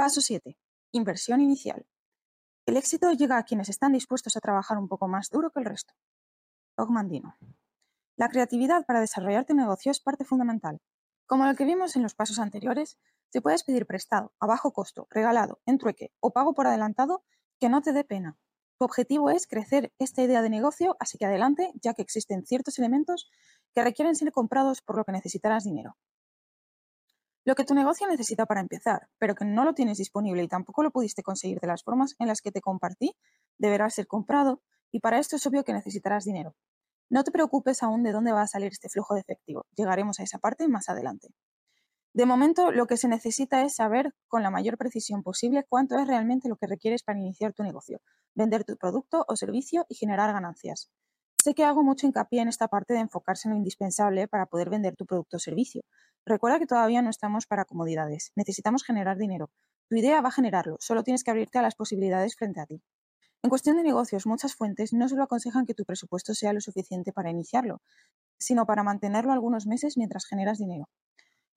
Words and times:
Paso 0.00 0.22
7. 0.22 0.56
Inversión 0.92 1.42
inicial. 1.42 1.86
El 2.64 2.78
éxito 2.78 3.12
llega 3.12 3.36
a 3.36 3.42
quienes 3.42 3.68
están 3.68 3.92
dispuestos 3.92 4.34
a 4.34 4.40
trabajar 4.40 4.78
un 4.78 4.88
poco 4.88 5.08
más 5.08 5.28
duro 5.28 5.50
que 5.50 5.60
el 5.60 5.66
resto. 5.66 5.92
Ogmandino. 6.78 7.36
La 8.16 8.30
creatividad 8.30 8.86
para 8.86 9.00
desarrollar 9.00 9.44
tu 9.44 9.52
negocio 9.52 9.92
es 9.92 10.00
parte 10.00 10.24
fundamental. 10.24 10.80
Como 11.26 11.44
lo 11.44 11.54
que 11.54 11.66
vimos 11.66 11.96
en 11.96 12.02
los 12.02 12.14
pasos 12.14 12.38
anteriores, 12.38 12.98
te 13.30 13.42
puedes 13.42 13.62
pedir 13.62 13.84
prestado, 13.84 14.32
a 14.40 14.46
bajo 14.46 14.72
costo, 14.72 15.06
regalado, 15.10 15.60
en 15.66 15.76
trueque 15.76 16.14
o 16.18 16.32
pago 16.32 16.54
por 16.54 16.66
adelantado 16.66 17.22
que 17.58 17.68
no 17.68 17.82
te 17.82 17.92
dé 17.92 18.02
pena. 18.02 18.38
Tu 18.78 18.86
objetivo 18.86 19.28
es 19.28 19.46
crecer 19.46 19.92
esta 19.98 20.22
idea 20.22 20.40
de 20.40 20.48
negocio, 20.48 20.96
así 20.98 21.18
que 21.18 21.26
adelante, 21.26 21.72
ya 21.74 21.92
que 21.92 22.00
existen 22.00 22.46
ciertos 22.46 22.78
elementos 22.78 23.30
que 23.74 23.84
requieren 23.84 24.16
ser 24.16 24.32
comprados 24.32 24.80
por 24.80 24.96
lo 24.96 25.04
que 25.04 25.12
necesitarás 25.12 25.64
dinero. 25.64 25.98
Lo 27.44 27.54
que 27.54 27.64
tu 27.64 27.74
negocio 27.74 28.06
necesita 28.06 28.44
para 28.44 28.60
empezar, 28.60 29.08
pero 29.18 29.34
que 29.34 29.46
no 29.46 29.64
lo 29.64 29.72
tienes 29.72 29.96
disponible 29.96 30.42
y 30.42 30.48
tampoco 30.48 30.82
lo 30.82 30.90
pudiste 30.90 31.22
conseguir 31.22 31.58
de 31.60 31.68
las 31.68 31.82
formas 31.82 32.14
en 32.18 32.28
las 32.28 32.42
que 32.42 32.52
te 32.52 32.60
compartí, 32.60 33.16
deberá 33.56 33.88
ser 33.88 34.06
comprado 34.06 34.62
y 34.92 35.00
para 35.00 35.18
esto 35.18 35.36
es 35.36 35.46
obvio 35.46 35.64
que 35.64 35.72
necesitarás 35.72 36.24
dinero. 36.24 36.54
No 37.08 37.24
te 37.24 37.30
preocupes 37.30 37.82
aún 37.82 38.02
de 38.02 38.12
dónde 38.12 38.32
va 38.32 38.42
a 38.42 38.46
salir 38.46 38.72
este 38.72 38.88
flujo 38.88 39.14
de 39.14 39.20
efectivo. 39.20 39.66
Llegaremos 39.74 40.20
a 40.20 40.22
esa 40.22 40.38
parte 40.38 40.68
más 40.68 40.88
adelante. 40.88 41.28
De 42.12 42.26
momento, 42.26 42.72
lo 42.72 42.86
que 42.86 42.96
se 42.96 43.08
necesita 43.08 43.62
es 43.62 43.76
saber 43.76 44.14
con 44.28 44.42
la 44.42 44.50
mayor 44.50 44.76
precisión 44.76 45.22
posible 45.22 45.64
cuánto 45.68 45.98
es 45.98 46.06
realmente 46.06 46.48
lo 46.48 46.56
que 46.56 46.66
requieres 46.66 47.02
para 47.02 47.18
iniciar 47.18 47.52
tu 47.52 47.62
negocio, 47.62 48.00
vender 48.34 48.64
tu 48.64 48.76
producto 48.76 49.24
o 49.28 49.36
servicio 49.36 49.86
y 49.88 49.94
generar 49.94 50.32
ganancias. 50.32 50.90
Sé 51.42 51.54
que 51.54 51.64
hago 51.64 51.82
mucho 51.82 52.06
hincapié 52.06 52.42
en 52.42 52.48
esta 52.48 52.68
parte 52.68 52.92
de 52.92 53.00
enfocarse 53.00 53.48
en 53.48 53.52
lo 53.52 53.56
indispensable 53.56 54.28
para 54.28 54.44
poder 54.44 54.68
vender 54.68 54.94
tu 54.94 55.06
producto 55.06 55.38
o 55.38 55.40
servicio. 55.40 55.80
Recuerda 56.26 56.58
que 56.58 56.66
todavía 56.66 57.00
no 57.00 57.08
estamos 57.08 57.46
para 57.46 57.64
comodidades. 57.64 58.30
Necesitamos 58.36 58.84
generar 58.84 59.16
dinero. 59.16 59.48
Tu 59.88 59.96
idea 59.96 60.20
va 60.20 60.28
a 60.28 60.32
generarlo, 60.32 60.76
solo 60.80 61.02
tienes 61.02 61.24
que 61.24 61.30
abrirte 61.30 61.58
a 61.58 61.62
las 61.62 61.76
posibilidades 61.76 62.36
frente 62.36 62.60
a 62.60 62.66
ti. 62.66 62.82
En 63.42 63.48
cuestión 63.48 63.78
de 63.78 63.82
negocios, 63.82 64.26
muchas 64.26 64.54
fuentes 64.54 64.92
no 64.92 65.08
solo 65.08 65.22
aconsejan 65.22 65.64
que 65.64 65.72
tu 65.72 65.86
presupuesto 65.86 66.34
sea 66.34 66.52
lo 66.52 66.60
suficiente 66.60 67.10
para 67.10 67.30
iniciarlo, 67.30 67.80
sino 68.38 68.66
para 68.66 68.82
mantenerlo 68.82 69.32
algunos 69.32 69.66
meses 69.66 69.96
mientras 69.96 70.26
generas 70.26 70.58
dinero. 70.58 70.90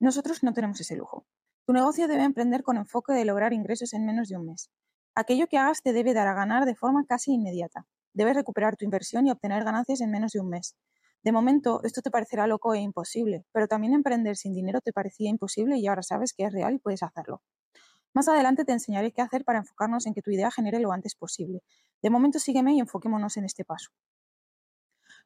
Nosotros 0.00 0.42
no 0.42 0.54
tenemos 0.54 0.80
ese 0.80 0.96
lujo. 0.96 1.26
Tu 1.66 1.74
negocio 1.74 2.08
debe 2.08 2.24
emprender 2.24 2.62
con 2.62 2.78
enfoque 2.78 3.12
de 3.12 3.26
lograr 3.26 3.52
ingresos 3.52 3.92
en 3.92 4.06
menos 4.06 4.28
de 4.30 4.38
un 4.38 4.46
mes. 4.46 4.70
Aquello 5.14 5.46
que 5.46 5.58
hagas 5.58 5.82
te 5.82 5.92
debe 5.92 6.14
dar 6.14 6.26
a 6.26 6.32
ganar 6.32 6.64
de 6.64 6.74
forma 6.74 7.04
casi 7.04 7.34
inmediata. 7.34 7.86
Debes 8.14 8.36
recuperar 8.36 8.76
tu 8.76 8.86
inversión 8.86 9.26
y 9.26 9.30
obtener 9.30 9.64
ganancias 9.64 10.00
en 10.00 10.10
menos 10.10 10.32
de 10.32 10.40
un 10.40 10.48
mes. 10.48 10.76
De 11.22 11.32
momento, 11.32 11.82
esto 11.84 12.00
te 12.02 12.10
parecerá 12.10 12.46
loco 12.46 12.74
e 12.74 12.80
imposible, 12.80 13.44
pero 13.52 13.68
también 13.68 13.94
emprender 13.94 14.36
sin 14.36 14.54
dinero 14.54 14.80
te 14.80 14.92
parecía 14.92 15.30
imposible 15.30 15.76
y 15.78 15.86
ahora 15.86 16.02
sabes 16.02 16.32
que 16.32 16.44
es 16.44 16.52
real 16.52 16.74
y 16.74 16.78
puedes 16.78 17.02
hacerlo. 17.02 17.42
Más 18.14 18.28
adelante 18.28 18.64
te 18.64 18.72
enseñaré 18.72 19.12
qué 19.12 19.22
hacer 19.22 19.44
para 19.44 19.58
enfocarnos 19.58 20.06
en 20.06 20.14
que 20.14 20.22
tu 20.22 20.30
idea 20.30 20.50
genere 20.50 20.80
lo 20.80 20.92
antes 20.92 21.14
posible. 21.14 21.62
De 22.02 22.10
momento 22.10 22.38
sígueme 22.38 22.74
y 22.74 22.80
enfoquémonos 22.80 23.36
en 23.36 23.44
este 23.44 23.64
paso. 23.64 23.90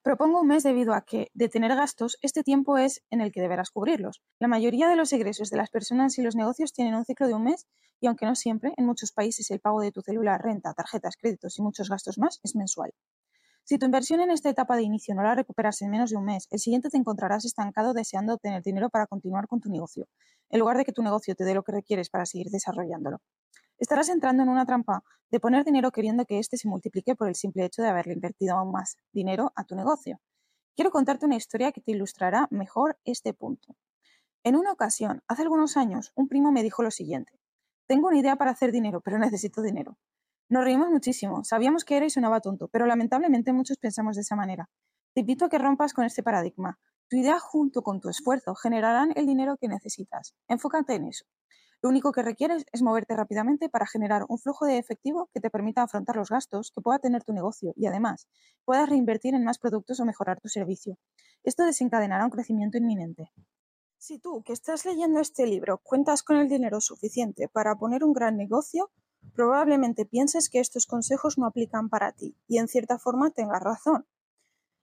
Propongo 0.09 0.41
un 0.41 0.47
mes 0.47 0.63
debido 0.63 0.95
a 0.95 1.03
que, 1.03 1.31
de 1.35 1.51
tener 1.51 1.77
gastos, 1.77 2.17
este 2.23 2.43
tiempo 2.43 2.79
es 2.79 3.03
en 3.11 3.21
el 3.21 3.31
que 3.31 3.43
deberás 3.43 3.69
cubrirlos. 3.69 4.23
La 4.39 4.49
mayoría 4.49 4.89
de 4.89 4.97
los 4.97 5.13
egresos 5.13 5.51
de 5.51 5.59
las 5.59 5.69
personas 5.69 6.17
y 6.17 6.23
los 6.23 6.35
negocios 6.35 6.73
tienen 6.73 6.95
un 6.95 7.05
ciclo 7.05 7.27
de 7.27 7.35
un 7.35 7.45
mes 7.45 7.67
y 8.01 8.07
aunque 8.07 8.25
no 8.25 8.35
siempre, 8.35 8.73
en 8.79 8.87
muchos 8.87 9.13
países 9.13 9.51
el 9.51 9.61
pago 9.61 9.83
de 9.83 9.93
tu 9.93 10.01
celular, 10.01 10.41
renta, 10.43 10.73
tarjetas, 10.73 11.15
créditos 11.19 11.59
y 11.59 11.63
muchos 11.63 11.91
gastos 11.91 12.17
más 12.17 12.41
es 12.43 12.57
mensual. 12.57 12.95
Si 13.65 13.77
tu 13.77 13.85
inversión 13.85 14.21
en 14.21 14.31
esta 14.31 14.49
etapa 14.49 14.77
de 14.77 14.83
inicio 14.85 15.15
no 15.15 15.23
la 15.23 15.35
recuperas 15.35 15.83
en 15.83 15.91
menos 15.91 16.09
de 16.09 16.17
un 16.17 16.25
mes, 16.25 16.49
el 16.51 16.59
siguiente 16.59 16.89
te 16.89 16.97
encontrarás 16.97 17.45
estancado 17.45 17.93
deseando 17.93 18.33
obtener 18.33 18.63
dinero 18.63 18.89
para 18.89 19.07
continuar 19.07 19.47
con 19.47 19.61
tu 19.61 19.69
negocio, 19.69 20.07
en 20.49 20.61
lugar 20.61 20.79
de 20.79 20.87
que 20.87 20.93
tu 20.93 21.03
negocio 21.03 21.35
te 21.35 21.45
dé 21.45 21.53
lo 21.53 21.65
que 21.65 21.73
requieres 21.73 22.09
para 22.09 22.25
seguir 22.25 22.47
desarrollándolo. 22.49 23.19
Estarás 23.79 24.09
entrando 24.09 24.43
en 24.43 24.49
una 24.49 24.67
trampa 24.67 25.05
de 25.31 25.39
poner 25.39 25.65
dinero 25.65 25.93
queriendo 25.93 26.25
que 26.25 26.39
éste 26.39 26.57
se 26.57 26.69
multiplique 26.69 27.15
por 27.15 27.29
el 27.29 27.37
simple 27.37 27.65
hecho 27.65 27.81
de 27.81 27.89
haberle 27.89 28.15
invertido 28.15 28.57
aún 28.57 28.73
más 28.73 28.97
dinero 29.13 29.53
a 29.55 29.65
tu 29.65 29.77
negocio. 29.77 30.21
Quiero 30.75 30.91
contarte 30.91 31.27
una 31.27 31.37
historia 31.37 31.71
que 31.71 31.81
te 31.81 31.93
ilustrará 31.93 32.49
mejor 32.51 32.99
este 33.05 33.35
punto. 33.35 33.77
En 34.43 34.57
una 34.57 34.73
ocasión, 34.73 35.23
hace 35.29 35.43
algunos 35.43 35.77
años, 35.77 36.13
un 36.15 36.29
primo 36.29 36.51
me 36.51 36.63
dijo 36.63 36.83
lo 36.83 36.91
siguiente. 36.91 37.39
Tengo 37.87 38.09
una 38.09 38.19
idea 38.19 38.37
para 38.37 38.51
hacer 38.51 38.73
dinero, 38.73 39.01
pero 39.01 39.19
necesito 39.19 39.63
dinero. 39.63 39.97
Nos 40.49 40.65
reímos 40.65 40.89
muchísimo, 40.89 41.45
sabíamos 41.45 41.85
que 41.85 41.97
era 41.97 42.07
y 42.07 42.11
sonaba 42.11 42.41
tonto, 42.41 42.69
pero 42.69 42.87
lamentablemente 42.87 43.53
muchos 43.53 43.77
pensamos 43.79 44.17
de 44.17 44.23
esa 44.23 44.35
manera. 44.35 44.71
Te 45.15 45.21
invito 45.21 45.45
a 45.45 45.49
que 45.49 45.59
rompas 45.59 45.93
con 45.93 46.05
este 46.05 46.23
paradigma. 46.23 46.79
Tu 47.09 47.17
idea 47.17 47.39
junto 47.39 47.83
con 47.83 48.01
tu 48.01 48.09
esfuerzo 48.09 48.55
generarán 48.55 49.13
el 49.15 49.27
dinero 49.27 49.57
que 49.57 49.69
necesitas. 49.69 50.35
Enfócate 50.49 50.95
en 50.95 51.07
eso. 51.09 51.27
Lo 51.83 51.89
único 51.89 52.13
que 52.13 52.23
requieres 52.23 52.65
es 52.73 52.83
moverte 52.83 53.15
rápidamente 53.15 53.69
para 53.69 53.87
generar 53.87 54.25
un 54.29 54.39
flujo 54.39 54.67
de 54.67 54.79
efectivo 54.79 55.29
que 55.33 55.41
te 55.41 55.51
permita 55.51 55.83
afrontar 55.83 56.17
los 56.17 56.29
gastos 56.29 56.71
que 56.71 56.81
pueda 56.81 56.99
tener 56.99 57.25
tu 57.25 57.33
negocio 57.33 57.73
y 57.77 57.87
además 57.87 58.29
puedas 58.65 58.89
reinvertir 58.89 59.35
en 59.35 59.45
más 59.45 59.59
productos 59.59 60.01
o 60.01 60.05
mejorar 60.05 60.41
tu 60.41 60.49
servicio. 60.49 60.99
Esto 61.45 61.65
desencadenará 61.65 62.25
un 62.25 62.31
crecimiento 62.31 62.79
inminente. 62.79 63.33
Si 63.97 64.19
tú, 64.19 64.43
que 64.43 64.53
estás 64.53 64.85
leyendo 64.85 65.21
este 65.21 65.47
libro, 65.47 65.79
cuentas 65.79 66.23
con 66.23 66.37
el 66.37 66.49
dinero 66.49 66.81
suficiente 66.81 67.49
para 67.49 67.75
poner 67.77 68.05
un 68.05 68.13
gran 68.13 68.37
negocio, 68.37 68.91
Probablemente 69.35 70.05
pienses 70.05 70.49
que 70.49 70.61
estos 70.61 70.87
consejos 70.87 71.39
no 71.39 71.47
aplican 71.47 71.89
para 71.89 72.13
ti, 72.13 72.37
y 72.47 72.59
en 72.59 72.69
cierta 72.69 72.99
forma 72.99 73.31
tengas 73.31 73.63
razón. 73.63 74.07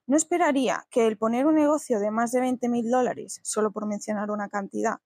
No 0.08 0.18
esperaría 0.18 0.86
que 0.92 1.08
el 1.08 1.18
poner 1.18 1.46
un 1.46 1.56
negocio 1.56 2.00
de 2.00 2.12
más 2.12 2.32
de 2.32 2.42
20 2.42 2.70
mil 2.70 2.90
dólares, 2.90 3.40
solo 3.44 3.72
por 3.72 3.88
mencionar 3.88 4.30
una 4.32 4.50
cantidad, 4.50 4.98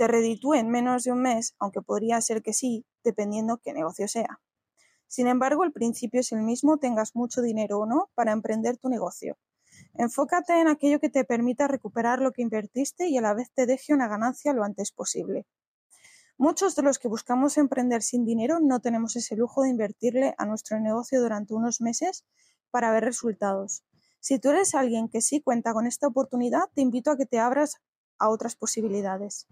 te 0.00 0.08
reditúe 0.08 0.54
en 0.54 0.70
menos 0.70 1.04
de 1.04 1.12
un 1.12 1.20
mes, 1.20 1.54
aunque 1.58 1.82
podría 1.82 2.18
ser 2.22 2.40
que 2.40 2.54
sí, 2.54 2.86
dependiendo 3.04 3.58
qué 3.58 3.74
negocio 3.74 4.08
sea. 4.08 4.40
Sin 5.06 5.26
embargo, 5.26 5.62
el 5.62 5.72
principio 5.72 6.20
es 6.20 6.32
el 6.32 6.40
mismo, 6.40 6.78
tengas 6.78 7.14
mucho 7.14 7.42
dinero 7.42 7.80
o 7.80 7.84
no, 7.84 8.08
para 8.14 8.32
emprender 8.32 8.78
tu 8.78 8.88
negocio. 8.88 9.36
Enfócate 9.92 10.58
en 10.58 10.68
aquello 10.68 11.00
que 11.00 11.10
te 11.10 11.26
permita 11.26 11.68
recuperar 11.68 12.20
lo 12.22 12.32
que 12.32 12.40
invertiste 12.40 13.08
y 13.08 13.18
a 13.18 13.20
la 13.20 13.34
vez 13.34 13.50
te 13.52 13.66
deje 13.66 13.92
una 13.92 14.08
ganancia 14.08 14.54
lo 14.54 14.64
antes 14.64 14.90
posible. 14.90 15.46
Muchos 16.38 16.76
de 16.76 16.82
los 16.82 16.98
que 16.98 17.08
buscamos 17.08 17.58
emprender 17.58 18.00
sin 18.00 18.24
dinero 18.24 18.58
no 18.58 18.80
tenemos 18.80 19.16
ese 19.16 19.36
lujo 19.36 19.64
de 19.64 19.68
invertirle 19.68 20.34
a 20.38 20.46
nuestro 20.46 20.80
negocio 20.80 21.20
durante 21.20 21.52
unos 21.52 21.82
meses 21.82 22.24
para 22.70 22.90
ver 22.90 23.04
resultados. 23.04 23.84
Si 24.18 24.38
tú 24.38 24.48
eres 24.48 24.74
alguien 24.74 25.10
que 25.10 25.20
sí 25.20 25.42
cuenta 25.42 25.74
con 25.74 25.86
esta 25.86 26.06
oportunidad, 26.06 26.70
te 26.74 26.80
invito 26.80 27.10
a 27.10 27.18
que 27.18 27.26
te 27.26 27.38
abras 27.38 27.74
a 28.18 28.30
otras 28.30 28.56
posibilidades. 28.56 29.46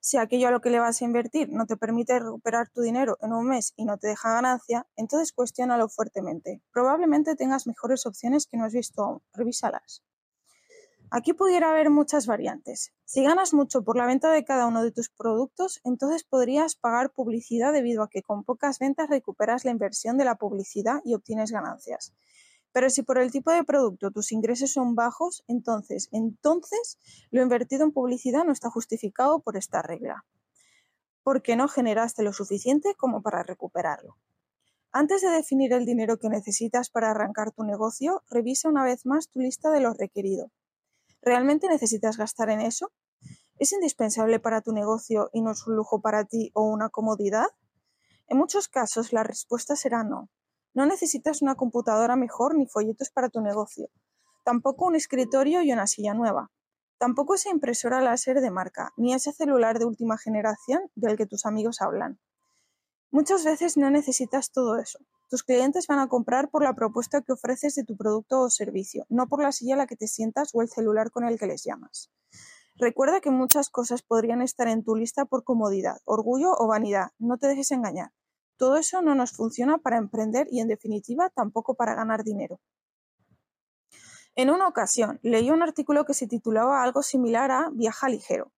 Si 0.00 0.18
aquello 0.18 0.48
a 0.48 0.50
lo 0.50 0.60
que 0.60 0.68
le 0.68 0.80
vas 0.80 1.00
a 1.00 1.04
invertir 1.06 1.48
no 1.50 1.64
te 1.64 1.78
permite 1.78 2.18
recuperar 2.18 2.68
tu 2.68 2.82
dinero 2.82 3.16
en 3.22 3.32
un 3.32 3.46
mes 3.46 3.72
y 3.74 3.86
no 3.86 3.96
te 3.96 4.08
deja 4.08 4.34
ganancia, 4.34 4.86
entonces 4.96 5.32
cuestiónalo 5.32 5.88
fuertemente. 5.88 6.62
Probablemente 6.72 7.36
tengas 7.36 7.66
mejores 7.66 8.04
opciones 8.04 8.46
que 8.46 8.58
no 8.58 8.66
has 8.66 8.74
visto 8.74 9.02
aún. 9.02 9.22
Revísalas. 9.32 10.04
Aquí 11.10 11.32
pudiera 11.32 11.70
haber 11.70 11.90
muchas 11.90 12.26
variantes. 12.26 12.92
Si 13.04 13.22
ganas 13.22 13.54
mucho 13.54 13.84
por 13.84 13.96
la 13.96 14.04
venta 14.04 14.30
de 14.30 14.44
cada 14.44 14.66
uno 14.66 14.82
de 14.82 14.90
tus 14.90 15.10
productos, 15.10 15.80
entonces 15.84 16.24
podrías 16.24 16.74
pagar 16.74 17.12
publicidad 17.12 17.72
debido 17.72 18.02
a 18.02 18.10
que 18.10 18.22
con 18.22 18.44
pocas 18.44 18.78
ventas 18.78 19.08
recuperas 19.08 19.64
la 19.64 19.70
inversión 19.70 20.18
de 20.18 20.24
la 20.24 20.34
publicidad 20.34 21.00
y 21.04 21.14
obtienes 21.14 21.52
ganancias. 21.52 22.12
Pero 22.74 22.90
si 22.90 23.04
por 23.04 23.18
el 23.18 23.30
tipo 23.30 23.52
de 23.52 23.62
producto 23.62 24.10
tus 24.10 24.32
ingresos 24.32 24.72
son 24.72 24.96
bajos, 24.96 25.44
entonces, 25.46 26.08
entonces 26.10 26.98
lo 27.30 27.40
invertido 27.40 27.84
en 27.84 27.92
publicidad 27.92 28.44
no 28.44 28.50
está 28.50 28.68
justificado 28.68 29.38
por 29.38 29.56
esta 29.56 29.80
regla, 29.80 30.24
porque 31.22 31.54
no 31.54 31.68
generaste 31.68 32.24
lo 32.24 32.32
suficiente 32.32 32.96
como 32.96 33.22
para 33.22 33.44
recuperarlo. 33.44 34.16
Antes 34.90 35.22
de 35.22 35.28
definir 35.28 35.72
el 35.72 35.86
dinero 35.86 36.18
que 36.18 36.28
necesitas 36.28 36.90
para 36.90 37.12
arrancar 37.12 37.52
tu 37.52 37.62
negocio, 37.62 38.24
revisa 38.28 38.68
una 38.68 38.82
vez 38.82 39.06
más 39.06 39.28
tu 39.28 39.38
lista 39.38 39.70
de 39.70 39.78
lo 39.78 39.94
requerido. 39.94 40.50
¿Realmente 41.22 41.68
necesitas 41.68 42.16
gastar 42.16 42.50
en 42.50 42.60
eso? 42.60 42.90
¿Es 43.56 43.72
indispensable 43.72 44.40
para 44.40 44.62
tu 44.62 44.72
negocio 44.72 45.30
y 45.32 45.42
no 45.42 45.52
es 45.52 45.64
un 45.68 45.76
lujo 45.76 46.00
para 46.00 46.24
ti 46.24 46.50
o 46.54 46.64
una 46.64 46.88
comodidad? 46.88 47.46
En 48.26 48.36
muchos 48.36 48.66
casos 48.66 49.12
la 49.12 49.22
respuesta 49.22 49.76
será 49.76 50.02
no. 50.02 50.28
No 50.74 50.86
necesitas 50.86 51.40
una 51.40 51.54
computadora 51.54 52.16
mejor 52.16 52.56
ni 52.56 52.66
folletos 52.66 53.10
para 53.10 53.28
tu 53.28 53.40
negocio. 53.40 53.88
Tampoco 54.44 54.86
un 54.86 54.96
escritorio 54.96 55.62
y 55.62 55.72
una 55.72 55.86
silla 55.86 56.14
nueva. 56.14 56.50
Tampoco 56.98 57.34
esa 57.34 57.50
impresora 57.50 58.00
láser 58.00 58.40
de 58.40 58.50
marca, 58.50 58.92
ni 58.96 59.14
ese 59.14 59.32
celular 59.32 59.78
de 59.78 59.84
última 59.84 60.18
generación 60.18 60.82
del 60.94 61.16
que 61.16 61.26
tus 61.26 61.46
amigos 61.46 61.80
hablan. 61.80 62.18
Muchas 63.10 63.44
veces 63.44 63.76
no 63.76 63.90
necesitas 63.90 64.50
todo 64.50 64.76
eso. 64.76 64.98
Tus 65.30 65.44
clientes 65.44 65.86
van 65.86 66.00
a 66.00 66.08
comprar 66.08 66.50
por 66.50 66.64
la 66.64 66.74
propuesta 66.74 67.22
que 67.22 67.32
ofreces 67.32 67.74
de 67.76 67.84
tu 67.84 67.96
producto 67.96 68.40
o 68.40 68.50
servicio, 68.50 69.06
no 69.08 69.28
por 69.28 69.42
la 69.42 69.52
silla 69.52 69.74
en 69.74 69.78
la 69.78 69.86
que 69.86 69.96
te 69.96 70.08
sientas 70.08 70.50
o 70.52 70.62
el 70.62 70.68
celular 70.68 71.10
con 71.10 71.24
el 71.24 71.38
que 71.38 71.46
les 71.46 71.64
llamas. 71.64 72.10
Recuerda 72.76 73.20
que 73.20 73.30
muchas 73.30 73.70
cosas 73.70 74.02
podrían 74.02 74.42
estar 74.42 74.66
en 74.66 74.82
tu 74.82 74.96
lista 74.96 75.24
por 75.24 75.44
comodidad, 75.44 75.98
orgullo 76.04 76.52
o 76.58 76.66
vanidad. 76.66 77.12
No 77.18 77.38
te 77.38 77.46
dejes 77.46 77.70
engañar. 77.70 78.10
Todo 78.56 78.76
eso 78.76 79.02
no 79.02 79.14
nos 79.14 79.32
funciona 79.32 79.78
para 79.78 79.98
emprender 79.98 80.46
y, 80.50 80.60
en 80.60 80.68
definitiva, 80.68 81.30
tampoco 81.30 81.74
para 81.74 81.94
ganar 81.94 82.24
dinero. 82.24 82.60
En 84.36 84.50
una 84.50 84.66
ocasión, 84.66 85.20
leí 85.22 85.50
un 85.50 85.62
artículo 85.62 86.04
que 86.04 86.14
se 86.14 86.26
titulaba 86.26 86.82
algo 86.82 87.02
similar 87.02 87.50
a 87.50 87.70
Viaja 87.72 88.08
ligero. 88.08 88.52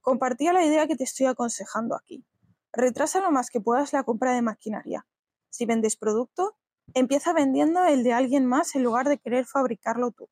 Compartía 0.00 0.52
la 0.52 0.64
idea 0.64 0.86
que 0.86 0.94
te 0.94 1.04
estoy 1.04 1.26
aconsejando 1.26 1.96
aquí. 1.96 2.24
Retrasa 2.72 3.20
lo 3.20 3.30
más 3.30 3.50
que 3.50 3.60
puedas 3.60 3.92
la 3.92 4.04
compra 4.04 4.34
de 4.34 4.42
maquinaria. 4.42 5.06
Si 5.50 5.66
vendes 5.66 5.96
producto, 5.96 6.56
empieza 6.94 7.32
vendiendo 7.32 7.84
el 7.84 8.04
de 8.04 8.12
alguien 8.12 8.46
más 8.46 8.74
en 8.76 8.84
lugar 8.84 9.08
de 9.08 9.18
querer 9.18 9.46
fabricarlo 9.46 10.12
tú. 10.12 10.28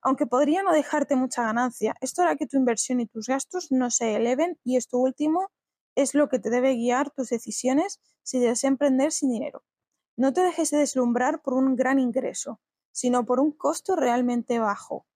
Aunque 0.00 0.26
podría 0.26 0.62
no 0.62 0.72
dejarte 0.72 1.16
mucha 1.16 1.42
ganancia, 1.42 1.94
esto 2.00 2.22
hará 2.22 2.36
que 2.36 2.46
tu 2.46 2.56
inversión 2.56 3.00
y 3.00 3.06
tus 3.06 3.26
gastos 3.26 3.70
no 3.70 3.90
se 3.90 4.14
eleven 4.14 4.58
y 4.64 4.76
esto 4.76 4.98
último 4.98 5.50
es 5.98 6.14
lo 6.14 6.28
que 6.28 6.38
te 6.38 6.48
debe 6.48 6.76
guiar 6.76 7.10
tus 7.10 7.28
decisiones 7.28 8.00
si 8.22 8.38
deseas 8.38 8.62
emprender 8.62 9.10
sin 9.10 9.30
dinero. 9.30 9.64
No 10.16 10.32
te 10.32 10.42
dejes 10.42 10.70
de 10.70 10.78
deslumbrar 10.78 11.42
por 11.42 11.54
un 11.54 11.74
gran 11.74 11.98
ingreso, 11.98 12.60
sino 12.92 13.26
por 13.26 13.40
un 13.40 13.50
costo 13.50 13.96
realmente 13.96 14.60
bajo. 14.60 15.06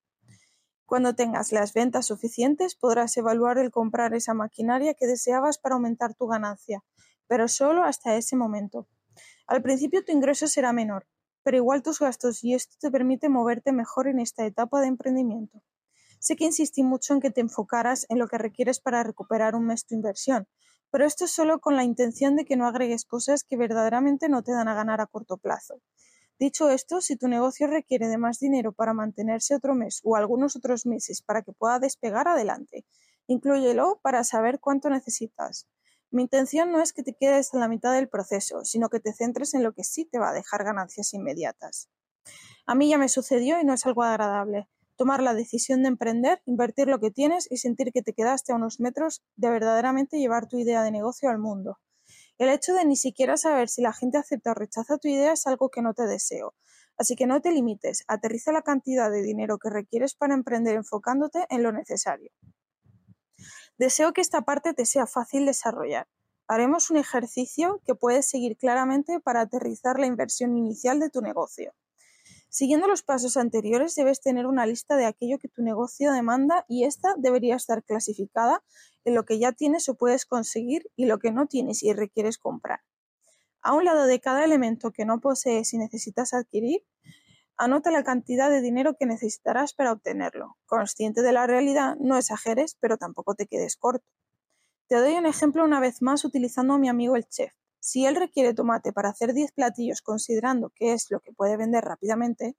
Cuando 0.84 1.14
tengas 1.14 1.52
las 1.52 1.72
ventas 1.72 2.06
suficientes, 2.06 2.74
podrás 2.74 3.16
evaluar 3.16 3.58
el 3.58 3.70
comprar 3.70 4.12
esa 4.14 4.34
maquinaria 4.34 4.94
que 4.94 5.06
deseabas 5.06 5.56
para 5.56 5.76
aumentar 5.76 6.14
tu 6.14 6.26
ganancia, 6.26 6.82
pero 7.28 7.46
solo 7.46 7.84
hasta 7.84 8.16
ese 8.16 8.34
momento. 8.34 8.88
Al 9.46 9.62
principio 9.62 10.04
tu 10.04 10.10
ingreso 10.10 10.48
será 10.48 10.72
menor, 10.72 11.06
pero 11.44 11.58
igual 11.58 11.84
tus 11.84 12.00
gastos 12.00 12.42
y 12.42 12.54
esto 12.54 12.74
te 12.80 12.90
permite 12.90 13.28
moverte 13.28 13.70
mejor 13.70 14.08
en 14.08 14.18
esta 14.18 14.44
etapa 14.44 14.80
de 14.80 14.88
emprendimiento. 14.88 15.62
Sé 16.18 16.34
que 16.34 16.44
insistí 16.44 16.82
mucho 16.82 17.14
en 17.14 17.20
que 17.20 17.30
te 17.30 17.40
enfocaras 17.40 18.04
en 18.08 18.18
lo 18.18 18.26
que 18.26 18.38
requieres 18.38 18.80
para 18.80 19.04
recuperar 19.04 19.54
un 19.54 19.66
mes 19.66 19.86
tu 19.86 19.94
inversión, 19.94 20.48
pero 20.92 21.06
esto 21.06 21.24
es 21.24 21.30
solo 21.30 21.58
con 21.58 21.74
la 21.74 21.84
intención 21.84 22.36
de 22.36 22.44
que 22.44 22.54
no 22.54 22.66
agregues 22.66 23.06
cosas 23.06 23.44
que 23.44 23.56
verdaderamente 23.56 24.28
no 24.28 24.42
te 24.42 24.52
dan 24.52 24.68
a 24.68 24.74
ganar 24.74 25.00
a 25.00 25.06
corto 25.06 25.38
plazo. 25.38 25.80
Dicho 26.38 26.68
esto, 26.68 27.00
si 27.00 27.16
tu 27.16 27.28
negocio 27.28 27.66
requiere 27.66 28.08
de 28.08 28.18
más 28.18 28.38
dinero 28.38 28.72
para 28.72 28.92
mantenerse 28.92 29.54
otro 29.54 29.74
mes 29.74 30.00
o 30.04 30.16
algunos 30.16 30.54
otros 30.54 30.84
meses 30.84 31.22
para 31.22 31.40
que 31.40 31.52
pueda 31.52 31.78
despegar, 31.78 32.28
adelante. 32.28 32.84
Inclúyelo 33.26 34.00
para 34.02 34.22
saber 34.22 34.60
cuánto 34.60 34.90
necesitas. 34.90 35.66
Mi 36.10 36.24
intención 36.24 36.70
no 36.70 36.82
es 36.82 36.92
que 36.92 37.02
te 37.02 37.14
quedes 37.14 37.54
en 37.54 37.60
la 37.60 37.68
mitad 37.68 37.94
del 37.94 38.10
proceso, 38.10 38.66
sino 38.66 38.90
que 38.90 39.00
te 39.00 39.14
centres 39.14 39.54
en 39.54 39.62
lo 39.62 39.72
que 39.72 39.84
sí 39.84 40.04
te 40.04 40.18
va 40.18 40.28
a 40.28 40.34
dejar 40.34 40.62
ganancias 40.62 41.14
inmediatas. 41.14 41.88
A 42.66 42.74
mí 42.74 42.90
ya 42.90 42.98
me 42.98 43.08
sucedió 43.08 43.58
y 43.58 43.64
no 43.64 43.72
es 43.72 43.86
algo 43.86 44.02
agradable. 44.02 44.68
Tomar 45.02 45.20
la 45.20 45.34
decisión 45.34 45.82
de 45.82 45.88
emprender, 45.88 46.40
invertir 46.46 46.86
lo 46.86 47.00
que 47.00 47.10
tienes 47.10 47.50
y 47.50 47.56
sentir 47.56 47.90
que 47.90 48.02
te 48.02 48.12
quedaste 48.12 48.52
a 48.52 48.54
unos 48.54 48.78
metros 48.78 49.20
de 49.34 49.50
verdaderamente 49.50 50.20
llevar 50.20 50.46
tu 50.46 50.58
idea 50.58 50.84
de 50.84 50.92
negocio 50.92 51.28
al 51.28 51.40
mundo. 51.40 51.80
El 52.38 52.48
hecho 52.50 52.72
de 52.72 52.84
ni 52.84 52.94
siquiera 52.94 53.36
saber 53.36 53.68
si 53.68 53.82
la 53.82 53.92
gente 53.92 54.18
acepta 54.18 54.52
o 54.52 54.54
rechaza 54.54 54.98
tu 54.98 55.08
idea 55.08 55.32
es 55.32 55.44
algo 55.48 55.70
que 55.70 55.82
no 55.82 55.92
te 55.92 56.06
deseo. 56.06 56.54
Así 56.96 57.16
que 57.16 57.26
no 57.26 57.40
te 57.40 57.50
limites, 57.50 58.04
aterriza 58.06 58.52
la 58.52 58.62
cantidad 58.62 59.10
de 59.10 59.22
dinero 59.22 59.58
que 59.58 59.70
requieres 59.70 60.14
para 60.14 60.34
emprender 60.34 60.76
enfocándote 60.76 61.46
en 61.50 61.64
lo 61.64 61.72
necesario. 61.72 62.30
Deseo 63.78 64.12
que 64.12 64.20
esta 64.20 64.42
parte 64.42 64.72
te 64.72 64.86
sea 64.86 65.08
fácil 65.08 65.46
desarrollar. 65.46 66.06
Haremos 66.46 66.90
un 66.92 66.98
ejercicio 66.98 67.82
que 67.84 67.96
puedes 67.96 68.28
seguir 68.28 68.56
claramente 68.56 69.18
para 69.18 69.40
aterrizar 69.40 69.98
la 69.98 70.06
inversión 70.06 70.56
inicial 70.56 71.00
de 71.00 71.10
tu 71.10 71.22
negocio. 71.22 71.74
Siguiendo 72.52 72.86
los 72.86 73.02
pasos 73.02 73.38
anteriores, 73.38 73.94
debes 73.94 74.20
tener 74.20 74.46
una 74.46 74.66
lista 74.66 74.96
de 74.96 75.06
aquello 75.06 75.38
que 75.38 75.48
tu 75.48 75.62
negocio 75.62 76.12
demanda 76.12 76.66
y 76.68 76.84
esta 76.84 77.14
debería 77.16 77.56
estar 77.56 77.82
clasificada 77.82 78.62
en 79.06 79.14
lo 79.14 79.24
que 79.24 79.38
ya 79.38 79.52
tienes 79.52 79.88
o 79.88 79.94
puedes 79.94 80.26
conseguir 80.26 80.90
y 80.94 81.06
lo 81.06 81.18
que 81.18 81.32
no 81.32 81.46
tienes 81.46 81.82
y 81.82 81.94
requieres 81.94 82.36
comprar. 82.36 82.80
A 83.62 83.72
un 83.72 83.86
lado 83.86 84.04
de 84.04 84.20
cada 84.20 84.44
elemento 84.44 84.90
que 84.90 85.06
no 85.06 85.18
posees 85.18 85.72
y 85.72 85.78
necesitas 85.78 86.34
adquirir, 86.34 86.84
Anota 87.58 87.90
la 87.92 88.02
cantidad 88.02 88.50
de 88.50 88.60
dinero 88.60 88.96
que 88.96 89.06
necesitarás 89.06 89.72
para 89.72 89.92
obtenerlo. 89.92 90.56
Consciente 90.66 91.22
de 91.22 91.32
la 91.32 91.46
realidad, 91.46 91.96
no 92.00 92.16
exageres, 92.16 92.76
pero 92.80 92.96
tampoco 92.96 93.34
te 93.34 93.46
quedes 93.46 93.76
corto. 93.76 94.04
Te 94.88 94.96
doy 94.96 95.14
un 95.14 95.26
ejemplo 95.26 95.62
una 95.62 95.78
vez 95.78 96.02
más 96.02 96.24
utilizando 96.24 96.74
a 96.74 96.78
mi 96.78 96.88
amigo 96.88 97.14
el 97.14 97.28
chef. 97.28 97.52
Si 97.84 98.06
él 98.06 98.14
requiere 98.14 98.54
tomate 98.54 98.92
para 98.92 99.08
hacer 99.08 99.34
10 99.34 99.50
platillos 99.50 100.02
considerando 100.02 100.70
que 100.70 100.92
es 100.92 101.10
lo 101.10 101.18
que 101.18 101.32
puede 101.32 101.56
vender 101.56 101.82
rápidamente, 101.82 102.56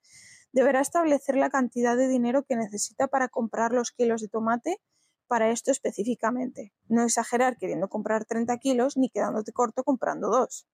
deberá 0.52 0.82
establecer 0.82 1.34
la 1.36 1.48
cantidad 1.48 1.96
de 1.96 2.08
dinero 2.08 2.42
que 2.42 2.56
necesita 2.56 3.08
para 3.08 3.28
comprar 3.28 3.72
los 3.72 3.90
kilos 3.90 4.20
de 4.20 4.28
tomate 4.28 4.82
para 5.26 5.50
esto 5.50 5.70
específicamente. 5.70 6.74
No 6.88 7.04
exagerar 7.04 7.56
queriendo 7.56 7.88
comprar 7.88 8.26
30 8.26 8.58
kilos 8.58 8.98
ni 8.98 9.08
quedándote 9.08 9.52
corto 9.52 9.82
comprando 9.82 10.28
dos. 10.28 10.68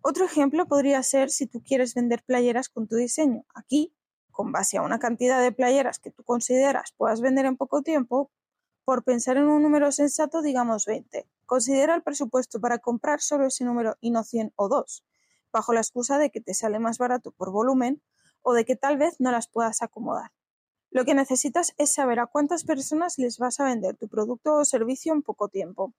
Otro 0.00 0.24
ejemplo 0.24 0.66
podría 0.66 1.02
ser 1.02 1.28
si 1.28 1.46
tú 1.46 1.62
quieres 1.62 1.92
vender 1.92 2.24
playeras 2.24 2.70
con 2.70 2.88
tu 2.88 2.96
diseño. 2.96 3.44
Aquí, 3.54 3.94
con 4.30 4.50
base 4.50 4.78
a 4.78 4.82
una 4.82 4.98
cantidad 4.98 5.42
de 5.42 5.52
playeras 5.52 5.98
que 5.98 6.10
tú 6.10 6.24
consideras 6.24 6.94
puedas 6.96 7.20
vender 7.20 7.44
en 7.44 7.58
poco 7.58 7.82
tiempo, 7.82 8.30
por 8.86 9.02
pensar 9.02 9.36
en 9.36 9.48
un 9.48 9.62
número 9.62 9.90
sensato, 9.90 10.42
digamos 10.42 10.86
20. 10.86 11.28
Considera 11.44 11.96
el 11.96 12.04
presupuesto 12.04 12.60
para 12.60 12.78
comprar 12.78 13.20
solo 13.20 13.46
ese 13.46 13.64
número 13.64 13.96
y 14.00 14.12
no 14.12 14.22
100 14.22 14.52
o 14.54 14.68
2, 14.68 15.04
bajo 15.52 15.72
la 15.72 15.80
excusa 15.80 16.18
de 16.18 16.30
que 16.30 16.40
te 16.40 16.54
sale 16.54 16.78
más 16.78 16.96
barato 16.96 17.32
por 17.32 17.50
volumen 17.50 18.00
o 18.42 18.54
de 18.54 18.64
que 18.64 18.76
tal 18.76 18.96
vez 18.96 19.16
no 19.18 19.32
las 19.32 19.48
puedas 19.48 19.82
acomodar. 19.82 20.30
Lo 20.90 21.04
que 21.04 21.16
necesitas 21.16 21.74
es 21.78 21.92
saber 21.92 22.20
a 22.20 22.28
cuántas 22.28 22.62
personas 22.62 23.18
les 23.18 23.38
vas 23.38 23.58
a 23.58 23.64
vender 23.64 23.96
tu 23.96 24.06
producto 24.06 24.54
o 24.54 24.64
servicio 24.64 25.12
en 25.12 25.22
poco 25.22 25.48
tiempo, 25.48 25.92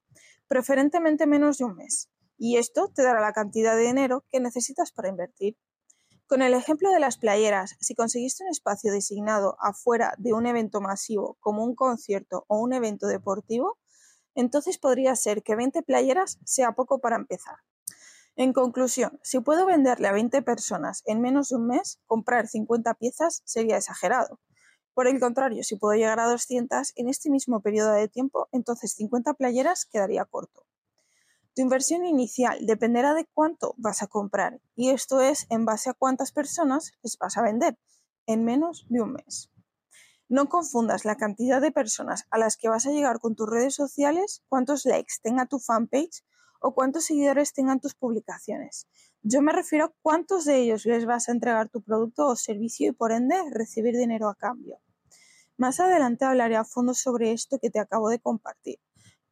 preferentemente 0.48 1.28
menos 1.28 1.58
de 1.58 1.66
un 1.66 1.76
mes 1.76 2.10
y 2.38 2.58
esto 2.58 2.90
te 2.94 3.04
dará 3.04 3.20
la 3.20 3.34
cantidad 3.34 3.76
de 3.76 3.88
dinero 3.88 4.24
que 4.30 4.40
necesitas 4.40 4.92
para 4.92 5.10
invertir. 5.10 5.58
Con 6.28 6.42
el 6.42 6.54
ejemplo 6.54 6.92
de 6.92 7.00
las 7.00 7.18
playeras, 7.18 7.78
si 7.80 7.96
conseguiste 7.96 8.44
un 8.44 8.50
espacio 8.50 8.92
designado 8.92 9.56
afuera 9.62 10.14
de 10.18 10.34
un 10.34 10.46
evento 10.46 10.82
masivo 10.82 11.38
como 11.40 11.64
un 11.64 11.74
concierto 11.74 12.44
o 12.50 12.60
un 12.60 12.74
evento 12.74 13.08
deportivo, 13.08 13.78
entonces 14.36 14.78
podría 14.78 15.16
ser 15.16 15.42
que 15.42 15.56
20 15.56 15.84
playeras 15.84 16.38
sea 16.44 16.74
poco 16.74 17.00
para 17.00 17.16
empezar. 17.16 17.56
En 18.36 18.52
conclusión, 18.52 19.18
si 19.24 19.40
puedo 19.40 19.66
venderle 19.66 20.10
a 20.10 20.12
20 20.12 20.42
personas 20.42 21.02
en 21.06 21.22
menos 21.22 21.48
de 21.48 21.56
un 21.56 21.68
mes, 21.68 22.02
comprar 22.08 22.48
50 22.48 22.94
piezas 22.96 23.42
sería 23.46 23.78
exagerado. 23.78 24.42
Por 24.94 25.08
el 25.08 25.22
contrario, 25.22 25.64
si 25.64 25.78
puedo 25.78 25.98
llegar 25.98 26.20
a 26.20 26.30
200 26.30 26.92
en 26.98 27.08
este 27.08 27.30
mismo 27.30 27.62
periodo 27.62 27.94
de 27.94 28.10
tiempo, 28.10 28.50
entonces 28.52 28.92
50 28.96 29.34
playeras 29.36 29.86
quedaría 29.86 30.26
corto. 30.26 30.66
Tu 31.58 31.64
inversión 31.64 32.06
inicial 32.06 32.68
dependerá 32.68 33.16
de 33.16 33.26
cuánto 33.34 33.74
vas 33.78 34.04
a 34.04 34.08
comprar 34.08 34.62
y 34.76 34.92
esto 34.92 35.22
es 35.22 35.48
en 35.50 35.66
base 35.66 35.90
a 35.90 35.96
cuántas 35.96 36.32
personas 36.32 36.94
les 37.02 37.18
vas 37.18 37.36
a 37.36 37.42
vender 37.42 37.80
en 38.28 38.46
menos 38.46 38.86
de 38.90 39.02
un 39.02 39.14
mes. 39.14 39.50
No 40.30 40.50
confundas 40.50 41.04
la 41.04 41.16
cantidad 41.16 41.60
de 41.60 41.72
personas 41.72 42.26
a 42.30 42.38
las 42.38 42.58
que 42.58 42.70
vas 42.70 42.86
a 42.86 42.92
llegar 42.92 43.20
con 43.20 43.34
tus 43.34 43.50
redes 43.50 43.74
sociales, 43.74 44.44
cuántos 44.50 44.86
likes 44.86 45.16
tenga 45.24 45.48
tu 45.48 45.58
fanpage 45.58 46.24
o 46.62 46.76
cuántos 46.76 47.06
seguidores 47.06 47.54
tengan 47.54 47.80
tus 47.80 47.96
publicaciones. 47.96 48.86
Yo 49.24 49.42
me 49.42 49.52
refiero 49.52 49.86
a 49.86 49.94
cuántos 50.04 50.46
de 50.46 50.58
ellos 50.58 50.86
les 50.86 51.08
vas 51.08 51.28
a 51.28 51.32
entregar 51.32 51.70
tu 51.70 51.82
producto 51.82 52.28
o 52.28 52.36
servicio 52.36 52.92
y 52.92 52.94
por 52.94 53.12
ende 53.12 53.36
recibir 53.50 53.98
dinero 53.98 54.30
a 54.30 54.36
cambio. 54.36 54.78
Más 55.58 55.80
adelante 55.80 56.24
hablaré 56.24 56.56
a 56.56 56.66
fondo 56.66 56.94
sobre 56.94 57.32
esto 57.32 57.58
que 57.58 57.72
te 57.72 57.80
acabo 57.80 58.10
de 58.10 58.20
compartir. 58.20 58.78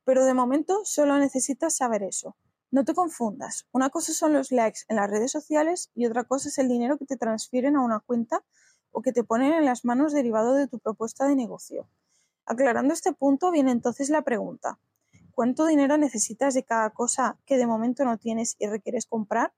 Pero 0.06 0.24
de 0.24 0.34
momento 0.34 0.82
solo 0.86 1.18
necesitas 1.18 1.76
saber 1.76 2.04
eso. 2.04 2.38
No 2.72 2.86
te 2.86 2.94
confundas. 2.94 3.68
Una 3.72 3.90
cosa 3.90 4.14
son 4.14 4.34
los 4.34 4.52
likes 4.52 4.82
en 4.88 4.96
las 4.96 5.10
redes 5.10 5.32
sociales 5.32 5.92
y 5.94 6.06
otra 6.06 6.24
cosa 6.24 6.50
es 6.50 6.58
el 6.58 6.70
dinero 6.70 6.98
que 6.98 7.06
te 7.06 7.18
transfieren 7.18 7.76
a 7.76 7.82
una 7.82 8.00
cuenta 8.00 8.44
o 8.92 9.02
que 9.02 9.12
te 9.12 9.24
ponen 9.24 9.54
en 9.54 9.66
las 9.66 9.84
manos 9.84 10.14
derivado 10.14 10.54
de 10.54 10.68
tu 10.68 10.80
propuesta 10.80 11.28
de 11.28 11.36
negocio. 11.36 11.90
Aclarando 12.46 12.94
este 12.94 13.12
punto 13.12 13.52
viene 13.52 13.72
entonces 13.72 14.10
la 14.10 14.22
pregunta. 14.22 14.80
¿Cuánto 15.32 15.66
dinero 15.66 15.98
necesitas 15.98 16.54
de 16.54 16.64
cada 16.64 16.92
cosa 16.92 17.38
que 17.46 17.58
de 17.58 17.68
momento 17.68 18.06
no 18.06 18.18
tienes 18.18 18.56
y 18.60 18.68
requieres 18.68 19.06
comprar? 19.06 19.54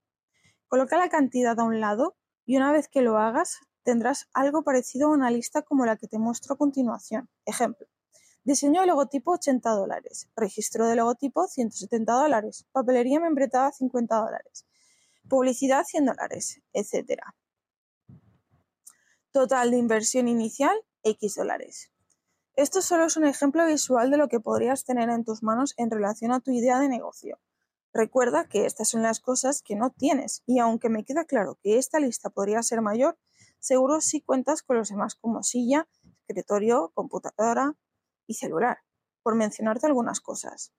Coloca 0.68 0.98
la 0.98 1.10
cantidad 1.10 1.60
a 1.60 1.64
un 1.64 1.80
lado 1.80 2.16
y 2.46 2.58
una 2.58 2.72
vez 2.72 2.88
que 2.88 3.02
lo 3.02 3.18
hagas 3.18 3.60
tendrás 3.84 4.28
algo 4.34 4.64
parecido 4.64 5.08
a 5.08 5.14
una 5.14 5.32
lista 5.32 5.62
como 5.62 5.86
la 5.86 5.98
que 5.98 6.08
te 6.08 6.18
muestro 6.18 6.56
a 6.56 6.58
continuación. 6.58 7.30
Ejemplo. 7.46 7.88
Diseño 8.48 8.80
de 8.80 8.88
logotipo 8.88 9.32
80 9.32 9.70
dólares. 9.72 10.30
Registro 10.34 10.88
de 10.88 10.96
logotipo 10.96 11.48
170 11.48 12.14
dólares. 12.14 12.66
Papelería 12.72 13.20
membretada 13.20 13.74
50 13.74 14.16
dólares. 14.16 14.66
Publicidad 15.28 15.84
100 15.84 16.06
dólares, 16.06 16.62
etc. 16.72 17.24
Total 19.34 19.70
de 19.70 19.78
inversión 19.78 20.30
inicial 20.30 20.78
X 21.04 21.36
dólares. 21.36 21.92
Esto 22.56 22.82
solo 22.82 23.08
es 23.08 23.18
un 23.18 23.26
ejemplo 23.26 23.66
visual 23.66 24.12
de 24.12 24.18
lo 24.18 24.30
que 24.30 24.40
podrías 24.40 24.86
tener 24.86 25.10
en 25.10 25.26
tus 25.26 25.44
manos 25.44 25.74
en 25.76 25.92
relación 25.92 26.32
a 26.32 26.40
tu 26.40 26.52
idea 26.52 26.80
de 26.80 26.88
negocio. 26.88 27.42
Recuerda 27.94 28.48
que 28.48 28.66
estas 28.66 28.88
son 28.88 29.02
las 29.02 29.20
cosas 29.20 29.62
que 29.62 29.76
no 29.76 29.90
tienes 29.90 30.44
y 30.46 30.60
aunque 30.60 30.88
me 30.88 31.04
queda 31.04 31.26
claro 31.26 31.60
que 31.62 31.78
esta 31.78 32.00
lista 32.00 32.30
podría 32.30 32.64
ser 32.64 32.80
mayor, 32.80 33.20
seguro 33.60 34.00
si 34.00 34.22
cuentas 34.22 34.64
con 34.64 34.78
los 34.78 34.88
demás 34.88 35.16
como 35.16 35.44
silla, 35.44 35.90
escritorio, 36.22 36.94
computadora, 36.94 37.76
y 38.28 38.36
celular, 38.36 38.78
por 39.24 39.36
mencionarte 39.36 39.88
algunas 39.88 40.22
cosas. 40.22 40.72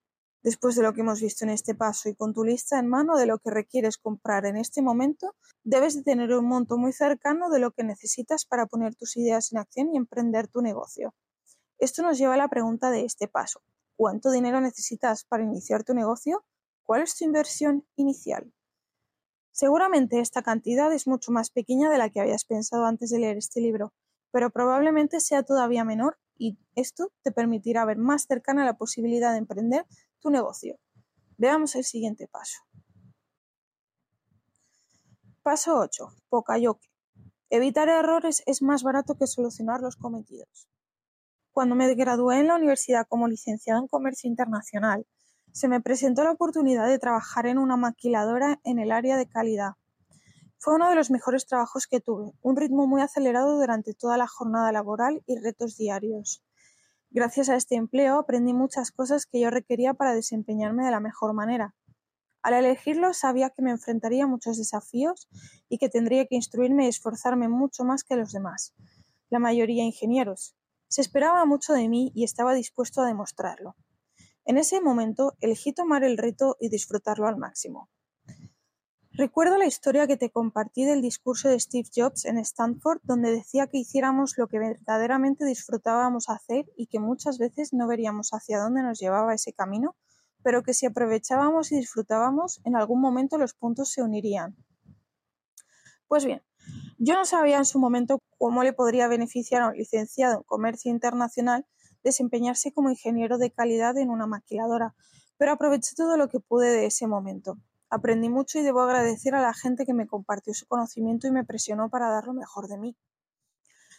Después 0.43 0.76
de 0.76 0.83
lo 0.83 0.95
que 0.95 1.00
hemos 1.00 1.21
visto 1.21 1.45
en 1.45 1.50
este 1.50 1.75
paso 1.75 2.09
y 2.09 2.14
con 2.14 2.33
tu 2.33 2.45
lista 2.45 2.78
en 2.78 2.87
mano 2.87 3.17
de 3.17 3.26
lo 3.26 3.38
que 3.38 3.50
requieres 3.50 3.99
comprar 3.99 4.47
en 4.47 4.57
este 4.57 4.83
momento, 4.83 5.35
debes 5.64 5.97
de 5.97 6.05
tener 6.05 6.33
un 6.33 6.47
monto 6.47 6.78
muy 6.78 6.93
cercano 6.93 7.50
de 7.50 7.59
lo 7.59 7.73
que 7.73 7.83
necesitas 7.83 8.45
para 8.45 8.67
poner 8.67 8.95
tus 8.95 9.17
ideas 9.17 9.52
en 9.52 9.59
acción 9.59 9.93
y 9.93 9.97
emprender 9.97 10.47
tu 10.47 10.62
negocio. 10.62 11.12
Esto 11.78 12.02
nos 12.02 12.19
lleva 12.19 12.35
a 12.35 12.38
la 12.38 12.49
pregunta 12.49 12.90
de 12.90 13.05
este 13.05 13.26
paso. 13.28 13.62
cuánto 13.97 14.31
dinero 14.31 14.61
necesitas 14.61 15.25
para 15.25 15.43
iniciar 15.43 15.83
tu 15.83 15.93
negocio? 15.93 16.45
¿Cuál 16.85 17.02
es 17.02 17.17
tu 17.17 17.25
inversión 17.25 17.85
inicial? 17.97 18.52
Seguramente 19.50 20.21
esta 20.21 20.43
cantidad 20.43 20.93
es 20.93 21.09
mucho 21.09 21.33
más 21.33 21.50
pequeña 21.50 21.90
de 21.90 21.99
la 21.99 22.09
que 22.09 22.21
habías 22.21 22.45
pensado 22.45 22.85
antes 22.85 23.11
de 23.11 23.19
leer 23.19 23.37
este 23.38 23.61
libro, 23.61 23.93
pero 24.31 24.50
probablemente 24.50 25.19
sea 25.19 25.43
todavía 25.43 25.83
menor 25.83 26.17
y 26.38 26.59
esto 26.75 27.12
te 27.23 27.33
permitirá 27.33 27.85
ver 27.85 27.99
más 27.99 28.25
cercana 28.26 28.64
la 28.64 28.78
posibilidad 28.78 29.33
de 29.33 29.38
emprender 29.38 29.85
tu 30.21 30.30
negocio. 30.30 30.78
Veamos 31.37 31.75
el 31.75 31.85
siguiente 31.85 32.28
paso. 32.28 32.59
Paso 35.42 35.78
8. 35.78 36.09
Pocayoke. 36.28 36.90
Evitar 37.50 37.88
errores 37.88 38.42
es 38.47 38.62
más 38.62 38.83
barato 38.83 39.16
que 39.16 39.26
solucionar 39.26 39.80
los 39.80 39.97
cometidos. 39.97 40.68
Cuando 41.52 41.75
me 41.75 41.92
gradué 41.95 42.38
en 42.38 42.49
la 42.49 42.57
universidad 42.57 43.07
como 43.09 43.26
licenciado 43.26 43.80
en 43.80 43.88
Comercio 43.88 44.28
Internacional, 44.28 45.07
se 45.52 45.66
me 45.66 45.80
presentó 45.80 46.23
la 46.23 46.33
oportunidad 46.33 46.87
de 46.87 46.99
trabajar 46.99 47.47
en 47.47 47.59
una 47.59 47.76
maquiladora 47.76 48.61
en 48.64 48.78
el 48.78 48.92
área 48.92 49.16
de 49.16 49.28
calidad. 49.28 49.73
Fue 50.61 50.75
uno 50.75 50.88
de 50.88 50.97
los 50.97 51.11
mejores 51.11 51.47
trabajos 51.47 51.87
que 51.87 52.00
tuve, 52.00 52.33
un 52.43 52.57
ritmo 52.57 52.88
muy 52.88 53.00
acelerado 53.00 53.57
durante 53.61 53.95
toda 53.95 54.17
la 54.17 54.27
jornada 54.27 54.73
laboral 54.73 55.23
y 55.25 55.38
retos 55.38 55.77
diarios. 55.77 56.45
Gracias 57.11 57.49
a 57.49 57.55
este 57.55 57.77
empleo 57.77 58.19
aprendí 58.19 58.53
muchas 58.53 58.91
cosas 58.91 59.25
que 59.25 59.38
yo 59.38 59.50
requería 59.50 59.95
para 59.95 60.15
desempeñarme 60.15 60.85
de 60.85 60.91
la 60.91 60.99
mejor 60.99 61.33
manera. 61.33 61.77
Al 62.43 62.55
elegirlo 62.55 63.15
sabía 63.15 63.50
que 63.50 63.62
me 63.62 63.71
enfrentaría 63.71 64.25
a 64.25 64.27
muchos 64.27 64.59
desafíos 64.59 65.29
y 65.69 65.79
que 65.79 65.88
tendría 65.88 66.27
que 66.27 66.35
instruirme 66.35 66.87
y 66.87 66.88
esforzarme 66.88 67.49
mucho 67.49 67.85
más 67.85 68.03
que 68.03 68.17
los 68.17 68.33
demás, 68.33 68.75
la 69.31 69.38
mayoría 69.38 69.85
ingenieros. 69.85 70.57
Se 70.88 71.03
esperaba 71.03 71.45
mucho 71.45 71.73
de 71.73 71.88
mí 71.88 72.11
y 72.17 72.25
estaba 72.25 72.53
dispuesto 72.53 73.00
a 73.00 73.07
demostrarlo. 73.07 73.77
En 74.45 74.59
ese 74.59 74.81
momento 74.81 75.37
elegí 75.41 75.73
tomar 75.73 76.03
el 76.03 76.19
reto 76.19 76.57
y 76.59 76.69
disfrutarlo 76.69 77.29
al 77.29 77.37
máximo. 77.37 77.91
Recuerdo 79.18 79.58
la 79.58 79.66
historia 79.66 80.06
que 80.06 80.16
te 80.16 80.30
compartí 80.30 80.87
del 80.87 81.02
discurso 81.02 81.50
de 81.50 81.60
Steve 81.60 81.90
Jobs 81.94 82.25
en 82.25 82.38
Stanford, 82.38 83.00
donde 83.02 83.30
decía 83.32 83.66
que 83.66 83.76
hiciéramos 83.76 84.38
lo 84.38 84.46
que 84.46 84.58
verdaderamente 84.58 85.44
disfrutábamos 85.44 86.30
hacer 86.30 86.64
y 86.75 86.87
que 86.87 87.00
muchas 87.00 87.37
veces 87.37 87.75
no 87.75 87.87
veríamos 87.87 88.30
hacia 88.30 88.58
dónde 88.60 88.82
nos 88.82 88.98
llevaba 88.98 89.34
ese 89.34 89.52
camino 89.52 89.94
pero 90.42 90.62
que 90.62 90.75
si 90.75 90.87
aprovechábamos 90.87 91.72
y 91.72 91.76
disfrutábamos, 91.76 92.60
en 92.64 92.76
algún 92.76 93.00
momento 93.00 93.38
los 93.38 93.54
puntos 93.54 93.90
se 93.90 94.02
unirían. 94.02 94.56
Pues 96.06 96.25
bien, 96.25 96.42
yo 96.98 97.14
no 97.14 97.25
sabía 97.25 97.58
en 97.58 97.64
su 97.64 97.78
momento 97.78 98.22
cómo 98.38 98.62
le 98.62 98.72
podría 98.72 99.08
beneficiar 99.08 99.62
a 99.62 99.68
un 99.68 99.76
licenciado 99.76 100.38
en 100.38 100.42
comercio 100.44 100.90
internacional 100.90 101.66
desempeñarse 102.02 102.72
como 102.72 102.90
ingeniero 102.90 103.38
de 103.38 103.50
calidad 103.50 103.96
en 103.98 104.10
una 104.10 104.26
maquiladora, 104.26 104.94
pero 105.37 105.52
aproveché 105.52 105.94
todo 105.96 106.16
lo 106.16 106.28
que 106.28 106.40
pude 106.40 106.70
de 106.70 106.87
ese 106.87 107.06
momento. 107.06 107.58
Aprendí 107.90 108.28
mucho 108.28 108.59
y 108.59 108.62
debo 108.62 108.83
agradecer 108.83 109.35
a 109.35 109.40
la 109.40 109.54
gente 109.54 109.87
que 109.87 109.95
me 109.95 110.07
compartió 110.07 110.52
su 110.54 110.66
conocimiento 110.66 111.26
y 111.26 111.30
me 111.30 111.45
presionó 111.45 111.88
para 111.88 112.11
dar 112.11 112.26
lo 112.26 112.35
mejor 112.35 112.68
de 112.68 112.78
mí. 112.78 112.97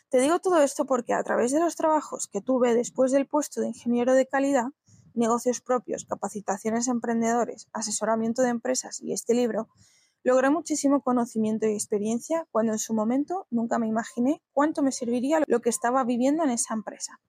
Te 0.09 0.19
digo 0.19 0.39
todo 0.39 0.61
esto 0.61 0.85
porque 0.85 1.13
a 1.13 1.23
través 1.23 1.51
de 1.51 1.59
los 1.59 1.75
trabajos 1.75 2.27
que 2.27 2.41
tuve 2.41 2.73
después 2.73 3.11
del 3.11 3.27
puesto 3.27 3.61
de 3.61 3.67
ingeniero 3.67 4.13
de 4.13 4.27
calidad, 4.27 4.67
negocios 5.13 5.61
propios, 5.61 6.05
capacitaciones 6.05 6.87
a 6.87 6.91
emprendedores, 6.91 7.67
asesoramiento 7.73 8.41
de 8.41 8.49
empresas 8.49 9.01
y 9.01 9.13
este 9.13 9.33
libro, 9.33 9.69
logré 10.23 10.49
muchísimo 10.49 11.01
conocimiento 11.01 11.67
y 11.67 11.73
experiencia 11.73 12.47
cuando 12.51 12.73
en 12.73 12.79
su 12.79 12.93
momento 12.93 13.47
nunca 13.49 13.79
me 13.79 13.87
imaginé 13.87 14.41
cuánto 14.51 14.81
me 14.81 14.91
serviría 14.91 15.41
lo 15.47 15.61
que 15.61 15.69
estaba 15.69 16.03
viviendo 16.03 16.43
en 16.43 16.51
esa 16.51 16.73
empresa. 16.73 17.19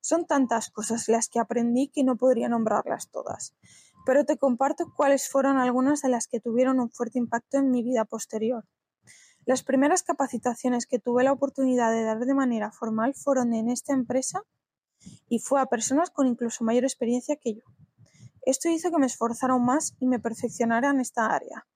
Son 0.00 0.26
tantas 0.26 0.70
cosas 0.70 1.08
las 1.08 1.28
que 1.28 1.38
aprendí 1.38 1.88
que 1.88 2.04
no 2.04 2.16
podría 2.16 2.48
nombrarlas 2.48 3.10
todas, 3.10 3.54
pero 4.06 4.24
te 4.24 4.36
comparto 4.36 4.92
cuáles 4.96 5.28
fueron 5.28 5.58
algunas 5.58 6.02
de 6.02 6.08
las 6.08 6.26
que 6.26 6.40
tuvieron 6.40 6.80
un 6.80 6.90
fuerte 6.90 7.18
impacto 7.18 7.58
en 7.58 7.70
mi 7.70 7.82
vida 7.82 8.04
posterior. 8.04 8.64
Las 9.46 9.62
primeras 9.62 10.02
capacitaciones 10.02 10.86
que 10.86 10.98
tuve 10.98 11.24
la 11.24 11.32
oportunidad 11.32 11.92
de 11.92 12.04
dar 12.04 12.18
de 12.18 12.34
manera 12.34 12.70
formal 12.72 13.14
fueron 13.14 13.54
en 13.54 13.70
esta 13.70 13.92
empresa 13.92 14.42
y 15.28 15.38
fue 15.38 15.60
a 15.60 15.66
personas 15.66 16.10
con 16.10 16.26
incluso 16.26 16.64
mayor 16.64 16.84
experiencia 16.84 17.36
que 17.36 17.54
yo. 17.54 17.62
Esto 18.42 18.68
hizo 18.68 18.90
que 18.90 18.98
me 18.98 19.06
esforzara 19.06 19.54
aún 19.54 19.64
más 19.64 19.94
y 19.98 20.06
me 20.06 20.18
perfeccionara 20.18 20.90
en 20.90 21.00
esta 21.00 21.26
área. 21.26 21.66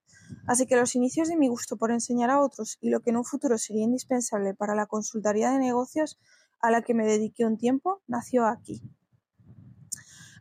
Así 0.47 0.67
que 0.67 0.77
los 0.77 0.95
inicios 0.95 1.29
de 1.29 1.37
mi 1.37 1.49
gusto 1.49 1.77
por 1.77 1.91
enseñar 1.91 2.31
a 2.31 2.41
otros 2.41 2.79
y 2.81 2.91
lo 2.91 3.01
que 3.01 3.11
en 3.11 3.19
un 3.19 3.25
futuro 3.25 3.59
sería 3.59 3.85
indispensable 3.85 4.55
para 4.55 4.75
la 4.75 4.87
consultoría 4.87 5.51
de 5.51 5.59
negocios 5.59 6.19
a 6.61 6.71
la 6.71 6.83
que 6.83 6.95
me 6.95 7.05
dediqué 7.05 7.45
un 7.45 7.59
tiempo 7.59 8.03
nació 8.07 8.47
aquí. 8.47 8.83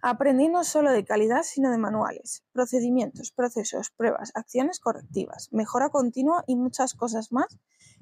Aprendí 0.06 0.50
no 0.50 0.66
solo 0.66 0.92
de 0.92 1.06
calidad, 1.06 1.44
sino 1.44 1.72
de 1.72 1.78
manuales, 1.78 2.44
procedimientos, 2.52 3.32
procesos, 3.32 3.90
pruebas, 3.96 4.34
acciones 4.36 4.82
correctivas, 4.82 5.48
mejora 5.54 5.88
continua 5.88 6.44
y 6.46 6.58
muchas 6.58 6.94
cosas 6.94 7.32
más 7.32 7.58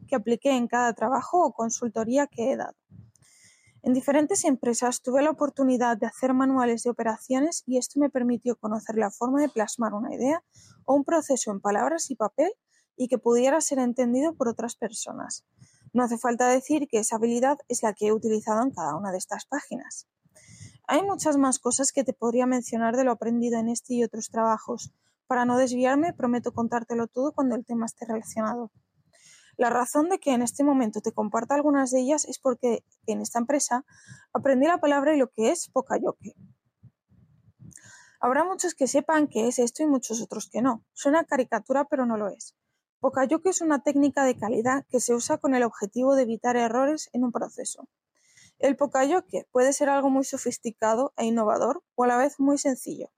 que 0.08 0.16
apliqué 0.16 0.50
en 0.50 0.68
cada 0.68 0.94
trabajo 0.94 1.46
o 1.46 1.54
consultoría 1.54 2.26
que 2.26 2.52
he 2.52 2.58
dado. 2.58 2.74
En 3.84 3.94
diferentes 3.94 4.46
empresas 4.46 5.04
tuve 5.04 5.22
la 5.22 5.30
oportunidad 5.30 5.96
de 5.96 6.08
hacer 6.08 6.34
manuales 6.34 6.82
de 6.82 6.90
operaciones 6.90 7.62
y 7.68 7.78
esto 7.78 8.00
me 8.00 8.10
permitió 8.10 8.56
conocer 8.56 8.96
la 8.96 9.12
forma 9.12 9.40
de 9.40 9.50
plasmar 9.50 9.94
una 9.94 10.12
idea 10.12 10.44
o 10.86 10.96
un 10.96 11.04
proceso 11.04 11.52
en 11.52 11.62
palabras 11.62 12.10
y 12.10 12.16
papel 12.16 12.52
y 12.98 13.10
que 13.10 13.20
pudiera 13.20 13.62
ser 13.62 13.78
entendido 13.78 14.34
por 14.34 14.48
otras 14.48 14.76
personas. 14.76 15.46
No 15.94 16.02
hace 16.02 16.18
falta 16.18 16.48
decir 16.48 16.88
que 16.88 16.98
esa 16.98 17.18
habilidad 17.18 17.60
es 17.68 17.84
la 17.84 17.94
que 17.94 18.08
he 18.08 18.12
utilizado 18.12 18.64
en 18.64 18.72
cada 18.72 18.96
una 18.96 19.12
de 19.12 19.20
estas 19.20 19.46
páginas. 19.46 20.08
Hay 20.88 21.04
muchas 21.04 21.38
más 21.38 21.60
cosas 21.60 21.92
que 21.92 22.04
te 22.04 22.14
podría 22.14 22.46
mencionar 22.46 22.96
de 22.96 23.04
lo 23.04 23.12
aprendido 23.12 23.60
en 23.60 23.70
este 23.70 23.94
y 23.94 24.04
otros 24.04 24.30
trabajos. 24.30 24.92
Para 25.28 25.46
no 25.46 25.58
desviarme, 25.58 26.14
prometo 26.14 26.52
contártelo 26.52 27.08
todo 27.08 27.32
cuando 27.32 27.56
el 27.56 27.66
tema 27.66 27.86
esté 27.86 28.06
relacionado. 28.06 28.72
La 29.58 29.70
razón 29.70 30.10
de 30.10 30.20
que 30.20 30.34
en 30.34 30.42
este 30.42 30.64
momento 30.64 31.02
te 31.02 31.12
comparta 31.12 31.56
algunas 31.56 31.92
de 31.92 32.00
ellas 32.00 32.26
es 32.26 32.40
porque 32.40 32.84
en 33.06 33.22
esta 33.22 33.40
empresa 33.40 33.86
aprendí 34.34 34.66
la 34.66 34.80
palabra 34.80 35.14
y 35.14 35.18
lo 35.18 35.30
que 35.30 35.52
es 35.52 35.70
Pokayoke. 35.70 36.36
Habrá 38.20 38.44
muchos 38.44 38.76
que 38.76 38.88
sepan 38.88 39.28
qué 39.28 39.48
es 39.48 39.60
esto 39.60 39.84
y 39.84 39.88
muchos 39.88 40.22
otros 40.22 40.50
que 40.50 40.62
no. 40.62 40.84
Suena 40.94 41.26
caricatura, 41.26 41.86
pero 41.86 42.06
no 42.06 42.18
lo 42.18 42.28
es. 42.28 42.56
Pokayoke 43.00 43.48
es 43.48 43.62
una 43.62 43.82
técnica 43.82 44.26
de 44.26 44.38
calidad 44.38 44.86
que 44.90 45.00
se 45.00 45.16
usa 45.16 45.38
con 45.38 45.56
el 45.56 45.64
objetivo 45.64 46.16
de 46.16 46.24
evitar 46.24 46.56
errores 46.56 47.10
en 47.14 47.24
un 47.24 47.32
proceso. 47.32 47.88
El 48.62 48.78
Pokayoke 48.78 49.48
puede 49.52 49.74
ser 49.74 49.90
algo 49.90 50.12
muy 50.12 50.24
sofisticado 50.24 51.14
e 51.18 51.26
innovador 51.26 51.84
o 51.96 52.04
a 52.04 52.08
la 52.08 52.18
vez 52.18 52.40
muy 52.40 52.60
sencillo. 52.60 53.10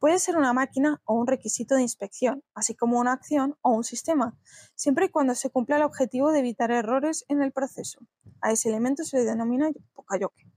Puede 0.00 0.18
ser 0.18 0.36
una 0.36 0.52
máquina 0.52 1.00
o 1.04 1.14
un 1.14 1.28
requisito 1.28 1.76
de 1.76 1.82
inspección, 1.82 2.42
así 2.52 2.74
como 2.74 2.98
una 2.98 3.12
acción 3.12 3.56
o 3.62 3.70
un 3.70 3.84
sistema, 3.84 4.36
siempre 4.74 5.06
y 5.06 5.08
cuando 5.08 5.36
se 5.36 5.50
cumpla 5.50 5.76
el 5.76 5.84
objetivo 5.84 6.32
de 6.32 6.40
evitar 6.40 6.72
errores 6.72 7.24
en 7.28 7.42
el 7.42 7.52
proceso. 7.52 8.00
A 8.40 8.50
ese 8.50 8.68
elemento 8.68 9.04
se 9.04 9.18
le 9.18 9.24
denomina 9.24 9.70
Pokayoke. 9.94 10.50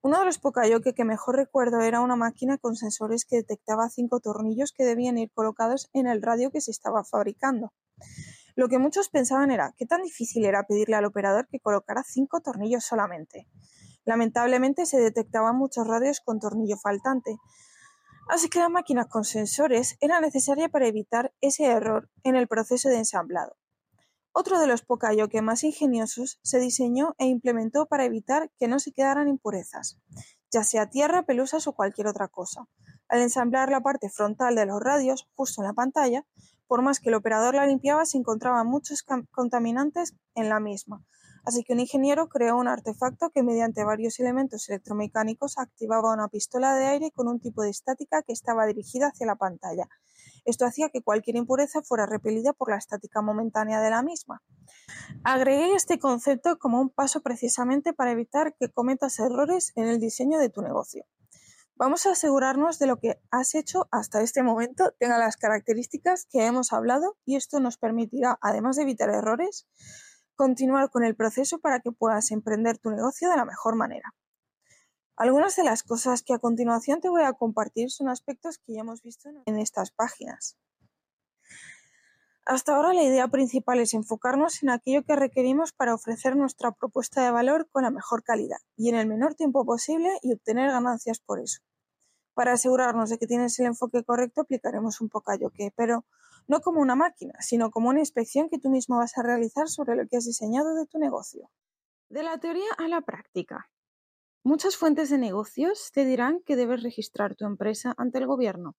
Uno 0.00 0.20
de 0.20 0.26
los 0.26 0.38
Pokayoke 0.38 0.94
que 0.94 1.04
mejor 1.04 1.34
recuerdo 1.34 1.80
era 1.80 2.02
una 2.02 2.14
máquina 2.14 2.56
con 2.56 2.76
sensores 2.76 3.24
que 3.24 3.36
detectaba 3.36 3.88
cinco 3.88 4.20
tornillos 4.20 4.70
que 4.70 4.84
debían 4.84 5.18
ir 5.18 5.32
colocados 5.32 5.90
en 5.92 6.06
el 6.06 6.22
radio 6.22 6.52
que 6.52 6.60
se 6.60 6.70
estaba 6.70 7.02
fabricando. 7.02 7.72
Lo 8.56 8.68
que 8.68 8.78
muchos 8.78 9.08
pensaban 9.08 9.50
era 9.50 9.74
qué 9.76 9.86
tan 9.86 10.02
difícil 10.02 10.44
era 10.44 10.64
pedirle 10.64 10.96
al 10.96 11.04
operador 11.04 11.48
que 11.48 11.60
colocara 11.60 12.02
cinco 12.04 12.40
tornillos 12.40 12.84
solamente. 12.84 13.48
Lamentablemente 14.04 14.86
se 14.86 14.98
detectaban 14.98 15.56
muchos 15.56 15.86
radios 15.86 16.20
con 16.20 16.38
tornillo 16.38 16.76
faltante, 16.76 17.38
Así 18.28 18.48
que 18.48 18.58
la 18.58 18.68
máquina 18.68 19.04
con 19.04 19.24
sensores 19.24 19.96
era 20.00 20.20
necesaria 20.20 20.68
para 20.68 20.86
evitar 20.86 21.34
ese 21.40 21.64
error 21.64 22.10
en 22.22 22.36
el 22.36 22.48
proceso 22.48 22.88
de 22.88 22.96
ensamblado. 22.96 23.56
Otro 24.32 24.58
de 24.58 24.66
los 24.66 24.82
Pokayoke 24.82 25.42
más 25.42 25.62
ingeniosos 25.62 26.40
se 26.42 26.58
diseñó 26.58 27.14
e 27.18 27.26
implementó 27.26 27.86
para 27.86 28.04
evitar 28.04 28.50
que 28.58 28.66
no 28.66 28.78
se 28.78 28.92
quedaran 28.92 29.28
impurezas, 29.28 30.00
ya 30.50 30.64
sea 30.64 30.88
tierra, 30.88 31.24
pelusas 31.24 31.66
o 31.66 31.74
cualquier 31.74 32.06
otra 32.06 32.28
cosa. 32.28 32.66
Al 33.08 33.20
ensamblar 33.20 33.70
la 33.70 33.82
parte 33.82 34.08
frontal 34.08 34.54
de 34.56 34.66
los 34.66 34.80
radios, 34.80 35.28
justo 35.34 35.60
en 35.60 35.68
la 35.68 35.74
pantalla, 35.74 36.24
por 36.66 36.82
más 36.82 37.00
que 37.00 37.08
el 37.08 37.14
operador 37.14 37.54
la 37.54 37.66
limpiaba, 37.66 38.04
se 38.04 38.18
encontraban 38.18 38.66
muchos 38.66 39.04
contaminantes 39.32 40.14
en 40.34 40.48
la 40.48 40.60
misma, 40.60 41.04
Así 41.44 41.62
que 41.62 41.74
un 41.74 41.80
ingeniero 41.80 42.28
creó 42.28 42.56
un 42.56 42.68
artefacto 42.68 43.28
que 43.30 43.42
mediante 43.42 43.84
varios 43.84 44.18
elementos 44.18 44.66
electromecánicos 44.70 45.58
activaba 45.58 46.14
una 46.14 46.28
pistola 46.28 46.74
de 46.74 46.86
aire 46.86 47.10
con 47.10 47.28
un 47.28 47.38
tipo 47.38 47.62
de 47.62 47.68
estática 47.68 48.22
que 48.22 48.32
estaba 48.32 48.64
dirigida 48.64 49.08
hacia 49.08 49.26
la 49.26 49.36
pantalla. 49.36 49.86
Esto 50.46 50.64
hacía 50.64 50.88
que 50.88 51.02
cualquier 51.02 51.36
impureza 51.36 51.82
fuera 51.82 52.06
repelida 52.06 52.54
por 52.54 52.70
la 52.70 52.78
estática 52.78 53.20
momentánea 53.20 53.82
de 53.82 53.90
la 53.90 54.02
misma. 54.02 54.42
Agregué 55.22 55.74
este 55.74 55.98
concepto 55.98 56.58
como 56.58 56.80
un 56.80 56.88
paso 56.88 57.20
precisamente 57.20 57.92
para 57.92 58.12
evitar 58.12 58.54
que 58.58 58.70
cometas 58.70 59.18
errores 59.18 59.72
en 59.74 59.88
el 59.88 60.00
diseño 60.00 60.38
de 60.38 60.48
tu 60.48 60.62
negocio. 60.62 61.04
Vamos 61.76 62.06
a 62.06 62.12
asegurarnos 62.12 62.78
de 62.78 62.86
lo 62.86 63.00
que 63.00 63.20
has 63.32 63.56
hecho 63.56 63.88
hasta 63.90 64.20
este 64.20 64.44
momento 64.44 64.92
tenga 65.00 65.18
las 65.18 65.36
características 65.36 66.26
que 66.30 66.46
hemos 66.46 66.72
hablado 66.72 67.16
y 67.24 67.34
esto 67.34 67.58
nos 67.58 67.78
permitirá, 67.78 68.38
además 68.40 68.76
de 68.76 68.82
evitar 68.82 69.10
errores, 69.10 69.66
continuar 70.36 70.90
con 70.90 71.04
el 71.04 71.16
proceso 71.16 71.58
para 71.58 71.80
que 71.80 71.90
puedas 71.90 72.30
emprender 72.30 72.78
tu 72.78 72.90
negocio 72.90 73.28
de 73.28 73.36
la 73.36 73.44
mejor 73.44 73.74
manera. 73.74 74.14
Algunas 75.16 75.56
de 75.56 75.64
las 75.64 75.82
cosas 75.82 76.22
que 76.22 76.34
a 76.34 76.38
continuación 76.38 77.00
te 77.00 77.08
voy 77.08 77.22
a 77.22 77.32
compartir 77.32 77.90
son 77.90 78.08
aspectos 78.08 78.58
que 78.58 78.74
ya 78.74 78.82
hemos 78.82 79.02
visto 79.02 79.28
en 79.44 79.58
estas 79.58 79.90
páginas. 79.90 80.56
Hasta 82.46 82.76
ahora 82.76 82.92
la 82.92 83.02
idea 83.02 83.26
principal 83.28 83.80
es 83.80 83.94
enfocarnos 83.94 84.62
en 84.62 84.68
aquello 84.68 85.02
que 85.02 85.16
requerimos 85.16 85.72
para 85.72 85.94
ofrecer 85.94 86.36
nuestra 86.36 86.72
propuesta 86.72 87.24
de 87.24 87.30
valor 87.30 87.66
con 87.72 87.84
la 87.84 87.90
mejor 87.90 88.22
calidad 88.22 88.58
y 88.76 88.90
en 88.90 88.96
el 88.96 89.06
menor 89.06 89.34
tiempo 89.34 89.64
posible 89.64 90.10
y 90.20 90.34
obtener 90.34 90.70
ganancias 90.70 91.20
por 91.20 91.40
eso. 91.40 91.62
Para 92.34 92.52
asegurarnos 92.52 93.08
de 93.08 93.16
que 93.16 93.26
tienes 93.26 93.58
el 93.60 93.66
enfoque 93.66 94.04
correcto 94.04 94.42
aplicaremos 94.42 95.00
un 95.00 95.08
poco 95.08 95.32
a 95.32 95.38
que, 95.38 95.72
pero 95.74 96.04
no 96.46 96.60
como 96.60 96.82
una 96.82 96.94
máquina, 96.94 97.32
sino 97.40 97.70
como 97.70 97.88
una 97.88 98.00
inspección 98.00 98.50
que 98.50 98.58
tú 98.58 98.68
mismo 98.68 98.98
vas 98.98 99.16
a 99.16 99.22
realizar 99.22 99.68
sobre 99.68 99.96
lo 99.96 100.06
que 100.06 100.18
has 100.18 100.26
diseñado 100.26 100.74
de 100.74 100.84
tu 100.84 100.98
negocio. 100.98 101.50
De 102.10 102.22
la 102.22 102.36
teoría 102.36 102.68
a 102.76 102.88
la 102.88 103.00
práctica. 103.00 103.70
Muchas 104.42 104.76
fuentes 104.76 105.08
de 105.08 105.16
negocios 105.16 105.90
te 105.94 106.04
dirán 106.04 106.42
que 106.44 106.56
debes 106.56 106.82
registrar 106.82 107.36
tu 107.36 107.46
empresa 107.46 107.94
ante 107.96 108.18
el 108.18 108.26
gobierno 108.26 108.76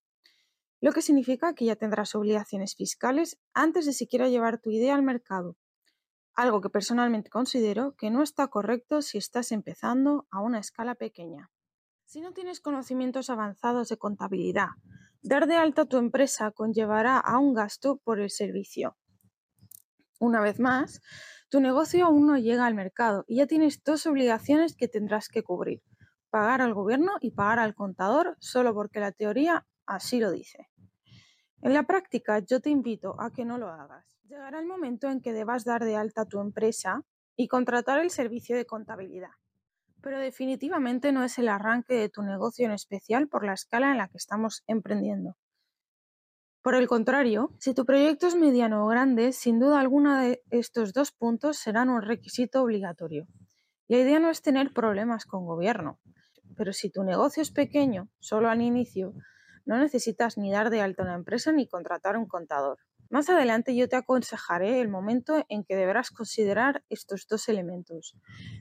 lo 0.81 0.91
que 0.91 1.01
significa 1.01 1.53
que 1.53 1.65
ya 1.65 1.75
tendrás 1.75 2.15
obligaciones 2.15 2.75
fiscales 2.75 3.39
antes 3.53 3.85
de 3.85 3.93
siquiera 3.93 4.29
llevar 4.29 4.59
tu 4.59 4.69
idea 4.71 4.95
al 4.95 5.03
mercado, 5.03 5.57
algo 6.33 6.61
que 6.61 6.69
personalmente 6.69 7.29
considero 7.29 7.95
que 7.95 8.11
no 8.11 8.21
está 8.21 8.47
correcto 8.47 9.01
si 9.01 9.17
estás 9.17 9.51
empezando 9.51 10.27
a 10.31 10.41
una 10.41 10.59
escala 10.59 10.95
pequeña. 10.95 11.49
Si 12.05 12.21
no 12.21 12.33
tienes 12.33 12.59
conocimientos 12.59 13.29
avanzados 13.29 13.89
de 13.89 13.97
contabilidad, 13.97 14.69
dar 15.21 15.47
de 15.47 15.55
alta 15.55 15.85
tu 15.85 15.97
empresa 15.97 16.51
conllevará 16.51 17.17
a 17.17 17.39
un 17.39 17.53
gasto 17.53 17.97
por 18.03 18.19
el 18.19 18.29
servicio. 18.29 18.97
Una 20.19 20.41
vez 20.41 20.59
más, 20.59 21.01
tu 21.49 21.59
negocio 21.61 22.05
aún 22.05 22.27
no 22.27 22.37
llega 22.37 22.65
al 22.65 22.75
mercado 22.75 23.23
y 23.27 23.37
ya 23.37 23.47
tienes 23.47 23.83
dos 23.83 24.05
obligaciones 24.05 24.75
que 24.75 24.87
tendrás 24.87 25.29
que 25.29 25.43
cubrir, 25.43 25.81
pagar 26.29 26.61
al 26.61 26.73
gobierno 26.73 27.13
y 27.21 27.31
pagar 27.31 27.59
al 27.59 27.75
contador 27.75 28.35
solo 28.39 28.73
porque 28.73 28.99
la 28.99 29.11
teoría 29.11 29.65
así 29.85 30.19
lo 30.19 30.31
dice. 30.31 30.69
En 31.61 31.73
la 31.73 31.83
práctica, 31.83 32.39
yo 32.39 32.59
te 32.59 32.69
invito 32.69 33.19
a 33.19 33.31
que 33.31 33.45
no 33.45 33.57
lo 33.57 33.69
hagas. 33.69 34.05
Llegará 34.27 34.59
el 34.59 34.65
momento 34.65 35.09
en 35.09 35.21
que 35.21 35.33
debas 35.33 35.65
dar 35.65 35.83
de 35.83 35.95
alta 35.95 36.25
tu 36.25 36.39
empresa 36.39 37.03
y 37.35 37.47
contratar 37.47 37.99
el 37.99 38.11
servicio 38.11 38.55
de 38.55 38.65
contabilidad. 38.65 39.31
Pero 40.01 40.19
definitivamente 40.19 41.11
no 41.11 41.23
es 41.23 41.37
el 41.39 41.49
arranque 41.49 41.95
de 41.95 42.09
tu 42.09 42.21
negocio 42.21 42.65
en 42.65 42.71
especial 42.71 43.27
por 43.27 43.45
la 43.45 43.53
escala 43.53 43.91
en 43.91 43.97
la 43.97 44.07
que 44.07 44.17
estamos 44.17 44.63
emprendiendo. 44.67 45.35
Por 46.61 46.75
el 46.75 46.87
contrario, 46.87 47.51
si 47.59 47.73
tu 47.75 47.85
proyecto 47.85 48.25
es 48.27 48.35
mediano 48.35 48.83
o 48.83 48.87
grande, 48.87 49.33
sin 49.33 49.59
duda 49.59 49.79
alguna 49.79 50.21
de 50.21 50.43
estos 50.49 50.93
dos 50.93 51.11
puntos 51.11 51.57
serán 51.57 51.89
un 51.89 52.01
requisito 52.01 52.63
obligatorio. 52.63 53.27
La 53.87 53.97
idea 53.97 54.19
no 54.19 54.31
es 54.31 54.41
tener 54.41 54.73
problemas 54.73 55.25
con 55.25 55.45
gobierno, 55.45 55.99
pero 56.57 56.73
si 56.73 56.89
tu 56.89 57.03
negocio 57.03 57.43
es 57.43 57.51
pequeño, 57.51 58.09
solo 58.19 58.49
al 58.49 58.63
inicio, 58.63 59.13
no 59.65 59.77
necesitas 59.77 60.37
ni 60.37 60.51
dar 60.51 60.69
de 60.69 60.81
alta 60.81 61.03
una 61.03 61.15
empresa 61.15 61.51
ni 61.51 61.67
contratar 61.67 62.17
un 62.17 62.27
contador. 62.27 62.79
Más 63.09 63.29
adelante 63.29 63.75
yo 63.75 63.87
te 63.87 63.95
aconsejaré 63.95 64.81
el 64.81 64.89
momento 64.89 65.45
en 65.49 65.63
que 65.63 65.75
deberás 65.75 66.09
considerar 66.09 66.83
estos 66.89 67.27
dos 67.27 67.47
elementos. 67.49 68.15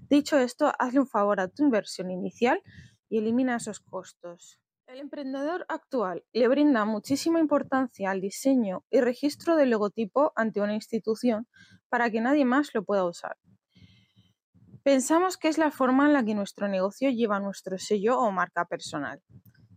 Dicho 0.09 0.39
esto, 0.39 0.73
hazle 0.79 1.01
un 1.01 1.07
favor 1.07 1.41
a 1.41 1.49
tu 1.49 1.65
inversión 1.65 2.11
inicial 2.11 2.63
y 3.09 3.19
elimina 3.19 3.57
esos 3.57 3.81
costos. 3.81 4.61
El 4.87 5.01
emprendedor 5.01 5.65
actual 5.69 6.25
le 6.33 6.47
brinda 6.47 6.85
muchísima 6.85 7.41
importancia 7.41 8.11
al 8.11 8.21
diseño 8.21 8.85
y 8.91 9.01
registro 9.01 9.57
del 9.57 9.71
logotipo 9.71 10.33
ante 10.37 10.61
una 10.61 10.75
institución 10.75 11.49
para 11.89 12.11
que 12.11 12.21
nadie 12.21 12.45
más 12.45 12.75
lo 12.75 12.85
pueda 12.85 13.05
usar. 13.05 13.39
Pensamos 14.83 15.39
que 15.39 15.49
es 15.49 15.57
la 15.57 15.71
forma 15.71 16.07
en 16.07 16.13
la 16.13 16.23
que 16.23 16.35
nuestro 16.35 16.69
negocio 16.69 17.09
lleva 17.09 17.41
nuestro 17.41 17.79
sello 17.79 18.19
o 18.19 18.31
marca 18.31 18.67
personal. 18.67 19.23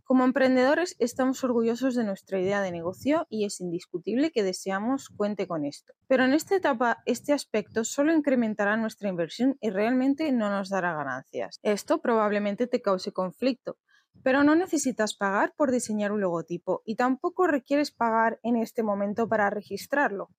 Como 0.08 0.24
emprendedores 0.24 0.96
estamos 1.00 1.44
orgullosos 1.44 1.94
de 1.94 2.02
nuestra 2.02 2.40
idea 2.40 2.62
de 2.62 2.72
negocio 2.72 3.26
y 3.28 3.44
es 3.44 3.60
indiscutible 3.60 4.30
que 4.30 4.42
deseamos 4.42 5.10
cuente 5.10 5.46
con 5.46 5.66
esto. 5.66 5.92
Pero 6.06 6.24
en 6.24 6.32
esta 6.32 6.56
etapa 6.56 7.02
este 7.04 7.34
aspecto 7.34 7.84
solo 7.84 8.14
incrementará 8.14 8.78
nuestra 8.78 9.10
inversión 9.10 9.58
y 9.60 9.68
realmente 9.68 10.32
no 10.32 10.48
nos 10.48 10.70
dará 10.70 10.94
ganancias. 10.94 11.60
Esto 11.62 12.00
probablemente 12.00 12.66
te 12.66 12.80
cause 12.80 13.12
conflicto, 13.12 13.76
pero 14.22 14.44
no 14.44 14.54
necesitas 14.54 15.14
pagar 15.14 15.52
por 15.54 15.70
diseñar 15.70 16.10
un 16.10 16.22
logotipo 16.22 16.80
y 16.86 16.96
tampoco 16.96 17.46
requieres 17.46 17.90
pagar 17.90 18.40
en 18.42 18.56
este 18.56 18.82
momento 18.82 19.28
para 19.28 19.50
registrarlo. 19.50 20.30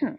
Hmm. 0.00 0.16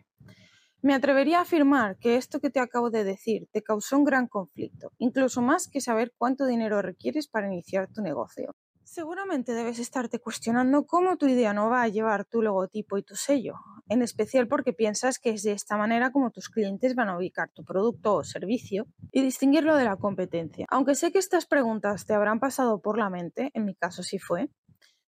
Me 0.83 0.93
atrevería 0.93 1.39
a 1.39 1.43
afirmar 1.43 1.97
que 1.97 2.15
esto 2.15 2.39
que 2.39 2.51
te 2.51 2.59
acabo 2.59 2.91
de 2.91 3.03
decir 3.03 3.47
te 3.51 3.63
causó 3.63 3.97
un 3.97 4.03
gran 4.03 4.27
conflicto, 4.27 4.91
incluso 4.99 5.41
más 5.41 5.67
que 5.67 5.81
saber 5.81 6.13
cuánto 6.15 6.45
dinero 6.45 6.83
requieres 6.83 7.27
para 7.27 7.47
iniciar 7.47 7.91
tu 7.91 8.03
negocio. 8.03 8.53
Seguramente 8.93 9.55
debes 9.55 9.79
estarte 9.79 10.19
cuestionando 10.19 10.85
cómo 10.85 11.17
tu 11.17 11.25
idea 11.25 11.51
no 11.51 11.67
va 11.67 11.81
a 11.81 11.87
llevar 11.87 12.25
tu 12.25 12.43
logotipo 12.43 12.95
y 12.95 13.01
tu 13.01 13.15
sello, 13.15 13.55
en 13.89 14.03
especial 14.03 14.47
porque 14.47 14.71
piensas 14.71 15.17
que 15.17 15.31
es 15.31 15.41
de 15.41 15.53
esta 15.53 15.77
manera 15.77 16.11
como 16.11 16.29
tus 16.29 16.47
clientes 16.47 16.93
van 16.93 17.09
a 17.09 17.17
ubicar 17.17 17.49
tu 17.49 17.63
producto 17.63 18.13
o 18.13 18.23
servicio 18.23 18.85
y 19.11 19.23
distinguirlo 19.23 19.75
de 19.77 19.85
la 19.85 19.97
competencia. 19.97 20.67
Aunque 20.69 20.93
sé 20.93 21.11
que 21.11 21.17
estas 21.17 21.47
preguntas 21.47 22.05
te 22.05 22.13
habrán 22.13 22.39
pasado 22.39 22.83
por 22.83 22.99
la 22.99 23.09
mente, 23.09 23.49
en 23.55 23.65
mi 23.65 23.73
caso 23.73 24.03
sí 24.03 24.19
fue, 24.19 24.51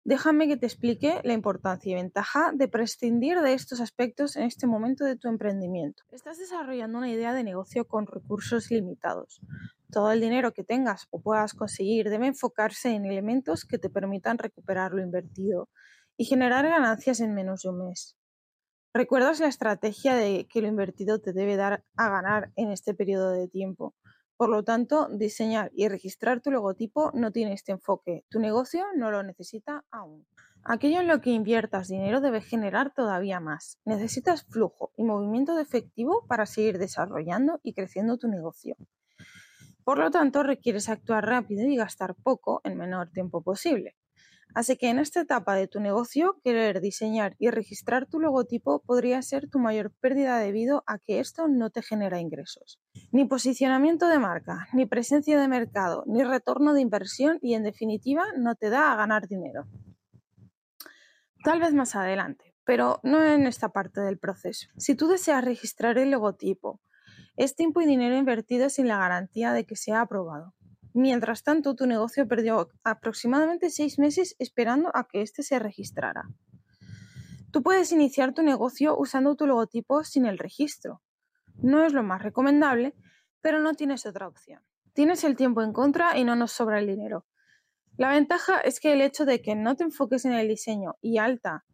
déjame 0.05 0.47
que 0.47 0.57
te 0.57 0.65
explique 0.65 1.21
la 1.23 1.33
importancia 1.33 1.91
y 1.91 1.95
ventaja 1.95 2.51
de 2.53 2.67
prescindir 2.67 3.39
de 3.41 3.53
estos 3.53 3.79
aspectos 3.79 4.35
en 4.35 4.43
este 4.43 4.67
momento 4.67 5.05
de 5.05 5.15
tu 5.15 5.27
emprendimiento. 5.27 6.03
Estás 6.11 6.37
desarrollando 6.37 6.97
una 6.97 7.09
idea 7.09 7.33
de 7.33 7.43
negocio 7.43 7.85
con 7.87 8.07
recursos 8.07 8.69
limitados. 8.69 9.41
Todo 9.91 10.11
el 10.11 10.21
dinero 10.21 10.53
que 10.53 10.63
tengas 10.63 11.07
o 11.11 11.21
puedas 11.21 11.53
conseguir 11.53 12.09
debe 12.09 12.27
enfocarse 12.27 12.89
en 12.89 13.05
elementos 13.05 13.65
que 13.65 13.77
te 13.77 13.89
permitan 13.89 14.37
recuperar 14.37 14.91
lo 14.91 15.01
invertido 15.01 15.69
y 16.17 16.25
generar 16.25 16.67
ganancias 16.67 17.19
en 17.19 17.33
menos 17.33 17.61
de 17.61 17.69
un 17.69 17.87
mes. 17.87 18.17
¿Recuerdas 18.93 19.39
la 19.39 19.47
estrategia 19.47 20.15
de 20.15 20.47
que 20.47 20.61
lo 20.61 20.67
invertido 20.67 21.19
te 21.19 21.33
debe 21.33 21.55
dar 21.55 21.83
a 21.95 22.09
ganar 22.09 22.51
en 22.55 22.71
este 22.71 22.93
periodo 22.93 23.31
de 23.31 23.47
tiempo? 23.47 23.95
Por 24.37 24.49
lo 24.49 24.63
tanto, 24.63 25.07
diseñar 25.09 25.71
y 25.75 25.87
registrar 25.87 26.41
tu 26.41 26.51
logotipo 26.51 27.11
no 27.13 27.31
tiene 27.31 27.53
este 27.53 27.71
enfoque. 27.71 28.25
Tu 28.29 28.39
negocio 28.39 28.85
no 28.95 29.11
lo 29.11 29.23
necesita 29.23 29.85
aún. 29.91 30.25
Aquello 30.65 31.01
en 31.01 31.07
lo 31.07 31.21
que 31.21 31.29
inviertas 31.29 31.89
dinero 31.89 32.21
debe 32.21 32.41
generar 32.41 32.93
todavía 32.93 33.39
más. 33.39 33.79
Necesitas 33.85 34.43
flujo 34.43 34.91
y 34.95 35.03
movimiento 35.03 35.55
de 35.55 35.61
efectivo 35.61 36.25
para 36.27 36.45
seguir 36.45 36.77
desarrollando 36.77 37.59
y 37.63 37.73
creciendo 37.73 38.17
tu 38.17 38.27
negocio. 38.27 38.77
Por 39.83 39.97
lo 39.97 40.09
tanto, 40.09 40.43
requieres 40.43 40.87
actuar 40.87 41.25
rápido 41.25 41.67
y 41.67 41.75
gastar 41.75 42.15
poco 42.15 42.61
en 42.63 42.77
menor 42.77 43.11
tiempo 43.11 43.41
posible. 43.43 43.97
Así 44.55 44.77
que 44.77 44.89
en 44.89 44.99
esta 44.99 45.21
etapa 45.21 45.55
de 45.55 45.67
tu 45.67 45.79
negocio, 45.79 46.37
querer 46.43 46.79
diseñar 46.79 47.35
y 47.39 47.49
registrar 47.49 48.05
tu 48.05 48.19
logotipo 48.19 48.83
podría 48.85 49.21
ser 49.21 49.49
tu 49.49 49.59
mayor 49.59 49.91
pérdida 49.99 50.37
debido 50.37 50.83
a 50.85 50.99
que 50.99 51.19
esto 51.19 51.47
no 51.47 51.71
te 51.71 51.81
genera 51.81 52.19
ingresos. 52.19 52.79
Ni 53.11 53.25
posicionamiento 53.25 54.07
de 54.07 54.19
marca, 54.19 54.67
ni 54.73 54.85
presencia 54.85 55.39
de 55.39 55.47
mercado, 55.47 56.03
ni 56.05 56.23
retorno 56.23 56.73
de 56.73 56.81
inversión 56.81 57.39
y 57.41 57.55
en 57.55 57.63
definitiva 57.63 58.23
no 58.37 58.55
te 58.55 58.69
da 58.69 58.91
a 58.91 58.95
ganar 58.95 59.27
dinero. 59.27 59.65
Tal 61.43 61.59
vez 61.59 61.73
más 61.73 61.95
adelante, 61.95 62.55
pero 62.63 62.99
no 63.03 63.23
en 63.23 63.47
esta 63.47 63.69
parte 63.69 64.01
del 64.01 64.19
proceso. 64.19 64.69
Si 64.77 64.95
tú 64.95 65.07
deseas 65.07 65.43
registrar 65.43 65.97
el 65.97 66.11
logotipo, 66.11 66.79
es 67.35 67.55
tiempo 67.55 67.81
y 67.81 67.85
dinero 67.85 68.15
invertido 68.15 68.69
sin 68.69 68.87
la 68.87 68.97
garantía 68.97 69.51
de 69.51 69.65
que 69.65 69.75
sea 69.75 70.01
aprobado. 70.01 70.53
Mientras 70.93 71.43
tanto, 71.43 71.75
tu 71.75 71.87
negocio 71.87 72.27
perdió 72.27 72.69
aproximadamente 72.83 73.69
seis 73.71 73.97
meses 73.97 74.35
esperando 74.37 74.91
a 74.93 75.07
que 75.07 75.21
éste 75.21 75.41
se 75.41 75.57
registrara. 75.57 76.29
Tú 77.51 77.63
puedes 77.63 77.91
iniciar 77.91 78.33
tu 78.33 78.43
negocio 78.43 78.97
usando 78.97 79.35
tu 79.35 79.47
logotipo 79.47 80.03
sin 80.03 80.25
el 80.25 80.37
registro. 80.37 81.01
No 81.61 81.83
es 81.83 81.93
lo 81.93 82.03
más 82.03 82.21
recomendable, 82.21 82.95
pero 83.41 83.59
no 83.59 83.73
tienes 83.73 84.05
otra 84.05 84.27
opción. 84.27 84.61
Tienes 84.93 85.23
el 85.23 85.35
tiempo 85.35 85.61
en 85.63 85.73
contra 85.73 86.17
y 86.17 86.23
no 86.23 86.35
nos 86.35 86.51
sobra 86.51 86.79
el 86.79 86.87
dinero. 86.87 87.25
La 87.97 88.09
ventaja 88.09 88.59
es 88.59 88.79
que 88.79 88.93
el 88.93 89.01
hecho 89.01 89.25
de 89.25 89.41
que 89.41 89.55
no 89.55 89.75
te 89.75 89.83
enfoques 89.83 90.25
en 90.25 90.33
el 90.33 90.47
diseño 90.47 90.95
y 91.01 91.17
alta 91.17 91.65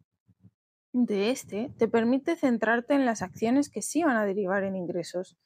de 0.92 1.30
este 1.30 1.72
te 1.78 1.88
permite 1.88 2.36
centrarte 2.36 2.94
en 2.94 3.06
las 3.06 3.22
acciones 3.22 3.70
que 3.70 3.80
sí 3.80 4.02
van 4.02 4.16
a 4.16 4.24
derivar 4.24 4.64
en 4.64 4.76
ingresos 4.76 5.38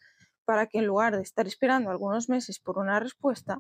para 0.45 0.67
que 0.67 0.79
en 0.79 0.87
lugar 0.87 1.17
de 1.17 1.23
estar 1.23 1.47
esperando 1.47 1.91
algunos 1.91 2.29
meses 2.29 2.59
por 2.59 2.79
una 2.79 3.01
respuesta, 3.01 3.59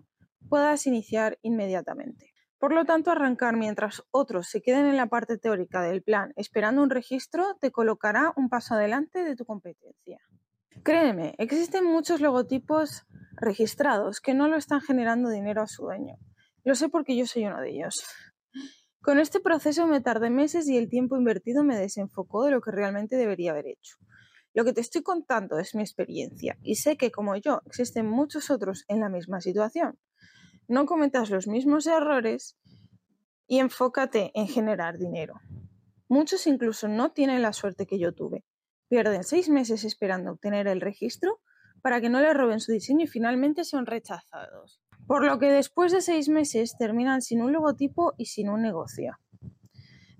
puedas 0.48 0.86
iniciar 0.86 1.38
inmediatamente. 1.42 2.32
Por 2.58 2.72
lo 2.72 2.84
tanto, 2.84 3.10
arrancar 3.10 3.56
mientras 3.56 4.02
otros 4.10 4.48
se 4.48 4.62
queden 4.62 4.86
en 4.86 4.96
la 4.96 5.06
parte 5.06 5.36
teórica 5.36 5.82
del 5.82 6.02
plan 6.02 6.32
esperando 6.36 6.82
un 6.82 6.90
registro 6.90 7.56
te 7.60 7.70
colocará 7.70 8.32
un 8.36 8.48
paso 8.48 8.74
adelante 8.74 9.22
de 9.22 9.36
tu 9.36 9.44
competencia. 9.44 10.18
Créeme, 10.82 11.34
existen 11.38 11.84
muchos 11.84 12.20
logotipos 12.20 13.04
registrados 13.36 14.20
que 14.20 14.34
no 14.34 14.48
lo 14.48 14.56
están 14.56 14.80
generando 14.80 15.30
dinero 15.30 15.62
a 15.62 15.66
su 15.66 15.82
dueño. 15.82 16.16
Lo 16.64 16.74
sé 16.74 16.88
porque 16.88 17.16
yo 17.16 17.26
soy 17.26 17.44
uno 17.44 17.60
de 17.60 17.70
ellos. 17.70 18.04
Con 19.02 19.18
este 19.18 19.40
proceso 19.40 19.86
me 19.86 20.00
tardé 20.00 20.30
meses 20.30 20.66
y 20.66 20.78
el 20.78 20.88
tiempo 20.88 21.16
invertido 21.16 21.62
me 21.62 21.76
desenfocó 21.76 22.44
de 22.44 22.52
lo 22.52 22.62
que 22.62 22.70
realmente 22.70 23.16
debería 23.16 23.50
haber 23.50 23.66
hecho. 23.66 23.96
Lo 24.54 24.64
que 24.64 24.72
te 24.72 24.80
estoy 24.80 25.02
contando 25.02 25.58
es 25.58 25.74
mi 25.74 25.82
experiencia 25.82 26.56
y 26.62 26.76
sé 26.76 26.96
que 26.96 27.10
como 27.10 27.34
yo 27.36 27.60
existen 27.66 28.06
muchos 28.06 28.50
otros 28.50 28.84
en 28.86 29.00
la 29.00 29.08
misma 29.08 29.40
situación. 29.40 29.98
no 30.68 30.86
cometas 30.86 31.28
los 31.28 31.46
mismos 31.46 31.86
errores 31.86 32.56
y 33.46 33.58
enfócate 33.58 34.30
en 34.34 34.46
generar 34.46 34.96
dinero. 34.96 35.34
Muchos 36.08 36.46
incluso 36.46 36.88
no 36.88 37.12
tienen 37.12 37.42
la 37.42 37.52
suerte 37.52 37.84
que 37.86 37.98
yo 37.98 38.14
tuve. 38.14 38.44
Pierden 38.88 39.24
seis 39.24 39.48
meses 39.48 39.84
esperando 39.84 40.30
obtener 40.30 40.68
el 40.68 40.80
registro 40.80 41.40
para 41.82 42.00
que 42.00 42.08
no 42.08 42.20
le 42.20 42.32
roben 42.32 42.60
su 42.60 42.72
diseño 42.72 43.04
y 43.04 43.08
finalmente 43.08 43.64
son 43.64 43.84
rechazados. 43.84 44.80
Por 45.06 45.24
lo 45.26 45.38
que 45.38 45.50
después 45.52 45.92
de 45.92 46.00
seis 46.00 46.28
meses 46.30 46.76
terminan 46.78 47.20
sin 47.20 47.42
un 47.42 47.52
logotipo 47.52 48.14
y 48.16 48.26
sin 48.26 48.48
un 48.48 48.62
negocio. 48.62 49.18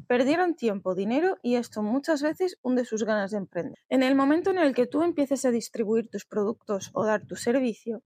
Perdieron 0.07 0.55
tiempo, 0.55 0.95
dinero 0.95 1.39
y 1.43 1.57
esto 1.57 1.83
muchas 1.83 2.23
veces 2.23 2.59
hunde 2.63 2.85
sus 2.85 3.05
ganas 3.05 3.31
de 3.31 3.39
emprender. 3.39 3.79
En 3.89 4.03
el 4.03 4.15
momento 4.15 4.51
en 4.51 4.59
el 4.59 4.75
que 4.75 4.87
tú 4.87 5.03
empieces 5.03 5.45
a 5.45 5.51
distribuir 5.51 6.09
tus 6.09 6.25
productos 6.27 6.91
o 6.93 7.05
dar 7.05 7.27
tu 7.27 7.37
servicio, 7.37 8.03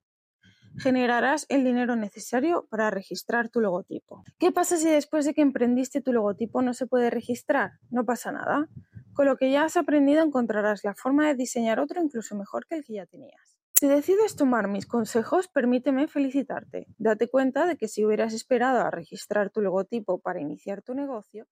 generarás 0.79 1.47
el 1.49 1.65
dinero 1.65 1.97
necesario 1.97 2.67
para 2.71 2.91
registrar 2.91 3.49
tu 3.49 3.61
logotipo. 3.61 4.23
¿Qué 4.39 4.53
pasa 4.53 4.77
si 4.77 4.89
después 4.89 5.25
de 5.25 5.35
que 5.35 5.43
emprendiste 5.43 6.01
tu 6.01 6.13
logotipo 6.13 6.63
no 6.63 6.73
se 6.73 6.87
puede 6.87 7.11
registrar? 7.11 7.73
No 7.91 8.05
pasa 8.05 8.31
nada. 8.31 8.69
Con 9.13 9.27
lo 9.27 9.37
que 9.37 9.51
ya 9.51 9.65
has 9.65 9.77
aprendido 9.77 10.23
encontrarás 10.23 10.85
la 10.85 10.95
forma 10.95 11.27
de 11.27 11.35
diseñar 11.35 11.81
otro 11.81 12.01
incluso 12.01 12.37
mejor 12.37 12.67
que 12.67 12.77
el 12.77 12.85
que 12.85 12.95
ya 12.95 13.07
tenías. 13.07 13.57
Si 13.81 13.87
decides 13.87 14.37
tomar 14.37 14.69
mis 14.69 14.87
consejos, 14.87 15.49
permíteme 15.49 16.09
felicitarte. 16.09 16.87
Date 16.99 17.29
cuenta 17.29 17.67
de 17.67 17.77
que 17.77 17.87
si 17.87 18.05
hubieras 18.05 18.35
esperado 18.35 18.81
a 18.81 18.91
registrar 18.91 19.51
tu 19.51 19.61
logotipo 19.61 20.19
para 20.19 20.41
iniciar 20.41 20.83
tu 20.83 20.95
negocio, 20.95 21.47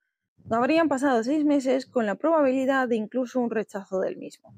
habrían 0.51 0.89
pasado 0.89 1.23
seis 1.23 1.45
meses 1.45 1.87
con 1.87 2.07
la 2.07 2.15
probabilidad 2.15 2.89
de 2.89 2.97
incluso 2.97 3.41
un 3.41 3.51
rechazo 3.51 4.01
del 4.01 4.17
mismo. 4.17 4.55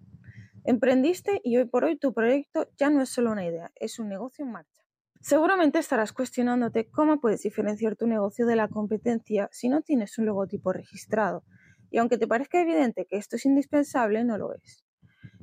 Emprendiste 0.64 1.40
y 1.44 1.56
hoy 1.56 1.64
por 1.64 1.84
hoy 1.84 1.96
tu 1.96 2.12
proyecto 2.12 2.68
ya 2.76 2.90
no 2.90 3.00
es 3.00 3.08
solo 3.08 3.32
una 3.32 3.46
idea, 3.46 3.70
es 3.76 3.98
un 3.98 4.08
negocio 4.08 4.44
en 4.44 4.52
marcha. 4.52 4.82
Seguramente 5.20 5.78
estarás 5.78 6.12
cuestionándote 6.12 6.88
cómo 6.90 7.20
puedes 7.20 7.42
diferenciar 7.42 7.96
tu 7.96 8.06
negocio 8.06 8.46
de 8.46 8.56
la 8.56 8.68
competencia 8.68 9.48
si 9.50 9.68
no 9.68 9.82
tienes 9.82 10.16
un 10.18 10.26
logotipo 10.26 10.72
registrado. 10.72 11.42
Y 11.90 11.98
aunque 11.98 12.18
te 12.18 12.28
parezca 12.28 12.60
evidente 12.60 13.06
que 13.06 13.16
esto 13.16 13.36
es 13.36 13.46
indispensable, 13.46 14.24
no 14.24 14.38
lo 14.38 14.54
es. 14.54 14.84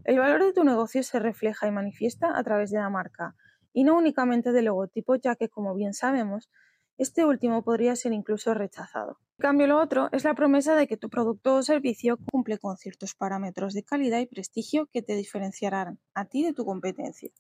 El 0.04 0.20
valor 0.20 0.44
de 0.44 0.54
tu 0.54 0.64
negocio 0.64 1.02
se 1.04 1.20
refleja 1.20 1.68
y 1.68 1.72
manifiesta 1.72 2.38
a 2.38 2.44
través 2.44 2.70
de 2.70 2.78
la 2.78 2.90
marca, 2.90 3.36
y 3.74 3.84
no 3.84 3.98
únicamente 3.98 4.52
del 4.52 4.66
logotipo, 4.66 5.16
ya 5.16 5.36
que, 5.36 5.50
como 5.50 5.76
bien 5.76 5.94
sabemos, 5.94 6.50
este 6.98 7.26
último 7.26 7.62
podría 7.62 7.96
ser 7.96 8.14
incluso 8.14 8.54
rechazado. 8.54 9.20
En 9.38 9.42
cambio, 9.42 9.68
lo 9.68 9.82
otro 9.82 10.08
es 10.12 10.24
la 10.24 10.34
promesa 10.34 10.76
de 10.76 10.88
que 10.88 10.96
tu 10.96 11.10
producto 11.10 11.56
o 11.56 11.64
servicio 11.64 12.18
cumple 12.32 12.58
con 12.58 12.78
ciertos 12.78 13.16
parámetros 13.16 13.74
de 13.74 13.84
calidad 13.84 14.20
y 14.20 14.28
prestigio 14.28 14.88
que 14.88 15.02
te 15.02 15.16
diferenciarán 15.16 16.00
a 16.14 16.26
ti 16.26 16.44
de 16.44 16.54
tu 16.54 16.66
competencia. 16.66 17.32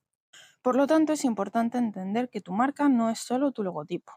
Por 0.62 0.76
lo 0.76 0.88
tanto, 0.88 1.14
es 1.14 1.24
importante 1.24 1.78
entender 1.78 2.30
que 2.30 2.42
tu 2.42 2.52
marca 2.52 2.90
no 2.90 3.10
es 3.10 3.20
solo 3.20 3.52
tu 3.52 3.64
logotipo. 3.64 4.12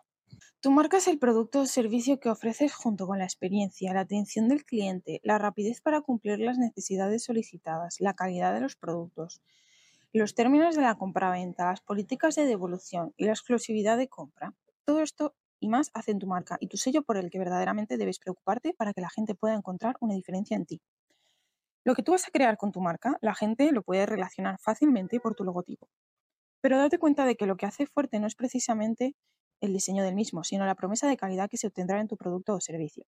Tu 0.60 0.72
marca 0.72 0.96
es 0.96 1.06
el 1.06 1.18
producto 1.18 1.60
o 1.60 1.66
servicio 1.66 2.18
que 2.18 2.30
ofreces 2.30 2.74
junto 2.74 3.06
con 3.06 3.18
la 3.18 3.24
experiencia, 3.24 3.94
la 3.94 4.00
atención 4.00 4.48
del 4.48 4.64
cliente, 4.64 5.20
la 5.22 5.38
rapidez 5.38 5.80
para 5.80 6.00
cumplir 6.00 6.40
las 6.40 6.58
necesidades 6.58 7.22
solicitadas, 7.22 8.00
la 8.00 8.14
calidad 8.14 8.52
de 8.54 8.60
los 8.60 8.74
productos, 8.74 9.40
los 10.12 10.34
términos 10.34 10.74
de 10.74 10.82
la 10.82 10.96
compraventa, 10.96 11.66
las 11.66 11.80
políticas 11.80 12.34
de 12.34 12.46
devolución 12.46 13.14
y 13.16 13.26
la 13.26 13.32
exclusividad 13.32 13.96
de 13.98 14.08
compra. 14.08 14.54
Todo 14.88 15.02
esto 15.02 15.34
y 15.60 15.68
más 15.68 15.90
hacen 15.92 16.18
tu 16.18 16.26
marca 16.26 16.56
y 16.60 16.66
tu 16.66 16.78
sello 16.78 17.02
por 17.02 17.18
el 17.18 17.28
que 17.28 17.38
verdaderamente 17.38 17.98
debes 17.98 18.18
preocuparte 18.18 18.72
para 18.72 18.94
que 18.94 19.02
la 19.02 19.10
gente 19.10 19.34
pueda 19.34 19.52
encontrar 19.52 19.96
una 20.00 20.14
diferencia 20.14 20.56
en 20.56 20.64
ti. 20.64 20.80
Lo 21.84 21.94
que 21.94 22.02
tú 22.02 22.12
vas 22.12 22.26
a 22.26 22.30
crear 22.30 22.56
con 22.56 22.72
tu 22.72 22.80
marca, 22.80 23.18
la 23.20 23.34
gente 23.34 23.70
lo 23.70 23.82
puede 23.82 24.06
relacionar 24.06 24.58
fácilmente 24.58 25.20
por 25.20 25.34
tu 25.34 25.44
logotipo. 25.44 25.90
Pero 26.62 26.78
date 26.78 26.98
cuenta 26.98 27.26
de 27.26 27.36
que 27.36 27.44
lo 27.44 27.58
que 27.58 27.66
hace 27.66 27.84
fuerte 27.84 28.18
no 28.18 28.26
es 28.26 28.34
precisamente 28.34 29.14
el 29.60 29.74
diseño 29.74 30.02
del 30.02 30.14
mismo, 30.14 30.42
sino 30.42 30.64
la 30.64 30.74
promesa 30.74 31.06
de 31.06 31.18
calidad 31.18 31.50
que 31.50 31.58
se 31.58 31.66
obtendrá 31.66 32.00
en 32.00 32.08
tu 32.08 32.16
producto 32.16 32.54
o 32.54 32.60
servicio. 32.62 33.04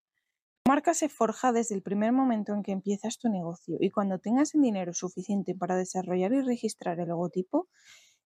Tu 0.62 0.70
marca 0.70 0.92
se 0.92 1.08
forja 1.08 1.50
desde 1.50 1.76
el 1.76 1.82
primer 1.82 2.12
momento 2.12 2.52
en 2.52 2.62
que 2.62 2.72
empiezas 2.72 3.16
tu 3.16 3.30
negocio 3.30 3.78
y 3.80 3.88
cuando 3.88 4.18
tengas 4.18 4.54
el 4.54 4.60
dinero 4.60 4.92
suficiente 4.92 5.54
para 5.54 5.76
desarrollar 5.76 6.34
y 6.34 6.42
registrar 6.42 7.00
el 7.00 7.08
logotipo, 7.08 7.70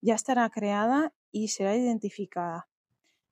ya 0.00 0.16
estará 0.16 0.50
creada 0.50 1.14
y 1.30 1.46
será 1.46 1.76
identificada. 1.76 2.66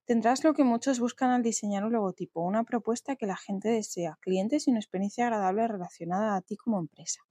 Tendrás 0.05 0.43
lo 0.43 0.53
que 0.53 0.65
muchos 0.65 0.99
buscan 0.99 1.29
al 1.29 1.43
diseñar 1.43 1.85
un 1.85 1.93
logotipo, 1.93 2.41
una 2.41 2.65
propuesta 2.65 3.15
que 3.15 3.25
la 3.25 3.37
gente 3.37 3.69
desea, 3.69 4.17
clientes 4.19 4.67
y 4.67 4.71
una 4.71 4.81
experiencia 4.81 5.27
agradable 5.27 5.65
relacionada 5.65 6.35
a 6.35 6.41
ti 6.41 6.57
como 6.57 6.77
empresa. 6.77 7.21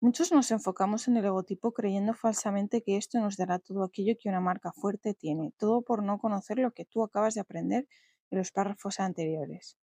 Muchos 0.00 0.32
nos 0.32 0.50
enfocamos 0.50 1.08
en 1.08 1.18
el 1.18 1.24
logotipo 1.24 1.72
creyendo 1.72 2.14
falsamente 2.14 2.82
que 2.82 2.96
esto 2.96 3.20
nos 3.20 3.36
dará 3.36 3.58
todo 3.58 3.84
aquello 3.84 4.14
que 4.18 4.30
una 4.30 4.40
marca 4.40 4.72
fuerte 4.72 5.12
tiene, 5.12 5.52
todo 5.58 5.82
por 5.82 6.02
no 6.02 6.18
conocer 6.18 6.58
lo 6.58 6.72
que 6.72 6.86
tú 6.86 7.02
acabas 7.02 7.34
de 7.34 7.42
aprender 7.42 7.86
en 8.30 8.38
los 8.38 8.50
párrafos 8.50 8.98
anteriores. 8.98 9.76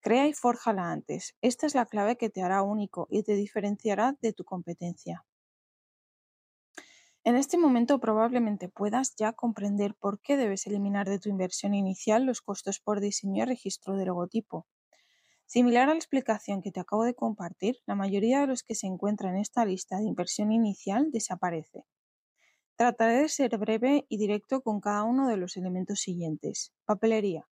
Crea 0.00 0.28
y 0.28 0.34
fórjala 0.34 0.92
antes. 0.92 1.34
Esta 1.40 1.66
es 1.66 1.74
la 1.74 1.86
clave 1.86 2.18
que 2.18 2.28
te 2.28 2.42
hará 2.42 2.60
único 2.62 3.08
y 3.08 3.22
te 3.22 3.36
diferenciará 3.36 4.18
de 4.20 4.34
tu 4.34 4.44
competencia. 4.44 5.24
En 7.26 7.34
este 7.34 7.58
momento 7.58 7.98
probablemente 7.98 8.68
puedas 8.68 9.16
ya 9.16 9.32
comprender 9.32 9.96
por 9.96 10.20
qué 10.20 10.36
debes 10.36 10.64
eliminar 10.68 11.08
de 11.08 11.18
tu 11.18 11.28
inversión 11.28 11.74
inicial 11.74 12.24
los 12.24 12.40
costos 12.40 12.78
por 12.78 13.00
diseño 13.00 13.42
y 13.42 13.46
registro 13.46 13.96
de 13.96 14.06
logotipo. 14.06 14.68
Similar 15.44 15.88
a 15.88 15.90
la 15.90 15.96
explicación 15.96 16.62
que 16.62 16.70
te 16.70 16.78
acabo 16.78 17.02
de 17.02 17.14
compartir, 17.14 17.78
la 17.84 17.96
mayoría 17.96 18.42
de 18.42 18.46
los 18.46 18.62
que 18.62 18.76
se 18.76 18.86
encuentran 18.86 19.34
en 19.34 19.40
esta 19.40 19.64
lista 19.64 19.96
de 19.96 20.04
inversión 20.04 20.52
inicial 20.52 21.10
desaparece. 21.10 21.84
Trataré 22.76 23.22
de 23.22 23.28
ser 23.28 23.58
breve 23.58 24.06
y 24.08 24.18
directo 24.18 24.60
con 24.60 24.80
cada 24.80 25.02
uno 25.02 25.26
de 25.26 25.36
los 25.36 25.56
elementos 25.56 25.98
siguientes. 25.98 26.72
Papelería. 26.84 27.48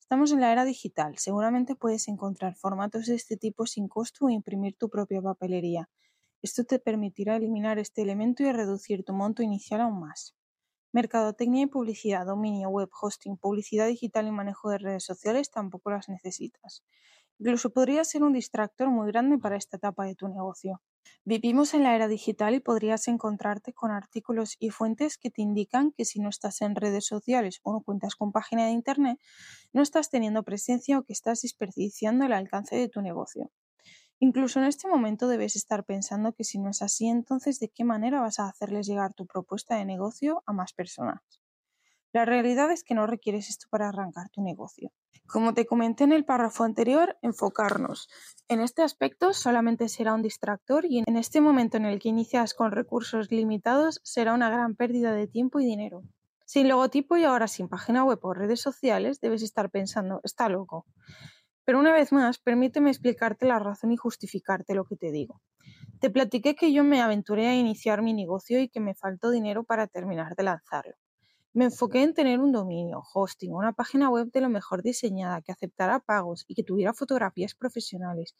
Estamos 0.00 0.32
en 0.32 0.40
la 0.40 0.50
era 0.50 0.64
digital. 0.64 1.18
Seguramente 1.18 1.76
puedes 1.76 2.08
encontrar 2.08 2.54
formatos 2.56 3.04
de 3.04 3.16
este 3.16 3.36
tipo 3.36 3.66
sin 3.66 3.86
costo 3.86 4.24
o 4.24 4.30
imprimir 4.30 4.78
tu 4.78 4.88
propia 4.88 5.20
papelería. 5.20 5.90
Esto 6.42 6.64
te 6.64 6.78
permitirá 6.78 7.36
eliminar 7.36 7.78
este 7.78 8.02
elemento 8.02 8.42
y 8.42 8.52
reducir 8.52 9.04
tu 9.04 9.12
monto 9.12 9.42
inicial 9.42 9.80
aún 9.80 10.00
más. 10.00 10.36
Mercadotecnia 10.92 11.64
y 11.64 11.66
publicidad, 11.66 12.26
dominio, 12.26 12.68
web, 12.68 12.90
hosting, 13.00 13.36
publicidad 13.36 13.86
digital 13.86 14.26
y 14.26 14.32
manejo 14.32 14.70
de 14.70 14.78
redes 14.78 15.04
sociales 15.04 15.50
tampoco 15.50 15.90
las 15.90 16.08
necesitas. 16.08 16.84
Incluso 17.38 17.70
podría 17.70 18.04
ser 18.04 18.22
un 18.22 18.34
distractor 18.34 18.88
muy 18.90 19.08
grande 19.08 19.38
para 19.38 19.56
esta 19.56 19.78
etapa 19.78 20.04
de 20.04 20.14
tu 20.14 20.28
negocio. 20.28 20.82
Vivimos 21.24 21.74
en 21.74 21.84
la 21.84 21.96
era 21.96 22.08
digital 22.08 22.54
y 22.54 22.60
podrías 22.60 23.08
encontrarte 23.08 23.72
con 23.72 23.90
artículos 23.90 24.56
y 24.58 24.70
fuentes 24.70 25.18
que 25.18 25.30
te 25.30 25.42
indican 25.42 25.92
que 25.92 26.04
si 26.04 26.20
no 26.20 26.28
estás 26.28 26.60
en 26.62 26.74
redes 26.76 27.06
sociales 27.06 27.60
o 27.62 27.72
no 27.72 27.82
cuentas 27.82 28.16
con 28.16 28.32
página 28.32 28.66
de 28.66 28.72
internet, 28.72 29.18
no 29.72 29.82
estás 29.82 30.10
teniendo 30.10 30.42
presencia 30.42 30.98
o 30.98 31.04
que 31.04 31.12
estás 31.14 31.42
desperdiciando 31.42 32.26
el 32.26 32.32
alcance 32.32 32.76
de 32.76 32.88
tu 32.88 33.02
negocio. 33.02 33.50
Incluso 34.20 34.60
en 34.60 34.66
este 34.66 34.86
momento 34.86 35.28
debes 35.28 35.56
estar 35.56 35.84
pensando 35.84 36.32
que 36.32 36.44
si 36.44 36.58
no 36.58 36.70
es 36.70 36.82
así, 36.82 37.08
entonces 37.08 37.58
¿de 37.58 37.70
qué 37.70 37.84
manera 37.84 38.20
vas 38.20 38.38
a 38.38 38.48
hacerles 38.48 38.86
llegar 38.86 39.14
tu 39.14 39.26
propuesta 39.26 39.76
de 39.76 39.84
negocio 39.84 40.42
a 40.46 40.52
más 40.52 40.72
personas? 40.72 41.20
La 42.12 42.24
realidad 42.24 42.70
es 42.70 42.84
que 42.84 42.94
no 42.94 43.06
requieres 43.06 43.48
esto 43.48 43.66
para 43.70 43.88
arrancar 43.88 44.28
tu 44.30 44.42
negocio. 44.42 44.92
Como 45.26 45.54
te 45.54 45.64
comenté 45.64 46.04
en 46.04 46.12
el 46.12 46.24
párrafo 46.24 46.64
anterior, 46.64 47.16
enfocarnos 47.22 48.08
en 48.50 48.60
este 48.60 48.82
aspecto 48.82 49.32
solamente 49.32 49.88
será 49.88 50.12
un 50.12 50.22
distractor 50.22 50.84
y 50.84 51.04
en 51.06 51.16
este 51.16 51.40
momento 51.40 51.76
en 51.76 51.84
el 51.84 52.00
que 52.00 52.08
inicias 52.08 52.52
con 52.52 52.72
recursos 52.72 53.30
limitados 53.30 54.00
será 54.02 54.34
una 54.34 54.50
gran 54.50 54.74
pérdida 54.74 55.14
de 55.14 55.28
tiempo 55.28 55.60
y 55.60 55.66
dinero. 55.66 56.02
Sin 56.46 56.68
logotipo 56.68 57.16
y 57.16 57.22
ahora 57.22 57.46
sin 57.46 57.68
página 57.68 58.02
web 58.02 58.18
o 58.22 58.34
redes 58.34 58.60
sociales, 58.60 59.20
debes 59.20 59.42
estar 59.42 59.70
pensando, 59.70 60.20
está 60.24 60.48
loco. 60.48 60.84
Pero 61.70 61.78
una 61.78 61.92
vez 61.92 62.10
más, 62.10 62.40
permíteme 62.40 62.90
explicarte 62.90 63.46
la 63.46 63.60
razón 63.60 63.92
y 63.92 63.96
justificarte 63.96 64.74
lo 64.74 64.84
que 64.84 64.96
te 64.96 65.12
digo. 65.12 65.40
Te 66.00 66.10
platiqué 66.10 66.56
que 66.56 66.72
yo 66.72 66.82
me 66.82 67.00
aventuré 67.00 67.46
a 67.46 67.54
iniciar 67.54 68.02
mi 68.02 68.12
negocio 68.12 68.60
y 68.60 68.68
que 68.68 68.80
me 68.80 68.96
faltó 68.96 69.30
dinero 69.30 69.62
para 69.62 69.86
terminar 69.86 70.34
de 70.34 70.42
lanzarlo. 70.42 70.94
Me 71.52 71.66
enfoqué 71.66 72.02
en 72.02 72.12
tener 72.12 72.40
un 72.40 72.50
dominio, 72.50 73.04
hosting, 73.14 73.54
una 73.54 73.72
página 73.72 74.10
web 74.10 74.32
de 74.32 74.40
lo 74.40 74.48
mejor 74.48 74.82
diseñada, 74.82 75.42
que 75.42 75.52
aceptara 75.52 76.00
pagos 76.00 76.44
y 76.48 76.56
que 76.56 76.64
tuviera 76.64 76.92
fotografías 76.92 77.54
profesionales, 77.54 78.34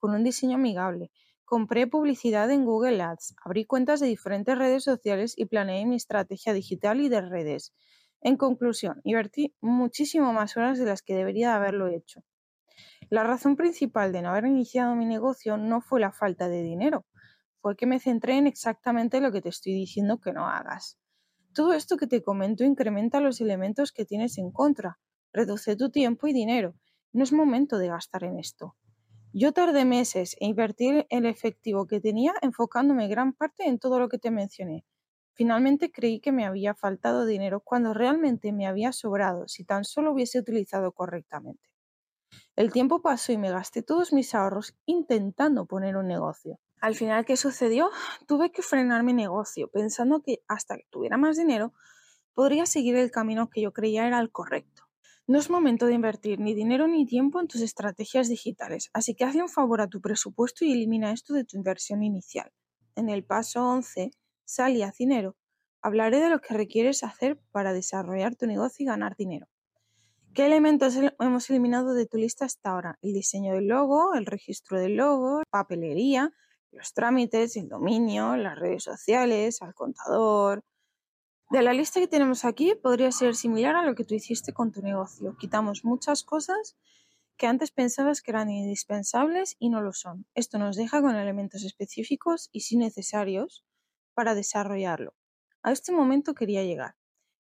con 0.00 0.12
un 0.12 0.24
diseño 0.24 0.56
amigable. 0.56 1.12
Compré 1.44 1.86
publicidad 1.86 2.50
en 2.50 2.64
Google 2.64 3.00
Ads, 3.00 3.36
abrí 3.44 3.64
cuentas 3.64 4.00
de 4.00 4.08
diferentes 4.08 4.58
redes 4.58 4.82
sociales 4.82 5.34
y 5.36 5.44
planeé 5.44 5.86
mi 5.86 5.94
estrategia 5.94 6.52
digital 6.52 7.00
y 7.00 7.08
de 7.08 7.20
redes. 7.20 7.72
En 8.22 8.36
conclusión, 8.36 9.00
invertí 9.04 9.54
muchísimo 9.60 10.32
más 10.32 10.56
horas 10.56 10.80
de 10.80 10.86
las 10.86 11.02
que 11.02 11.14
debería 11.14 11.54
haberlo 11.54 11.86
hecho. 11.86 12.24
La 13.12 13.24
razón 13.24 13.56
principal 13.56 14.10
de 14.10 14.22
no 14.22 14.30
haber 14.30 14.46
iniciado 14.46 14.96
mi 14.96 15.04
negocio 15.04 15.58
no 15.58 15.82
fue 15.82 16.00
la 16.00 16.12
falta 16.12 16.48
de 16.48 16.62
dinero, 16.62 17.04
fue 17.60 17.76
que 17.76 17.84
me 17.84 18.00
centré 18.00 18.38
en 18.38 18.46
exactamente 18.46 19.20
lo 19.20 19.30
que 19.30 19.42
te 19.42 19.50
estoy 19.50 19.74
diciendo 19.74 20.18
que 20.18 20.32
no 20.32 20.48
hagas. 20.48 20.98
Todo 21.52 21.74
esto 21.74 21.98
que 21.98 22.06
te 22.06 22.22
comento 22.22 22.64
incrementa 22.64 23.20
los 23.20 23.42
elementos 23.42 23.92
que 23.92 24.06
tienes 24.06 24.38
en 24.38 24.50
contra, 24.50 24.98
reduce 25.30 25.76
tu 25.76 25.90
tiempo 25.90 26.26
y 26.26 26.32
dinero. 26.32 26.74
No 27.12 27.22
es 27.22 27.34
momento 27.34 27.76
de 27.76 27.88
gastar 27.88 28.24
en 28.24 28.38
esto. 28.38 28.76
Yo 29.34 29.52
tardé 29.52 29.84
meses 29.84 30.34
en 30.40 30.48
invertir 30.48 31.06
el 31.10 31.26
efectivo 31.26 31.86
que 31.86 32.00
tenía 32.00 32.32
enfocándome 32.40 33.08
gran 33.08 33.34
parte 33.34 33.68
en 33.68 33.78
todo 33.78 34.00
lo 34.00 34.08
que 34.08 34.20
te 34.20 34.30
mencioné. 34.30 34.86
Finalmente 35.34 35.92
creí 35.92 36.18
que 36.18 36.32
me 36.32 36.46
había 36.46 36.74
faltado 36.74 37.26
dinero 37.26 37.60
cuando 37.60 37.92
realmente 37.92 38.52
me 38.54 38.66
había 38.66 38.90
sobrado 38.90 39.48
si 39.48 39.66
tan 39.66 39.84
solo 39.84 40.12
hubiese 40.12 40.38
utilizado 40.38 40.92
correctamente. 40.92 41.71
El 42.56 42.72
tiempo 42.72 43.02
pasó 43.02 43.32
y 43.32 43.38
me 43.38 43.50
gasté 43.50 43.82
todos 43.82 44.12
mis 44.12 44.34
ahorros 44.34 44.76
intentando 44.86 45.66
poner 45.66 45.96
un 45.96 46.06
negocio. 46.06 46.58
Al 46.80 46.94
final, 46.94 47.24
¿qué 47.24 47.36
sucedió? 47.36 47.90
Tuve 48.26 48.50
que 48.50 48.62
frenar 48.62 49.04
mi 49.04 49.12
negocio 49.12 49.68
pensando 49.68 50.22
que 50.22 50.42
hasta 50.48 50.76
que 50.76 50.86
tuviera 50.90 51.16
más 51.16 51.36
dinero 51.36 51.72
podría 52.34 52.66
seguir 52.66 52.96
el 52.96 53.10
camino 53.10 53.48
que 53.50 53.62
yo 53.62 53.72
creía 53.72 54.06
era 54.06 54.18
el 54.20 54.30
correcto. 54.30 54.82
No 55.28 55.38
es 55.38 55.50
momento 55.50 55.86
de 55.86 55.94
invertir 55.94 56.40
ni 56.40 56.54
dinero 56.54 56.88
ni 56.88 57.06
tiempo 57.06 57.40
en 57.40 57.46
tus 57.46 57.60
estrategias 57.60 58.28
digitales, 58.28 58.90
así 58.92 59.14
que 59.14 59.24
haz 59.24 59.36
un 59.36 59.48
favor 59.48 59.80
a 59.80 59.88
tu 59.88 60.00
presupuesto 60.00 60.64
y 60.64 60.72
elimina 60.72 61.12
esto 61.12 61.34
de 61.34 61.44
tu 61.44 61.56
inversión 61.56 62.02
inicial. 62.02 62.52
En 62.96 63.08
el 63.08 63.24
paso 63.24 63.64
11, 63.64 64.10
sal 64.44 64.76
y 64.76 64.82
haz 64.82 64.96
dinero. 64.96 65.36
Hablaré 65.80 66.18
de 66.18 66.30
lo 66.30 66.40
que 66.40 66.54
requieres 66.54 67.04
hacer 67.04 67.40
para 67.52 67.72
desarrollar 67.72 68.34
tu 68.34 68.46
negocio 68.46 68.82
y 68.82 68.86
ganar 68.86 69.14
dinero. 69.16 69.46
¿Qué 70.34 70.46
elementos 70.46 70.96
hemos 71.20 71.50
eliminado 71.50 71.92
de 71.92 72.06
tu 72.06 72.16
lista 72.16 72.46
hasta 72.46 72.70
ahora? 72.70 72.98
El 73.02 73.12
diseño 73.12 73.52
del 73.52 73.66
logo, 73.66 74.14
el 74.14 74.24
registro 74.24 74.80
del 74.80 74.96
logo, 74.96 75.42
papelería, 75.50 76.32
los 76.70 76.94
trámites, 76.94 77.54
el 77.58 77.68
dominio, 77.68 78.34
las 78.36 78.58
redes 78.58 78.82
sociales, 78.82 79.60
al 79.60 79.74
contador. 79.74 80.64
De 81.50 81.60
la 81.60 81.74
lista 81.74 82.00
que 82.00 82.08
tenemos 82.08 82.46
aquí 82.46 82.74
podría 82.74 83.12
ser 83.12 83.34
similar 83.34 83.76
a 83.76 83.84
lo 83.84 83.94
que 83.94 84.04
tú 84.04 84.14
hiciste 84.14 84.54
con 84.54 84.72
tu 84.72 84.80
negocio. 84.80 85.36
Quitamos 85.36 85.84
muchas 85.84 86.22
cosas 86.22 86.78
que 87.36 87.46
antes 87.46 87.70
pensabas 87.70 88.22
que 88.22 88.30
eran 88.30 88.48
indispensables 88.50 89.56
y 89.58 89.68
no 89.68 89.82
lo 89.82 89.92
son. 89.92 90.24
Esto 90.34 90.58
nos 90.58 90.76
deja 90.76 91.02
con 91.02 91.14
elementos 91.14 91.62
específicos 91.62 92.48
y 92.52 92.60
sí 92.60 92.78
necesarios 92.78 93.66
para 94.14 94.34
desarrollarlo. 94.34 95.12
A 95.62 95.72
este 95.72 95.92
momento 95.92 96.32
quería 96.32 96.64
llegar. 96.64 96.94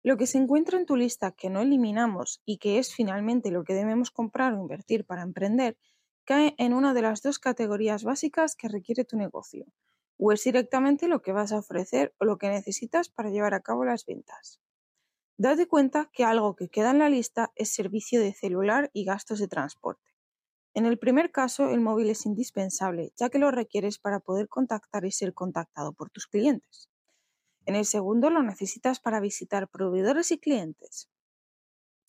Lo 0.05 0.17
que 0.17 0.27
se 0.27 0.37
encuentra 0.37 0.77
en 0.77 0.85
tu 0.85 0.95
lista 0.95 1.31
que 1.31 1.49
no 1.49 1.61
eliminamos 1.61 2.39
y 2.45 2.59
que 2.59 2.77
es 2.77 2.93
finalmente 2.93 3.49
lo 3.49 3.63
que 3.63 3.73
debemos 3.73 4.11
comprar 4.11 4.53
o 4.53 4.61
invertir 4.61 5.03
para 5.03 5.23
emprender, 5.23 5.79
cae 6.25 6.53
en 6.59 6.75
una 6.75 6.93
de 6.93 7.01
las 7.01 7.23
dos 7.23 7.39
categorías 7.39 8.03
básicas 8.03 8.55
que 8.55 8.67
requiere 8.67 9.03
tu 9.03 9.17
negocio, 9.17 9.65
o 10.19 10.31
es 10.31 10.43
directamente 10.43 11.07
lo 11.07 11.23
que 11.23 11.31
vas 11.31 11.51
a 11.51 11.57
ofrecer 11.57 12.13
o 12.19 12.25
lo 12.25 12.37
que 12.37 12.49
necesitas 12.49 13.09
para 13.09 13.31
llevar 13.31 13.55
a 13.55 13.61
cabo 13.61 13.83
las 13.83 14.05
ventas. 14.05 14.61
Date 15.39 15.67
cuenta 15.67 16.11
que 16.13 16.23
algo 16.23 16.55
que 16.55 16.69
queda 16.69 16.91
en 16.91 16.99
la 16.99 17.09
lista 17.09 17.51
es 17.55 17.73
servicio 17.73 18.21
de 18.21 18.35
celular 18.35 18.91
y 18.93 19.05
gastos 19.05 19.39
de 19.39 19.47
transporte. 19.47 20.11
En 20.75 20.85
el 20.85 20.99
primer 20.99 21.31
caso, 21.31 21.71
el 21.71 21.81
móvil 21.81 22.11
es 22.11 22.27
indispensable, 22.27 23.11
ya 23.17 23.31
que 23.31 23.39
lo 23.39 23.49
requieres 23.49 23.97
para 23.97 24.19
poder 24.19 24.49
contactar 24.49 25.03
y 25.03 25.11
ser 25.11 25.33
contactado 25.33 25.93
por 25.93 26.11
tus 26.11 26.27
clientes. 26.27 26.91
En 27.65 27.75
el 27.75 27.85
segundo 27.85 28.29
lo 28.29 28.43
necesitas 28.43 28.99
para 28.99 29.19
visitar 29.19 29.67
proveedores 29.67 30.31
y 30.31 30.37
clientes. 30.37 31.09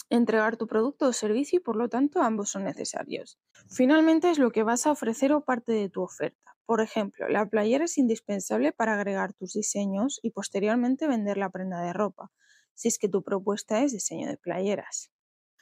Entregar 0.08 0.56
tu 0.56 0.66
producto 0.66 1.08
o 1.08 1.12
servicio 1.12 1.58
y 1.58 1.62
por 1.62 1.76
lo 1.76 1.88
tanto 1.88 2.22
ambos 2.22 2.50
son 2.50 2.64
necesarios. 2.64 3.38
Finalmente 3.68 4.30
es 4.30 4.38
lo 4.38 4.52
que 4.52 4.62
vas 4.62 4.86
a 4.86 4.92
ofrecer 4.92 5.32
o 5.32 5.44
parte 5.44 5.72
de 5.72 5.88
tu 5.88 6.02
oferta. 6.02 6.56
Por 6.64 6.80
ejemplo, 6.80 7.28
la 7.28 7.46
playera 7.46 7.86
es 7.86 7.98
indispensable 7.98 8.72
para 8.72 8.94
agregar 8.94 9.32
tus 9.32 9.54
diseños 9.54 10.20
y 10.22 10.30
posteriormente 10.30 11.08
vender 11.08 11.38
la 11.38 11.50
prenda 11.50 11.80
de 11.80 11.92
ropa, 11.92 12.30
si 12.74 12.88
es 12.88 12.98
que 12.98 13.08
tu 13.08 13.22
propuesta 13.22 13.82
es 13.82 13.92
diseño 13.92 14.28
de 14.28 14.36
playeras. 14.36 15.10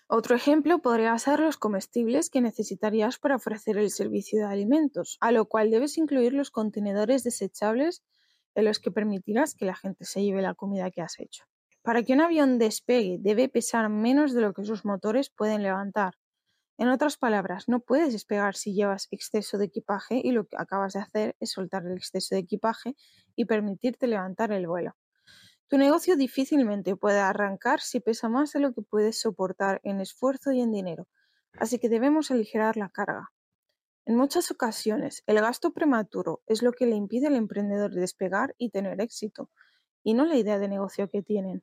Otro 0.09 0.37
ejemplo 0.37 0.81
podría 0.81 1.19
ser 1.19 1.41
los 1.41 1.57
comestibles 1.57 2.29
que 2.29 2.43
necesitarías 2.43 3.19
para 3.19 3.37
ofrecer 3.37 3.79
el 3.79 3.91
servicio 3.91 4.41
de 4.41 4.53
alimentos, 4.53 5.17
a 5.21 5.33
lo 5.33 5.47
cual 5.47 5.71
debes 5.71 5.97
incluir 5.97 6.35
los 6.35 6.51
contenedores 6.51 7.25
desechables 7.25 8.03
en 8.55 8.65
los 8.65 8.79
que 8.79 8.91
permitirás 8.91 9.55
que 9.55 9.65
la 9.65 9.75
gente 9.75 10.05
se 10.05 10.23
lleve 10.23 10.43
la 10.43 10.55
comida 10.55 10.91
que 10.91 11.03
has 11.03 11.19
hecho. 11.19 11.45
Para 11.83 12.03
que 12.03 12.15
un 12.15 12.21
avión 12.21 12.59
despegue 12.59 13.19
debe 13.21 13.49
pesar 13.49 13.89
menos 13.89 14.33
de 14.33 14.41
lo 14.41 14.55
que 14.55 14.65
sus 14.65 14.85
motores 14.85 15.31
pueden 15.31 15.63
levantar. 15.63 16.15
En 16.79 16.89
otras 16.89 17.19
palabras, 17.19 17.69
no 17.69 17.81
puedes 17.81 18.13
despegar 18.13 18.57
si 18.57 18.75
llevas 18.75 19.07
exceso 19.11 19.59
de 19.59 19.67
equipaje 19.67 20.21
y 20.25 20.33
lo 20.33 20.47
que 20.47 20.57
acabas 20.57 20.95
de 20.95 21.01
hacer 21.01 21.37
es 21.41 21.53
soltar 21.53 21.85
el 21.85 21.99
exceso 21.99 22.35
de 22.35 22.41
equipaje 22.41 22.97
y 23.37 23.45
permitirte 23.45 24.07
levantar 24.07 24.51
el 24.51 24.67
vuelo. 24.67 24.97
Tu 25.69 25.77
negocio 25.77 26.17
difícilmente 26.17 26.97
puede 26.97 27.19
arrancar 27.19 27.81
si 27.81 28.01
pesa 28.01 28.29
más 28.29 28.53
de 28.53 28.61
lo 28.61 28.73
que 28.73 28.83
puedes 28.83 29.21
soportar 29.21 29.81
en 29.85 30.01
esfuerzo 30.01 30.53
y 30.53 30.61
en 30.63 30.73
dinero, 30.73 31.07
así 31.59 31.79
que 31.79 31.89
debemos 31.89 32.31
aligerar 32.31 32.77
la 32.77 32.89
carga. 32.89 33.34
En 34.07 34.17
muchas 34.17 34.51
ocasiones, 34.51 35.23
el 35.27 35.41
gasto 35.41 35.73
prematuro 35.73 36.43
es 36.47 36.63
lo 36.63 36.73
que 36.73 36.87
le 36.87 36.95
impide 36.95 37.27
al 37.27 37.37
emprendedor 37.37 37.93
despegar 37.93 38.55
y 38.59 38.71
tener 38.71 39.01
éxito, 39.01 39.51
y 40.03 40.15
no 40.15 40.27
la 40.27 40.37
idea 40.37 40.59
de 40.59 40.69
negocio 40.69 41.09
que 41.09 41.23
tienen. 41.23 41.63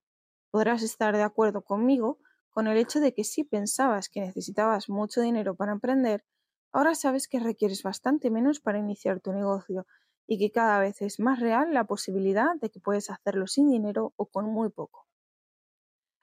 Podrás 0.51 0.83
estar 0.83 1.15
de 1.15 1.23
acuerdo 1.23 1.63
conmigo 1.63 2.19
con 2.49 2.67
el 2.67 2.77
hecho 2.77 2.99
de 2.99 3.13
que 3.13 3.23
si 3.23 3.43
pensabas 3.43 4.09
que 4.09 4.21
necesitabas 4.21 4.89
mucho 4.89 5.21
dinero 5.21 5.55
para 5.55 5.71
emprender, 5.71 6.25
ahora 6.71 6.95
sabes 6.95 7.27
que 7.27 7.39
requieres 7.39 7.83
bastante 7.83 8.31
menos 8.31 8.59
para 8.59 8.79
iniciar 8.79 9.19
tu 9.19 9.33
negocio 9.33 9.85
y 10.27 10.39
que 10.39 10.51
cada 10.51 10.79
vez 10.79 11.01
es 11.01 11.19
más 11.19 11.39
real 11.39 11.73
la 11.73 11.85
posibilidad 11.85 12.55
de 12.59 12.71
que 12.71 12.79
puedes 12.79 13.09
hacerlo 13.11 13.45
sin 13.47 13.69
dinero 13.69 14.13
o 14.15 14.25
con 14.25 14.45
muy 14.45 14.69
poco. 14.69 15.07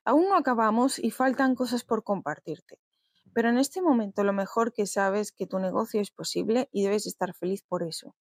Aún 0.05 0.29
no 0.29 0.37
acabamos 0.37 0.99
y 0.99 1.13
faltan 1.13 1.55
cosas 1.55 1.85
por 1.85 2.03
compartirte. 2.03 2.81
Pero 3.33 3.51
en 3.51 3.59
este 3.59 3.83
momento 3.83 4.25
lo 4.25 4.33
mejor 4.33 4.73
que 4.73 4.87
sabes 4.87 5.33
que 5.33 5.47
tu 5.47 5.59
negocio 5.59 6.01
es 6.01 6.11
posible 6.11 6.69
y 6.73 6.83
debes 6.83 7.07
estar 7.07 7.35
feliz 7.35 7.63
por 7.63 7.83
eso. 7.83 8.15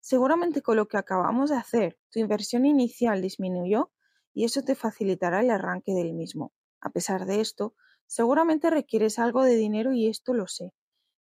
Seguramente 0.00 0.62
con 0.62 0.76
lo 0.76 0.88
que 0.88 0.96
acabamos 0.96 1.50
de 1.50 1.56
hacer, 1.56 1.98
tu 2.10 2.18
inversión 2.18 2.64
inicial 2.64 3.20
disminuyó 3.20 3.90
y 4.32 4.44
eso 4.44 4.62
te 4.62 4.74
facilitará 4.74 5.40
el 5.40 5.50
arranque 5.50 5.92
del 5.92 6.14
mismo. 6.14 6.52
A 6.80 6.90
pesar 6.90 7.26
de 7.26 7.40
esto, 7.40 7.74
seguramente 8.06 8.70
requieres 8.70 9.18
algo 9.18 9.42
de 9.42 9.56
dinero 9.56 9.92
y 9.92 10.06
esto 10.08 10.32
lo 10.32 10.46
sé. 10.46 10.72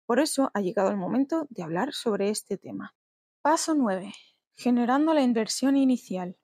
Por 0.06 0.20
eso 0.20 0.50
ha 0.54 0.60
llegado 0.60 0.90
el 0.90 0.96
momento 0.96 1.46
de 1.50 1.62
hablar 1.62 1.92
sobre 1.92 2.30
este 2.30 2.56
tema. 2.56 2.94
Paso 3.42 3.74
9. 3.74 4.12
Generando 4.54 5.14
la 5.14 5.22
inversión 5.22 5.76
inicial. 5.76 6.36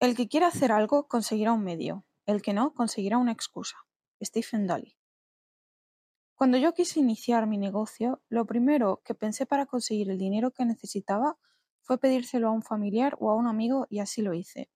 El 0.00 0.16
que 0.16 0.28
quiera 0.28 0.48
hacer 0.48 0.72
algo 0.72 1.06
conseguirá 1.06 1.52
un 1.52 1.64
medio, 1.64 2.04
el 2.26 2.42
que 2.42 2.52
no 2.52 2.74
conseguirá 2.74 3.18
una 3.18 3.32
excusa. 3.32 3.76
Stephen 4.22 4.66
Daly. 4.66 4.96
Cuando 6.42 6.58
yo 6.58 6.74
quise 6.74 6.98
iniciar 6.98 7.46
mi 7.46 7.56
negocio, 7.56 8.20
lo 8.28 8.46
primero 8.46 9.00
que 9.04 9.14
pensé 9.14 9.46
para 9.46 9.64
conseguir 9.64 10.10
el 10.10 10.18
dinero 10.18 10.50
que 10.50 10.64
necesitaba 10.64 11.38
fue 11.82 11.98
pedírselo 11.98 12.48
a 12.48 12.50
un 12.50 12.64
familiar 12.64 13.16
o 13.20 13.30
a 13.30 13.36
un 13.36 13.46
amigo 13.46 13.86
y 13.88 14.00
así 14.00 14.22
lo 14.22 14.34
hice. 14.34 14.68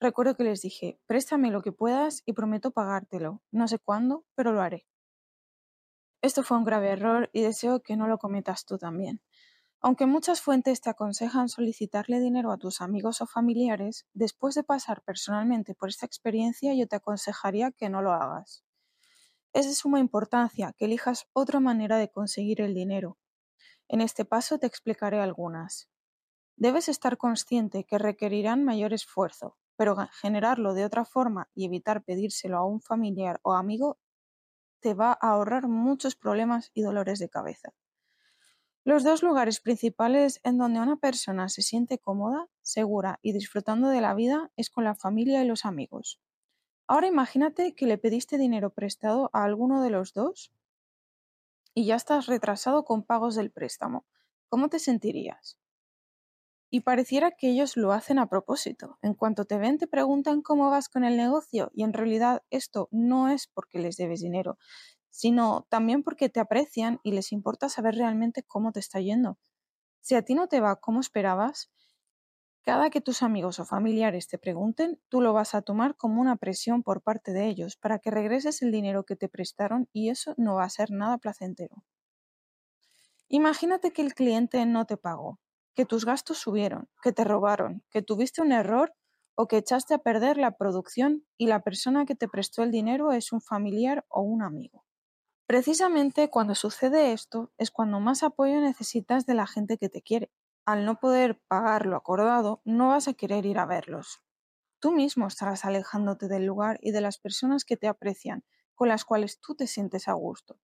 Recuerdo 0.00 0.36
que 0.36 0.44
les 0.44 0.62
dije, 0.62 0.98
préstame 1.04 1.50
lo 1.50 1.60
que 1.60 1.70
puedas 1.70 2.22
y 2.24 2.32
prometo 2.32 2.70
pagártelo. 2.70 3.42
No 3.50 3.68
sé 3.68 3.78
cuándo, 3.78 4.24
pero 4.34 4.52
lo 4.52 4.62
haré. 4.62 4.86
Esto 6.22 6.42
fue 6.42 6.56
un 6.56 6.64
grave 6.64 6.88
error 6.88 7.28
y 7.34 7.42
deseo 7.42 7.82
que 7.82 7.98
no 7.98 8.08
lo 8.08 8.16
cometas 8.16 8.64
tú 8.64 8.78
también. 8.78 9.20
Aunque 9.80 10.06
muchas 10.06 10.42
fuentes 10.42 10.82
te 10.82 10.90
aconsejan 10.90 11.48
solicitarle 11.48 12.20
dinero 12.20 12.52
a 12.52 12.58
tus 12.58 12.82
amigos 12.82 13.22
o 13.22 13.26
familiares, 13.26 14.06
después 14.14 14.54
de 14.54 14.64
pasar 14.64 15.02
personalmente 15.02 15.74
por 15.74 15.90
esta 15.90 16.06
experiencia 16.06 16.74
yo 16.74 16.88
te 16.88 16.96
aconsejaría 16.96 17.72
que 17.72 17.90
no 17.90 18.02
lo 18.02 18.12
hagas. 18.12 18.65
Es 19.56 19.64
de 19.64 19.74
suma 19.74 20.00
importancia 20.00 20.74
que 20.76 20.84
elijas 20.84 21.28
otra 21.32 21.60
manera 21.60 21.96
de 21.96 22.10
conseguir 22.10 22.60
el 22.60 22.74
dinero. 22.74 23.16
En 23.88 24.02
este 24.02 24.26
paso 24.26 24.58
te 24.58 24.66
explicaré 24.66 25.18
algunas. 25.18 25.88
Debes 26.56 26.90
estar 26.90 27.16
consciente 27.16 27.84
que 27.84 27.96
requerirán 27.96 28.64
mayor 28.64 28.92
esfuerzo, 28.92 29.56
pero 29.74 29.96
generarlo 30.20 30.74
de 30.74 30.84
otra 30.84 31.06
forma 31.06 31.48
y 31.54 31.64
evitar 31.64 32.04
pedírselo 32.04 32.58
a 32.58 32.66
un 32.66 32.82
familiar 32.82 33.40
o 33.44 33.54
amigo 33.54 33.98
te 34.80 34.92
va 34.92 35.12
a 35.12 35.30
ahorrar 35.30 35.68
muchos 35.68 36.16
problemas 36.16 36.70
y 36.74 36.82
dolores 36.82 37.18
de 37.18 37.30
cabeza. 37.30 37.72
Los 38.84 39.04
dos 39.04 39.22
lugares 39.22 39.60
principales 39.60 40.38
en 40.44 40.58
donde 40.58 40.80
una 40.80 40.96
persona 40.96 41.48
se 41.48 41.62
siente 41.62 41.98
cómoda, 41.98 42.50
segura 42.60 43.20
y 43.22 43.32
disfrutando 43.32 43.88
de 43.88 44.02
la 44.02 44.12
vida 44.12 44.52
es 44.54 44.68
con 44.68 44.84
la 44.84 44.94
familia 44.94 45.42
y 45.42 45.46
los 45.46 45.64
amigos. 45.64 46.20
Ahora 46.88 47.06
imagínate 47.06 47.76
que 47.76 47.86
le 47.86 47.96
pediste 47.96 48.38
dinero 48.38 48.70
prestado 48.70 49.30
a 49.32 49.44
alguno 49.44 49.82
de 49.84 49.90
los 49.90 50.12
dos 50.14 50.52
y 51.74 51.86
ya 51.86 51.94
estás 51.94 52.26
retrasado 52.26 52.84
con 52.84 53.04
pagos 53.04 53.36
del 53.36 53.52
préstamo. 53.52 54.04
¿Cómo 54.48 54.68
te 54.68 54.80
sentirías? 54.80 55.56
Y 56.70 56.80
pareciera 56.80 57.32
que 57.32 57.48
ellos 57.50 57.76
lo 57.76 57.92
hacen 57.92 58.18
a 58.18 58.28
propósito. 58.28 58.98
En 59.02 59.14
cuanto 59.14 59.44
te 59.44 59.58
ven 59.58 59.78
te 59.78 59.86
preguntan 59.86 60.42
cómo 60.42 60.70
vas 60.70 60.88
con 60.88 61.04
el 61.04 61.16
negocio 61.16 61.70
y 61.74 61.82
en 61.84 61.92
realidad 61.92 62.42
esto 62.50 62.88
no 62.90 63.28
es 63.28 63.46
porque 63.48 63.78
les 63.78 63.96
debes 63.96 64.20
dinero, 64.20 64.58
sino 65.10 65.66
también 65.70 66.02
porque 66.02 66.28
te 66.28 66.40
aprecian 66.40 67.00
y 67.02 67.12
les 67.12 67.32
importa 67.32 67.68
saber 67.68 67.94
realmente 67.96 68.42
cómo 68.42 68.72
te 68.72 68.80
está 68.80 69.00
yendo. 69.00 69.38
Si 70.00 70.14
a 70.14 70.22
ti 70.22 70.34
no 70.34 70.48
te 70.48 70.60
va 70.60 70.76
como 70.76 71.00
esperabas, 71.00 71.70
cada 72.66 72.90
que 72.90 73.00
tus 73.00 73.22
amigos 73.22 73.60
o 73.60 73.64
familiares 73.64 74.28
te 74.28 74.36
pregunten, 74.36 75.00
tú 75.08 75.22
lo 75.22 75.32
vas 75.32 75.54
a 75.54 75.62
tomar 75.62 75.96
como 75.96 76.20
una 76.20 76.36
presión 76.36 76.82
por 76.82 77.00
parte 77.00 77.32
de 77.32 77.46
ellos 77.46 77.76
para 77.78 77.98
que 77.98 78.10
regreses 78.10 78.60
el 78.60 78.72
dinero 78.72 79.04
que 79.04 79.16
te 79.16 79.30
prestaron 79.30 79.88
y 79.94 80.10
eso 80.10 80.34
no 80.36 80.56
va 80.56 80.64
a 80.64 80.70
ser 80.70 80.90
nada 80.90 81.16
placentero. 81.16 81.82
Imagínate 83.28 83.92
que 83.92 84.02
el 84.02 84.14
cliente 84.14 84.66
no 84.66 84.84
te 84.84 84.96
pagó. 84.96 85.38
que 85.76 85.84
tus 85.84 86.04
gastos 86.06 86.38
subieron, 86.38 86.88
que 87.02 87.12
te 87.12 87.22
robaron, 87.22 87.84
que 87.90 88.00
tuviste 88.02 88.40
un 88.40 88.50
error 88.50 88.94
o 89.36 89.46
que 89.46 89.58
echaste 89.58 89.92
a 89.94 89.98
perder 89.98 90.38
la 90.38 90.56
producción 90.56 91.26
y 91.36 91.46
la 91.48 91.60
persona 91.60 92.06
que 92.06 92.14
te 92.16 92.28
prestó 92.28 92.62
el 92.62 92.70
dinero 92.72 93.12
es 93.12 93.30
un 93.30 93.42
familiar 93.42 94.04
o 94.08 94.22
un 94.22 94.42
amigo. 94.42 94.84
Precisamente 95.46 96.30
cuando 96.30 96.54
sucede 96.54 97.12
esto 97.12 97.52
es 97.58 97.70
cuando 97.70 98.00
más 98.00 98.22
apoyo 98.22 98.60
necesitas 98.60 99.26
de 99.26 99.34
la 99.34 99.46
gente 99.46 99.78
que 99.78 99.88
te 99.90 100.02
quiere. 100.02 100.30
Al 100.66 100.84
no 100.84 101.00
poder 101.00 101.40
pagar 101.48 101.86
lo 101.86 101.96
acordado, 101.96 102.60
no 102.64 102.88
vas 102.88 103.08
a 103.08 103.14
querer 103.14 103.46
ir 103.46 103.58
a 103.58 103.64
verlos. 103.66 104.22
Tú 104.80 104.92
mismo 104.92 105.26
estarás 105.28 105.64
alejándote 105.64 106.28
del 106.28 106.46
lugar 106.46 106.78
y 106.82 106.92
de 106.92 107.00
las 107.00 107.18
personas 107.18 107.64
que 107.64 107.76
te 107.76 107.88
aprecian, 107.88 108.44
con 108.74 108.88
las 108.88 109.04
cuales 109.04 109.40
tú 109.40 109.54
te 109.56 109.66
sientes 109.66 110.08
a 110.08 110.14
gusto. 110.14 110.58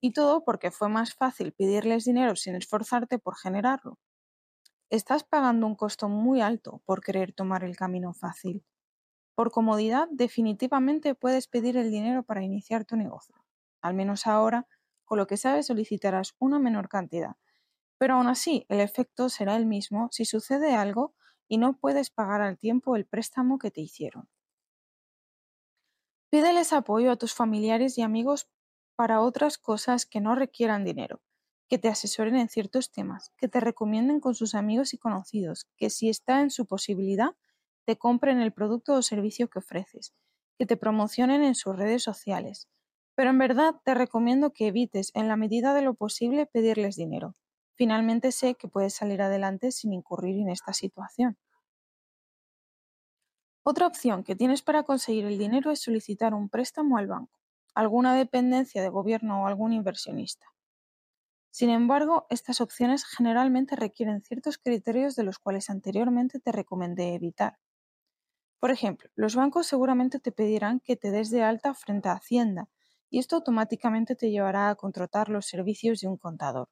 Y 0.00 0.12
todo 0.12 0.44
porque 0.44 0.70
fue 0.70 0.88
más 0.88 1.14
fácil 1.14 1.52
pedirles 1.52 2.04
dinero 2.04 2.36
sin 2.36 2.54
esforzarte 2.56 3.18
por 3.18 3.36
generarlo. 3.36 3.98
Estás 4.90 5.24
pagando 5.24 5.66
un 5.66 5.76
costo 5.76 6.08
muy 6.08 6.40
alto 6.40 6.82
por 6.86 7.00
querer 7.00 7.32
tomar 7.32 7.64
el 7.64 7.76
camino 7.76 8.12
fácil. 8.14 8.64
Por 9.34 9.50
comodidad, 9.52 10.08
definitivamente 10.10 11.14
puedes 11.14 11.48
pedir 11.48 11.76
el 11.76 11.90
dinero 11.90 12.24
para 12.24 12.44
iniciar 12.44 12.84
tu 12.84 12.96
negocio. 12.96 13.36
Al 13.82 13.94
menos 13.94 14.26
ahora, 14.26 14.66
con 15.04 15.18
lo 15.18 15.26
que 15.26 15.36
sabes, 15.36 15.66
solicitarás 15.66 16.34
una 16.38 16.58
menor 16.58 16.88
cantidad. 16.88 17.36
Pero 17.98 18.14
aún 18.14 18.28
así, 18.28 18.64
el 18.68 18.80
efecto 18.80 19.28
será 19.28 19.56
el 19.56 19.66
mismo 19.66 20.08
si 20.12 20.24
sucede 20.24 20.74
algo 20.74 21.14
y 21.48 21.58
no 21.58 21.78
puedes 21.78 22.10
pagar 22.10 22.40
al 22.42 22.58
tiempo 22.58 22.96
el 22.96 23.06
préstamo 23.06 23.58
que 23.58 23.70
te 23.70 23.82
hicieron. 23.82 24.28
Pídeles 26.30 26.72
apoyo 26.72 27.10
a 27.10 27.16
tus 27.16 27.34
familiares 27.34 27.98
y 27.98 28.02
amigos 28.02 28.48
para 28.94 29.20
otras 29.20 29.58
cosas 29.58 30.06
que 30.06 30.20
no 30.20 30.34
requieran 30.36 30.84
dinero, 30.84 31.20
que 31.68 31.78
te 31.78 31.88
asesoren 31.88 32.36
en 32.36 32.48
ciertos 32.48 32.92
temas, 32.92 33.32
que 33.36 33.48
te 33.48 33.58
recomienden 33.60 34.20
con 34.20 34.34
sus 34.36 34.54
amigos 34.54 34.94
y 34.94 34.98
conocidos, 34.98 35.66
que 35.76 35.90
si 35.90 36.08
está 36.08 36.40
en 36.42 36.50
su 36.50 36.66
posibilidad, 36.66 37.30
te 37.86 37.96
compren 37.98 38.40
el 38.40 38.52
producto 38.52 38.94
o 38.94 39.02
servicio 39.02 39.48
que 39.48 39.58
ofreces, 39.58 40.14
que 40.58 40.66
te 40.66 40.76
promocionen 40.76 41.42
en 41.42 41.54
sus 41.56 41.76
redes 41.76 42.02
sociales. 42.04 42.68
Pero 43.16 43.30
en 43.30 43.38
verdad 43.38 43.74
te 43.84 43.94
recomiendo 43.94 44.52
que 44.52 44.68
evites, 44.68 45.10
en 45.14 45.28
la 45.28 45.36
medida 45.36 45.74
de 45.74 45.82
lo 45.82 45.94
posible, 45.94 46.46
pedirles 46.46 46.96
dinero. 46.96 47.34
Finalmente 47.76 48.32
sé 48.32 48.56
que 48.56 48.66
puedes 48.66 48.94
salir 48.94 49.22
adelante 49.22 49.70
sin 49.70 49.92
incurrir 49.92 50.36
en 50.40 50.50
esta 50.50 50.72
situación. 50.72 51.38
Otra 53.64 53.86
opción 53.86 54.24
que 54.24 54.34
tienes 54.34 54.62
para 54.62 54.84
conseguir 54.84 55.26
el 55.26 55.36
dinero 55.36 55.70
es 55.70 55.82
solicitar 55.82 56.32
un 56.32 56.48
préstamo 56.48 56.96
al 56.96 57.06
banco, 57.06 57.38
alguna 57.74 58.14
dependencia 58.16 58.80
de 58.80 58.88
gobierno 58.88 59.42
o 59.42 59.46
algún 59.46 59.74
inversionista. 59.74 60.46
Sin 61.50 61.70
embargo, 61.70 62.28
estas 62.30 62.60
opciones 62.60 63.04
generalmente 63.04 63.74
requieren 63.74 64.22
ciertos 64.22 64.58
criterios 64.58 65.16
de 65.16 65.24
los 65.24 65.40
cuales 65.40 65.70
anteriormente 65.70 66.38
te 66.38 66.52
recomendé 66.52 67.14
evitar. 67.14 67.58
Por 68.60 68.70
ejemplo, 68.70 69.08
los 69.14 69.34
bancos 69.34 69.66
seguramente 69.66 70.20
te 70.20 70.30
pedirán 70.30 70.80
que 70.80 70.94
te 70.96 71.10
des 71.10 71.30
de 71.30 71.42
alta 71.42 71.72
frente 71.72 72.10
a 72.10 72.16
Hacienda 72.16 72.68
y 73.08 73.18
esto 73.18 73.36
automáticamente 73.36 74.14
te 74.14 74.30
llevará 74.30 74.68
a 74.68 74.74
contratar 74.74 75.30
los 75.30 75.46
servicios 75.46 76.00
de 76.00 76.08
un 76.08 76.18
contador. 76.18 76.68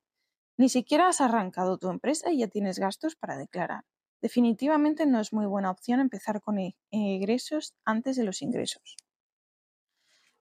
Ni 0.57 0.69
siquiera 0.69 1.09
has 1.09 1.21
arrancado 1.21 1.79
tu 1.79 1.89
empresa 1.91 2.31
y 2.31 2.39
ya 2.39 2.49
tienes 2.49 2.79
gastos 2.79 3.17
para 3.17 3.37
declarar. 3.37 3.85
Definitivamente 4.23 5.05
no 5.05 5.21
es 5.21 5.33
muy 5.33 5.47
buena 5.47 5.71
opción 5.71 6.01
empezar 6.01 6.41
con 6.41 6.59
e-, 6.59 6.77
egresos 6.91 7.75
antes 7.85 8.17
de 8.17 8.25
los 8.25 8.41
ingresos. 8.41 8.97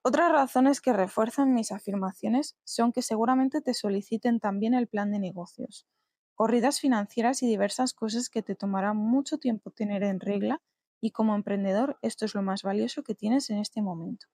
Otras 0.04 0.32
razones 0.32 0.82
que 0.82 0.94
refuerzan 0.94 1.54
mis 1.54 1.72
afirmaciones 1.72 2.58
son 2.64 2.92
que 2.92 3.02
seguramente 3.02 3.62
te 3.62 3.74
soliciten 3.74 4.40
también 4.40 4.74
el 4.74 4.88
plan 4.88 5.12
de 5.12 5.20
negocios, 5.20 5.88
corridas 6.36 6.80
financieras 6.80 7.42
y 7.42 7.48
diversas 7.48 7.94
cosas 7.94 8.30
que 8.30 8.44
te 8.44 8.56
tomará 8.56 8.94
mucho 8.94 9.38
tiempo 9.38 9.72
tener 9.72 10.04
en 10.04 10.20
regla 10.20 10.62
y 11.02 11.12
como 11.12 11.36
emprendedor 11.36 11.98
esto 12.02 12.26
es 12.26 12.36
lo 12.36 12.42
más 12.42 12.64
valioso 12.64 13.04
que 13.04 13.16
tienes 13.16 13.50
en 13.50 13.58
este 13.58 13.82
momento. 13.82 14.28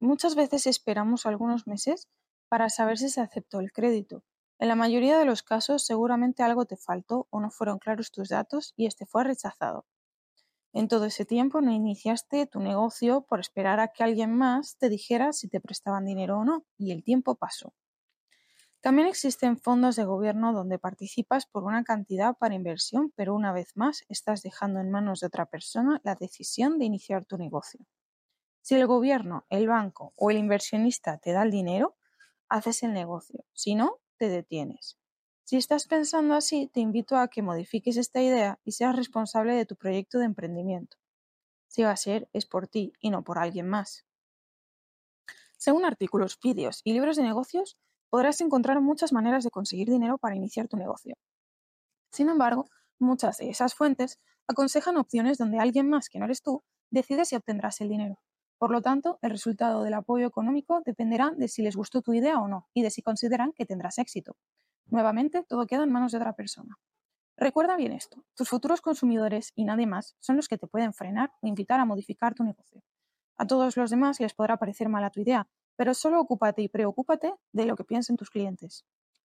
Muchas 0.00 0.34
veces 0.36 0.66
esperamos 0.66 1.26
algunos 1.26 1.66
meses 1.66 2.08
para 2.48 2.68
saber 2.68 2.98
si 2.98 3.08
se 3.08 3.20
aceptó 3.20 3.60
el 3.60 3.72
crédito. 3.72 4.24
En 4.60 4.68
la 4.68 4.74
mayoría 4.74 5.18
de 5.18 5.24
los 5.24 5.42
casos 5.42 5.84
seguramente 5.84 6.42
algo 6.42 6.64
te 6.64 6.76
faltó 6.76 7.28
o 7.30 7.40
no 7.40 7.50
fueron 7.50 7.78
claros 7.78 8.10
tus 8.10 8.28
datos 8.28 8.74
y 8.76 8.86
este 8.86 9.06
fue 9.06 9.24
rechazado. 9.24 9.86
En 10.72 10.88
todo 10.88 11.06
ese 11.06 11.24
tiempo 11.24 11.60
no 11.60 11.72
iniciaste 11.72 12.46
tu 12.46 12.60
negocio 12.60 13.22
por 13.22 13.40
esperar 13.40 13.80
a 13.80 13.88
que 13.88 14.04
alguien 14.04 14.34
más 14.34 14.76
te 14.76 14.88
dijera 14.88 15.32
si 15.32 15.48
te 15.48 15.60
prestaban 15.60 16.04
dinero 16.04 16.38
o 16.38 16.44
no, 16.44 16.66
y 16.76 16.92
el 16.92 17.04
tiempo 17.04 17.36
pasó. 17.36 17.72
También 18.80 19.08
existen 19.08 19.58
fondos 19.58 19.96
de 19.96 20.04
gobierno 20.04 20.52
donde 20.52 20.78
participas 20.78 21.46
por 21.46 21.64
una 21.64 21.84
cantidad 21.84 22.36
para 22.36 22.54
inversión, 22.54 23.12
pero 23.16 23.34
una 23.34 23.52
vez 23.52 23.76
más 23.76 24.04
estás 24.08 24.42
dejando 24.42 24.80
en 24.80 24.90
manos 24.90 25.20
de 25.20 25.26
otra 25.26 25.46
persona 25.46 26.00
la 26.04 26.14
decisión 26.14 26.78
de 26.78 26.84
iniciar 26.84 27.24
tu 27.24 27.38
negocio. 27.38 27.80
Si 28.62 28.74
el 28.76 28.86
gobierno, 28.86 29.46
el 29.50 29.68
banco 29.68 30.12
o 30.16 30.30
el 30.30 30.38
inversionista 30.38 31.18
te 31.18 31.32
da 31.32 31.42
el 31.42 31.50
dinero, 31.50 31.96
haces 32.48 32.82
el 32.82 32.92
negocio. 32.92 33.44
Si 33.52 33.74
no, 33.74 33.98
te 34.18 34.28
detienes. 34.28 34.98
Si 35.44 35.56
estás 35.56 35.86
pensando 35.86 36.34
así, 36.34 36.66
te 36.66 36.80
invito 36.80 37.16
a 37.16 37.28
que 37.28 37.40
modifiques 37.42 37.96
esta 37.96 38.20
idea 38.20 38.60
y 38.64 38.72
seas 38.72 38.94
responsable 38.94 39.54
de 39.54 39.64
tu 39.64 39.76
proyecto 39.76 40.18
de 40.18 40.26
emprendimiento. 40.26 40.98
Si 41.68 41.82
va 41.82 41.92
a 41.92 41.96
ser, 41.96 42.28
es 42.32 42.46
por 42.46 42.68
ti 42.68 42.92
y 43.00 43.10
no 43.10 43.24
por 43.24 43.38
alguien 43.38 43.68
más. 43.68 44.04
Según 45.56 45.84
artículos, 45.84 46.38
vídeos 46.42 46.82
y 46.84 46.92
libros 46.92 47.16
de 47.16 47.22
negocios, 47.22 47.78
podrás 48.10 48.40
encontrar 48.40 48.80
muchas 48.80 49.12
maneras 49.12 49.44
de 49.44 49.50
conseguir 49.50 49.88
dinero 49.88 50.18
para 50.18 50.36
iniciar 50.36 50.68
tu 50.68 50.76
negocio. 50.76 51.16
Sin 52.12 52.28
embargo, 52.28 52.66
muchas 52.98 53.38
de 53.38 53.50
esas 53.50 53.74
fuentes 53.74 54.18
aconsejan 54.46 54.96
opciones 54.96 55.38
donde 55.38 55.58
alguien 55.58 55.88
más 55.88 56.08
que 56.08 56.18
no 56.18 56.26
eres 56.26 56.42
tú 56.42 56.62
decide 56.90 57.24
si 57.24 57.36
obtendrás 57.36 57.80
el 57.80 57.88
dinero. 57.88 58.18
Por 58.58 58.72
lo 58.72 58.82
tanto, 58.82 59.18
el 59.22 59.30
resultado 59.30 59.84
del 59.84 59.94
apoyo 59.94 60.26
económico 60.26 60.82
dependerá 60.84 61.30
de 61.30 61.46
si 61.46 61.62
les 61.62 61.76
gustó 61.76 62.02
tu 62.02 62.12
idea 62.12 62.40
o 62.40 62.48
no 62.48 62.68
y 62.74 62.82
de 62.82 62.90
si 62.90 63.02
consideran 63.02 63.52
que 63.52 63.66
tendrás 63.66 63.98
éxito. 63.98 64.36
Nuevamente, 64.86 65.44
todo 65.44 65.66
queda 65.66 65.84
en 65.84 65.92
manos 65.92 66.12
de 66.12 66.18
otra 66.18 66.34
persona. 66.34 66.76
Recuerda 67.36 67.76
bien 67.76 67.92
esto, 67.92 68.24
tus 68.34 68.48
futuros 68.48 68.80
consumidores 68.80 69.52
y 69.54 69.64
nadie 69.64 69.86
más 69.86 70.16
son 70.18 70.34
los 70.36 70.48
que 70.48 70.58
te 70.58 70.66
pueden 70.66 70.92
frenar 70.92 71.30
o 71.40 71.46
invitar 71.46 71.78
a 71.78 71.84
modificar 71.84 72.34
tu 72.34 72.42
negocio. 72.42 72.82
A 73.36 73.46
todos 73.46 73.76
los 73.76 73.90
demás 73.90 74.18
les 74.18 74.34
podrá 74.34 74.56
parecer 74.56 74.88
mala 74.88 75.10
tu 75.10 75.20
idea, 75.20 75.46
pero 75.76 75.94
solo 75.94 76.20
ocúpate 76.20 76.62
y 76.62 76.68
preocúpate 76.68 77.32
de 77.52 77.66
lo 77.66 77.76
que 77.76 77.84
piensen 77.84 78.16
tus 78.16 78.30
clientes. 78.30 78.84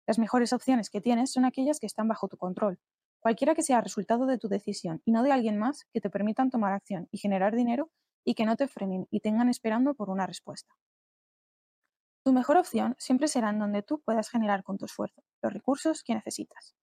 Las 0.07 0.17
mejores 0.17 0.53
opciones 0.53 0.89
que 0.89 1.01
tienes 1.01 1.31
son 1.31 1.45
aquellas 1.45 1.79
que 1.79 1.85
están 1.85 2.07
bajo 2.07 2.27
tu 2.27 2.35
control, 2.35 2.79
cualquiera 3.19 3.53
que 3.53 3.61
sea 3.61 3.77
el 3.77 3.83
resultado 3.83 4.25
de 4.25 4.39
tu 4.39 4.47
decisión 4.47 5.03
y 5.05 5.11
no 5.11 5.21
de 5.21 5.31
alguien 5.31 5.59
más 5.59 5.85
que 5.93 6.01
te 6.01 6.09
permitan 6.09 6.49
tomar 6.49 6.73
acción 6.73 7.07
y 7.11 7.19
generar 7.19 7.55
dinero 7.55 7.91
y 8.29 8.35
que 8.35 8.45
no 8.45 8.55
te 8.55 8.67
frenen 8.67 9.07
y 9.09 9.21
tengan 9.21 9.49
esperando 9.49 9.95
por 9.95 10.11
una 10.11 10.27
respuesta. 10.27 10.71
Tu 12.23 12.31
mejor 12.31 12.57
opción 12.57 12.95
siempre 12.99 13.27
será 13.27 13.49
en 13.49 13.57
donde 13.57 13.81
tú 13.81 14.01
puedas 14.01 14.29
generar 14.29 14.63
con 14.63 14.77
tu 14.77 14.85
esfuerzo 14.85 15.23
los 15.41 15.51
recursos 15.51 16.03
que 16.03 16.13
necesitas. 16.13 16.75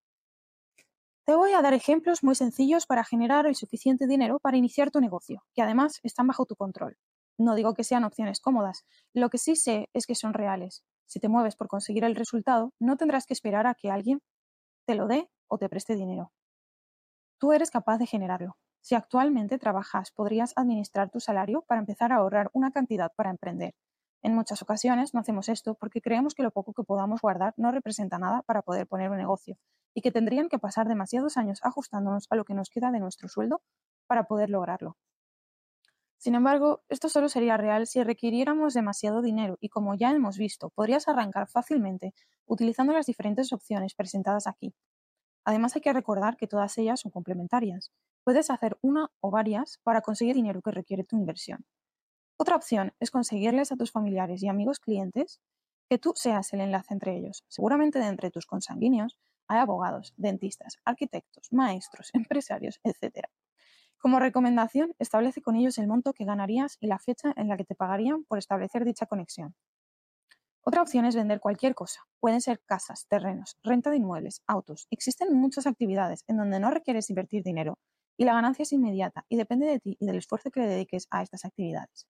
Te 1.24 1.36
voy 1.36 1.52
a 1.52 1.62
dar 1.62 1.72
ejemplos 1.72 2.24
muy 2.24 2.34
sencillos 2.34 2.84
para 2.86 3.04
generar 3.04 3.46
el 3.46 3.54
suficiente 3.54 4.08
dinero 4.08 4.40
para 4.40 4.56
iniciar 4.56 4.90
tu 4.90 4.98
negocio, 4.98 5.44
que 5.54 5.62
además 5.62 6.00
están 6.02 6.26
bajo 6.26 6.46
tu 6.46 6.56
control. 6.56 6.98
No 7.38 7.54
digo 7.54 7.74
que 7.74 7.84
sean 7.84 8.02
opciones 8.02 8.40
cómodas, 8.40 8.84
lo 9.14 9.30
que 9.30 9.38
sí 9.38 9.54
sé 9.54 9.88
es 9.92 10.06
que 10.06 10.16
son 10.16 10.34
reales. 10.34 10.82
Si 11.04 11.20
te 11.20 11.28
mueves 11.28 11.54
por 11.54 11.68
conseguir 11.68 12.02
el 12.02 12.16
resultado, 12.16 12.72
no 12.80 12.96
tendrás 12.96 13.24
que 13.24 13.34
esperar 13.34 13.68
a 13.68 13.76
que 13.76 13.88
alguien 13.88 14.20
te 14.84 14.96
lo 14.96 15.06
dé 15.06 15.30
o 15.46 15.58
te 15.58 15.68
preste 15.68 15.94
dinero. 15.94 16.32
Tú 17.38 17.52
eres 17.52 17.70
capaz 17.70 17.98
de 17.98 18.06
generarlo. 18.06 18.56
Si 18.86 18.94
actualmente 18.94 19.58
trabajas, 19.58 20.12
podrías 20.12 20.52
administrar 20.54 21.10
tu 21.10 21.18
salario 21.18 21.62
para 21.62 21.80
empezar 21.80 22.12
a 22.12 22.18
ahorrar 22.18 22.50
una 22.52 22.70
cantidad 22.70 23.10
para 23.16 23.30
emprender. 23.30 23.74
En 24.22 24.32
muchas 24.32 24.62
ocasiones 24.62 25.12
no 25.12 25.18
hacemos 25.18 25.48
esto 25.48 25.74
porque 25.74 26.00
creemos 26.00 26.36
que 26.36 26.44
lo 26.44 26.52
poco 26.52 26.72
que 26.72 26.84
podamos 26.84 27.20
guardar 27.20 27.52
no 27.56 27.72
representa 27.72 28.20
nada 28.20 28.42
para 28.42 28.62
poder 28.62 28.86
poner 28.86 29.10
un 29.10 29.16
negocio 29.16 29.58
y 29.92 30.02
que 30.02 30.12
tendrían 30.12 30.48
que 30.48 30.60
pasar 30.60 30.86
demasiados 30.86 31.36
años 31.36 31.58
ajustándonos 31.64 32.28
a 32.30 32.36
lo 32.36 32.44
que 32.44 32.54
nos 32.54 32.70
queda 32.70 32.92
de 32.92 33.00
nuestro 33.00 33.28
sueldo 33.28 33.60
para 34.06 34.28
poder 34.28 34.50
lograrlo. 34.50 34.96
Sin 36.16 36.36
embargo, 36.36 36.84
esto 36.88 37.08
solo 37.08 37.28
sería 37.28 37.56
real 37.56 37.88
si 37.88 38.04
requiriéramos 38.04 38.72
demasiado 38.72 39.20
dinero 39.20 39.56
y 39.58 39.68
como 39.68 39.96
ya 39.96 40.12
hemos 40.12 40.38
visto, 40.38 40.70
podrías 40.70 41.08
arrancar 41.08 41.48
fácilmente 41.48 42.14
utilizando 42.46 42.92
las 42.92 43.06
diferentes 43.06 43.52
opciones 43.52 43.96
presentadas 43.96 44.46
aquí. 44.46 44.76
Además 45.44 45.74
hay 45.74 45.82
que 45.82 45.92
recordar 45.92 46.36
que 46.36 46.46
todas 46.46 46.78
ellas 46.78 47.00
son 47.00 47.10
complementarias. 47.10 47.90
Puedes 48.26 48.50
hacer 48.50 48.76
una 48.82 49.08
o 49.20 49.30
varias 49.30 49.78
para 49.84 50.00
conseguir 50.00 50.34
dinero 50.34 50.60
que 50.60 50.72
requiere 50.72 51.04
tu 51.04 51.14
inversión. 51.14 51.64
Otra 52.36 52.56
opción 52.56 52.92
es 52.98 53.12
conseguirles 53.12 53.70
a 53.70 53.76
tus 53.76 53.92
familiares 53.92 54.42
y 54.42 54.48
amigos 54.48 54.80
clientes 54.80 55.40
que 55.88 55.98
tú 55.98 56.12
seas 56.16 56.52
el 56.52 56.60
enlace 56.60 56.92
entre 56.92 57.16
ellos. 57.16 57.44
Seguramente 57.46 58.00
de 58.00 58.06
entre 58.06 58.32
tus 58.32 58.44
consanguíneos 58.44 59.16
hay 59.46 59.58
abogados, 59.60 60.12
dentistas, 60.16 60.78
arquitectos, 60.84 61.52
maestros, 61.52 62.10
empresarios, 62.14 62.80
etc. 62.82 63.28
Como 63.96 64.18
recomendación, 64.18 64.92
establece 64.98 65.40
con 65.40 65.54
ellos 65.54 65.78
el 65.78 65.86
monto 65.86 66.12
que 66.12 66.24
ganarías 66.24 66.78
y 66.80 66.88
la 66.88 66.98
fecha 66.98 67.32
en 67.36 67.46
la 67.46 67.56
que 67.56 67.64
te 67.64 67.76
pagarían 67.76 68.24
por 68.24 68.38
establecer 68.38 68.84
dicha 68.84 69.06
conexión. 69.06 69.54
Otra 70.62 70.82
opción 70.82 71.04
es 71.04 71.14
vender 71.14 71.38
cualquier 71.38 71.76
cosa. 71.76 72.00
Pueden 72.18 72.40
ser 72.40 72.60
casas, 72.66 73.06
terrenos, 73.06 73.56
renta 73.62 73.90
de 73.90 73.98
inmuebles, 73.98 74.42
autos. 74.48 74.88
Existen 74.90 75.32
muchas 75.32 75.68
actividades 75.68 76.24
en 76.26 76.38
donde 76.38 76.58
no 76.58 76.72
requieres 76.72 77.08
invertir 77.08 77.44
dinero 77.44 77.78
y 78.16 78.24
la 78.24 78.34
ganancia 78.34 78.62
es 78.64 78.72
inmediata 78.72 79.24
y 79.28 79.36
depende 79.36 79.66
de 79.66 79.80
ti 79.80 79.96
y 80.00 80.06
del 80.06 80.16
esfuerzo 80.16 80.50
que 80.50 80.60
le 80.60 80.68
dediques 80.68 81.06
a 81.10 81.22
estas 81.22 81.44
actividades. 81.44 82.06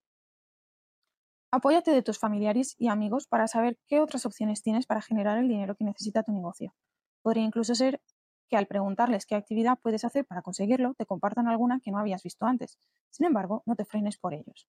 Apóyate 1.50 1.90
de 1.90 2.02
tus 2.02 2.18
familiares 2.18 2.76
y 2.78 2.88
amigos 2.88 3.26
para 3.26 3.48
saber 3.48 3.78
qué 3.88 4.00
otras 4.00 4.26
opciones 4.26 4.62
tienes 4.62 4.86
para 4.86 5.02
generar 5.02 5.38
el 5.38 5.48
dinero 5.48 5.74
que 5.74 5.84
necesita 5.84 6.22
tu 6.22 6.32
negocio. 6.32 6.74
Podría 7.22 7.44
incluso 7.44 7.74
ser 7.74 8.00
que 8.48 8.56
al 8.56 8.66
preguntarles 8.66 9.26
qué 9.26 9.34
actividad 9.34 9.78
puedes 9.82 10.04
hacer 10.04 10.24
para 10.24 10.42
conseguirlo, 10.42 10.94
te 10.94 11.06
compartan 11.06 11.48
alguna 11.48 11.80
que 11.80 11.90
no 11.90 11.98
habías 11.98 12.22
visto 12.22 12.46
antes. 12.46 12.78
Sin 13.10 13.26
embargo, 13.26 13.62
no 13.66 13.74
te 13.74 13.84
frenes 13.84 14.18
por 14.18 14.34
ellos. 14.34 14.68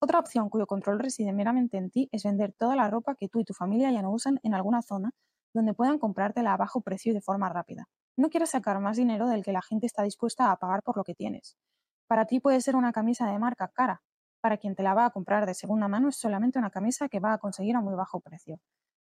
Otra 0.00 0.18
opción 0.18 0.50
cuyo 0.50 0.66
control 0.66 1.00
reside 1.00 1.32
meramente 1.32 1.76
en 1.78 1.90
ti 1.90 2.08
es 2.12 2.24
vender 2.24 2.52
toda 2.52 2.76
la 2.76 2.90
ropa 2.90 3.14
que 3.14 3.28
tú 3.28 3.40
y 3.40 3.44
tu 3.44 3.54
familia 3.54 3.90
ya 3.92 4.02
no 4.02 4.12
usan 4.12 4.40
en 4.42 4.54
alguna 4.54 4.82
zona 4.82 5.12
donde 5.54 5.74
puedan 5.74 5.98
comprártela 5.98 6.52
a 6.54 6.56
bajo 6.58 6.82
precio 6.82 7.12
y 7.12 7.14
de 7.14 7.22
forma 7.22 7.48
rápida. 7.48 7.88
No 8.18 8.30
quieres 8.30 8.50
sacar 8.50 8.80
más 8.80 8.96
dinero 8.96 9.28
del 9.28 9.44
que 9.44 9.52
la 9.52 9.60
gente 9.60 9.84
está 9.84 10.02
dispuesta 10.02 10.50
a 10.50 10.56
pagar 10.56 10.82
por 10.82 10.96
lo 10.96 11.04
que 11.04 11.14
tienes. 11.14 11.58
Para 12.06 12.24
ti 12.24 12.40
puede 12.40 12.62
ser 12.62 12.74
una 12.74 12.92
camisa 12.92 13.30
de 13.30 13.38
marca 13.38 13.68
cara. 13.68 14.02
Para 14.40 14.56
quien 14.56 14.74
te 14.74 14.82
la 14.82 14.94
va 14.94 15.04
a 15.04 15.10
comprar 15.10 15.44
de 15.44 15.52
segunda 15.52 15.86
mano 15.86 16.08
es 16.08 16.16
solamente 16.16 16.58
una 16.58 16.70
camisa 16.70 17.08
que 17.10 17.20
va 17.20 17.34
a 17.34 17.38
conseguir 17.38 17.76
a 17.76 17.82
muy 17.82 17.94
bajo 17.94 18.20
precio. 18.20 18.58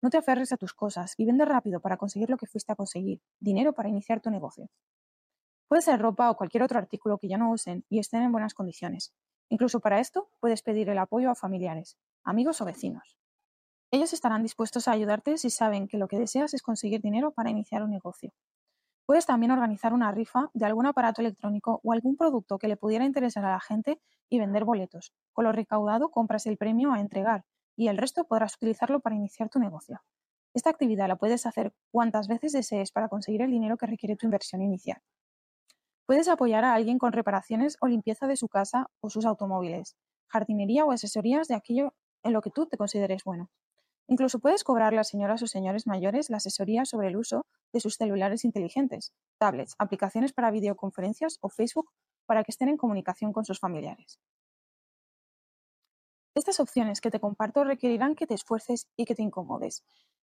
No 0.02 0.12
te 0.12 0.18
aferres 0.18 0.52
a 0.52 0.58
tus 0.58 0.74
cosas 0.74 1.16
y 1.18 1.26
vende 1.26 1.44
rápido 1.46 1.80
para 1.80 1.98
conseguir 1.98 2.30
lo 2.30 2.38
que 2.38 2.46
fuiste 2.46 2.72
a 2.72 2.76
conseguir, 2.76 3.20
dinero 3.40 3.74
para 3.74 3.90
iniciar 3.90 4.22
tu 4.22 4.30
negocio. 4.30 4.70
Puede 5.68 5.82
ser 5.82 6.00
ropa 6.00 6.30
o 6.30 6.38
cualquier 6.38 6.64
otro 6.64 6.78
artículo 6.78 7.18
que 7.18 7.28
ya 7.28 7.38
no 7.38 7.52
usen 7.52 7.86
y 7.90 8.00
estén 8.00 8.22
en 8.22 8.32
buenas 8.32 8.54
condiciones. 8.54 9.14
Incluso 9.50 9.80
para 9.80 10.00
esto 10.00 10.30
puedes 10.40 10.62
pedir 10.62 10.90
el 10.90 11.00
apoyo 11.00 11.32
a 11.32 11.36
familiares, 11.36 11.98
amigos 12.24 12.62
o 12.62 12.66
vecinos. 12.66 13.18
Ellos 13.92 14.14
estarán 14.14 14.44
dispuestos 14.44 14.88
a 14.88 14.92
ayudarte 14.92 15.38
si 15.40 15.50
saben 15.50 15.88
que 15.88 15.98
lo 15.98 16.08
que 16.08 16.20
deseas 16.20 16.54
es 16.54 16.62
conseguir 16.62 17.02
dinero 17.02 17.32
para 17.32 17.50
iniciar 17.50 17.82
un 17.82 17.90
negocio. 17.90 18.34
Puedes 19.10 19.26
también 19.26 19.50
organizar 19.50 19.92
una 19.92 20.12
rifa 20.12 20.52
de 20.54 20.68
algún 20.68 20.86
aparato 20.86 21.22
electrónico 21.22 21.82
o 21.84 21.94
algún 21.94 22.16
producto 22.16 22.60
que 22.60 22.68
le 22.68 22.78
pudiera 22.78 23.06
interesar 23.06 23.44
a 23.44 23.54
la 23.54 23.60
gente 23.60 24.00
y 24.30 24.38
vender 24.38 24.66
boletos. 24.66 25.16
Con 25.34 25.46
lo 25.46 25.52
recaudado 25.52 26.12
compras 26.12 26.46
el 26.46 26.58
premio 26.58 26.94
a 26.94 27.00
entregar 27.00 27.44
y 27.76 27.88
el 27.88 27.98
resto 27.98 28.26
podrás 28.26 28.54
utilizarlo 28.54 29.00
para 29.00 29.16
iniciar 29.16 29.50
tu 29.50 29.58
negocio. 29.58 30.00
Esta 30.54 30.70
actividad 30.70 31.08
la 31.08 31.16
puedes 31.16 31.48
hacer 31.48 31.74
cuantas 31.90 32.28
veces 32.28 32.52
desees 32.52 32.92
para 32.92 33.10
conseguir 33.10 33.42
el 33.42 33.50
dinero 33.50 33.78
que 33.78 33.88
requiere 33.88 34.16
tu 34.16 34.28
inversión 34.28 34.62
inicial. 34.62 35.02
Puedes 36.06 36.28
apoyar 36.28 36.64
a 36.64 36.76
alguien 36.76 37.00
con 37.00 37.12
reparaciones 37.12 37.78
o 37.82 37.88
limpieza 37.88 38.28
de 38.28 38.38
su 38.38 38.48
casa 38.48 38.92
o 39.00 39.10
sus 39.10 39.26
automóviles, 39.26 39.98
jardinería 40.28 40.86
o 40.86 40.92
asesorías 40.92 41.48
de 41.48 41.56
aquello 41.56 41.96
en 42.22 42.34
lo 42.34 42.44
que 42.44 42.52
tú 42.52 42.68
te 42.68 42.78
consideres 42.78 43.24
bueno. 43.24 43.50
Incluso 44.12 44.40
puedes 44.40 44.64
cobrar 44.64 44.92
a 44.92 44.96
las 44.96 45.08
señoras 45.08 45.44
o 45.44 45.48
señores 45.48 45.86
mayores 45.86 46.32
la 46.32 46.38
asesoría 46.38 46.84
sobre 46.84 47.10
el 47.10 47.16
uso 47.16 47.46
de 47.72 47.80
sus 47.80 47.94
celulares 47.94 48.44
inteligentes, 48.44 49.14
tablets, 49.38 49.76
aplicaciones 49.78 50.34
para 50.34 50.50
videoconferencias 50.50 51.38
o 51.42 51.50
Facebook 51.50 51.92
para 52.26 52.44
que 52.44 52.50
estén 52.52 52.70
en 52.70 52.78
comunicación 52.78 53.32
con 53.32 53.46
sus 53.46 53.60
familiares. 53.60 54.20
Estas 56.34 56.60
opciones 56.60 57.02
que 57.02 57.12
te 57.12 57.20
comparto 57.20 57.64
requerirán 57.64 58.16
que 58.16 58.26
te 58.26 58.34
esfuerces 58.34 58.88
y 58.98 59.06
que 59.06 59.14
te 59.14 59.22
incomodes, 59.22 59.84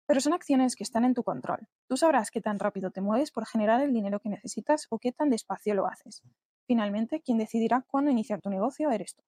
pero 0.05 0.21
son 0.21 0.33
acciones 0.33 0.75
que 0.75 0.83
están 0.83 1.03
en 1.03 1.15
tu 1.15 1.23
control. 1.23 1.67
Tú 1.87 1.97
sabrás 1.97 2.29
qué 2.29 2.39
tan 2.39 2.59
rápido 2.59 2.91
te 2.91 3.01
mueves 3.01 3.31
por 3.31 3.47
generar 3.47 3.81
el 3.81 3.93
dinero 3.93 4.19
que 4.19 4.29
necesitas 4.29 4.85
o 4.91 4.99
qué 4.99 5.11
tan 5.11 5.31
despacio 5.31 5.73
lo 5.73 5.87
haces. 5.87 6.21
Finalmente, 6.67 7.21
quien 7.21 7.39
decidirá 7.39 7.83
cuándo 7.87 8.11
iniciar 8.11 8.41
tu 8.41 8.51
negocio 8.51 8.91
eres 8.91 9.15
tú. 9.15 9.23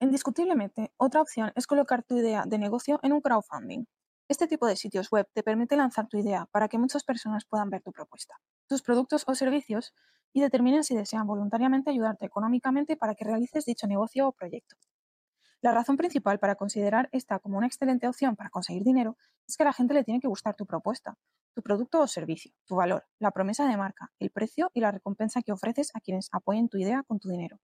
Indiscutiblemente, 0.00 0.92
otra 0.96 1.20
opción 1.20 1.50
es 1.56 1.66
colocar 1.66 2.04
tu 2.04 2.16
idea 2.16 2.44
de 2.46 2.56
negocio 2.56 3.00
en 3.02 3.12
un 3.12 3.20
crowdfunding. 3.20 3.84
Este 4.28 4.46
tipo 4.46 4.68
de 4.68 4.76
sitios 4.76 5.10
web 5.10 5.28
te 5.32 5.42
permite 5.42 5.76
lanzar 5.76 6.06
tu 6.06 6.16
idea 6.18 6.46
para 6.52 6.68
que 6.68 6.78
muchas 6.78 7.02
personas 7.02 7.44
puedan 7.46 7.68
ver 7.68 7.82
tu 7.82 7.90
propuesta, 7.90 8.36
tus 8.68 8.80
productos 8.80 9.24
o 9.26 9.34
servicios 9.34 9.94
y 10.32 10.40
determinen 10.40 10.84
si 10.84 10.94
desean 10.94 11.26
voluntariamente 11.26 11.90
ayudarte 11.90 12.26
económicamente 12.26 12.96
para 12.96 13.16
que 13.16 13.24
realices 13.24 13.64
dicho 13.64 13.88
negocio 13.88 14.28
o 14.28 14.32
proyecto. 14.32 14.76
La 15.62 15.72
razón 15.72 15.96
principal 15.96 16.38
para 16.38 16.54
considerar 16.54 17.08
esta 17.10 17.40
como 17.40 17.58
una 17.58 17.66
excelente 17.66 18.06
opción 18.06 18.36
para 18.36 18.50
conseguir 18.50 18.84
dinero 18.84 19.16
es 19.48 19.56
que 19.56 19.64
a 19.64 19.66
la 19.66 19.72
gente 19.72 19.94
le 19.94 20.04
tiene 20.04 20.20
que 20.20 20.28
gustar 20.28 20.54
tu 20.54 20.64
propuesta, 20.64 21.16
tu 21.56 21.62
producto 21.62 22.00
o 22.00 22.06
servicio, 22.06 22.52
tu 22.66 22.76
valor, 22.76 23.04
la 23.18 23.32
promesa 23.32 23.66
de 23.66 23.76
marca, 23.76 24.12
el 24.20 24.30
precio 24.30 24.70
y 24.74 24.80
la 24.80 24.92
recompensa 24.92 25.42
que 25.42 25.50
ofreces 25.50 25.90
a 25.94 26.00
quienes 26.00 26.28
apoyen 26.30 26.68
tu 26.68 26.78
idea 26.78 27.02
con 27.02 27.18
tu 27.18 27.28
dinero. 27.28 27.58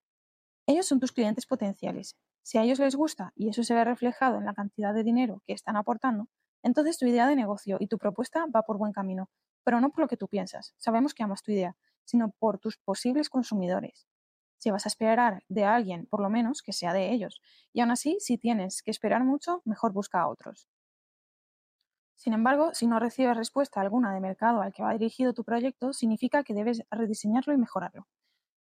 Ellos 0.67 0.87
son 0.87 0.99
tus 0.99 1.12
clientes 1.12 1.45
potenciales. 1.45 2.17
Si 2.43 2.57
a 2.57 2.62
ellos 2.62 2.79
les 2.79 2.97
gusta 2.97 3.33
y 3.37 3.51
eso 3.51 3.62
se 3.62 3.75
ve 3.75 3.85
reflejado 3.85 4.39
en 4.39 4.47
la 4.47 4.55
cantidad 4.55 4.95
de 4.95 5.03
dinero 5.03 5.43
que 5.47 5.53
están 5.53 5.77
aportando, 5.77 6.29
entonces 6.62 6.97
tu 6.97 7.07
idea 7.07 7.27
de 7.27 7.37
negocio 7.37 7.77
y 7.81 7.87
tu 7.87 7.99
propuesta 7.99 8.47
va 8.47 8.62
por 8.62 8.79
buen 8.79 8.93
camino, 8.93 9.29
pero 9.62 9.81
no 9.81 9.91
por 9.91 10.01
lo 10.01 10.09
que 10.09 10.17
tú 10.17 10.27
piensas. 10.27 10.75
Sabemos 10.79 11.12
que 11.12 11.23
amas 11.23 11.43
tu 11.43 11.53
idea, 11.53 11.77
sino 12.05 12.31
por 12.31 12.59
tus 12.59 12.79
posibles 12.79 13.29
consumidores. 13.29 14.07
Si 14.57 14.71
vas 14.71 14.87
a 14.87 14.89
esperar 14.89 15.43
de 15.49 15.65
alguien, 15.65 16.07
por 16.07 16.21
lo 16.21 16.31
menos 16.31 16.62
que 16.62 16.73
sea 16.73 16.95
de 16.95 17.12
ellos. 17.12 17.43
Y 17.75 17.81
aún 17.81 17.91
así, 17.91 18.17
si 18.21 18.39
tienes 18.39 18.83
que 18.83 18.91
esperar 18.91 19.23
mucho, 19.23 19.61
mejor 19.67 19.93
busca 19.93 20.23
a 20.23 20.29
otros. 20.29 20.69
Sin 22.15 22.33
embargo, 22.33 22.73
si 22.73 22.87
no 22.87 22.99
recibes 22.99 23.37
respuesta 23.37 23.83
alguna 23.83 24.15
de 24.15 24.21
mercado 24.21 24.62
al 24.62 24.73
que 24.73 24.83
va 24.83 24.93
dirigido 24.93 25.35
tu 25.35 25.45
proyecto, 25.45 25.93
significa 25.93 26.43
que 26.43 26.55
debes 26.55 26.83
rediseñarlo 26.91 27.53
y 27.53 27.59
mejorarlo. 27.59 28.07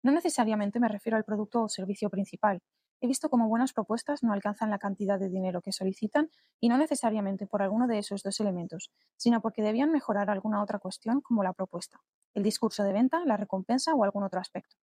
No 0.02 0.12
necesariamente 0.12 0.80
me 0.80 0.88
refiero 0.88 1.18
al 1.18 1.26
producto 1.26 1.64
o 1.64 1.70
servicio 1.70 2.10
principal. 2.10 2.62
He 3.02 3.08
visto 3.08 3.30
cómo 3.30 3.48
buenas 3.48 3.74
propuestas 3.74 4.24
no 4.24 4.34
alcanzan 4.34 4.70
la 4.70 4.80
cantidad 4.80 5.20
de 5.20 5.30
dinero 5.30 5.62
que 5.62 5.72
solicitan 5.72 6.30
y 6.60 6.70
no 6.70 6.78
necesariamente 6.78 7.48
por 7.48 7.62
alguno 7.62 7.88
de 7.88 7.98
esos 7.98 8.24
dos 8.24 8.40
elementos, 8.40 8.92
sino 9.18 9.42
porque 9.42 9.62
debían 9.62 9.92
mejorar 9.92 10.30
alguna 10.30 10.62
otra 10.62 10.80
cuestión 10.80 11.22
como 11.22 11.44
la 11.44 11.54
propuesta, 11.54 12.02
el 12.34 12.44
discurso 12.44 12.84
de 12.84 12.94
venta, 12.94 13.24
la 13.26 13.38
recompensa 13.38 13.94
o 13.94 14.04
algún 14.04 14.24
otro 14.24 14.40
aspecto. 14.40 14.76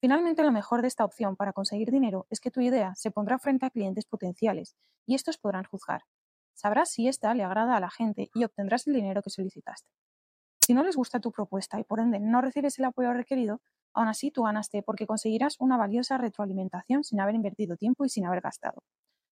Finalmente, 0.00 0.42
lo 0.42 0.52
mejor 0.52 0.82
de 0.82 0.88
esta 0.88 1.04
opción 1.04 1.36
para 1.36 1.52
conseguir 1.52 1.90
dinero 1.90 2.26
es 2.30 2.40
que 2.40 2.50
tu 2.50 2.60
idea 2.60 2.94
se 2.94 3.10
pondrá 3.10 3.38
frente 3.38 3.66
a 3.66 3.70
clientes 3.70 4.06
potenciales 4.06 4.76
y 5.06 5.14
estos 5.14 5.38
podrán 5.38 5.64
juzgar. 5.64 6.02
Sabrás 6.54 6.90
si 6.90 7.06
esta 7.06 7.34
le 7.34 7.42
agrada 7.44 7.76
a 7.76 7.80
la 7.80 7.90
gente 7.90 8.30
y 8.34 8.44
obtendrás 8.44 8.86
el 8.86 8.94
dinero 8.94 9.22
que 9.22 9.30
solicitaste. 9.30 9.90
Si 10.70 10.74
no 10.74 10.84
les 10.84 10.94
gusta 10.94 11.18
tu 11.18 11.32
propuesta 11.32 11.80
y 11.80 11.82
por 11.82 11.98
ende 11.98 12.20
no 12.20 12.40
recibes 12.40 12.78
el 12.78 12.84
apoyo 12.84 13.12
requerido, 13.12 13.60
aún 13.92 14.06
así 14.06 14.30
tú 14.30 14.44
ganaste 14.44 14.84
porque 14.84 15.04
conseguirás 15.04 15.56
una 15.58 15.76
valiosa 15.76 16.16
retroalimentación 16.16 17.02
sin 17.02 17.18
haber 17.18 17.34
invertido 17.34 17.76
tiempo 17.76 18.04
y 18.04 18.08
sin 18.08 18.24
haber 18.24 18.40
gastado. 18.40 18.84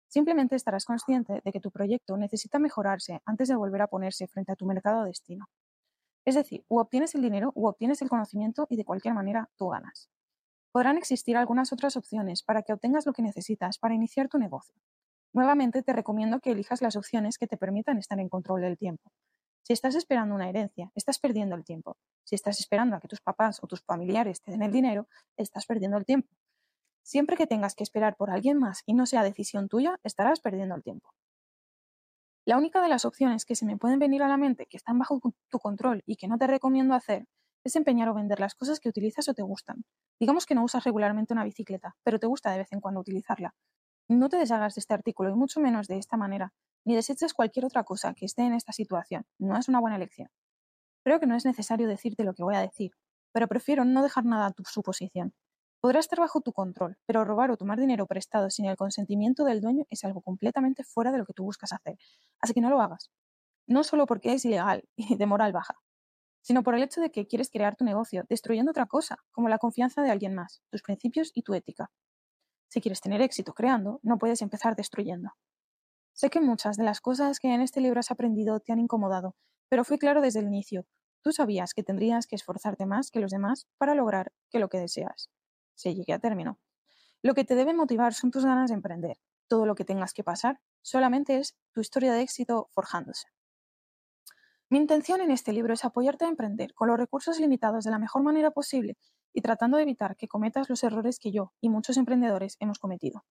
Simplemente 0.08 0.56
estarás 0.56 0.84
consciente 0.84 1.40
de 1.44 1.52
que 1.52 1.60
tu 1.60 1.70
proyecto 1.70 2.16
necesita 2.16 2.58
mejorarse 2.58 3.22
antes 3.24 3.46
de 3.46 3.54
volver 3.54 3.82
a 3.82 3.86
ponerse 3.86 4.26
frente 4.26 4.50
a 4.50 4.56
tu 4.56 4.66
mercado 4.66 5.04
destino. 5.04 5.46
Es 6.24 6.34
decir, 6.34 6.64
u 6.66 6.80
obtienes 6.80 7.14
el 7.14 7.22
dinero 7.22 7.52
u 7.54 7.68
obtienes 7.68 8.02
el 8.02 8.08
conocimiento 8.08 8.66
y 8.68 8.74
de 8.74 8.84
cualquier 8.84 9.14
manera 9.14 9.48
tú 9.56 9.68
ganas. 9.68 10.10
Podrán 10.72 10.98
existir 10.98 11.36
algunas 11.36 11.72
otras 11.72 11.96
opciones 11.96 12.42
para 12.42 12.64
que 12.64 12.72
obtengas 12.72 13.06
lo 13.06 13.12
que 13.12 13.22
necesitas 13.22 13.78
para 13.78 13.94
iniciar 13.94 14.28
tu 14.28 14.38
negocio. 14.38 14.74
Nuevamente 15.32 15.84
te 15.84 15.92
recomiendo 15.92 16.40
que 16.40 16.50
elijas 16.50 16.82
las 16.82 16.96
opciones 16.96 17.38
que 17.38 17.46
te 17.46 17.56
permitan 17.56 17.96
estar 17.96 18.18
en 18.18 18.28
control 18.28 18.62
del 18.62 18.76
tiempo. 18.76 19.12
Si 19.62 19.72
estás 19.72 19.94
esperando 19.94 20.34
una 20.34 20.48
herencia, 20.48 20.90
estás 20.94 21.18
perdiendo 21.18 21.54
el 21.54 21.64
tiempo. 21.64 21.96
Si 22.24 22.34
estás 22.34 22.60
esperando 22.60 22.96
a 22.96 23.00
que 23.00 23.08
tus 23.08 23.20
papás 23.20 23.62
o 23.62 23.66
tus 23.66 23.82
familiares 23.82 24.42
te 24.42 24.50
den 24.50 24.62
el 24.62 24.72
dinero, 24.72 25.08
estás 25.36 25.66
perdiendo 25.66 25.96
el 25.96 26.04
tiempo. 26.04 26.34
Siempre 27.02 27.36
que 27.36 27.46
tengas 27.46 27.74
que 27.74 27.84
esperar 27.84 28.16
por 28.16 28.30
alguien 28.30 28.58
más 28.58 28.82
y 28.86 28.94
no 28.94 29.06
sea 29.06 29.22
decisión 29.22 29.68
tuya, 29.68 29.98
estarás 30.04 30.40
perdiendo 30.40 30.74
el 30.74 30.82
tiempo. 30.82 31.10
La 32.44 32.56
única 32.56 32.80
de 32.80 32.88
las 32.88 33.04
opciones 33.04 33.44
que 33.44 33.56
se 33.56 33.66
me 33.66 33.76
pueden 33.76 33.98
venir 33.98 34.22
a 34.22 34.28
la 34.28 34.38
mente 34.38 34.66
que 34.66 34.78
están 34.78 34.98
bajo 34.98 35.20
tu 35.50 35.58
control 35.58 36.02
y 36.06 36.16
que 36.16 36.28
no 36.28 36.38
te 36.38 36.46
recomiendo 36.46 36.94
hacer 36.94 37.26
es 37.64 37.76
empeñar 37.76 38.08
o 38.08 38.14
vender 38.14 38.40
las 38.40 38.54
cosas 38.54 38.80
que 38.80 38.88
utilizas 38.88 39.28
o 39.28 39.34
te 39.34 39.42
gustan. 39.42 39.84
Digamos 40.18 40.46
que 40.46 40.54
no 40.54 40.64
usas 40.64 40.84
regularmente 40.84 41.34
una 41.34 41.44
bicicleta, 41.44 41.96
pero 42.02 42.18
te 42.18 42.26
gusta 42.26 42.50
de 42.50 42.58
vez 42.58 42.72
en 42.72 42.80
cuando 42.80 43.00
utilizarla. 43.00 43.54
No 44.08 44.28
te 44.28 44.38
deshagas 44.38 44.74
de 44.74 44.80
este 44.80 44.94
artículo 44.94 45.30
y 45.30 45.34
mucho 45.34 45.60
menos 45.60 45.86
de 45.86 45.98
esta 45.98 46.16
manera, 46.16 46.54
ni 46.84 46.94
deseches 46.94 47.34
cualquier 47.34 47.64
otra 47.64 47.84
cosa 47.84 48.14
que 48.14 48.24
esté 48.24 48.42
en 48.42 48.54
esta 48.54 48.72
situación. 48.72 49.26
No 49.38 49.56
es 49.56 49.68
una 49.68 49.80
buena 49.80 49.96
elección. 49.96 50.28
Creo 51.04 51.20
que 51.20 51.26
no 51.26 51.36
es 51.36 51.44
necesario 51.44 51.88
decirte 51.88 52.24
lo 52.24 52.34
que 52.34 52.42
voy 52.42 52.54
a 52.54 52.60
decir, 52.60 52.92
pero 53.32 53.48
prefiero 53.48 53.84
no 53.84 54.02
dejar 54.02 54.24
nada 54.24 54.46
a 54.46 54.52
tu 54.52 54.62
suposición. 54.64 55.34
Podrá 55.80 56.00
estar 56.00 56.18
bajo 56.18 56.40
tu 56.40 56.52
control, 56.52 56.98
pero 57.06 57.24
robar 57.24 57.50
o 57.50 57.56
tomar 57.56 57.78
dinero 57.78 58.06
prestado 58.06 58.50
sin 58.50 58.66
el 58.66 58.76
consentimiento 58.76 59.44
del 59.44 59.60
dueño 59.60 59.84
es 59.90 60.04
algo 60.04 60.22
completamente 60.22 60.82
fuera 60.82 61.12
de 61.12 61.18
lo 61.18 61.24
que 61.24 61.34
tú 61.34 61.44
buscas 61.44 61.72
hacer. 61.72 61.96
Así 62.40 62.52
que 62.52 62.60
no 62.60 62.68
lo 62.68 62.80
hagas. 62.80 63.10
No 63.66 63.84
solo 63.84 64.06
porque 64.06 64.32
es 64.32 64.44
ilegal 64.44 64.88
y 64.96 65.16
de 65.16 65.26
moral 65.26 65.52
baja, 65.52 65.74
sino 66.42 66.62
por 66.62 66.74
el 66.74 66.82
hecho 66.82 67.00
de 67.00 67.10
que 67.10 67.26
quieres 67.26 67.50
crear 67.50 67.76
tu 67.76 67.84
negocio, 67.84 68.24
destruyendo 68.28 68.70
otra 68.70 68.86
cosa, 68.86 69.18
como 69.30 69.48
la 69.48 69.58
confianza 69.58 70.02
de 70.02 70.10
alguien 70.10 70.34
más, 70.34 70.62
tus 70.70 70.82
principios 70.82 71.30
y 71.34 71.42
tu 71.42 71.54
ética. 71.54 71.90
Si 72.68 72.80
quieres 72.80 73.00
tener 73.00 73.22
éxito 73.22 73.54
creando, 73.54 74.00
no 74.02 74.18
puedes 74.18 74.42
empezar 74.42 74.74
destruyendo. 74.74 75.30
Sé 76.20 76.30
que 76.30 76.40
muchas 76.40 76.76
de 76.76 76.82
las 76.82 77.00
cosas 77.00 77.38
que 77.38 77.54
en 77.54 77.60
este 77.60 77.80
libro 77.80 78.00
has 78.00 78.10
aprendido 78.10 78.58
te 78.58 78.72
han 78.72 78.80
incomodado, 78.80 79.36
pero 79.68 79.84
fui 79.84 79.98
claro 79.98 80.20
desde 80.20 80.40
el 80.40 80.48
inicio. 80.48 80.84
Tú 81.22 81.30
sabías 81.30 81.74
que 81.74 81.84
tendrías 81.84 82.26
que 82.26 82.34
esforzarte 82.34 82.86
más 82.86 83.12
que 83.12 83.20
los 83.20 83.30
demás 83.30 83.68
para 83.78 83.94
lograr 83.94 84.32
que 84.50 84.58
lo 84.58 84.68
que 84.68 84.80
deseas 84.80 85.30
se 85.76 85.94
llegue 85.94 86.12
a 86.12 86.18
término. 86.18 86.58
Lo 87.22 87.34
que 87.34 87.44
te 87.44 87.54
debe 87.54 87.72
motivar 87.72 88.14
son 88.14 88.32
tus 88.32 88.44
ganas 88.44 88.70
de 88.70 88.74
emprender. 88.74 89.16
todo 89.46 89.64
lo 89.64 89.76
que 89.76 89.84
tengas 89.84 90.12
que 90.12 90.24
pasar, 90.24 90.60
solamente 90.82 91.38
es 91.38 91.56
tu 91.72 91.80
historia 91.80 92.12
de 92.12 92.22
éxito 92.22 92.68
forjándose. 92.72 93.28
Mi 94.70 94.78
intención 94.78 95.20
en 95.20 95.30
este 95.30 95.52
libro 95.52 95.72
es 95.72 95.84
apoyarte 95.84 96.24
a 96.24 96.28
emprender 96.28 96.74
con 96.74 96.88
los 96.88 96.98
recursos 96.98 97.38
limitados 97.38 97.84
de 97.84 97.92
la 97.92 98.00
mejor 98.00 98.24
manera 98.24 98.50
posible 98.50 98.98
y 99.32 99.40
tratando 99.40 99.76
de 99.76 99.84
evitar 99.84 100.16
que 100.16 100.26
cometas 100.26 100.68
los 100.68 100.82
errores 100.82 101.20
que 101.20 101.30
yo 101.30 101.52
y 101.60 101.68
muchos 101.68 101.96
emprendedores 101.96 102.56
hemos 102.58 102.80
cometido. 102.80 103.24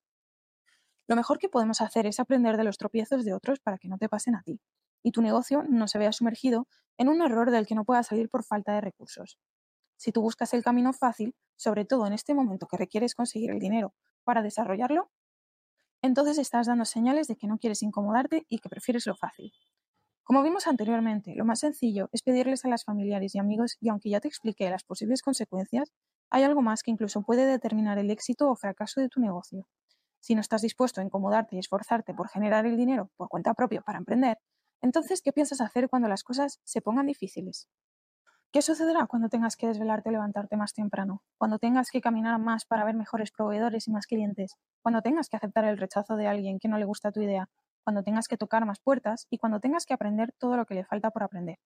Lo 1.08 1.16
mejor 1.16 1.38
que 1.38 1.48
podemos 1.48 1.80
hacer 1.80 2.06
es 2.06 2.20
aprender 2.20 2.56
de 2.56 2.64
los 2.64 2.78
tropiezos 2.78 3.24
de 3.24 3.34
otros 3.34 3.60
para 3.60 3.78
que 3.78 3.88
no 3.88 3.98
te 3.98 4.08
pasen 4.08 4.36
a 4.36 4.42
ti 4.42 4.60
y 5.02 5.12
tu 5.12 5.22
negocio 5.22 5.64
no 5.68 5.88
se 5.88 5.98
vea 5.98 6.12
sumergido 6.12 6.68
en 6.98 7.08
un 7.08 7.22
error 7.22 7.50
del 7.50 7.66
que 7.66 7.74
no 7.74 7.84
pueda 7.84 8.02
salir 8.04 8.28
por 8.28 8.44
falta 8.44 8.72
de 8.74 8.80
recursos. 8.80 9.38
Si 9.96 10.12
tú 10.12 10.22
buscas 10.22 10.54
el 10.54 10.64
camino 10.64 10.92
fácil, 10.92 11.34
sobre 11.56 11.84
todo 11.84 12.06
en 12.06 12.12
este 12.14 12.34
momento 12.34 12.66
que 12.68 12.76
requieres 12.76 13.14
conseguir 13.14 13.50
el 13.50 13.60
dinero 13.60 13.94
para 14.24 14.42
desarrollarlo, 14.42 15.10
entonces 16.02 16.38
estás 16.38 16.66
dando 16.66 16.84
señales 16.84 17.28
de 17.28 17.36
que 17.36 17.46
no 17.46 17.58
quieres 17.58 17.82
incomodarte 17.82 18.46
y 18.48 18.58
que 18.58 18.68
prefieres 18.68 19.06
lo 19.06 19.14
fácil. 19.16 19.52
Como 20.24 20.42
vimos 20.42 20.66
anteriormente, 20.68 21.34
lo 21.36 21.44
más 21.44 21.60
sencillo 21.60 22.08
es 22.12 22.22
pedirles 22.22 22.64
a 22.64 22.68
las 22.68 22.84
familiares 22.84 23.34
y 23.34 23.38
amigos 23.40 23.76
y 23.80 23.88
aunque 23.90 24.10
ya 24.10 24.20
te 24.20 24.28
expliqué 24.28 24.70
las 24.70 24.84
posibles 24.84 25.22
consecuencias, 25.22 25.92
hay 26.30 26.44
algo 26.44 26.62
más 26.62 26.82
que 26.82 26.90
incluso 26.92 27.22
puede 27.22 27.46
determinar 27.46 27.98
el 27.98 28.10
éxito 28.10 28.50
o 28.50 28.56
fracaso 28.56 29.00
de 29.00 29.08
tu 29.08 29.20
negocio. 29.20 29.66
Si 30.20 30.34
no 30.34 30.40
estás 30.40 30.62
dispuesto 30.62 31.00
a 31.00 31.04
incomodarte 31.04 31.56
y 31.56 31.58
esforzarte 31.58 32.14
por 32.14 32.28
generar 32.28 32.66
el 32.66 32.76
dinero 32.76 33.10
por 33.16 33.28
cuenta 33.28 33.54
propia 33.54 33.82
para 33.82 33.98
emprender, 33.98 34.38
entonces, 34.80 35.22
¿qué 35.22 35.32
piensas 35.32 35.60
hacer 35.60 35.88
cuando 35.88 36.08
las 36.08 36.22
cosas 36.24 36.60
se 36.64 36.80
pongan 36.80 37.06
difíciles? 37.06 37.68
¿Qué 38.52 38.62
sucederá 38.62 39.06
cuando 39.06 39.28
tengas 39.30 39.56
que 39.56 39.66
desvelarte 39.68 40.08
o 40.10 40.12
levantarte 40.12 40.56
más 40.56 40.74
temprano? 40.74 41.22
Cuando 41.38 41.58
tengas 41.58 41.90
que 41.90 42.00
caminar 42.02 42.38
más 42.38 42.64
para 42.66 42.84
ver 42.84 42.94
mejores 42.94 43.30
proveedores 43.30 43.88
y 43.88 43.90
más 43.92 44.06
clientes? 44.06 44.56
Cuando 44.82 45.02
tengas 45.02 45.28
que 45.28 45.36
aceptar 45.36 45.64
el 45.64 45.78
rechazo 45.78 46.16
de 46.16 46.26
alguien 46.26 46.58
que 46.58 46.68
no 46.68 46.78
le 46.78 46.84
gusta 46.84 47.12
tu 47.12 47.20
idea? 47.22 47.48
Cuando 47.84 48.02
tengas 48.02 48.28
que 48.28 48.36
tocar 48.36 48.66
más 48.66 48.80
puertas 48.80 49.26
y 49.30 49.38
cuando 49.38 49.60
tengas 49.60 49.86
que 49.86 49.94
aprender 49.94 50.32
todo 50.38 50.56
lo 50.56 50.66
que 50.66 50.74
le 50.74 50.84
falta 50.84 51.10
por 51.10 51.22
aprender. 51.22 51.58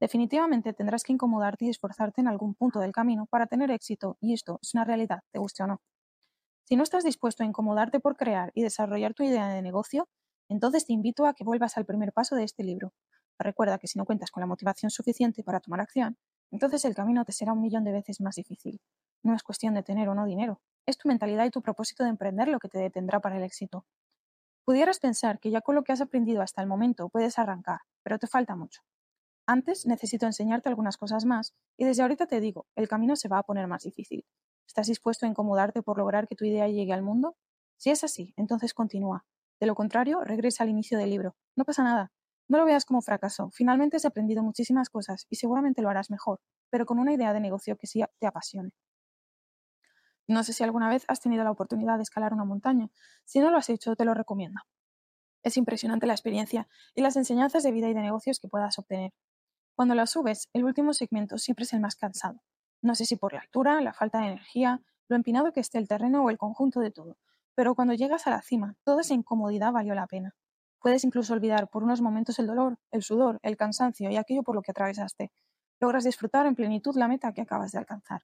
Definitivamente 0.00 0.74
tendrás 0.74 1.02
que 1.04 1.12
incomodarte 1.14 1.66
y 1.66 1.70
esforzarte 1.70 2.20
en 2.22 2.28
algún 2.28 2.54
punto 2.54 2.80
del 2.80 2.92
camino 2.92 3.26
para 3.26 3.46
tener 3.46 3.70
éxito 3.70 4.18
y 4.20 4.34
esto 4.34 4.58
es 4.62 4.74
una 4.74 4.84
realidad, 4.84 5.20
te 5.32 5.38
guste 5.38 5.62
o 5.64 5.66
no. 5.66 5.80
Si 6.64 6.76
no 6.76 6.82
estás 6.82 7.04
dispuesto 7.04 7.42
a 7.42 7.46
incomodarte 7.46 8.00
por 8.00 8.16
crear 8.16 8.50
y 8.54 8.62
desarrollar 8.62 9.14
tu 9.14 9.22
idea 9.22 9.48
de 9.48 9.62
negocio, 9.62 10.08
entonces 10.48 10.86
te 10.86 10.92
invito 10.92 11.26
a 11.26 11.34
que 11.34 11.44
vuelvas 11.44 11.76
al 11.76 11.86
primer 11.86 12.12
paso 12.12 12.36
de 12.36 12.44
este 12.44 12.64
libro. 12.64 12.92
Recuerda 13.38 13.78
que 13.78 13.88
si 13.88 13.98
no 13.98 14.04
cuentas 14.04 14.30
con 14.30 14.40
la 14.40 14.46
motivación 14.46 14.90
suficiente 14.90 15.42
para 15.42 15.60
tomar 15.60 15.80
acción, 15.80 16.16
entonces 16.50 16.84
el 16.84 16.94
camino 16.94 17.24
te 17.24 17.32
será 17.32 17.52
un 17.52 17.60
millón 17.60 17.84
de 17.84 17.92
veces 17.92 18.20
más 18.20 18.36
difícil. 18.36 18.80
No 19.22 19.34
es 19.34 19.42
cuestión 19.42 19.74
de 19.74 19.82
tener 19.82 20.08
o 20.08 20.14
no 20.14 20.24
dinero, 20.24 20.60
es 20.86 20.98
tu 20.98 21.08
mentalidad 21.08 21.44
y 21.44 21.50
tu 21.50 21.62
propósito 21.62 22.04
de 22.04 22.10
emprender 22.10 22.48
lo 22.48 22.58
que 22.58 22.68
te 22.68 22.78
detendrá 22.78 23.20
para 23.20 23.36
el 23.36 23.42
éxito. 23.42 23.86
Pudieras 24.64 25.00
pensar 25.00 25.40
que 25.40 25.50
ya 25.50 25.60
con 25.60 25.74
lo 25.74 25.82
que 25.82 25.92
has 25.92 26.00
aprendido 26.00 26.42
hasta 26.42 26.62
el 26.62 26.68
momento 26.68 27.08
puedes 27.08 27.38
arrancar, 27.38 27.80
pero 28.02 28.18
te 28.18 28.26
falta 28.26 28.54
mucho. 28.54 28.82
Antes 29.46 29.86
necesito 29.86 30.26
enseñarte 30.26 30.68
algunas 30.68 30.96
cosas 30.96 31.24
más 31.24 31.54
y 31.76 31.84
desde 31.84 32.02
ahorita 32.02 32.26
te 32.26 32.40
digo, 32.40 32.66
el 32.76 32.88
camino 32.88 33.16
se 33.16 33.28
va 33.28 33.38
a 33.38 33.42
poner 33.42 33.66
más 33.66 33.82
difícil. 33.82 34.24
¿Estás 34.66 34.86
dispuesto 34.86 35.26
a 35.26 35.28
incomodarte 35.28 35.82
por 35.82 35.98
lograr 35.98 36.28
que 36.28 36.36
tu 36.36 36.44
idea 36.44 36.68
llegue 36.68 36.92
al 36.92 37.02
mundo? 37.02 37.36
Si 37.76 37.90
es 37.90 38.04
así, 38.04 38.32
entonces 38.36 38.74
continúa. 38.74 39.24
De 39.60 39.66
lo 39.66 39.74
contrario, 39.74 40.22
regresa 40.24 40.64
al 40.64 40.70
inicio 40.70 40.98
del 40.98 41.10
libro. 41.10 41.36
No 41.56 41.64
pasa 41.64 41.82
nada. 41.82 42.12
No 42.48 42.58
lo 42.58 42.64
veas 42.64 42.84
como 42.84 43.02
fracaso. 43.02 43.50
Finalmente 43.52 43.96
has 43.96 44.04
aprendido 44.04 44.42
muchísimas 44.42 44.90
cosas 44.90 45.26
y 45.30 45.36
seguramente 45.36 45.82
lo 45.82 45.88
harás 45.88 46.10
mejor, 46.10 46.40
pero 46.70 46.86
con 46.86 46.98
una 46.98 47.12
idea 47.12 47.32
de 47.32 47.40
negocio 47.40 47.76
que 47.76 47.86
sí 47.86 48.02
te 48.18 48.26
apasione. 48.26 48.72
No 50.28 50.44
sé 50.44 50.52
si 50.52 50.62
alguna 50.64 50.88
vez 50.88 51.04
has 51.08 51.20
tenido 51.20 51.44
la 51.44 51.50
oportunidad 51.50 51.96
de 51.96 52.02
escalar 52.02 52.32
una 52.32 52.44
montaña. 52.44 52.88
Si 53.24 53.40
no 53.40 53.50
lo 53.50 53.58
has 53.58 53.68
hecho, 53.68 53.96
te 53.96 54.04
lo 54.04 54.14
recomiendo. 54.14 54.60
Es 55.42 55.56
impresionante 55.56 56.06
la 56.06 56.14
experiencia 56.14 56.68
y 56.94 57.02
las 57.02 57.16
enseñanzas 57.16 57.62
de 57.62 57.72
vida 57.72 57.88
y 57.88 57.94
de 57.94 58.00
negocios 58.00 58.38
que 58.38 58.48
puedas 58.48 58.78
obtener. 58.78 59.12
Cuando 59.74 59.94
la 59.94 60.06
subes, 60.06 60.48
el 60.52 60.64
último 60.64 60.92
segmento 60.92 61.38
siempre 61.38 61.64
es 61.64 61.72
el 61.72 61.80
más 61.80 61.96
cansado. 61.96 62.42
No 62.82 62.94
sé 62.94 63.04
si 63.04 63.16
por 63.16 63.32
la 63.32 63.40
altura, 63.40 63.80
la 63.80 63.92
falta 63.92 64.18
de 64.18 64.26
energía, 64.26 64.82
lo 65.08 65.16
empinado 65.16 65.52
que 65.52 65.60
esté 65.60 65.78
el 65.78 65.88
terreno 65.88 66.24
o 66.24 66.30
el 66.30 66.38
conjunto 66.38 66.80
de 66.80 66.90
todo, 66.90 67.16
pero 67.54 67.74
cuando 67.74 67.94
llegas 67.94 68.26
a 68.26 68.30
la 68.30 68.42
cima, 68.42 68.76
toda 68.82 69.02
esa 69.02 69.14
incomodidad 69.14 69.72
valió 69.72 69.94
la 69.94 70.06
pena. 70.06 70.34
Puedes 70.80 71.04
incluso 71.04 71.32
olvidar 71.32 71.68
por 71.70 71.84
unos 71.84 72.00
momentos 72.00 72.38
el 72.40 72.48
dolor, 72.48 72.78
el 72.90 73.02
sudor, 73.02 73.38
el 73.42 73.56
cansancio 73.56 74.10
y 74.10 74.16
aquello 74.16 74.42
por 74.42 74.56
lo 74.56 74.62
que 74.62 74.72
atravesaste. 74.72 75.30
Logras 75.80 76.04
disfrutar 76.04 76.46
en 76.46 76.56
plenitud 76.56 76.96
la 76.96 77.08
meta 77.08 77.32
que 77.32 77.40
acabas 77.40 77.70
de 77.72 77.78
alcanzar. 77.78 78.22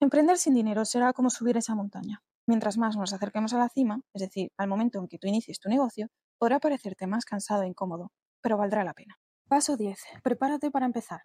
Emprender 0.00 0.38
sin 0.38 0.54
dinero 0.54 0.84
será 0.84 1.12
como 1.12 1.30
subir 1.30 1.56
esa 1.56 1.74
montaña. 1.74 2.22
Mientras 2.46 2.78
más 2.78 2.96
nos 2.96 3.12
acerquemos 3.12 3.52
a 3.52 3.58
la 3.58 3.68
cima, 3.68 4.00
es 4.12 4.22
decir, 4.22 4.50
al 4.56 4.68
momento 4.68 4.98
en 4.98 5.06
que 5.06 5.18
tú 5.18 5.28
inicies 5.28 5.60
tu 5.60 5.68
negocio, 5.68 6.08
podrá 6.38 6.58
parecerte 6.58 7.06
más 7.06 7.24
cansado 7.24 7.62
e 7.62 7.68
incómodo, 7.68 8.10
pero 8.40 8.56
valdrá 8.56 8.84
la 8.84 8.94
pena. 8.94 9.18
Paso 9.48 9.76
10. 9.76 10.00
Prepárate 10.22 10.70
para 10.70 10.86
empezar. 10.86 11.22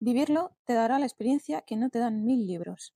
Vivirlo 0.00 0.56
te 0.64 0.74
dará 0.74 0.98
la 0.98 1.06
experiencia 1.06 1.62
que 1.62 1.76
no 1.76 1.88
te 1.88 1.98
dan 1.98 2.24
mil 2.24 2.46
libros. 2.46 2.94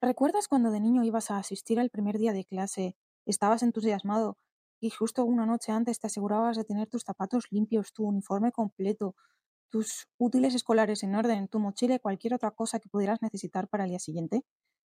¿Recuerdas 0.00 0.48
cuando 0.48 0.70
de 0.70 0.80
niño 0.80 1.04
ibas 1.04 1.30
a 1.30 1.38
asistir 1.38 1.78
al 1.78 1.88
primer 1.88 2.18
día 2.18 2.32
de 2.32 2.44
clase, 2.44 2.96
estabas 3.24 3.62
entusiasmado 3.62 4.36
y 4.80 4.90
justo 4.90 5.24
una 5.24 5.46
noche 5.46 5.72
antes 5.72 6.00
te 6.00 6.08
asegurabas 6.08 6.56
de 6.56 6.64
tener 6.64 6.88
tus 6.88 7.04
zapatos 7.04 7.46
limpios, 7.50 7.92
tu 7.92 8.04
uniforme 8.04 8.52
completo, 8.52 9.14
tus 9.70 10.08
útiles 10.18 10.54
escolares 10.54 11.02
en 11.04 11.14
orden, 11.14 11.48
tu 11.48 11.58
mochila 11.58 11.94
y 11.94 12.00
cualquier 12.00 12.34
otra 12.34 12.50
cosa 12.50 12.80
que 12.80 12.90
pudieras 12.90 13.22
necesitar 13.22 13.68
para 13.68 13.84
el 13.84 13.90
día 13.90 13.98
siguiente? 13.98 14.44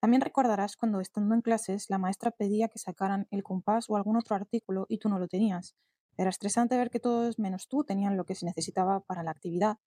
También 0.01 0.21
recordarás 0.21 0.77
cuando 0.77 1.01
estando 1.01 1.35
en 1.35 1.41
clases 1.41 1.89
la 1.89 1.99
maestra 1.99 2.33
pedía 2.33 2.69
que 2.69 2.79
sacaran 2.79 3.29
el 3.31 3.43
compás 3.43 3.89
o 3.89 3.97
algún 3.97 4.17
otro 4.17 4.37
artículo 4.37 4.85
y 4.89 4.99
tú 4.99 5.09
no 5.09 5.19
lo 5.19 5.29
tenías. 5.29 5.75
Era 6.17 6.31
estresante 6.31 6.77
ver 6.77 6.91
que 6.91 7.01
todos 7.01 7.39
menos 7.39 7.69
tú 7.69 7.85
tenían 7.85 8.17
lo 8.17 8.27
que 8.27 8.35
se 8.35 8.45
necesitaba 8.45 9.01
para 9.01 9.23
la 9.23 9.31
actividad 9.31 9.79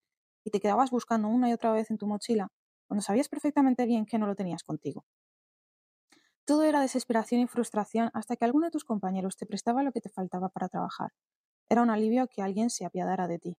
y 0.44 0.52
te 0.52 0.60
quedabas 0.60 0.92
buscando 0.92 1.28
una 1.28 1.50
y 1.50 1.54
otra 1.54 1.72
vez 1.72 1.92
en 1.92 1.98
tu 1.98 2.08
mochila 2.08 2.50
cuando 2.88 3.02
sabías 3.02 3.30
perfectamente 3.30 3.86
bien 3.86 4.06
que 4.06 4.18
no 4.18 4.28
lo 4.28 4.36
tenías 4.36 4.64
contigo. 4.64 5.06
Todo 6.46 6.64
era 6.64 6.82
desesperación 6.82 7.40
y 7.42 7.48
frustración 7.48 8.12
hasta 8.14 8.36
que 8.36 8.44
alguno 8.44 8.66
de 8.66 8.72
tus 8.72 8.84
compañeros 8.84 9.38
te 9.38 9.46
prestaba 9.46 9.84
lo 9.84 9.92
que 9.92 10.02
te 10.02 10.10
faltaba 10.10 10.50
para 10.50 10.68
trabajar. 10.68 11.12
Era 11.70 11.84
un 11.84 11.90
alivio 11.90 12.28
que 12.28 12.42
alguien 12.42 12.70
se 12.70 12.84
apiadara 12.84 13.28
de 13.28 13.40
ti. 13.40 13.58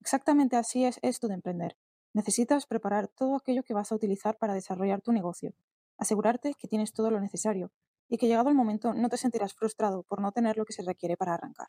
Exactamente 0.00 0.56
así 0.56 0.84
es 0.84 0.98
esto 1.02 1.28
de 1.28 1.34
emprender. 1.34 1.76
Necesitas 2.12 2.66
preparar 2.66 3.06
todo 3.06 3.36
aquello 3.36 3.62
que 3.62 3.74
vas 3.74 3.92
a 3.92 3.94
utilizar 3.94 4.36
para 4.38 4.54
desarrollar 4.54 5.00
tu 5.00 5.12
negocio, 5.12 5.52
asegurarte 5.96 6.54
que 6.58 6.66
tienes 6.66 6.92
todo 6.92 7.10
lo 7.10 7.20
necesario 7.20 7.70
y 8.08 8.18
que 8.18 8.26
llegado 8.26 8.48
el 8.48 8.56
momento 8.56 8.94
no 8.94 9.08
te 9.08 9.16
sentirás 9.16 9.54
frustrado 9.54 10.02
por 10.02 10.20
no 10.20 10.32
tener 10.32 10.56
lo 10.56 10.64
que 10.64 10.72
se 10.72 10.82
requiere 10.82 11.16
para 11.16 11.34
arrancar. 11.34 11.68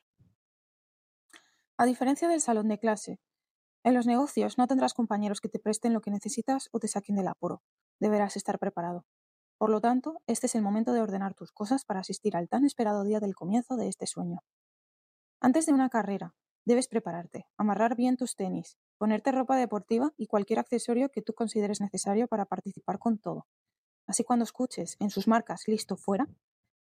A 1.77 1.85
diferencia 1.85 2.27
del 2.27 2.41
salón 2.41 2.69
de 2.69 2.79
clase, 2.79 3.19
en 3.83 3.93
los 3.95 4.05
negocios 4.05 4.57
no 4.57 4.67
tendrás 4.67 4.93
compañeros 4.93 5.41
que 5.41 5.49
te 5.49 5.57
presten 5.57 5.93
lo 5.93 6.01
que 6.01 6.11
necesitas 6.11 6.69
o 6.71 6.79
te 6.79 6.87
saquen 6.87 7.15
del 7.15 7.27
apuro. 7.27 7.63
Deberás 7.99 8.37
estar 8.37 8.59
preparado. 8.59 9.05
Por 9.57 9.69
lo 9.69 9.81
tanto, 9.81 10.21
este 10.27 10.47
es 10.47 10.55
el 10.55 10.61
momento 10.61 10.93
de 10.93 11.01
ordenar 11.01 11.33
tus 11.33 11.51
cosas 11.51 11.85
para 11.85 11.99
asistir 11.99 12.35
al 12.35 12.49
tan 12.49 12.65
esperado 12.65 13.03
día 13.03 13.19
del 13.19 13.35
comienzo 13.35 13.77
de 13.77 13.87
este 13.87 14.07
sueño. 14.07 14.43
Antes 15.39 15.65
de 15.65 15.73
una 15.73 15.89
carrera, 15.89 16.35
debes 16.65 16.87
prepararte, 16.87 17.47
amarrar 17.57 17.95
bien 17.95 18.17
tus 18.17 18.35
tenis, 18.35 18.77
ponerte 18.99 19.31
ropa 19.31 19.55
deportiva 19.55 20.13
y 20.15 20.27
cualquier 20.27 20.59
accesorio 20.59 21.09
que 21.09 21.23
tú 21.23 21.33
consideres 21.33 21.81
necesario 21.81 22.27
para 22.27 22.45
participar 22.45 22.99
con 22.99 23.17
todo. 23.17 23.47
Así 24.07 24.23
cuando 24.23 24.43
escuches 24.43 24.97
en 24.99 25.09
sus 25.09 25.27
marcas 25.27 25.67
listo 25.67 25.97
fuera, 25.97 26.27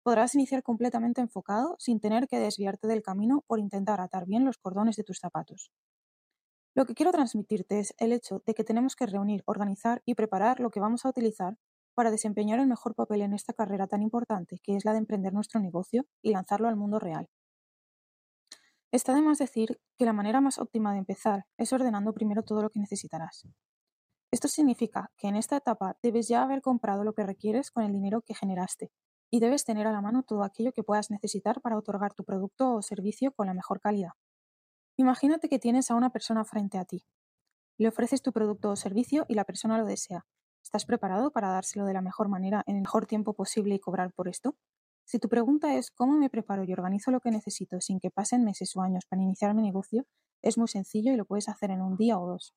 podrás 0.03 0.35
iniciar 0.35 0.63
completamente 0.63 1.21
enfocado 1.21 1.77
sin 1.79 2.01
tener 2.01 2.27
que 2.27 2.39
desviarte 2.39 2.89
del 2.89 3.03
camino 3.03 3.45
por 3.47 3.61
intentar 3.61 4.01
atar 4.01 4.27
bien 4.27 4.45
los 4.45 4.59
cordones 4.59 4.97
de 4.97 5.05
tus 5.05 5.19
zapatos. 5.19 5.71
Lo 6.79 6.87
que 6.87 6.95
quiero 6.95 7.11
transmitirte 7.11 7.81
es 7.81 7.93
el 7.99 8.13
hecho 8.13 8.41
de 8.47 8.55
que 8.55 8.63
tenemos 8.63 8.95
que 8.95 9.05
reunir, 9.05 9.43
organizar 9.47 10.01
y 10.07 10.15
preparar 10.15 10.61
lo 10.61 10.71
que 10.71 10.79
vamos 10.79 11.05
a 11.05 11.09
utilizar 11.09 11.59
para 11.97 12.13
desempeñar 12.13 12.61
el 12.61 12.69
mejor 12.69 12.95
papel 12.95 13.23
en 13.23 13.35
esta 13.35 13.53
carrera 13.53 13.89
tan 13.89 14.01
importante 14.01 14.61
que 14.63 14.77
es 14.77 14.85
la 14.85 14.93
de 14.93 14.99
emprender 14.99 15.33
nuestro 15.33 15.59
negocio 15.61 16.07
y 16.23 16.31
lanzarlo 16.31 16.69
al 16.69 16.77
mundo 16.77 17.01
real. 17.01 17.29
Está 18.93 19.13
de 19.13 19.23
más 19.23 19.39
decir 19.39 19.81
que 19.99 20.05
la 20.05 20.13
manera 20.13 20.41
más 20.41 20.61
óptima 20.61 20.93
de 20.93 20.99
empezar 20.99 21.47
es 21.57 21.73
ordenando 21.73 22.15
primero 22.15 22.45
todo 22.45 22.63
lo 22.63 22.71
que 22.71 22.79
necesitarás. 22.79 23.49
Esto 24.31 24.47
significa 24.47 25.11
que 25.17 25.27
en 25.27 25.35
esta 25.35 25.57
etapa 25.57 25.99
debes 26.01 26.29
ya 26.29 26.45
haber 26.45 26.63
comprado 26.63 27.03
lo 27.03 27.13
que 27.13 27.27
requieres 27.27 27.73
con 27.73 27.83
el 27.83 27.93
dinero 27.93 28.23
que 28.23 28.37
generaste 28.37 28.93
y 29.33 29.41
debes 29.41 29.65
tener 29.65 29.89
a 29.89 29.93
la 29.93 30.01
mano 30.01 30.23
todo 30.23 30.45
aquello 30.45 30.71
que 30.73 30.85
puedas 30.85 31.11
necesitar 31.11 31.61
para 31.61 31.77
otorgar 31.77 32.15
tu 32.15 32.23
producto 32.23 32.73
o 32.73 32.83
servicio 32.83 33.33
con 33.33 33.49
la 33.49 33.55
mejor 33.55 33.81
calidad. 33.81 34.13
Imagínate 35.01 35.49
que 35.49 35.61
tienes 35.61 35.93
a 35.93 35.95
una 35.95 36.11
persona 36.11 36.45
frente 36.45 36.77
a 36.77 36.85
ti. 36.85 37.05
Le 37.77 37.87
ofreces 37.87 38.21
tu 38.21 38.33
producto 38.33 38.71
o 38.71 38.75
servicio 38.75 39.27
y 39.29 39.35
la 39.35 39.45
persona 39.45 39.79
lo 39.79 39.87
desea. 39.87 40.27
¿Estás 40.61 40.87
preparado 40.87 41.31
para 41.31 41.51
dárselo 41.51 41.87
de 41.87 41.93
la 41.93 42.03
mejor 42.03 42.29
manera 42.29 42.65
en 42.67 42.75
el 42.75 42.83
mejor 42.83 43.07
tiempo 43.07 43.33
posible 43.33 43.77
y 43.77 43.79
cobrar 43.79 44.13
por 44.13 44.27
esto? 44.27 44.57
Si 45.05 45.21
tu 45.21 45.29
pregunta 45.29 45.77
es 45.77 45.93
cómo 45.93 46.19
me 46.19 46.29
preparo 46.29 46.65
y 46.65 46.73
organizo 46.73 47.13
lo 47.13 47.21
que 47.21 47.31
necesito 47.31 47.81
sin 47.81 48.01
que 48.01 48.11
pasen 48.11 48.43
meses 48.43 48.75
o 48.75 48.83
años 48.83 49.07
para 49.09 49.23
iniciar 49.23 49.55
mi 49.55 49.63
negocio, 49.63 50.05
es 50.43 50.59
muy 50.59 50.67
sencillo 50.67 51.13
y 51.13 51.17
lo 51.17 51.27
puedes 51.27 51.49
hacer 51.49 51.71
en 51.71 51.81
un 51.81 51.97
día 51.97 52.19
o 52.19 52.27
dos. 52.27 52.53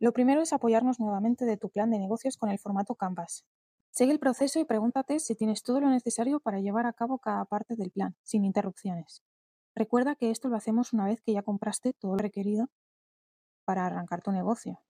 Lo 0.00 0.14
primero 0.14 0.40
es 0.40 0.54
apoyarnos 0.54 0.98
nuevamente 0.98 1.44
de 1.44 1.58
tu 1.58 1.68
plan 1.68 1.90
de 1.90 1.98
negocios 1.98 2.38
con 2.38 2.48
el 2.48 2.58
formato 2.58 2.94
Canvas. 2.94 3.44
Sigue 3.90 4.12
el 4.12 4.18
proceso 4.18 4.58
y 4.58 4.64
pregúntate 4.64 5.20
si 5.20 5.34
tienes 5.34 5.62
todo 5.62 5.78
lo 5.78 5.90
necesario 5.90 6.40
para 6.40 6.60
llevar 6.60 6.86
a 6.86 6.94
cabo 6.94 7.18
cada 7.18 7.44
parte 7.44 7.76
del 7.76 7.90
plan, 7.90 8.16
sin 8.22 8.46
interrupciones. 8.46 9.22
Recuerda 9.74 10.16
que 10.16 10.30
esto 10.30 10.48
lo 10.48 10.56
hacemos 10.56 10.92
una 10.92 11.06
vez 11.06 11.20
que 11.20 11.32
ya 11.32 11.42
compraste 11.42 11.94
todo 11.94 12.12
lo 12.12 12.18
requerido 12.18 12.68
para 13.64 13.86
arrancar 13.86 14.22
tu 14.22 14.32
negocio. 14.32 14.80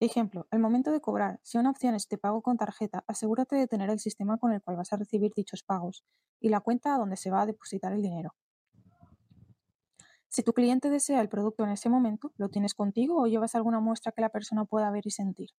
Ejemplo, 0.00 0.46
el 0.50 0.60
momento 0.60 0.92
de 0.92 1.00
cobrar. 1.00 1.40
Si 1.42 1.58
una 1.58 1.70
opción 1.70 1.94
es 1.94 2.08
te 2.08 2.18
pago 2.18 2.42
con 2.42 2.56
tarjeta, 2.56 3.04
asegúrate 3.08 3.56
de 3.56 3.66
tener 3.66 3.90
el 3.90 3.98
sistema 3.98 4.38
con 4.38 4.52
el 4.52 4.62
cual 4.62 4.76
vas 4.76 4.92
a 4.92 4.96
recibir 4.96 5.32
dichos 5.34 5.62
pagos 5.62 6.04
y 6.40 6.50
la 6.50 6.60
cuenta 6.60 6.94
a 6.94 6.98
donde 6.98 7.16
se 7.16 7.30
va 7.30 7.42
a 7.42 7.46
depositar 7.46 7.92
el 7.92 8.02
dinero. 8.02 8.34
Si 10.28 10.42
tu 10.42 10.52
cliente 10.52 10.90
desea 10.90 11.20
el 11.20 11.28
producto 11.28 11.64
en 11.64 11.70
ese 11.70 11.88
momento, 11.88 12.32
¿lo 12.36 12.48
tienes 12.48 12.74
contigo 12.74 13.20
o 13.20 13.26
llevas 13.26 13.54
alguna 13.54 13.80
muestra 13.80 14.12
que 14.12 14.20
la 14.20 14.28
persona 14.28 14.64
pueda 14.64 14.90
ver 14.90 15.06
y 15.06 15.10
sentir? 15.10 15.50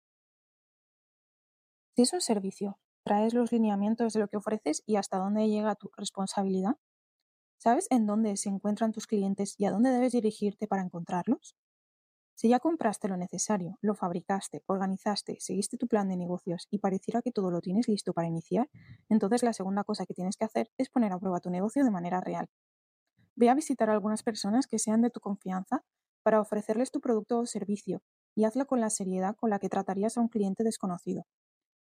Si 1.96 2.04
es 2.04 2.14
un 2.14 2.22
servicio, 2.22 2.80
¿traes 3.04 3.34
los 3.34 3.52
lineamientos 3.52 4.14
de 4.14 4.22
lo 4.22 4.28
que 4.30 4.38
ofreces 4.38 4.84
y 4.86 4.96
hasta 4.96 5.18
dónde 5.18 5.50
llega 5.50 5.76
tu 5.76 5.90
responsabilidad? 5.98 6.78
¿Sabes 7.60 7.88
en 7.92 8.08
dónde 8.08 8.38
se 8.38 8.50
encuentran 8.50 8.92
tus 8.94 9.06
clientes 9.06 9.54
y 9.60 9.66
a 9.66 9.72
dónde 9.72 9.92
debes 9.92 10.14
dirigirte 10.14 10.66
para 10.66 10.82
encontrarlos? 10.82 11.56
Si 12.36 12.50
ya 12.50 12.60
compraste 12.60 13.08
lo 13.10 13.18
necesario, 13.18 13.78
lo 13.82 13.96
fabricaste, 13.96 14.64
organizaste, 14.68 15.38
seguiste 15.40 15.78
tu 15.78 15.88
plan 15.88 16.10
de 16.10 16.18
negocios 16.18 16.68
y 16.72 16.80
pareciera 16.80 17.22
que 17.22 17.32
todo 17.32 17.52
lo 17.52 17.62
tienes 17.62 17.88
listo 17.88 18.14
para 18.14 18.28
iniciar, 18.28 18.70
entonces 19.10 19.44
la 19.44 19.54
segunda 19.54 19.84
cosa 19.84 20.06
que 20.06 20.14
tienes 20.16 20.38
que 20.38 20.46
hacer 20.46 20.72
es 20.78 20.90
poner 20.90 21.14
a 21.14 21.20
prueba 21.20 21.42
tu 21.42 21.50
negocio 21.52 21.84
de 21.84 21.92
manera 21.92 22.22
real. 22.22 22.50
Ve 23.36 23.50
a 23.50 23.56
visitar 23.56 23.90
a 23.90 23.94
algunas 23.94 24.24
personas 24.24 24.68
que 24.68 24.80
sean 24.80 25.02
de 25.02 25.10
tu 25.12 25.20
confianza 25.20 25.84
para 26.24 26.42
ofrecerles 26.42 26.92
tu 26.92 27.02
producto 27.02 27.40
o 27.40 27.46
servicio 27.48 28.04
y 28.36 28.46
hazlo 28.46 28.68
con 28.68 28.82
la 28.82 28.90
seriedad 28.90 29.36
con 29.36 29.50
la 29.50 29.60
que 29.60 29.70
tratarías 29.70 30.18
a 30.18 30.22
un 30.22 30.30
cliente 30.30 30.64
desconocido. 30.64 31.26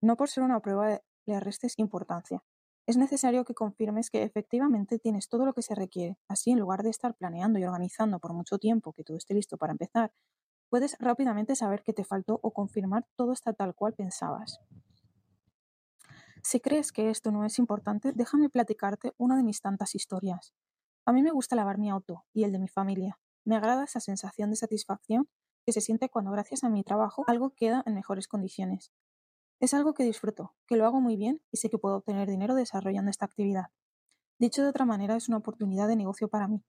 No 0.01 0.17
por 0.17 0.29
ser 0.29 0.43
una 0.43 0.61
prueba 0.61 1.01
le 1.25 1.39
restes 1.39 1.79
importancia. 1.79 2.43
Es 2.91 2.97
necesario 2.97 3.45
que 3.45 3.53
confirmes 3.53 4.09
que 4.09 4.21
efectivamente 4.21 4.99
tienes 4.99 5.29
todo 5.29 5.45
lo 5.45 5.53
que 5.53 5.61
se 5.61 5.75
requiere. 5.75 6.17
Así, 6.27 6.51
en 6.51 6.59
lugar 6.59 6.83
de 6.83 6.89
estar 6.89 7.15
planeando 7.15 7.57
y 7.57 7.63
organizando 7.63 8.19
por 8.19 8.33
mucho 8.33 8.57
tiempo 8.57 8.91
que 8.91 9.05
todo 9.05 9.15
esté 9.15 9.33
listo 9.33 9.55
para 9.55 9.71
empezar, 9.71 10.11
puedes 10.67 10.97
rápidamente 10.99 11.55
saber 11.55 11.83
qué 11.83 11.93
te 11.93 12.03
faltó 12.03 12.41
o 12.43 12.51
confirmar 12.51 13.07
todo 13.15 13.31
está 13.31 13.53
tal 13.53 13.75
cual 13.75 13.93
pensabas. 13.93 14.59
Si 16.43 16.59
crees 16.59 16.91
que 16.91 17.09
esto 17.09 17.31
no 17.31 17.45
es 17.45 17.59
importante, 17.59 18.11
déjame 18.13 18.49
platicarte 18.49 19.13
una 19.17 19.37
de 19.37 19.43
mis 19.43 19.61
tantas 19.61 19.95
historias. 19.95 20.53
A 21.05 21.13
mí 21.13 21.23
me 21.23 21.31
gusta 21.31 21.55
lavar 21.55 21.77
mi 21.77 21.89
auto 21.89 22.25
y 22.33 22.43
el 22.43 22.51
de 22.51 22.59
mi 22.59 22.67
familia. 22.67 23.21
Me 23.45 23.55
agrada 23.55 23.85
esa 23.85 24.01
sensación 24.01 24.49
de 24.49 24.57
satisfacción 24.57 25.29
que 25.65 25.71
se 25.71 25.79
siente 25.79 26.09
cuando 26.09 26.31
gracias 26.31 26.65
a 26.65 26.69
mi 26.69 26.83
trabajo 26.83 27.23
algo 27.27 27.51
queda 27.51 27.83
en 27.85 27.93
mejores 27.93 28.27
condiciones. 28.27 28.91
Es 29.61 29.75
algo 29.75 29.93
que 29.93 30.03
disfruto, 30.03 30.55
que 30.65 30.75
lo 30.75 30.87
hago 30.87 31.01
muy 31.01 31.15
bien 31.15 31.39
y 31.51 31.57
sé 31.57 31.69
que 31.69 31.77
puedo 31.77 31.97
obtener 31.97 32.27
dinero 32.27 32.55
desarrollando 32.55 33.11
esta 33.11 33.25
actividad. 33.25 33.65
Dicho 34.39 34.63
de 34.63 34.69
otra 34.69 34.85
manera, 34.85 35.15
es 35.15 35.29
una 35.29 35.37
oportunidad 35.37 35.87
de 35.87 35.95
negocio 35.95 36.29
para 36.29 36.47
mí, 36.47 36.63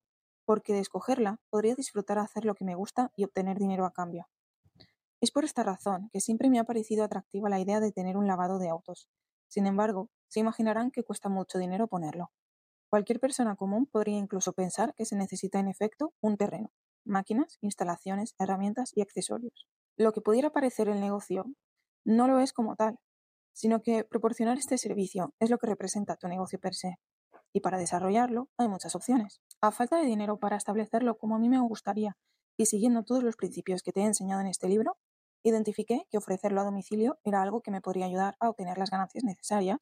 porque 0.44 0.74
de 0.74 0.80
escogerla 0.80 1.40
podría 1.48 1.74
disfrutar 1.74 2.18
hacer 2.18 2.44
lo 2.44 2.54
que 2.54 2.66
me 2.66 2.74
gusta 2.74 3.10
y 3.16 3.24
obtener 3.24 3.58
dinero 3.58 3.86
a 3.86 3.94
cambio. 3.94 4.28
Es 5.22 5.30
por 5.30 5.44
esta 5.44 5.62
razón 5.62 6.10
que 6.12 6.20
siempre 6.20 6.50
me 6.50 6.58
ha 6.58 6.64
parecido 6.64 7.02
atractiva 7.02 7.48
la 7.48 7.60
idea 7.60 7.80
de 7.80 7.92
tener 7.92 8.18
un 8.18 8.26
lavado 8.26 8.58
de 8.58 8.68
autos. 8.68 9.08
Sin 9.48 9.66
embargo, 9.66 10.10
se 10.28 10.40
imaginarán 10.40 10.90
que 10.90 11.02
cuesta 11.02 11.30
mucho 11.30 11.58
dinero 11.58 11.86
ponerlo. 11.86 12.30
Cualquier 12.90 13.20
persona 13.20 13.56
común 13.56 13.86
podría 13.86 14.18
incluso 14.18 14.52
pensar 14.52 14.92
que 14.96 15.06
se 15.06 15.16
necesita 15.16 15.58
en 15.60 15.68
efecto 15.68 16.12
un 16.20 16.36
terreno, 16.36 16.70
máquinas, 17.06 17.56
instalaciones, 17.62 18.34
herramientas 18.38 18.92
y 18.94 19.00
accesorios. 19.00 19.66
Lo 19.96 20.12
que 20.12 20.20
pudiera 20.20 20.50
parecer 20.50 20.90
el 20.90 21.00
negocio 21.00 21.46
no 22.04 22.26
lo 22.26 22.40
es 22.40 22.52
como 22.52 22.76
tal, 22.76 22.98
sino 23.52 23.82
que 23.82 24.04
proporcionar 24.04 24.58
este 24.58 24.78
servicio 24.78 25.34
es 25.38 25.50
lo 25.50 25.58
que 25.58 25.66
representa 25.66 26.16
tu 26.16 26.28
negocio 26.28 26.58
per 26.58 26.74
se. 26.74 26.96
Y 27.52 27.60
para 27.60 27.78
desarrollarlo 27.78 28.48
hay 28.56 28.68
muchas 28.68 28.94
opciones. 28.96 29.40
A 29.60 29.72
falta 29.72 29.98
de 29.98 30.06
dinero 30.06 30.38
para 30.38 30.56
establecerlo 30.56 31.18
como 31.18 31.36
a 31.36 31.38
mí 31.38 31.48
me 31.48 31.60
gustaría 31.60 32.16
y 32.56 32.66
siguiendo 32.66 33.02
todos 33.02 33.22
los 33.22 33.36
principios 33.36 33.82
que 33.82 33.92
te 33.92 34.00
he 34.00 34.04
enseñado 34.04 34.40
en 34.40 34.46
este 34.46 34.68
libro, 34.68 34.96
identifiqué 35.42 36.06
que 36.10 36.18
ofrecerlo 36.18 36.60
a 36.60 36.64
domicilio 36.64 37.18
era 37.24 37.42
algo 37.42 37.60
que 37.60 37.70
me 37.70 37.80
podría 37.80 38.06
ayudar 38.06 38.36
a 38.40 38.48
obtener 38.48 38.78
las 38.78 38.90
ganancias 38.90 39.24
necesarias 39.24 39.78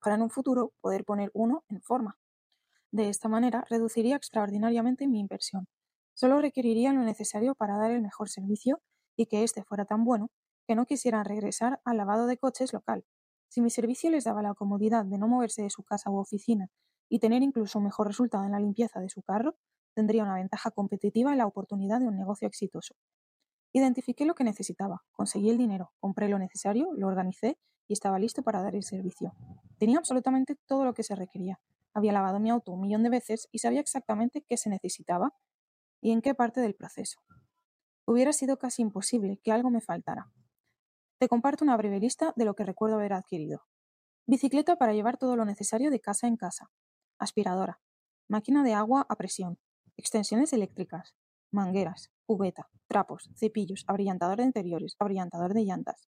para 0.00 0.16
en 0.16 0.22
un 0.22 0.30
futuro 0.30 0.72
poder 0.80 1.04
poner 1.04 1.30
uno 1.34 1.64
en 1.68 1.80
forma. 1.80 2.18
De 2.90 3.08
esta 3.08 3.28
manera 3.28 3.64
reduciría 3.68 4.16
extraordinariamente 4.16 5.08
mi 5.08 5.20
inversión. 5.20 5.66
Solo 6.14 6.40
requeriría 6.40 6.92
lo 6.92 7.02
necesario 7.02 7.54
para 7.54 7.76
dar 7.78 7.90
el 7.90 8.02
mejor 8.02 8.28
servicio 8.28 8.80
y 9.16 9.26
que 9.26 9.42
éste 9.42 9.62
fuera 9.64 9.84
tan 9.84 10.04
bueno 10.04 10.30
que 10.68 10.74
no 10.74 10.84
quisieran 10.84 11.24
regresar 11.24 11.80
al 11.86 11.96
lavado 11.96 12.26
de 12.26 12.36
coches 12.36 12.74
local. 12.74 13.06
Si 13.48 13.62
mi 13.62 13.70
servicio 13.70 14.10
les 14.10 14.24
daba 14.24 14.42
la 14.42 14.52
comodidad 14.52 15.06
de 15.06 15.16
no 15.16 15.26
moverse 15.26 15.62
de 15.62 15.70
su 15.70 15.82
casa 15.82 16.10
u 16.10 16.18
oficina 16.18 16.70
y 17.08 17.20
tener 17.20 17.42
incluso 17.42 17.78
un 17.78 17.86
mejor 17.86 18.06
resultado 18.06 18.44
en 18.44 18.52
la 18.52 18.60
limpieza 18.60 19.00
de 19.00 19.08
su 19.08 19.22
carro, 19.22 19.56
tendría 19.94 20.24
una 20.24 20.34
ventaja 20.34 20.70
competitiva 20.70 21.32
en 21.32 21.38
la 21.38 21.46
oportunidad 21.46 22.00
de 22.00 22.08
un 22.08 22.18
negocio 22.18 22.46
exitoso. 22.46 22.94
Identifiqué 23.72 24.26
lo 24.26 24.34
que 24.34 24.44
necesitaba, 24.44 25.04
conseguí 25.12 25.48
el 25.48 25.56
dinero, 25.56 25.90
compré 26.00 26.28
lo 26.28 26.38
necesario, 26.38 26.90
lo 26.94 27.06
organicé 27.06 27.58
y 27.86 27.94
estaba 27.94 28.18
listo 28.18 28.42
para 28.42 28.60
dar 28.60 28.74
el 28.74 28.82
servicio. 28.82 29.32
Tenía 29.78 29.96
absolutamente 29.96 30.54
todo 30.66 30.84
lo 30.84 30.92
que 30.92 31.02
se 31.02 31.14
requería. 31.14 31.60
Había 31.94 32.12
lavado 32.12 32.40
mi 32.40 32.50
auto 32.50 32.72
un 32.72 32.82
millón 32.82 33.02
de 33.04 33.08
veces 33.08 33.48
y 33.52 33.60
sabía 33.60 33.80
exactamente 33.80 34.44
qué 34.46 34.58
se 34.58 34.68
necesitaba 34.68 35.32
y 36.02 36.12
en 36.12 36.20
qué 36.20 36.34
parte 36.34 36.60
del 36.60 36.74
proceso. 36.74 37.20
Hubiera 38.04 38.34
sido 38.34 38.58
casi 38.58 38.82
imposible 38.82 39.40
que 39.42 39.50
algo 39.50 39.70
me 39.70 39.80
faltara. 39.80 40.30
Te 41.18 41.28
comparto 41.28 41.64
una 41.64 41.76
breve 41.76 41.98
lista 41.98 42.32
de 42.36 42.44
lo 42.44 42.54
que 42.54 42.62
recuerdo 42.62 42.94
haber 42.94 43.12
adquirido. 43.12 43.66
Bicicleta 44.28 44.76
para 44.76 44.92
llevar 44.92 45.16
todo 45.18 45.34
lo 45.34 45.44
necesario 45.44 45.90
de 45.90 45.98
casa 45.98 46.28
en 46.28 46.36
casa. 46.36 46.70
Aspiradora. 47.18 47.80
Máquina 48.28 48.62
de 48.62 48.74
agua 48.74 49.04
a 49.08 49.16
presión. 49.16 49.58
Extensiones 49.96 50.52
eléctricas. 50.52 51.16
Mangueras. 51.50 52.12
Cubeta. 52.24 52.68
Trapos. 52.86 53.30
Cepillos. 53.34 53.82
Abrillantador 53.88 54.36
de 54.36 54.44
interiores. 54.44 54.94
Abrillantador 55.00 55.54
de 55.54 55.64
llantas. 55.64 56.08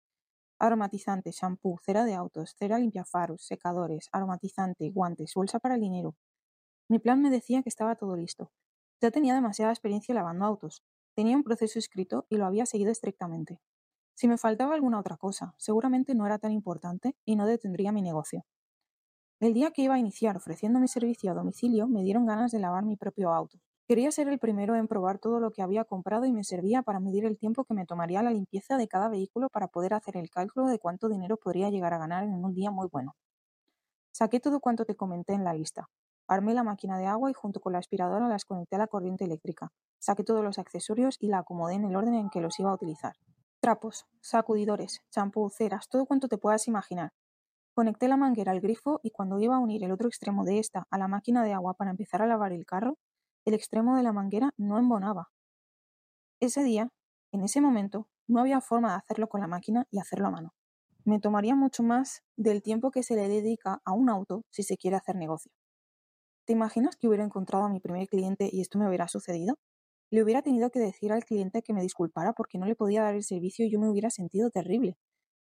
Aromatizante, 0.59 1.31
shampoo, 1.31 1.79
cera 1.83 2.05
de 2.05 2.13
autos, 2.13 2.53
cera 2.59 2.77
limpiafaros, 2.77 3.43
secadores, 3.43 4.09
aromatizante, 4.11 4.91
guantes, 4.91 5.33
bolsa 5.33 5.57
para 5.57 5.75
el 5.75 5.81
dinero. 5.81 6.17
Mi 6.87 6.99
plan 6.99 7.19
me 7.19 7.31
decía 7.31 7.63
que 7.63 7.69
estaba 7.69 7.95
todo 7.95 8.15
listo. 8.15 8.51
Ya 9.01 9.09
tenía 9.09 9.33
demasiada 9.33 9.71
experiencia 9.71 10.13
lavando 10.13 10.45
autos. 10.45 10.83
Tenía 11.15 11.35
un 11.35 11.43
proceso 11.43 11.79
escrito 11.79 12.27
y 12.29 12.37
lo 12.37 12.45
había 12.45 12.67
seguido 12.67 12.91
estrictamente. 12.91 13.59
Si 14.19 14.27
me 14.27 14.37
faltaba 14.37 14.75
alguna 14.75 14.99
otra 14.99 15.15
cosa, 15.15 15.55
seguramente 15.55 16.13
no 16.13 16.25
era 16.25 16.37
tan 16.39 16.51
importante 16.51 17.15
y 17.23 17.37
no 17.37 17.45
detendría 17.45 17.93
mi 17.93 18.01
negocio. 18.01 18.43
El 19.39 19.53
día 19.53 19.71
que 19.71 19.83
iba 19.83 19.93
a 19.93 19.97
iniciar 19.97 20.35
ofreciendo 20.35 20.81
mi 20.81 20.89
servicio 20.89 21.31
a 21.31 21.33
domicilio, 21.33 21.87
me 21.87 22.03
dieron 22.03 22.25
ganas 22.25 22.51
de 22.51 22.59
lavar 22.59 22.83
mi 22.83 22.97
propio 22.97 23.31
auto. 23.31 23.59
Quería 23.87 24.11
ser 24.11 24.27
el 24.27 24.37
primero 24.37 24.75
en 24.75 24.89
probar 24.89 25.19
todo 25.19 25.39
lo 25.39 25.51
que 25.51 25.61
había 25.61 25.85
comprado 25.85 26.25
y 26.25 26.33
me 26.33 26.43
servía 26.43 26.81
para 26.81 26.99
medir 26.99 27.23
el 27.23 27.37
tiempo 27.37 27.63
que 27.63 27.73
me 27.73 27.85
tomaría 27.85 28.21
la 28.21 28.31
limpieza 28.31 28.75
de 28.75 28.89
cada 28.89 29.07
vehículo 29.07 29.47
para 29.47 29.69
poder 29.69 29.93
hacer 29.93 30.17
el 30.17 30.29
cálculo 30.29 30.67
de 30.67 30.79
cuánto 30.79 31.07
dinero 31.07 31.37
podría 31.37 31.69
llegar 31.69 31.93
a 31.93 31.99
ganar 31.99 32.25
en 32.25 32.43
un 32.43 32.53
día 32.53 32.71
muy 32.71 32.89
bueno. 32.91 33.15
Saqué 34.11 34.41
todo 34.41 34.59
cuanto 34.59 34.83
te 34.83 34.97
comenté 34.97 35.31
en 35.31 35.45
la 35.45 35.53
lista. 35.53 35.87
Armé 36.27 36.53
la 36.53 36.63
máquina 36.63 36.97
de 36.97 37.05
agua 37.05 37.31
y 37.31 37.33
junto 37.33 37.61
con 37.61 37.71
la 37.71 37.79
aspiradora 37.79 38.27
las 38.27 38.43
conecté 38.43 38.75
a 38.75 38.79
la 38.79 38.87
corriente 38.87 39.23
eléctrica. 39.23 39.71
Saqué 39.97 40.25
todos 40.25 40.43
los 40.43 40.59
accesorios 40.59 41.15
y 41.21 41.29
la 41.29 41.37
acomodé 41.37 41.75
en 41.75 41.85
el 41.85 41.95
orden 41.95 42.15
en 42.15 42.29
que 42.29 42.41
los 42.41 42.59
iba 42.59 42.69
a 42.69 42.73
utilizar. 42.73 43.13
Trapos, 43.61 44.05
sacudidores, 44.19 45.01
champú, 45.11 45.49
ceras, 45.49 45.87
todo 45.87 46.05
cuanto 46.05 46.27
te 46.27 46.37
puedas 46.37 46.67
imaginar. 46.67 47.13
Conecté 47.73 48.07
la 48.07 48.17
manguera 48.17 48.51
al 48.53 48.61
grifo 48.61 48.99
y 49.03 49.11
cuando 49.11 49.39
iba 49.39 49.55
a 49.55 49.59
unir 49.59 49.83
el 49.83 49.91
otro 49.91 50.07
extremo 50.07 50.45
de 50.45 50.59
esta 50.59 50.87
a 50.91 50.97
la 50.97 51.07
máquina 51.07 51.43
de 51.43 51.53
agua 51.53 51.73
para 51.75 51.91
empezar 51.91 52.21
a 52.21 52.27
lavar 52.27 52.53
el 52.53 52.65
carro, 52.65 52.97
el 53.45 53.53
extremo 53.55 53.95
de 53.97 54.03
la 54.03 54.13
manguera 54.13 54.51
no 54.57 54.79
embonaba. 54.79 55.29
Ese 56.41 56.63
día, 56.63 56.89
en 57.31 57.43
ese 57.43 57.61
momento, 57.61 58.09
no 58.27 58.41
había 58.41 58.59
forma 58.59 58.89
de 58.91 58.97
hacerlo 58.97 59.29
con 59.29 59.39
la 59.39 59.47
máquina 59.47 59.85
y 59.89 59.99
hacerlo 59.99 60.27
a 60.27 60.31
mano. 60.31 60.53
Me 61.05 61.19
tomaría 61.21 61.55
mucho 61.55 61.81
más 61.81 62.23
del 62.35 62.61
tiempo 62.61 62.91
que 62.91 63.03
se 63.03 63.15
le 63.15 63.29
dedica 63.29 63.81
a 63.85 63.93
un 63.93 64.09
auto 64.09 64.43
si 64.49 64.63
se 64.63 64.75
quiere 64.75 64.97
hacer 64.97 65.15
negocio. 65.15 65.51
¿Te 66.45 66.53
imaginas 66.53 66.97
que 66.97 67.07
hubiera 67.07 67.23
encontrado 67.23 67.65
a 67.65 67.69
mi 67.69 67.79
primer 67.79 68.07
cliente 68.09 68.49
y 68.51 68.61
esto 68.61 68.79
me 68.79 68.87
hubiera 68.89 69.07
sucedido? 69.07 69.55
Le 70.11 70.23
hubiera 70.23 70.41
tenido 70.41 70.71
que 70.71 70.79
decir 70.79 71.11
al 71.11 71.23
cliente 71.23 71.61
que 71.61 71.73
me 71.73 71.81
disculpara 71.81 72.33
porque 72.33 72.57
no 72.57 72.65
le 72.65 72.75
podía 72.75 73.03
dar 73.03 73.13
el 73.13 73.23
servicio 73.23 73.65
y 73.65 73.71
yo 73.71 73.79
me 73.79 73.89
hubiera 73.89 74.09
sentido 74.09 74.49
terrible. 74.49 74.97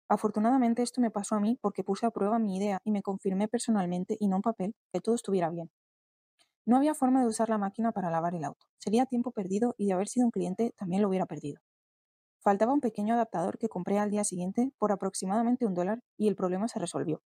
Afortunadamente 0.08 0.82
esto 0.82 1.00
me 1.00 1.10
pasó 1.10 1.36
a 1.36 1.40
mí 1.40 1.58
porque 1.60 1.84
puse 1.84 2.06
a 2.06 2.10
prueba 2.10 2.38
mi 2.38 2.56
idea 2.56 2.80
y 2.84 2.90
me 2.90 3.02
confirmé 3.02 3.46
personalmente 3.46 4.16
y 4.18 4.28
no 4.28 4.36
en 4.36 4.42
papel 4.42 4.74
que 4.92 5.00
todo 5.00 5.14
estuviera 5.14 5.50
bien. 5.50 5.70
No 6.64 6.76
había 6.76 6.94
forma 6.94 7.20
de 7.20 7.28
usar 7.28 7.48
la 7.48 7.58
máquina 7.58 7.92
para 7.92 8.10
lavar 8.10 8.34
el 8.34 8.44
auto. 8.44 8.66
Sería 8.78 9.06
tiempo 9.06 9.30
perdido 9.30 9.74
y 9.78 9.86
de 9.86 9.92
haber 9.92 10.08
sido 10.08 10.26
un 10.26 10.32
cliente 10.32 10.72
también 10.76 11.00
lo 11.00 11.08
hubiera 11.08 11.26
perdido. 11.26 11.60
Faltaba 12.40 12.72
un 12.72 12.80
pequeño 12.80 13.14
adaptador 13.14 13.58
que 13.58 13.68
compré 13.68 13.98
al 14.00 14.10
día 14.10 14.24
siguiente 14.24 14.72
por 14.78 14.90
aproximadamente 14.90 15.64
un 15.64 15.74
dólar 15.74 16.00
y 16.16 16.26
el 16.26 16.34
problema 16.34 16.66
se 16.66 16.80
resolvió. 16.80 17.22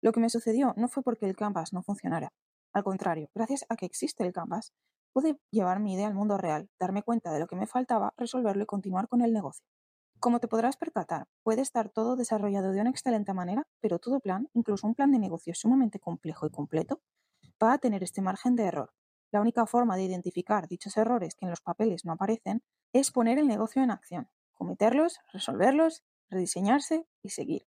Lo 0.00 0.12
que 0.12 0.20
me 0.20 0.30
sucedió 0.30 0.74
no 0.76 0.88
fue 0.88 1.02
porque 1.02 1.26
el 1.26 1.34
Canvas 1.34 1.72
no 1.72 1.82
funcionara. 1.82 2.32
Al 2.72 2.84
contrario, 2.84 3.30
gracias 3.34 3.64
a 3.68 3.76
que 3.76 3.86
existe 3.86 4.24
el 4.24 4.32
Canvas, 4.32 4.72
Pude 5.18 5.36
llevar 5.50 5.80
mi 5.80 5.94
idea 5.94 6.06
al 6.06 6.14
mundo 6.14 6.38
real, 6.38 6.70
darme 6.78 7.02
cuenta 7.02 7.32
de 7.32 7.40
lo 7.40 7.48
que 7.48 7.56
me 7.56 7.66
faltaba, 7.66 8.14
resolverlo 8.16 8.62
y 8.62 8.66
continuar 8.66 9.08
con 9.08 9.20
el 9.20 9.32
negocio. 9.32 9.66
Como 10.20 10.38
te 10.38 10.46
podrás 10.46 10.76
percatar, 10.76 11.26
puede 11.42 11.60
estar 11.60 11.88
todo 11.88 12.14
desarrollado 12.14 12.70
de 12.70 12.80
una 12.80 12.90
excelente 12.90 13.34
manera, 13.34 13.66
pero 13.80 13.98
todo 13.98 14.20
plan, 14.20 14.48
incluso 14.54 14.86
un 14.86 14.94
plan 14.94 15.10
de 15.10 15.18
negocio 15.18 15.54
sumamente 15.56 15.98
complejo 15.98 16.46
y 16.46 16.50
completo, 16.50 17.00
va 17.60 17.72
a 17.72 17.78
tener 17.78 18.04
este 18.04 18.22
margen 18.22 18.54
de 18.54 18.66
error. 18.66 18.92
La 19.32 19.40
única 19.40 19.66
forma 19.66 19.96
de 19.96 20.04
identificar 20.04 20.68
dichos 20.68 20.96
errores 20.96 21.34
que 21.34 21.46
en 21.46 21.50
los 21.50 21.62
papeles 21.62 22.04
no 22.04 22.12
aparecen 22.12 22.62
es 22.92 23.10
poner 23.10 23.40
el 23.40 23.48
negocio 23.48 23.82
en 23.82 23.90
acción, 23.90 24.28
cometerlos, 24.54 25.18
resolverlos, 25.32 26.04
rediseñarse 26.30 27.08
y 27.24 27.30
seguir. 27.30 27.66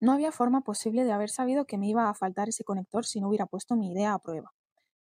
No 0.00 0.12
había 0.12 0.32
forma 0.32 0.60
posible 0.60 1.04
de 1.04 1.12
haber 1.12 1.30
sabido 1.30 1.64
que 1.64 1.78
me 1.78 1.88
iba 1.88 2.10
a 2.10 2.14
faltar 2.14 2.50
ese 2.50 2.64
conector 2.64 3.06
si 3.06 3.22
no 3.22 3.28
hubiera 3.28 3.46
puesto 3.46 3.74
mi 3.74 3.90
idea 3.90 4.12
a 4.12 4.18
prueba. 4.18 4.52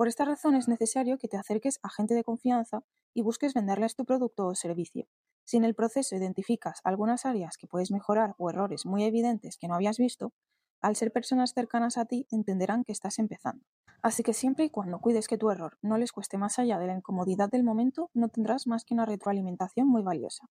Por 0.00 0.08
esta 0.08 0.24
razón 0.24 0.54
es 0.54 0.66
necesario 0.66 1.18
que 1.18 1.28
te 1.28 1.36
acerques 1.36 1.78
a 1.82 1.90
gente 1.90 2.14
de 2.14 2.24
confianza 2.24 2.84
y 3.12 3.20
busques 3.20 3.52
venderles 3.52 3.96
tu 3.96 4.06
producto 4.06 4.46
o 4.46 4.54
servicio. 4.54 5.06
Si 5.44 5.58
en 5.58 5.64
el 5.64 5.74
proceso 5.74 6.16
identificas 6.16 6.80
algunas 6.84 7.26
áreas 7.26 7.58
que 7.58 7.66
puedes 7.66 7.90
mejorar 7.90 8.34
o 8.38 8.48
errores 8.48 8.86
muy 8.86 9.04
evidentes 9.04 9.58
que 9.58 9.68
no 9.68 9.74
habías 9.74 9.98
visto, 9.98 10.32
al 10.80 10.96
ser 10.96 11.12
personas 11.12 11.52
cercanas 11.52 11.98
a 11.98 12.06
ti 12.06 12.26
entenderán 12.30 12.82
que 12.82 12.92
estás 12.92 13.18
empezando. 13.18 13.62
Así 14.00 14.22
que 14.22 14.32
siempre 14.32 14.64
y 14.64 14.70
cuando 14.70 15.00
cuides 15.00 15.28
que 15.28 15.36
tu 15.36 15.50
error 15.50 15.76
no 15.82 15.98
les 15.98 16.12
cueste 16.12 16.38
más 16.38 16.58
allá 16.58 16.78
de 16.78 16.86
la 16.86 16.96
incomodidad 16.96 17.50
del 17.50 17.62
momento, 17.62 18.08
no 18.14 18.30
tendrás 18.30 18.66
más 18.66 18.86
que 18.86 18.94
una 18.94 19.04
retroalimentación 19.04 19.86
muy 19.86 20.00
valiosa. 20.00 20.46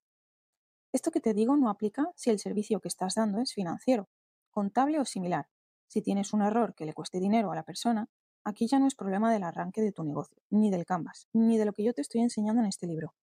Esto 0.94 1.10
que 1.10 1.22
te 1.22 1.34
digo 1.34 1.58
no 1.58 1.72
aplica 1.72 2.12
si 2.16 2.30
el 2.30 2.38
servicio 2.38 2.82
que 2.82 2.88
estás 2.88 3.16
dando 3.16 3.42
es 3.42 3.56
financiero, 3.56 4.10
contable 4.52 5.00
o 5.00 5.06
similar. 5.06 5.48
Si 5.88 6.04
tienes 6.04 6.34
un 6.34 6.44
error 6.44 6.76
que 6.76 6.86
le 6.86 6.94
cueste 6.94 7.20
dinero 7.20 7.52
a 7.52 7.56
la 7.56 7.64
persona, 7.64 8.10
aquí 8.44 8.68
ya 8.68 8.80
no 8.80 8.88
es 8.88 8.96
problema 8.96 9.32
del 9.32 9.44
arranque 9.44 9.82
de 9.82 9.92
tu 9.92 10.04
negocio, 10.04 10.42
ni 10.50 10.70
del 10.70 10.86
canvas, 10.86 11.28
ni 11.34 11.58
de 11.58 11.66
lo 11.66 11.74
que 11.74 11.84
yo 11.84 11.94
te 11.94 12.02
estoy 12.02 12.22
enseñando 12.22 12.62
en 12.62 12.68
este 12.68 12.88
libro. 12.88 13.14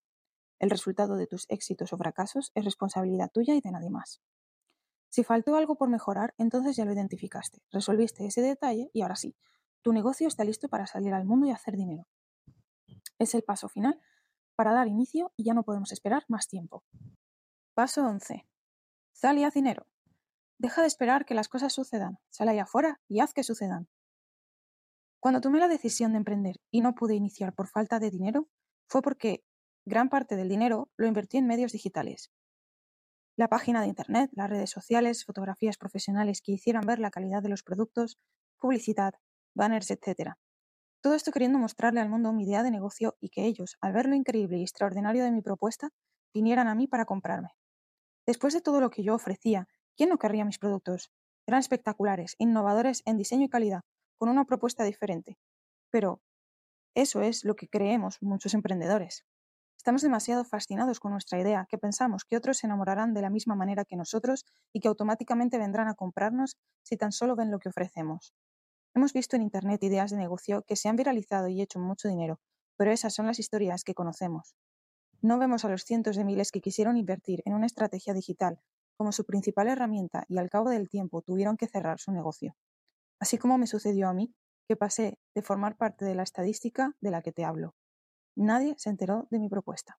El 0.59 0.71
resultado 0.71 1.17
de 1.17 1.27
tus 1.27 1.47
éxitos 1.51 1.93
o 1.93 1.97
fracasos 1.99 2.53
es 2.55 2.65
responsabilidad 2.65 3.31
tuya 3.31 3.55
y 3.55 3.61
de 3.61 3.71
nadie 3.71 3.91
más. 3.91 4.23
Si 5.11 5.25
faltó 5.25 5.57
algo 5.57 5.77
por 5.77 5.89
mejorar, 5.89 6.35
entonces 6.39 6.77
ya 6.77 6.85
lo 6.85 6.93
identificaste, 6.93 7.63
resolviste 7.71 8.27
ese 8.27 8.43
detalle 8.43 8.91
y 8.93 9.03
ahora 9.03 9.17
sí, 9.17 9.37
tu 9.83 9.93
negocio 9.93 10.29
está 10.29 10.45
listo 10.45 10.69
para 10.69 10.87
salir 10.87 11.15
al 11.15 11.25
mundo 11.25 11.47
y 11.47 11.51
hacer 11.51 11.77
dinero. 11.77 12.07
Es 13.19 13.35
el 13.35 13.43
paso 13.43 13.69
final 13.69 14.01
para 14.57 14.73
dar 14.73 14.89
inicio 14.89 15.33
y 15.37 15.45
ya 15.45 15.55
no 15.55 15.63
podemos 15.63 15.93
esperar 15.93 16.25
más 16.29 16.49
tiempo. 16.49 16.85
Paso 17.75 18.05
11. 18.05 18.47
Sal 19.13 19.39
y 19.39 19.45
haz 19.45 19.55
dinero. 19.55 19.87
Deja 20.59 20.81
de 20.81 20.87
esperar 20.87 21.25
que 21.25 21.35
las 21.35 21.49
cosas 21.49 21.73
sucedan. 21.73 22.19
Sal 22.31 22.49
allá 22.49 22.65
afuera 22.65 23.01
y 23.09 23.21
haz 23.21 23.35
que 23.35 23.43
sucedan. 23.43 23.89
Cuando 25.27 25.41
tomé 25.41 25.59
la 25.59 25.67
decisión 25.67 26.13
de 26.13 26.19
emprender 26.19 26.61
y 26.71 26.83
no 26.83 26.95
pude 26.95 27.17
iniciar 27.17 27.53
por 27.53 27.67
falta 27.67 27.99
de 27.99 28.13
dinero, 28.13 28.47
fue 28.89 29.03
porque 29.03 29.45
gran 29.85 30.09
parte 30.09 30.37
del 30.37 30.49
dinero 30.49 30.89
lo 30.97 31.09
invertí 31.09 31.37
en 31.37 31.49
medios 31.49 31.73
digitales. 31.73 32.31
La 33.37 33.49
página 33.49 33.81
de 33.81 33.89
Internet, 33.89 34.31
las 34.35 34.49
redes 34.49 34.71
sociales, 34.71 35.25
fotografías 35.25 35.79
profesionales 35.79 36.43
que 36.43 36.53
hicieran 36.53 36.87
ver 36.87 37.01
la 37.01 37.11
calidad 37.11 37.43
de 37.43 37.49
los 37.49 37.65
productos, 37.65 38.21
publicidad, 38.61 39.15
banners, 39.53 39.91
etc. 39.91 40.35
Todo 41.03 41.17
esto 41.17 41.33
queriendo 41.33 41.59
mostrarle 41.59 41.99
al 41.99 42.09
mundo 42.09 42.33
mi 42.33 42.45
idea 42.45 42.63
de 42.63 42.71
negocio 42.71 43.17
y 43.19 43.31
que 43.31 43.47
ellos, 43.47 43.79
al 43.81 43.95
ver 43.95 44.07
lo 44.07 44.15
increíble 44.15 44.59
y 44.59 44.63
extraordinario 44.63 45.25
de 45.25 45.33
mi 45.33 45.43
propuesta, 45.43 45.89
vinieran 46.33 46.69
a 46.69 46.77
mí 46.77 46.87
para 46.87 47.05
comprarme. 47.05 47.49
Después 48.29 48.55
de 48.55 48.61
todo 48.61 48.81
lo 48.81 48.91
que 48.91 49.03
yo 49.03 49.17
ofrecía, 49.17 49.67
¿quién 49.97 50.09
no 50.09 50.19
querría 50.19 50.45
mis 50.45 50.61
productos? 50.61 51.11
Eran 51.49 51.59
espectaculares, 51.59 52.37
innovadores 52.39 53.03
en 53.07 53.17
diseño 53.17 53.47
y 53.47 53.49
calidad, 53.49 53.83
con 54.19 54.29
una 54.29 54.45
propuesta 54.45 54.85
diferente. 54.85 55.39
Pero 55.91 56.21
eso 56.95 57.23
es 57.23 57.45
lo 57.45 57.57
que 57.57 57.69
creemos 57.69 58.19
muchos 58.23 58.55
emprendedores. 58.55 59.25
Estamos 59.77 60.03
demasiado 60.03 60.45
fascinados 60.45 60.99
con 60.99 61.13
nuestra 61.13 61.39
idea 61.39 61.67
que 61.69 61.79
pensamos 61.79 62.25
que 62.25 62.37
otros 62.37 62.59
se 62.59 62.67
enamorarán 62.67 63.15
de 63.15 63.23
la 63.23 63.31
misma 63.31 63.55
manera 63.55 63.85
que 63.85 63.95
nosotros 63.95 64.45
y 64.73 64.81
que 64.81 64.89
automáticamente 64.89 65.59
vendrán 65.59 65.89
a 65.89 65.95
comprarnos 65.95 66.57
si 66.83 66.97
tan 66.97 67.13
solo 67.13 67.37
ven 67.37 67.51
lo 67.51 67.59
que 67.59 67.69
ofrecemos. 67.69 68.35
Hemos 68.95 69.13
visto 69.13 69.37
en 69.37 69.43
Internet 69.43 69.83
ideas 69.85 70.11
de 70.11 70.17
negocio 70.17 70.63
que 70.63 70.75
se 70.75 70.89
han 70.89 70.97
viralizado 70.97 71.49
y 71.49 71.61
hecho 71.61 71.79
mucho 71.79 72.09
dinero, 72.09 72.41
pero 72.77 72.91
esas 72.91 73.15
son 73.15 73.27
las 73.27 73.39
historias 73.39 73.85
que 73.85 73.95
conocemos. 73.95 74.57
No 75.23 75.39
vemos 75.39 75.65
a 75.65 75.69
los 75.69 75.85
cientos 75.85 76.17
de 76.17 76.25
miles 76.25 76.51
que 76.51 76.61
quisieron 76.61 76.97
invertir 76.97 77.43
en 77.45 77.55
una 77.55 77.67
estrategia 77.67 78.15
digital 78.15 78.61
como 78.97 79.13
su 79.13 79.25
principal 79.25 79.69
herramienta 79.69 80.25
y 80.29 80.39
al 80.39 80.51
cabo 80.51 80.71
del 80.71 80.89
tiempo 80.89 81.23
tuvieron 81.23 81.57
que 81.57 81.69
cerrar 81.69 82.01
su 82.01 82.11
negocio. 82.11 82.57
Así 83.21 83.39
como 83.39 83.59
me 83.59 83.67
sucedió 83.67 84.09
a 84.09 84.15
mí, 84.15 84.35
que 84.69 84.77
pasé 84.77 85.19
de 85.35 85.43
formar 85.43 85.77
parte 85.77 86.05
de 86.05 86.15
la 86.15 86.23
estadística 86.23 86.97
de 87.01 87.11
la 87.11 87.23
que 87.23 87.33
te 87.33 87.45
hablo. 87.45 87.75
Nadie 88.37 88.75
se 88.79 88.91
enteró 88.91 89.27
de 89.31 89.39
mi 89.39 89.49
propuesta. 89.49 89.99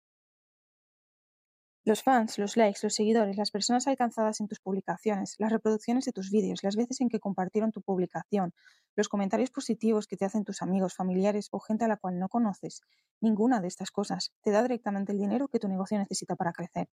Los 1.86 2.04
fans, 2.04 2.38
los 2.38 2.58
likes, 2.58 2.82
los 2.84 2.96
seguidores, 2.96 3.38
las 3.38 3.50
personas 3.50 3.88
alcanzadas 3.88 4.42
en 4.42 4.48
tus 4.48 4.60
publicaciones, 4.60 5.36
las 5.40 5.52
reproducciones 5.52 6.04
de 6.06 6.12
tus 6.12 6.30
vídeos, 6.30 6.62
las 6.62 6.76
veces 6.76 7.00
en 7.00 7.08
que 7.08 7.20
compartieron 7.20 7.72
tu 7.72 7.82
publicación, 7.82 8.54
los 8.96 9.08
comentarios 9.08 9.52
positivos 9.52 10.06
que 10.06 10.18
te 10.18 10.26
hacen 10.26 10.44
tus 10.44 10.62
amigos, 10.62 10.96
familiares 10.96 11.48
o 11.52 11.60
gente 11.60 11.86
a 11.86 11.88
la 11.88 11.98
cual 11.98 12.20
no 12.20 12.28
conoces, 12.28 12.82
ninguna 13.22 13.62
de 13.62 13.70
estas 13.70 13.90
cosas 13.90 14.34
te 14.44 14.52
da 14.52 14.62
directamente 14.62 15.14
el 15.14 15.18
dinero 15.18 15.48
que 15.48 15.60
tu 15.60 15.70
negocio 15.70 15.98
necesita 15.98 16.36
para 16.36 16.52
crecer. 16.52 16.90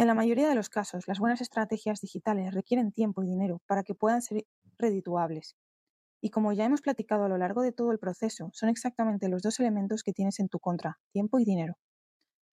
En 0.00 0.06
la 0.06 0.14
mayoría 0.14 0.48
de 0.48 0.54
los 0.54 0.70
casos, 0.70 1.06
las 1.08 1.18
buenas 1.18 1.42
estrategias 1.42 2.00
digitales 2.00 2.54
requieren 2.54 2.90
tiempo 2.90 3.22
y 3.22 3.26
dinero 3.26 3.60
para 3.66 3.82
que 3.82 3.94
puedan 3.94 4.22
ser 4.22 4.46
redituables. 4.78 5.56
Y 6.22 6.30
como 6.30 6.54
ya 6.54 6.64
hemos 6.64 6.80
platicado 6.80 7.24
a 7.24 7.28
lo 7.28 7.36
largo 7.36 7.60
de 7.60 7.72
todo 7.72 7.92
el 7.92 7.98
proceso, 7.98 8.48
son 8.54 8.70
exactamente 8.70 9.28
los 9.28 9.42
dos 9.42 9.60
elementos 9.60 10.02
que 10.02 10.14
tienes 10.14 10.40
en 10.40 10.48
tu 10.48 10.58
contra, 10.58 10.98
tiempo 11.12 11.38
y 11.38 11.44
dinero. 11.44 11.76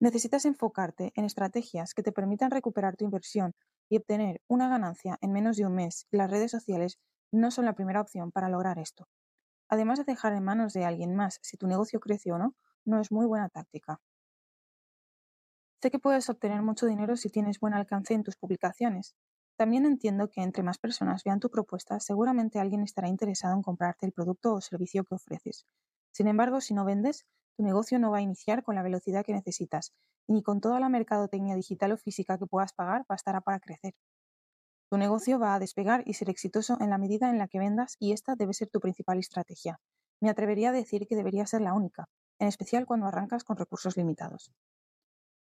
Necesitas 0.01 0.45
enfocarte 0.45 1.12
en 1.14 1.24
estrategias 1.24 1.95
que 1.95 2.03
te 2.03 2.12
permitan 2.12 2.51
recuperar 2.51 2.97
tu 2.97 3.07
inversión 3.07 3.55
y 3.88 3.97
obtener 3.97 4.43
una 4.47 4.68
ganancia 4.68 5.16
en 5.22 5.32
menos 5.32 5.57
de 5.57 5.64
un 5.64 5.74
mes. 5.74 6.07
Las 6.11 6.30
redes 6.30 6.51
sociales 6.51 6.99
no 7.32 7.51
son 7.51 7.64
la 7.64 7.72
primera 7.72 8.03
opción 8.03 8.32
para 8.32 8.51
lograr 8.51 8.78
esto. 8.78 9.09
Además 9.70 9.99
de 9.99 10.05
dejar 10.05 10.34
en 10.34 10.45
manos 10.45 10.74
de 10.74 10.84
alguien 10.84 11.16
más 11.16 11.38
si 11.41 11.57
tu 11.57 11.66
negocio 11.66 12.01
crece 12.01 12.32
o 12.32 12.36
no, 12.36 12.55
no 12.84 13.01
es 13.01 13.11
muy 13.11 13.24
buena 13.24 13.49
táctica. 13.49 13.99
Sé 15.83 15.91
que 15.91 15.99
puedes 15.99 16.28
obtener 16.31 16.62
mucho 16.62 16.87
dinero 16.87 17.16
si 17.16 17.28
tienes 17.28 17.59
buen 17.59 17.74
alcance 17.74 18.14
en 18.14 18.22
tus 18.22 18.37
publicaciones, 18.37 19.16
también 19.57 19.85
entiendo 19.85 20.31
que 20.31 20.43
entre 20.43 20.62
más 20.62 20.78
personas 20.78 21.24
vean 21.24 21.41
tu 21.41 21.51
propuesta, 21.51 22.01
seguramente 22.01 22.59
alguien 22.59 22.83
estará 22.83 23.09
interesado 23.09 23.55
en 23.55 23.62
comprarte 23.62 24.07
el 24.07 24.12
producto 24.12 24.55
o 24.55 24.61
servicio 24.61 25.05
que 25.05 25.16
ofreces. 25.16 25.66
Sin 26.12 26.28
embargo, 26.28 26.61
si 26.61 26.72
no 26.72 26.85
vendes, 26.85 27.26
tu 27.57 27.62
negocio 27.62 27.99
no 27.99 28.11
va 28.11 28.18
a 28.18 28.22
iniciar 28.22 28.62
con 28.62 28.74
la 28.74 28.83
velocidad 28.83 29.24
que 29.24 29.33
necesitas, 29.33 29.93
y 30.26 30.35
ni 30.35 30.43
con 30.43 30.61
toda 30.61 30.81
la 30.81 30.89
mercadotecnia 30.89 31.57
digital 31.57 31.93
o 31.93 31.97
física 31.97 32.39
que 32.39 32.47
puedas 32.47 32.72
pagar 32.72 33.05
bastará 33.09 33.41
para 33.41 33.61
crecer. 33.61 33.95
Tu 34.91 34.99
negocio 34.99 35.39
va 35.39 35.55
a 35.55 35.59
despegar 35.59 36.03
y 36.07 36.14
ser 36.14 36.31
exitoso 36.31 36.76
en 36.81 36.91
la 36.91 36.99
medida 36.99 37.31
en 37.31 37.39
la 37.39 37.49
que 37.49 37.59
vendas 37.59 37.97
y 37.99 38.12
esta 38.12 38.35
debe 38.37 38.55
ser 38.55 38.68
tu 38.68 38.81
principal 38.81 39.18
estrategia. 39.18 39.81
Me 40.20 40.31
atrevería 40.31 40.70
a 40.70 40.72
decir 40.72 41.07
que 41.07 41.16
debería 41.16 41.47
ser 41.47 41.62
la 41.62 41.74
única, 41.74 42.09
en 42.39 42.49
especial 42.49 42.87
cuando 42.87 43.07
arrancas 43.07 43.45
con 43.45 43.57
recursos 43.57 43.97
limitados. 43.97 44.53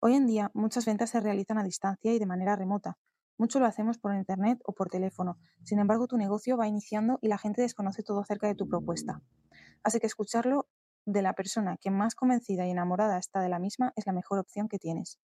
Hoy 0.07 0.13
en 0.13 0.27
día 0.27 0.51
muchas 0.53 0.85
ventas 0.85 1.09
se 1.09 1.19
realizan 1.19 1.57
a 1.57 1.63
distancia 1.63 2.13
y 2.13 2.19
de 2.19 2.27
manera 2.27 2.55
remota, 2.55 2.95
mucho 3.39 3.59
lo 3.59 3.65
hacemos 3.65 3.97
por 3.97 4.13
Internet 4.13 4.59
o 4.63 4.71
por 4.71 4.87
teléfono. 4.87 5.39
Sin 5.63 5.79
embargo, 5.79 6.05
tu 6.05 6.15
negocio 6.15 6.57
va 6.57 6.67
iniciando 6.67 7.17
y 7.23 7.27
la 7.27 7.39
gente 7.39 7.63
desconoce 7.63 8.03
todo 8.03 8.19
acerca 8.19 8.45
de 8.45 8.53
tu 8.53 8.67
propuesta. 8.67 9.23
Así 9.81 9.99
que 9.99 10.05
escucharlo 10.05 10.67
de 11.07 11.23
la 11.23 11.33
persona 11.33 11.77
que 11.81 11.89
más 11.89 12.13
convencida 12.13 12.67
y 12.67 12.69
enamorada 12.69 13.17
está 13.17 13.41
de 13.41 13.49
la 13.49 13.57
misma 13.57 13.93
es 13.95 14.05
la 14.05 14.13
mejor 14.13 14.37
opción 14.37 14.67
que 14.67 14.77
tienes. 14.77 15.17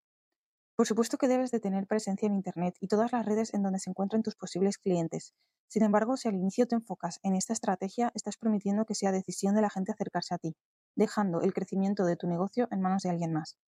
Por 0.75 0.87
supuesto 0.87 1.19
que 1.19 1.27
debes 1.27 1.51
de 1.51 1.59
tener 1.59 1.85
presencia 1.85 2.25
en 2.25 2.33
Internet 2.33 2.73
y 2.79 2.87
todas 2.87 3.11
las 3.11 3.23
redes 3.23 3.53
en 3.53 3.61
donde 3.61 3.77
se 3.77 3.91
encuentren 3.91 4.23
tus 4.23 4.33
posibles 4.33 4.79
clientes. 4.79 5.35
Sin 5.67 5.83
embargo, 5.83 6.17
si 6.17 6.27
al 6.27 6.33
inicio 6.33 6.65
te 6.65 6.73
enfocas 6.73 7.19
en 7.21 7.35
esta 7.35 7.53
estrategia, 7.53 8.11
estás 8.15 8.35
permitiendo 8.35 8.85
que 8.85 8.95
sea 8.95 9.11
decisión 9.11 9.53
de 9.53 9.61
la 9.61 9.69
gente 9.69 9.91
acercarse 9.91 10.33
a 10.33 10.39
ti, 10.39 10.55
dejando 10.95 11.41
el 11.41 11.53
crecimiento 11.53 12.03
de 12.03 12.15
tu 12.15 12.25
negocio 12.25 12.67
en 12.71 12.81
manos 12.81 13.03
de 13.03 13.11
alguien 13.11 13.31
más. 13.31 13.59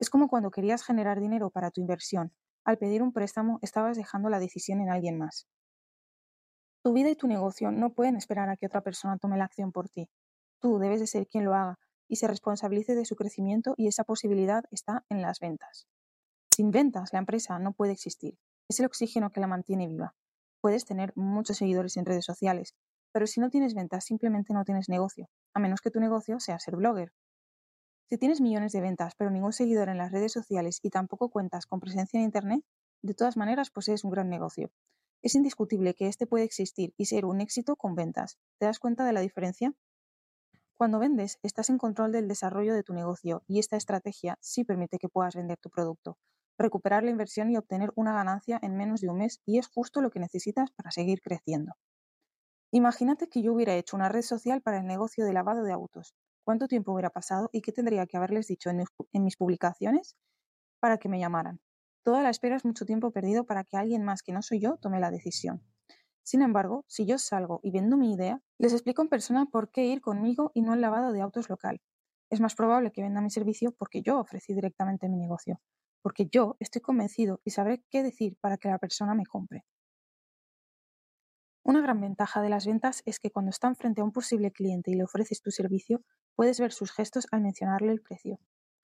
Es 0.00 0.08
como 0.08 0.28
cuando 0.28 0.50
querías 0.50 0.82
generar 0.82 1.20
dinero 1.20 1.50
para 1.50 1.70
tu 1.70 1.82
inversión, 1.82 2.32
al 2.64 2.78
pedir 2.78 3.02
un 3.02 3.12
préstamo 3.12 3.58
estabas 3.60 3.96
dejando 3.96 4.30
la 4.30 4.40
decisión 4.40 4.80
en 4.80 4.90
alguien 4.90 5.18
más. 5.18 5.46
Tu 6.82 6.94
vida 6.94 7.10
y 7.10 7.16
tu 7.16 7.26
negocio 7.26 7.70
no 7.70 7.92
pueden 7.92 8.16
esperar 8.16 8.48
a 8.48 8.56
que 8.56 8.66
otra 8.66 8.80
persona 8.80 9.18
tome 9.18 9.36
la 9.36 9.44
acción 9.44 9.72
por 9.72 9.90
ti. 9.90 10.08
Tú 10.58 10.78
debes 10.78 11.00
de 11.00 11.06
ser 11.06 11.26
quien 11.26 11.44
lo 11.44 11.54
haga 11.54 11.78
y 12.08 12.16
se 12.16 12.26
responsabilice 12.26 12.94
de 12.94 13.04
su 13.04 13.14
crecimiento 13.14 13.74
y 13.76 13.88
esa 13.88 14.04
posibilidad 14.04 14.64
está 14.70 15.04
en 15.10 15.20
las 15.20 15.38
ventas. 15.38 15.86
Sin 16.50 16.70
ventas, 16.70 17.12
la 17.12 17.18
empresa 17.18 17.58
no 17.58 17.72
puede 17.72 17.92
existir. 17.92 18.38
Es 18.68 18.80
el 18.80 18.86
oxígeno 18.86 19.30
que 19.30 19.40
la 19.40 19.46
mantiene 19.46 19.86
viva. 19.86 20.14
Puedes 20.62 20.86
tener 20.86 21.12
muchos 21.14 21.58
seguidores 21.58 21.98
en 21.98 22.06
redes 22.06 22.24
sociales, 22.24 22.74
pero 23.12 23.26
si 23.26 23.40
no 23.40 23.50
tienes 23.50 23.74
ventas, 23.74 24.04
simplemente 24.04 24.54
no 24.54 24.64
tienes 24.64 24.88
negocio, 24.88 25.28
a 25.54 25.60
menos 25.60 25.80
que 25.80 25.90
tu 25.90 26.00
negocio 26.00 26.40
sea 26.40 26.58
ser 26.58 26.76
blogger. 26.76 27.12
Si 28.10 28.18
tienes 28.18 28.42
millones 28.42 28.72
de 28.72 28.82
ventas, 28.82 29.14
pero 29.16 29.30
ningún 29.30 29.54
seguidor 29.54 29.88
en 29.88 29.96
las 29.96 30.12
redes 30.12 30.32
sociales 30.32 30.80
y 30.82 30.90
tampoco 30.90 31.30
cuentas 31.30 31.64
con 31.64 31.80
presencia 31.80 32.18
en 32.18 32.24
Internet, 32.24 32.62
de 33.02 33.14
todas 33.14 33.38
maneras 33.38 33.70
posees 33.70 34.04
un 34.04 34.10
gran 34.10 34.28
negocio. 34.28 34.70
Es 35.22 35.34
indiscutible 35.34 35.94
que 35.94 36.08
este 36.08 36.26
puede 36.26 36.44
existir 36.44 36.92
y 36.98 37.06
ser 37.06 37.24
un 37.24 37.40
éxito 37.40 37.76
con 37.76 37.94
ventas. 37.94 38.38
¿Te 38.58 38.66
das 38.66 38.80
cuenta 38.80 39.06
de 39.06 39.12
la 39.12 39.20
diferencia? 39.20 39.74
Cuando 40.76 40.98
vendes, 40.98 41.38
estás 41.44 41.70
en 41.70 41.78
control 41.78 42.10
del 42.10 42.26
desarrollo 42.26 42.74
de 42.74 42.82
tu 42.82 42.92
negocio 42.92 43.44
y 43.46 43.60
esta 43.60 43.76
estrategia 43.76 44.36
sí 44.40 44.64
permite 44.64 44.98
que 44.98 45.08
puedas 45.08 45.36
vender 45.36 45.58
tu 45.58 45.70
producto. 45.70 46.18
recuperar 46.58 47.04
la 47.04 47.10
inversión 47.10 47.50
y 47.50 47.56
obtener 47.56 47.92
una 47.94 48.12
ganancia 48.12 48.58
en 48.62 48.76
menos 48.76 49.00
de 49.00 49.08
un 49.08 49.18
mes 49.18 49.40
y 49.46 49.58
es 49.58 49.68
justo 49.68 50.00
lo 50.00 50.10
que 50.10 50.18
necesitas 50.18 50.72
para 50.72 50.90
seguir 50.90 51.20
creciendo. 51.22 51.74
Imagínate 52.72 53.28
que 53.28 53.42
yo 53.42 53.52
hubiera 53.52 53.76
hecho 53.76 53.96
una 53.96 54.08
red 54.08 54.22
social 54.22 54.60
para 54.60 54.78
el 54.78 54.86
negocio 54.86 55.24
de 55.24 55.32
lavado 55.32 55.62
de 55.62 55.72
autos. 55.72 56.16
¿Cuánto 56.44 56.68
tiempo 56.68 56.92
hubiera 56.92 57.10
pasado 57.10 57.50
y 57.52 57.60
qué 57.60 57.72
tendría 57.72 58.06
que 58.06 58.16
haberles 58.16 58.46
dicho 58.46 58.70
en 58.70 58.84
mis, 59.22 59.36
publicaciones 59.36 60.16
para 60.80 60.98
que 60.98 61.08
me 61.08 61.18
llamaran? 61.18 61.60
Toda 62.02 62.22
la 62.22 62.30
espera 62.30 62.56
es 62.56 62.64
mucho 62.64 62.86
tiempo 62.86 63.10
perdido 63.10 63.44
para 63.44 63.64
que 63.64 63.76
alguien 63.76 64.04
más 64.04 64.22
que 64.22 64.32
no 64.32 64.42
soy 64.42 64.60
yo 64.60 64.78
tome 64.78 65.00
la 65.00 65.10
decisión. 65.10 65.62
Sin 66.22 66.42
embargo, 66.42 66.84
si 66.86 67.06
yo 67.06 67.18
salgo 67.18 67.60
y 67.62 67.70
vendo 67.70 67.96
mi 67.96 68.12
idea, 68.12 68.40
les 68.58 68.72
explico 68.72 69.02
en 69.02 69.08
persona 69.08 69.46
por 69.46 69.70
qué 69.70 69.84
ir 69.86 70.00
conmigo 70.00 70.50
y 70.54 70.62
no 70.62 70.74
el 70.74 70.80
lavado 70.80 71.12
de 71.12 71.20
autos 71.20 71.48
local. 71.50 71.80
Es 72.30 72.40
más 72.40 72.54
probable 72.54 72.92
que 72.92 73.02
venda 73.02 73.20
mi 73.20 73.30
servicio 73.30 73.72
porque 73.72 74.02
yo 74.02 74.18
ofrecí 74.18 74.54
directamente 74.54 75.08
mi 75.08 75.18
negocio, 75.18 75.60
porque 76.02 76.26
yo 76.30 76.56
estoy 76.60 76.80
convencido 76.80 77.40
y 77.44 77.50
sabré 77.50 77.82
qué 77.90 78.02
decir 78.02 78.36
para 78.40 78.56
que 78.56 78.68
la 78.68 78.78
persona 78.78 79.14
me 79.14 79.26
compre. 79.26 79.64
Una 81.70 81.82
gran 81.82 82.00
ventaja 82.00 82.42
de 82.42 82.48
las 82.48 82.66
ventas 82.66 83.00
es 83.06 83.20
que 83.20 83.30
cuando 83.30 83.50
están 83.50 83.76
frente 83.76 84.00
a 84.00 84.04
un 84.04 84.10
posible 84.10 84.50
cliente 84.50 84.90
y 84.90 84.94
le 84.94 85.04
ofreces 85.04 85.40
tu 85.40 85.52
servicio, 85.52 86.02
puedes 86.34 86.58
ver 86.58 86.72
sus 86.72 86.90
gestos 86.90 87.28
al 87.30 87.42
mencionarle 87.42 87.92
el 87.92 88.00
precio. 88.00 88.40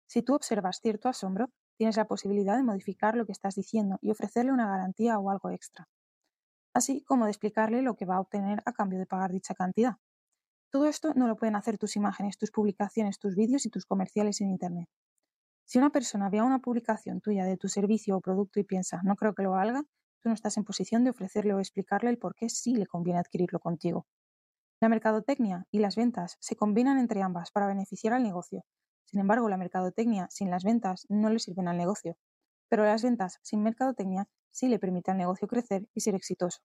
Si 0.08 0.22
tú 0.22 0.36
observas 0.36 0.78
cierto 0.80 1.08
asombro, 1.08 1.50
tienes 1.76 1.96
la 1.96 2.06
posibilidad 2.06 2.56
de 2.56 2.62
modificar 2.62 3.16
lo 3.16 3.26
que 3.26 3.32
estás 3.32 3.56
diciendo 3.56 3.98
y 4.02 4.12
ofrecerle 4.12 4.52
una 4.52 4.68
garantía 4.68 5.18
o 5.18 5.30
algo 5.30 5.50
extra, 5.50 5.88
así 6.74 7.02
como 7.02 7.24
de 7.24 7.32
explicarle 7.32 7.82
lo 7.82 7.96
que 7.96 8.04
va 8.04 8.18
a 8.18 8.20
obtener 8.20 8.62
a 8.64 8.72
cambio 8.72 9.00
de 9.00 9.06
pagar 9.06 9.32
dicha 9.32 9.56
cantidad. 9.56 9.96
Todo 10.70 10.86
esto 10.86 11.12
no 11.14 11.26
lo 11.26 11.34
pueden 11.34 11.56
hacer 11.56 11.78
tus 11.78 11.96
imágenes, 11.96 12.38
tus 12.38 12.52
publicaciones, 12.52 13.18
tus 13.18 13.34
vídeos 13.34 13.66
y 13.66 13.68
tus 13.68 13.84
comerciales 13.84 14.40
en 14.40 14.50
Internet. 14.50 14.88
Si 15.64 15.78
una 15.78 15.90
persona 15.90 16.30
ve 16.30 16.40
una 16.40 16.60
publicación 16.60 17.20
tuya 17.20 17.46
de 17.46 17.56
tu 17.56 17.66
servicio 17.66 18.16
o 18.16 18.20
producto 18.20 18.60
y 18.60 18.62
piensa, 18.62 19.00
no 19.02 19.16
creo 19.16 19.34
que 19.34 19.42
lo 19.42 19.50
valga, 19.50 19.82
no 20.28 20.34
estás 20.34 20.56
en 20.56 20.64
posición 20.64 21.04
de 21.04 21.10
ofrecerle 21.10 21.54
o 21.54 21.58
explicarle 21.58 22.10
el 22.10 22.18
por 22.18 22.34
qué 22.34 22.48
sí 22.48 22.74
le 22.74 22.86
conviene 22.86 23.20
adquirirlo 23.20 23.60
contigo. 23.60 24.06
La 24.80 24.88
mercadotecnia 24.88 25.66
y 25.70 25.78
las 25.78 25.96
ventas 25.96 26.36
se 26.40 26.56
combinan 26.56 26.98
entre 26.98 27.22
ambas 27.22 27.50
para 27.50 27.66
beneficiar 27.66 28.12
al 28.12 28.22
negocio. 28.22 28.64
Sin 29.06 29.20
embargo, 29.20 29.48
la 29.48 29.56
mercadotecnia 29.56 30.26
sin 30.30 30.50
las 30.50 30.64
ventas 30.64 31.06
no 31.08 31.30
le 31.30 31.38
sirven 31.38 31.68
al 31.68 31.78
negocio. 31.78 32.16
Pero 32.68 32.84
las 32.84 33.02
ventas 33.02 33.38
sin 33.42 33.62
mercadotecnia 33.62 34.28
sí 34.50 34.68
le 34.68 34.78
permiten 34.78 35.12
al 35.12 35.18
negocio 35.18 35.48
crecer 35.48 35.88
y 35.94 36.00
ser 36.00 36.14
exitoso. 36.14 36.60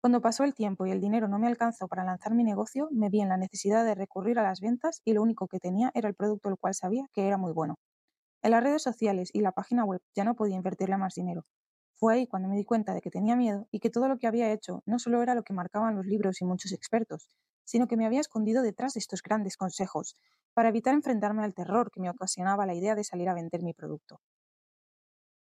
Cuando 0.00 0.20
pasó 0.22 0.44
el 0.44 0.54
tiempo 0.54 0.86
y 0.86 0.92
el 0.92 1.00
dinero 1.00 1.26
no 1.26 1.38
me 1.38 1.48
alcanzó 1.48 1.88
para 1.88 2.04
lanzar 2.04 2.32
mi 2.32 2.44
negocio, 2.44 2.88
me 2.92 3.10
vi 3.10 3.20
en 3.20 3.28
la 3.28 3.36
necesidad 3.36 3.84
de 3.84 3.96
recurrir 3.96 4.38
a 4.38 4.44
las 4.44 4.60
ventas 4.60 5.02
y 5.04 5.12
lo 5.12 5.22
único 5.22 5.48
que 5.48 5.58
tenía 5.58 5.90
era 5.94 6.08
el 6.08 6.14
producto 6.14 6.48
el 6.48 6.56
cual 6.56 6.74
sabía 6.74 7.06
que 7.12 7.26
era 7.26 7.36
muy 7.36 7.52
bueno. 7.52 7.74
En 8.42 8.52
las 8.52 8.62
redes 8.62 8.82
sociales 8.82 9.30
y 9.32 9.40
la 9.40 9.52
página 9.52 9.84
web 9.84 10.00
ya 10.14 10.22
no 10.22 10.36
podía 10.36 10.56
invertirle 10.56 10.96
más 10.96 11.14
dinero. 11.14 11.44
Fue 11.98 12.14
ahí 12.14 12.26
cuando 12.28 12.48
me 12.48 12.56
di 12.56 12.64
cuenta 12.64 12.94
de 12.94 13.00
que 13.00 13.10
tenía 13.10 13.34
miedo 13.34 13.66
y 13.72 13.80
que 13.80 13.90
todo 13.90 14.06
lo 14.06 14.18
que 14.18 14.28
había 14.28 14.52
hecho 14.52 14.82
no 14.86 15.00
solo 15.00 15.20
era 15.20 15.34
lo 15.34 15.42
que 15.42 15.52
marcaban 15.52 15.96
los 15.96 16.06
libros 16.06 16.40
y 16.40 16.44
muchos 16.44 16.70
expertos, 16.72 17.28
sino 17.64 17.88
que 17.88 17.96
me 17.96 18.06
había 18.06 18.20
escondido 18.20 18.62
detrás 18.62 18.94
de 18.94 19.00
estos 19.00 19.20
grandes 19.20 19.56
consejos 19.56 20.14
para 20.54 20.68
evitar 20.68 20.94
enfrentarme 20.94 21.42
al 21.42 21.54
terror 21.54 21.90
que 21.90 22.00
me 22.00 22.08
ocasionaba 22.08 22.66
la 22.66 22.74
idea 22.74 22.94
de 22.94 23.02
salir 23.02 23.28
a 23.28 23.34
vender 23.34 23.64
mi 23.64 23.74
producto. 23.74 24.20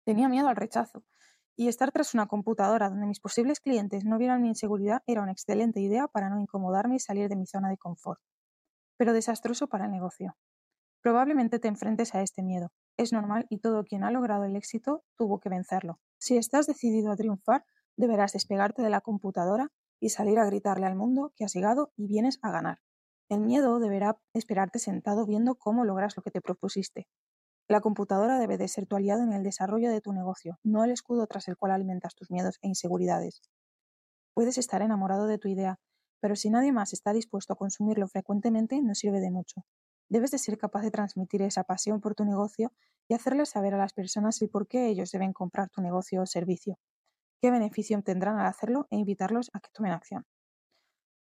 Tenía 0.05 0.29
miedo 0.29 0.47
al 0.47 0.55
rechazo, 0.55 1.05
y 1.57 1.67
estar 1.67 1.91
tras 1.91 2.15
una 2.15 2.27
computadora 2.27 2.91
donde 2.91 3.07
mis 3.07 3.19
posibles 3.19 3.59
clientes 3.59 4.05
no 4.05 4.19
vieran 4.19 4.43
mi 4.43 4.49
inseguridad 4.49 5.03
era 5.07 5.23
una 5.23 5.33
excelente 5.33 5.81
idea 5.81 6.07
para 6.07 6.29
no 6.29 6.39
incomodarme 6.39 6.97
y 6.97 7.01
salir 7.01 7.29
de 7.29 7.37
mi 7.37 7.47
zona 7.47 7.71
de 7.71 7.79
confort. 7.79 8.21
Pero 8.99 9.13
desastroso 9.13 9.67
para 9.67 9.87
el 9.87 9.91
negocio. 9.91 10.37
Probablemente 11.03 11.59
te 11.59 11.69
enfrentes 11.69 12.15
a 12.15 12.23
este 12.23 12.43
miedo. 12.43 12.73
Es 12.97 13.13
normal 13.13 13.47
y 13.49 13.59
todo 13.59 13.85
quien 13.85 14.05
ha 14.05 14.11
logrado 14.11 14.45
el 14.45 14.55
éxito 14.55 15.03
tuvo 15.17 15.41
que 15.41 15.49
vencerlo. 15.49 15.99
Si 16.19 16.37
estás 16.37 16.67
decidido 16.67 17.13
a 17.13 17.17
triunfar, 17.17 17.65
deberás 17.97 18.33
despegarte 18.33 18.83
de 18.83 18.91
la 18.91 19.01
computadora 19.01 19.71
y 20.01 20.11
salir 20.11 20.39
a 20.39 20.47
gritarle 20.47 20.87
al 20.87 20.97
mundo 20.97 21.33
que 21.37 21.45
has 21.45 21.55
llegado 21.55 21.93
y 21.97 22.07
vienes 22.07 22.39
a 22.43 22.51
ganar. 22.51 22.79
El 23.29 23.41
miedo 23.41 23.81
deberá 23.81 24.19
esperarte 24.35 24.79
sentado 24.79 25.27
viendo 25.27 25.57
cómo 25.57 25.85
logras 25.85 26.17
lo 26.17 26.23
que 26.23 26.31
te 26.31 26.41
propusiste. 26.41 27.09
La 27.69 27.81
computadora 27.81 28.39
debe 28.39 28.59
de 28.59 28.69
ser 28.69 28.87
tu 28.87 28.95
aliado 28.95 29.25
en 29.25 29.33
el 29.33 29.43
desarrollo 29.43 29.91
de 29.91 30.01
tu 30.01 30.13
negocio, 30.13 30.59
no 30.63 30.85
el 30.85 30.93
escudo 30.93 31.27
tras 31.27 31.49
el 31.49 31.57
cual 31.57 31.73
alimentas 31.73 32.15
tus 32.15 32.31
miedos 32.31 32.59
e 32.63 32.69
inseguridades. 32.69 33.43
Puedes 34.35 34.59
estar 34.59 34.83
enamorado 34.83 35.27
de 35.27 35.39
tu 35.39 35.49
idea, 35.49 35.81
pero 36.21 36.37
si 36.37 36.51
nadie 36.51 36.71
más 36.71 36.93
está 36.93 37.13
dispuesto 37.13 37.53
a 37.53 37.57
consumirlo 37.57 38.07
frecuentemente, 38.07 38.81
no 38.81 38.95
sirve 38.95 39.21
de 39.21 39.33
mucho. 39.33 39.63
Debes 40.09 40.31
de 40.31 40.39
ser 40.39 40.59
capaz 40.59 40.83
de 40.83 40.93
transmitir 40.93 41.43
esa 41.43 41.65
pasión 41.65 42.01
por 42.01 42.15
tu 42.15 42.25
negocio 42.25 42.73
y 43.09 43.15
hacerles 43.15 43.51
saber 43.51 43.75
a 43.75 43.79
las 43.79 43.93
personas 43.93 44.41
el 44.43 44.49
por 44.49 44.67
qué 44.67 44.89
ellos 44.89 45.11
deben 45.11 45.33
comprar 45.33 45.69
tu 45.71 45.81
negocio 45.81 46.23
o 46.23 46.27
servicio, 46.27 46.79
qué 47.41 47.51
beneficio 47.51 47.99
obtendrán 47.99 48.39
al 48.39 48.47
hacerlo 48.47 48.87
e 48.91 48.97
invitarlos 48.97 49.51
a 49.53 49.61
que 49.61 49.71
tomen 49.73 49.93
acción. 49.93 50.25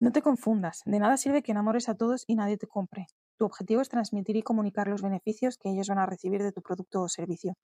No 0.01 0.13
te 0.13 0.23
confundas, 0.23 0.83
de 0.85 0.99
nada 0.99 1.17
sirve 1.17 1.43
que 1.43 1.53
enamores 1.53 1.89
a 1.89 1.95
todos 1.95 2.25
y 2.27 2.37
nadie 2.37 2.59
te 2.59 2.67
compre. 2.67 3.07
Tu 3.39 3.45
objetivo 3.45 3.81
es 3.81 3.89
transmitir 3.89 4.37
y 4.37 4.43
comunicar 4.43 4.89
los 4.89 5.03
beneficios 5.03 5.59
que 5.59 5.71
ellos 5.71 5.89
van 5.89 5.99
a 5.99 6.07
recibir 6.07 6.43
de 6.43 6.53
tu 6.53 6.63
producto 6.63 7.03
o 7.03 7.09
servicio. 7.09 7.55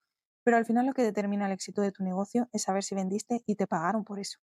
Pero 0.45 0.57
al 0.57 0.65
final 0.65 0.87
lo 0.87 0.93
que 0.93 1.03
determina 1.03 1.47
el 1.47 1.53
éxito 1.53 1.83
de 1.83 1.93
tu 1.93 2.03
negocio 2.03 2.49
es 2.53 2.63
saber 2.63 2.85
si 2.85 2.95
vendiste 2.95 3.43
y 3.47 3.55
te 3.57 3.67
pagaron 3.67 4.05
por 4.05 4.19
eso. 4.19 4.39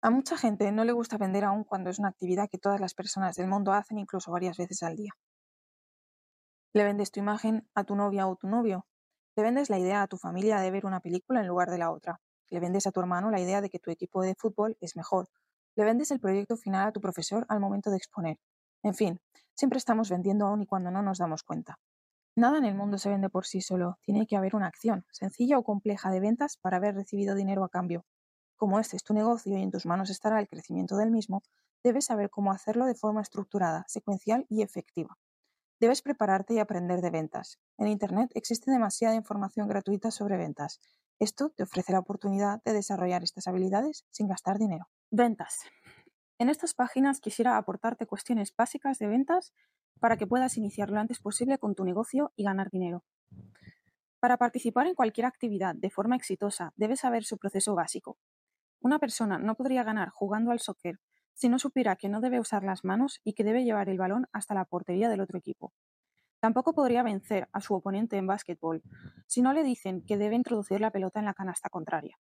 A 0.00 0.10
mucha 0.10 0.36
gente 0.36 0.70
no 0.70 0.84
le 0.84 0.92
gusta 0.92 1.18
vender 1.18 1.44
aún 1.44 1.64
cuando 1.64 1.90
es 1.90 1.98
una 1.98 2.08
actividad 2.08 2.48
que 2.48 2.58
todas 2.58 2.80
las 2.80 2.94
personas 2.94 3.34
del 3.36 3.48
mundo 3.48 3.72
hacen 3.72 3.98
incluso 3.98 4.30
varias 4.30 4.56
veces 4.56 4.82
al 4.82 4.96
día. 4.96 5.10
Le 6.72 6.84
vendes 6.84 7.10
tu 7.10 7.18
imagen 7.18 7.68
a 7.74 7.82
tu 7.84 7.96
novia 7.96 8.28
o 8.28 8.36
tu 8.36 8.46
novio. 8.46 8.86
Le 9.38 9.44
vendes 9.44 9.70
la 9.70 9.78
idea 9.78 10.02
a 10.02 10.08
tu 10.08 10.16
familia 10.16 10.58
de 10.58 10.72
ver 10.72 10.84
una 10.84 10.98
película 10.98 11.40
en 11.40 11.46
lugar 11.46 11.70
de 11.70 11.78
la 11.78 11.92
otra. 11.92 12.20
Le 12.50 12.58
vendes 12.58 12.88
a 12.88 12.90
tu 12.90 12.98
hermano 12.98 13.30
la 13.30 13.40
idea 13.40 13.60
de 13.60 13.70
que 13.70 13.78
tu 13.78 13.92
equipo 13.92 14.20
de 14.20 14.34
fútbol 14.34 14.76
es 14.80 14.96
mejor. 14.96 15.28
Le 15.76 15.84
vendes 15.84 16.10
el 16.10 16.18
proyecto 16.18 16.56
final 16.56 16.88
a 16.88 16.90
tu 16.90 17.00
profesor 17.00 17.46
al 17.48 17.60
momento 17.60 17.88
de 17.90 17.98
exponer. 17.98 18.40
En 18.82 18.94
fin, 18.94 19.20
siempre 19.54 19.78
estamos 19.78 20.10
vendiendo 20.10 20.44
aún 20.44 20.62
y 20.62 20.66
cuando 20.66 20.90
no 20.90 21.02
nos 21.02 21.18
damos 21.18 21.44
cuenta. 21.44 21.78
Nada 22.34 22.58
en 22.58 22.64
el 22.64 22.74
mundo 22.74 22.98
se 22.98 23.10
vende 23.10 23.28
por 23.28 23.46
sí 23.46 23.60
solo, 23.60 24.00
tiene 24.02 24.26
que 24.26 24.36
haber 24.36 24.56
una 24.56 24.66
acción, 24.66 25.06
sencilla 25.12 25.56
o 25.56 25.62
compleja, 25.62 26.10
de 26.10 26.18
ventas 26.18 26.56
para 26.56 26.78
haber 26.78 26.96
recibido 26.96 27.36
dinero 27.36 27.62
a 27.62 27.68
cambio. 27.68 28.04
Como 28.56 28.80
este 28.80 28.96
es 28.96 29.04
tu 29.04 29.14
negocio 29.14 29.56
y 29.56 29.62
en 29.62 29.70
tus 29.70 29.86
manos 29.86 30.10
estará 30.10 30.40
el 30.40 30.48
crecimiento 30.48 30.96
del 30.96 31.12
mismo, 31.12 31.44
debes 31.84 32.06
saber 32.06 32.28
cómo 32.28 32.50
hacerlo 32.50 32.86
de 32.86 32.96
forma 32.96 33.22
estructurada, 33.22 33.84
secuencial 33.86 34.46
y 34.48 34.62
efectiva. 34.62 35.16
Debes 35.80 36.02
prepararte 36.02 36.54
y 36.54 36.58
aprender 36.58 37.00
de 37.00 37.10
ventas. 37.10 37.60
En 37.78 37.86
Internet 37.86 38.32
existe 38.34 38.72
demasiada 38.72 39.14
información 39.14 39.68
gratuita 39.68 40.10
sobre 40.10 40.36
ventas. 40.36 40.80
Esto 41.20 41.50
te 41.50 41.62
ofrece 41.62 41.92
la 41.92 42.00
oportunidad 42.00 42.60
de 42.64 42.72
desarrollar 42.72 43.22
estas 43.22 43.46
habilidades 43.46 44.04
sin 44.10 44.26
gastar 44.26 44.58
dinero. 44.58 44.88
Ventas. 45.12 45.60
En 46.40 46.48
estas 46.48 46.74
páginas 46.74 47.20
quisiera 47.20 47.56
aportarte 47.56 48.06
cuestiones 48.06 48.52
básicas 48.56 48.98
de 48.98 49.06
ventas 49.06 49.52
para 50.00 50.16
que 50.16 50.26
puedas 50.26 50.56
iniciar 50.56 50.90
lo 50.90 50.98
antes 50.98 51.20
posible 51.20 51.58
con 51.58 51.76
tu 51.76 51.84
negocio 51.84 52.32
y 52.34 52.42
ganar 52.42 52.70
dinero. 52.70 53.04
Para 54.18 54.36
participar 54.36 54.88
en 54.88 54.96
cualquier 54.96 55.26
actividad 55.26 55.76
de 55.76 55.90
forma 55.90 56.16
exitosa, 56.16 56.72
debes 56.74 57.00
saber 57.00 57.22
su 57.22 57.38
proceso 57.38 57.76
básico. 57.76 58.18
Una 58.80 58.98
persona 58.98 59.38
no 59.38 59.54
podría 59.54 59.84
ganar 59.84 60.08
jugando 60.10 60.50
al 60.50 60.58
soccer 60.58 60.98
si 61.38 61.48
no 61.48 61.58
supiera 61.58 61.96
que 61.96 62.08
no 62.08 62.20
debe 62.20 62.40
usar 62.40 62.64
las 62.64 62.84
manos 62.84 63.20
y 63.24 63.32
que 63.32 63.44
debe 63.44 63.64
llevar 63.64 63.88
el 63.88 63.96
balón 63.96 64.26
hasta 64.32 64.54
la 64.54 64.64
portería 64.64 65.08
del 65.08 65.20
otro 65.20 65.38
equipo. 65.38 65.72
Tampoco 66.40 66.74
podría 66.74 67.02
vencer 67.02 67.48
a 67.52 67.60
su 67.60 67.74
oponente 67.74 68.16
en 68.16 68.26
básquetbol 68.26 68.82
si 69.26 69.40
no 69.40 69.52
le 69.52 69.62
dicen 69.62 70.04
que 70.04 70.18
debe 70.18 70.36
introducir 70.36 70.80
la 70.80 70.90
pelota 70.90 71.18
en 71.18 71.26
la 71.26 71.34
canasta 71.34 71.70
contraria. 71.70 72.18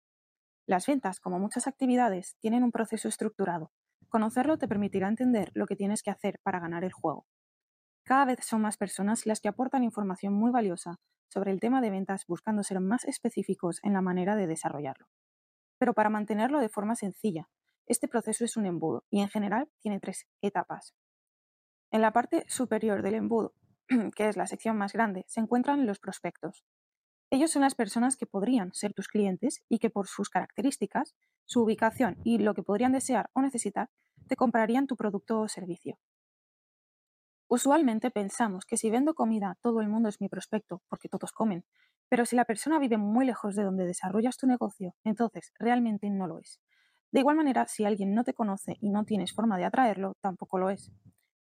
Las 0.67 0.87
ventas, 0.87 1.21
como 1.21 1.39
muchas 1.39 1.67
actividades, 1.67 2.37
tienen 2.41 2.63
un 2.63 2.73
proceso 2.73 3.09
estructurado 3.09 3.73
Conocerlo 4.09 4.57
te 4.57 4.69
permitirá 4.69 5.09
entender 5.09 5.51
lo 5.55 5.67
que 5.67 5.77
tienes 5.77 6.03
que 6.03 6.11
hacer 6.11 6.39
para 6.43 6.61
ganar 6.61 6.85
el 6.85 6.93
juego. 6.93 7.27
Cada 8.05 8.25
vez 8.25 8.39
son 8.43 8.61
más 8.61 8.77
personas 8.77 9.27
las 9.27 9.41
que 9.41 9.49
aportan 9.49 9.83
información 9.83 10.33
muy 10.33 10.51
valiosa 10.51 11.01
sobre 11.29 11.51
el 11.51 11.61
tema 11.61 11.81
de 11.81 11.91
ventas 11.91 12.25
buscando 12.27 12.63
ser 12.63 12.81
más 12.81 13.05
específicos 13.05 13.81
en 13.83 13.93
la 13.93 14.01
manera 14.01 14.37
de 14.37 14.47
desarrollarlo. 14.47 15.09
Pero 15.79 15.93
para 15.93 16.09
mantenerlo 16.09 16.61
de 16.61 16.69
forma 16.69 16.95
sencilla, 16.95 17.49
este 17.87 18.09
proceso 18.09 18.45
es 18.45 18.57
un 18.57 18.67
embudo 18.67 19.05
y 19.11 19.21
en 19.21 19.29
general 19.29 19.69
tiene 19.81 20.01
tres 20.01 20.27
etapas. 20.43 20.95
En 21.91 22.03
la 22.03 22.13
parte 22.13 22.45
superior 22.49 23.03
del 23.03 23.15
embudo, 23.15 23.55
que 24.17 24.29
es 24.29 24.37
la 24.37 24.47
sección 24.47 24.77
más 24.77 24.93
grande, 24.93 25.25
se 25.29 25.41
encuentran 25.41 25.87
los 25.87 25.99
prospectos. 25.99 26.65
Ellos 27.31 27.51
son 27.51 27.63
las 27.63 27.75
personas 27.75 28.17
que 28.17 28.27
podrían 28.27 28.73
ser 28.73 28.93
tus 28.93 29.09
clientes 29.09 29.65
y 29.69 29.79
que 29.79 29.91
por 29.91 30.07
sus 30.07 30.29
características 30.29 31.17
su 31.45 31.63
ubicación 31.63 32.19
y 32.25 32.39
lo 32.39 32.55
que 32.55 32.63
podrían 32.63 32.93
desear 32.93 33.31
o 33.33 33.41
necesitar, 33.41 33.91
te 34.29 34.37
comprarían 34.37 34.87
tu 34.87 34.97
producto 34.97 35.41
o 35.41 35.49
servicio. 35.49 35.99
Usualmente 37.49 38.11
pensamos 38.11 38.65
que 38.65 38.77
si 38.77 38.91
vendo 38.91 39.15
comida 39.15 39.57
todo 39.63 39.81
el 39.81 39.89
mundo 39.89 40.09
es 40.09 40.21
mi 40.21 40.29
prospecto, 40.29 40.83
porque 40.89 41.09
todos 41.09 41.31
comen, 41.31 41.65
pero 42.09 42.27
si 42.27 42.35
la 42.35 42.45
persona 42.45 42.81
vive 42.81 42.97
muy 42.97 43.25
lejos 43.25 43.55
de 43.55 43.63
donde 43.63 43.87
desarrollas 43.87 44.37
tu 44.37 44.49
negocio, 44.49 44.97
entonces 45.05 45.53
realmente 45.59 46.11
no 46.11 46.27
lo 46.27 46.41
es. 46.41 46.61
De 47.13 47.21
igual 47.21 47.37
manera, 47.37 47.67
si 47.67 47.85
alguien 47.85 48.15
no 48.15 48.25
te 48.25 48.35
conoce 48.35 48.77
y 48.81 48.91
no 48.91 49.05
tienes 49.05 49.33
forma 49.33 49.57
de 49.59 49.65
atraerlo, 49.65 50.15
tampoco 50.21 50.59
lo 50.59 50.71
es. 50.71 50.93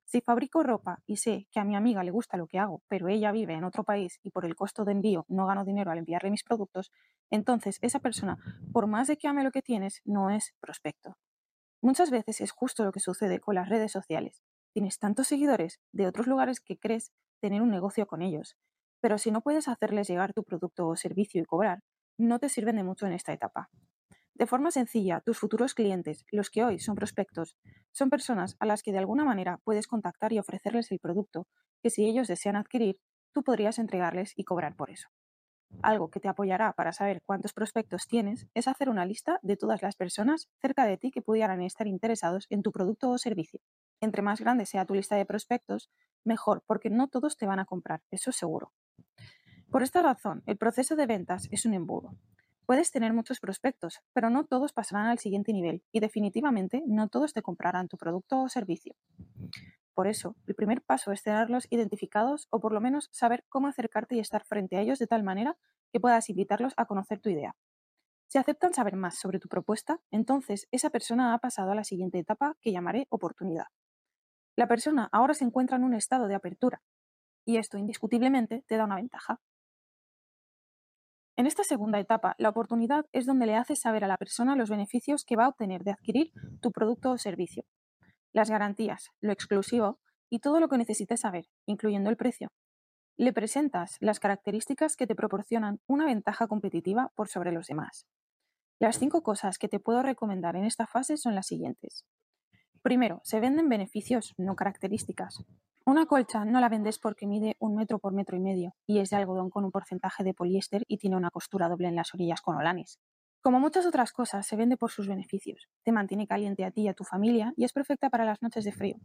Si 0.05 0.21
fabrico 0.21 0.63
ropa 0.63 1.03
y 1.07 1.17
sé 1.17 1.49
que 1.51 1.61
a 1.61 1.65
mi 1.65 1.75
amiga 1.77 2.05
le 2.05 2.11
gusta 2.11 2.37
lo 2.37 2.47
que 2.47 2.59
hago, 2.59 2.83
pero 2.89 3.09
ella 3.09 3.33
vive 3.33 3.55
en 3.55 3.65
otro 3.65 3.85
país 3.85 4.21
y 4.23 4.31
por 4.31 4.45
el 4.45 4.55
costo 4.55 4.85
de 4.85 4.93
envío 4.93 5.25
no 5.29 5.47
gano 5.47 5.65
dinero 5.65 5.91
al 5.91 5.99
enviarle 5.99 6.31
mis 6.31 6.45
productos, 6.45 6.93
entonces 7.31 7.79
esa 7.83 7.99
persona, 8.01 8.39
por 8.73 8.87
más 8.87 9.09
de 9.09 9.17
que 9.17 9.29
ame 9.29 9.43
lo 9.43 9.51
que 9.51 9.63
tienes, 9.63 10.01
no 10.05 10.31
es 10.31 10.55
prospecto. 10.61 11.17
Muchas 11.83 12.11
veces 12.11 12.41
es 12.41 12.53
justo 12.53 12.85
lo 12.85 12.93
que 12.93 13.01
sucede 13.01 13.41
con 13.41 13.55
las 13.55 13.69
redes 13.69 13.93
sociales. 13.93 14.43
Tienes 14.73 14.99
tantos 14.99 15.29
seguidores 15.29 15.81
de 15.93 16.07
otros 16.07 16.27
lugares 16.27 16.61
que 16.61 16.79
crees 16.79 17.13
tener 17.41 17.63
un 17.63 17.71
negocio 17.71 18.07
con 18.07 18.23
ellos, 18.23 18.57
pero 19.01 19.19
si 19.19 19.31
no 19.31 19.43
puedes 19.43 19.69
hacerles 19.69 20.09
llegar 20.09 20.33
tu 20.33 20.45
producto 20.45 20.87
o 20.89 20.97
servicio 20.97 21.41
y 21.41 21.45
cobrar, 21.45 21.81
no 22.19 22.39
te 22.39 22.49
sirven 22.49 22.77
de 22.77 22.85
mucho 22.85 23.07
en 23.07 23.13
esta 23.13 23.33
etapa. 23.33 23.71
De 24.35 24.47
forma 24.47 24.73
sencilla, 24.73 25.21
tus 25.21 25.39
futuros 25.39 25.75
clientes, 25.75 26.25
los 26.33 26.51
que 26.51 26.65
hoy 26.65 26.81
son 26.81 26.97
prospectos, 26.97 27.57
son 27.93 28.11
personas 28.11 28.57
a 28.59 28.67
las 28.67 28.83
que 28.83 28.91
de 28.91 28.99
alguna 28.99 29.25
manera 29.25 29.61
puedes 29.63 29.87
contactar 29.87 30.33
y 30.33 30.41
ofrecerles 30.41 30.91
el 30.91 30.99
producto 30.99 31.47
que 31.81 31.91
si 31.91 32.05
ellos 32.05 32.27
desean 32.27 32.57
adquirir, 32.57 32.99
tú 33.33 33.45
podrías 33.45 33.79
entregarles 33.79 34.33
y 34.37 34.43
cobrar 34.43 34.75
por 34.75 34.91
eso. 34.91 35.09
Algo 35.83 36.11
que 36.11 36.21
te 36.21 36.29
apoyará 36.29 36.73
para 36.73 36.93
saber 36.93 37.23
cuántos 37.25 37.53
prospectos 37.53 38.07
tienes 38.07 38.49
es 38.55 38.69
hacer 38.69 38.89
una 38.89 39.05
lista 39.05 39.39
de 39.43 39.57
todas 39.57 39.83
las 39.83 39.97
personas 39.97 40.49
cerca 40.61 40.85
de 40.85 40.97
ti 40.97 41.11
que 41.11 41.23
pudieran 41.23 41.63
estar 41.63 41.87
interesados 41.87 42.47
en 42.51 42.63
tu 42.63 42.73
producto 42.73 43.11
o 43.11 43.19
servicio. 43.19 43.61
Entre 44.01 44.23
más 44.23 44.41
grande 44.41 44.67
sea 44.67 44.85
tu 44.85 44.95
lista 44.95 45.17
de 45.17 45.27
prospectos, 45.27 45.91
mejor, 46.25 46.63
porque 46.67 46.91
no 46.91 47.09
todos 47.09 47.37
te 47.37 47.47
van 47.47 47.61
a 47.61 47.67
comprar, 47.67 48.03
eso 48.11 48.33
seguro. 48.33 48.73
Por 49.71 49.83
esta 49.83 50.03
razón, 50.03 50.43
el 50.47 50.57
proceso 50.57 50.97
de 50.97 51.07
ventas 51.07 51.49
es 51.51 51.67
un 51.67 51.75
embudo. 51.75 52.17
Puedes 52.67 52.91
tener 52.91 53.13
muchos 53.13 53.41
prospectos, 53.41 54.01
pero 54.15 54.31
no 54.31 54.45
todos 54.45 54.73
pasarán 54.73 55.07
al 55.07 55.19
siguiente 55.19 55.53
nivel 55.53 55.83
y 55.93 56.01
definitivamente 56.01 56.83
no 56.87 57.09
todos 57.09 57.35
te 57.35 57.43
comprarán 57.43 57.89
tu 57.89 57.99
producto 57.99 58.43
o 58.43 58.49
servicio. 58.49 58.95
Por 59.93 60.07
eso, 60.07 60.35
el 60.47 60.55
primer 60.55 60.83
paso 60.83 61.13
es 61.13 61.23
tenerlos 61.23 61.67
identificados 61.71 62.49
o 62.51 62.61
por 62.61 62.73
lo 62.73 62.81
menos 62.81 63.09
saber 63.13 63.45
cómo 63.49 63.69
acercarte 63.69 64.17
y 64.17 64.21
estar 64.21 64.45
frente 64.45 64.77
a 64.77 64.81
ellos 64.81 64.99
de 64.99 65.07
tal 65.07 65.23
manera 65.23 65.57
que 65.93 66.01
puedas 66.01 66.29
invitarlos 66.31 66.73
a 66.77 66.87
conocer 66.87 67.21
tu 67.21 67.29
idea. 67.29 67.55
Si 68.27 68.39
aceptan 68.39 68.75
saber 68.75 68.97
más 68.97 69.19
sobre 69.19 69.39
tu 69.39 69.49
propuesta, 69.49 70.01
entonces 70.11 70.67
esa 70.73 70.91
persona 70.91 71.35
ha 71.35 71.39
pasado 71.39 71.71
a 71.71 71.75
la 71.75 71.85
siguiente 71.85 72.19
etapa 72.19 72.57
que 72.61 72.73
llamaré 72.73 73.07
oportunidad. 73.11 73.67
La 74.57 74.67
persona 74.67 75.09
ahora 75.13 75.35
se 75.35 75.45
encuentra 75.45 75.77
en 75.77 75.85
un 75.85 75.95
estado 75.95 76.29
de 76.29 76.35
apertura 76.35 76.83
y 77.45 77.59
esto 77.59 77.79
indiscutiblemente 77.79 78.65
te 78.67 78.77
da 78.77 78.85
una 78.85 78.97
ventaja. 78.97 79.41
En 81.37 81.47
esta 81.47 81.65
segunda 81.65 81.99
etapa, 81.99 82.37
la 82.39 82.49
oportunidad 82.49 83.07
es 83.13 83.27
donde 83.27 83.47
le 83.47 83.57
haces 83.57 83.81
saber 83.81 84.05
a 84.05 84.09
la 84.09 84.17
persona 84.17 84.55
los 84.55 84.71
beneficios 84.71 85.25
que 85.25 85.35
va 85.35 85.47
a 85.47 85.49
obtener 85.49 85.83
de 85.83 85.91
adquirir 85.91 86.33
tu 86.61 86.71
producto 86.71 87.11
o 87.11 87.19
servicio, 87.19 87.65
las 88.33 88.51
garantías, 88.51 89.11
lo 89.21 89.33
exclusivo 89.33 89.99
y 90.31 90.39
todo 90.39 90.61
lo 90.61 90.69
que 90.69 90.79
necesites 90.79 91.21
saber, 91.21 91.47
incluyendo 91.67 92.09
el 92.09 92.17
precio. 92.17 92.53
Le 93.17 93.33
presentas 93.33 93.97
las 94.01 94.21
características 94.21 94.97
que 94.97 95.07
te 95.07 95.15
proporcionan 95.17 95.81
una 95.87 96.07
ventaja 96.07 96.47
competitiva 96.47 97.13
por 97.17 97.29
sobre 97.29 97.53
los 97.53 97.67
demás. 97.67 98.07
Las 98.81 98.99
cinco 98.99 99.23
cosas 99.23 99.59
que 99.59 99.69
te 99.69 99.81
puedo 99.81 100.03
recomendar 100.03 100.57
en 100.57 100.65
esta 100.65 100.87
fase 100.87 101.17
son 101.17 101.35
las 101.35 101.47
siguientes. 101.47 102.05
Primero, 102.83 103.21
se 103.25 103.41
venden 103.41 103.69
beneficios, 103.69 104.35
no 104.37 104.57
características. 104.57 105.45
Una 105.87 106.07
colcha 106.07 106.47
no 106.47 106.61
la 106.61 106.71
vendes 106.71 106.99
porque 106.99 107.27
mide 107.27 107.57
un 107.59 107.75
metro 107.77 107.99
por 107.99 108.15
metro 108.15 108.39
y 108.39 108.41
medio 108.41 108.75
y 108.87 109.01
es 109.01 109.11
de 109.11 109.17
algodón 109.17 109.51
con 109.51 109.67
un 109.67 109.71
porcentaje 109.71 110.25
de 110.25 110.33
poliéster 110.33 110.83
y 110.89 110.97
tiene 110.97 111.15
una 111.17 111.31
costura 111.31 111.69
doble 111.69 111.89
en 111.89 111.95
las 111.95 112.15
orillas 112.15 112.41
con 112.41 112.57
olanes. 112.57 112.99
Como 113.43 113.61
muchas 113.61 113.85
otras 113.85 114.11
cosas, 114.13 114.47
se 114.47 114.57
vende 114.57 114.79
por 114.79 114.91
sus 114.91 115.07
beneficios. 115.07 115.69
Te 115.83 115.93
mantiene 115.93 116.27
caliente 116.27 116.65
a 116.65 116.71
ti 116.71 116.81
y 116.81 116.89
a 116.89 116.95
tu 116.95 117.05
familia 117.05 117.53
y 117.59 117.65
es 117.65 117.75
perfecta 117.75 118.09
para 118.09 118.25
las 118.25 118.41
noches 118.41 118.65
de 118.65 118.73
frío. 118.73 118.97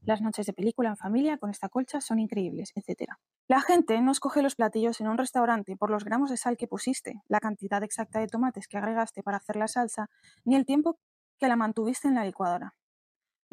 Las 0.00 0.22
noches 0.22 0.46
de 0.46 0.54
película 0.54 0.88
en 0.88 0.96
familia 0.96 1.36
con 1.36 1.50
esta 1.50 1.68
colcha 1.68 2.00
son 2.00 2.18
increíbles, 2.18 2.72
etc. 2.76 3.10
La 3.46 3.60
gente 3.60 4.00
no 4.00 4.10
escoge 4.10 4.40
los 4.40 4.54
platillos 4.54 5.02
en 5.02 5.08
un 5.08 5.18
restaurante 5.18 5.76
por 5.76 5.90
los 5.90 6.02
gramos 6.02 6.30
de 6.30 6.38
sal 6.38 6.56
que 6.56 6.66
pusiste, 6.66 7.20
la 7.28 7.40
cantidad 7.40 7.82
exacta 7.82 8.20
de 8.20 8.28
tomates 8.28 8.68
que 8.68 8.78
agregaste 8.78 9.22
para 9.22 9.36
hacer 9.36 9.56
la 9.56 9.68
salsa, 9.68 10.08
ni 10.46 10.56
el 10.56 10.64
tiempo 10.64 10.98
que 11.38 11.48
la 11.48 11.56
mantuviste 11.56 12.08
en 12.08 12.14
la 12.14 12.24
licuadora. 12.24 12.74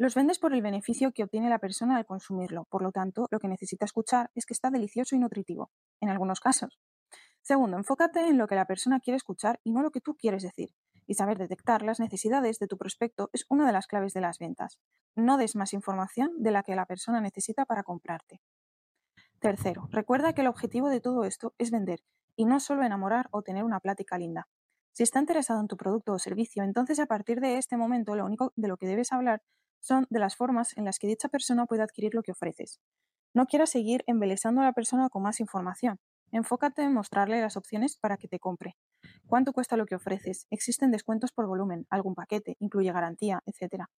Los 0.00 0.14
vendes 0.14 0.38
por 0.38 0.54
el 0.54 0.62
beneficio 0.62 1.12
que 1.12 1.24
obtiene 1.24 1.50
la 1.50 1.58
persona 1.58 1.98
al 1.98 2.06
consumirlo, 2.06 2.64
por 2.70 2.80
lo 2.80 2.90
tanto, 2.90 3.26
lo 3.30 3.38
que 3.38 3.48
necesita 3.48 3.84
escuchar 3.84 4.30
es 4.34 4.46
que 4.46 4.54
está 4.54 4.70
delicioso 4.70 5.14
y 5.14 5.18
nutritivo, 5.18 5.70
en 6.00 6.08
algunos 6.08 6.40
casos. 6.40 6.80
Segundo, 7.42 7.76
enfócate 7.76 8.26
en 8.26 8.38
lo 8.38 8.46
que 8.46 8.54
la 8.54 8.64
persona 8.64 9.00
quiere 9.00 9.18
escuchar 9.18 9.60
y 9.62 9.72
no 9.72 9.82
lo 9.82 9.90
que 9.90 10.00
tú 10.00 10.16
quieres 10.16 10.42
decir. 10.42 10.70
Y 11.06 11.16
saber 11.16 11.36
detectar 11.36 11.82
las 11.82 12.00
necesidades 12.00 12.58
de 12.58 12.66
tu 12.66 12.78
prospecto 12.78 13.28
es 13.34 13.44
una 13.50 13.66
de 13.66 13.74
las 13.74 13.86
claves 13.86 14.14
de 14.14 14.22
las 14.22 14.38
ventas. 14.38 14.78
No 15.16 15.36
des 15.36 15.54
más 15.54 15.74
información 15.74 16.32
de 16.38 16.50
la 16.50 16.62
que 16.62 16.74
la 16.74 16.86
persona 16.86 17.20
necesita 17.20 17.66
para 17.66 17.82
comprarte. 17.82 18.40
Tercero, 19.38 19.86
recuerda 19.90 20.32
que 20.32 20.40
el 20.40 20.46
objetivo 20.46 20.88
de 20.88 21.02
todo 21.02 21.24
esto 21.24 21.52
es 21.58 21.70
vender 21.70 22.00
y 22.36 22.46
no 22.46 22.58
solo 22.58 22.84
enamorar 22.84 23.28
o 23.32 23.42
tener 23.42 23.64
una 23.64 23.80
plática 23.80 24.16
linda. 24.16 24.48
Si 24.92 25.02
está 25.02 25.18
interesado 25.18 25.60
en 25.60 25.68
tu 25.68 25.76
producto 25.76 26.14
o 26.14 26.18
servicio, 26.18 26.62
entonces 26.62 26.98
a 27.00 27.06
partir 27.06 27.40
de 27.40 27.58
este 27.58 27.76
momento 27.76 28.16
lo 28.16 28.24
único 28.24 28.54
de 28.56 28.68
lo 28.68 28.78
que 28.78 28.86
debes 28.86 29.12
hablar 29.12 29.42
son 29.80 30.06
de 30.10 30.20
las 30.20 30.36
formas 30.36 30.76
en 30.76 30.84
las 30.84 30.98
que 30.98 31.06
dicha 31.06 31.28
persona 31.28 31.66
puede 31.66 31.82
adquirir 31.82 32.14
lo 32.14 32.22
que 32.22 32.32
ofreces. 32.32 32.80
No 33.34 33.46
quieras 33.46 33.70
seguir 33.70 34.02
embelesando 34.06 34.60
a 34.60 34.64
la 34.64 34.72
persona 34.72 35.08
con 35.08 35.22
más 35.22 35.40
información. 35.40 35.98
Enfócate 36.32 36.82
en 36.82 36.94
mostrarle 36.94 37.40
las 37.40 37.56
opciones 37.56 37.96
para 37.96 38.16
que 38.16 38.28
te 38.28 38.38
compre. 38.38 38.76
¿Cuánto 39.26 39.52
cuesta 39.52 39.76
lo 39.76 39.86
que 39.86 39.96
ofreces? 39.96 40.46
¿Existen 40.50 40.90
descuentos 40.90 41.32
por 41.32 41.46
volumen? 41.46 41.86
¿Algún 41.90 42.14
paquete? 42.14 42.56
¿Incluye 42.60 42.92
garantía? 42.92 43.42
Etcétera. 43.46 43.90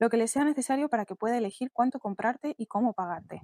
Lo 0.00 0.10
que 0.10 0.16
le 0.16 0.28
sea 0.28 0.44
necesario 0.44 0.88
para 0.88 1.04
que 1.04 1.16
pueda 1.16 1.36
elegir 1.36 1.70
cuánto 1.72 1.98
comprarte 1.98 2.54
y 2.56 2.66
cómo 2.66 2.92
pagarte. 2.92 3.40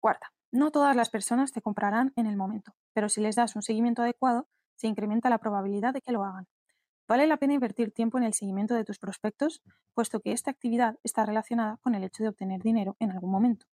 Cuarta, 0.00 0.32
no 0.52 0.70
todas 0.70 0.94
las 0.94 1.08
personas 1.08 1.52
te 1.52 1.62
comprarán 1.62 2.12
en 2.16 2.26
el 2.26 2.36
momento, 2.36 2.74
pero 2.92 3.08
si 3.08 3.22
les 3.22 3.36
das 3.36 3.56
un 3.56 3.62
seguimiento 3.62 4.02
adecuado, 4.02 4.46
se 4.76 4.86
incrementa 4.86 5.30
la 5.30 5.38
probabilidad 5.38 5.94
de 5.94 6.02
que 6.02 6.12
lo 6.12 6.24
hagan. 6.24 6.46
Vale 7.06 7.26
la 7.26 7.36
pena 7.36 7.52
invertir 7.52 7.92
tiempo 7.92 8.16
en 8.16 8.24
el 8.24 8.32
seguimiento 8.32 8.74
de 8.74 8.84
tus 8.84 8.98
prospectos, 8.98 9.62
puesto 9.92 10.20
que 10.20 10.32
esta 10.32 10.50
actividad 10.50 10.98
está 11.02 11.26
relacionada 11.26 11.76
con 11.82 11.94
el 11.94 12.02
hecho 12.02 12.22
de 12.22 12.30
obtener 12.30 12.62
dinero 12.62 12.96
en 12.98 13.10
algún 13.10 13.30
momento. 13.30 13.66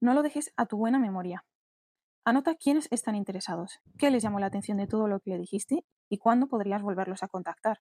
No 0.00 0.14
lo 0.14 0.22
dejes 0.22 0.52
a 0.56 0.66
tu 0.66 0.76
buena 0.76 1.00
memoria. 1.00 1.44
Anota 2.24 2.54
quiénes 2.54 2.88
están 2.92 3.16
interesados, 3.16 3.80
qué 3.98 4.10
les 4.10 4.22
llamó 4.22 4.38
la 4.38 4.46
atención 4.46 4.78
de 4.78 4.86
todo 4.86 5.08
lo 5.08 5.18
que 5.18 5.30
le 5.30 5.38
dijiste 5.38 5.84
y 6.08 6.18
cuándo 6.18 6.46
podrías 6.46 6.82
volverlos 6.82 7.22
a 7.24 7.28
contactar. 7.28 7.80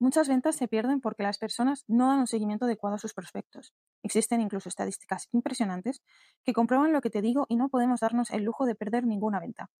Muchas 0.00 0.28
ventas 0.28 0.56
se 0.56 0.66
pierden 0.66 1.00
porque 1.00 1.22
las 1.22 1.38
personas 1.38 1.84
no 1.86 2.08
dan 2.08 2.20
un 2.20 2.26
seguimiento 2.26 2.64
adecuado 2.64 2.96
a 2.96 2.98
sus 2.98 3.14
prospectos. 3.14 3.74
Existen 4.02 4.40
incluso 4.40 4.68
estadísticas 4.68 5.28
impresionantes 5.30 6.02
que 6.42 6.52
comprueban 6.52 6.92
lo 6.92 7.00
que 7.00 7.10
te 7.10 7.22
digo 7.22 7.46
y 7.48 7.56
no 7.56 7.68
podemos 7.68 8.00
darnos 8.00 8.30
el 8.30 8.42
lujo 8.42 8.66
de 8.66 8.74
perder 8.74 9.06
ninguna 9.06 9.38
venta. 9.38 9.70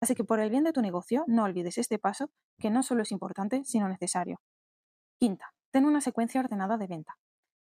Así 0.00 0.14
que 0.14 0.24
por 0.24 0.40
el 0.40 0.50
bien 0.50 0.64
de 0.64 0.72
tu 0.72 0.80
negocio, 0.80 1.24
no 1.26 1.44
olvides 1.44 1.78
este 1.78 1.98
paso, 1.98 2.30
que 2.58 2.70
no 2.70 2.82
solo 2.82 3.02
es 3.02 3.12
importante, 3.12 3.64
sino 3.64 3.88
necesario. 3.88 4.40
Quinta, 5.18 5.52
ten 5.70 5.84
una 5.84 6.00
secuencia 6.00 6.40
ordenada 6.40 6.76
de 6.76 6.86
venta. 6.86 7.18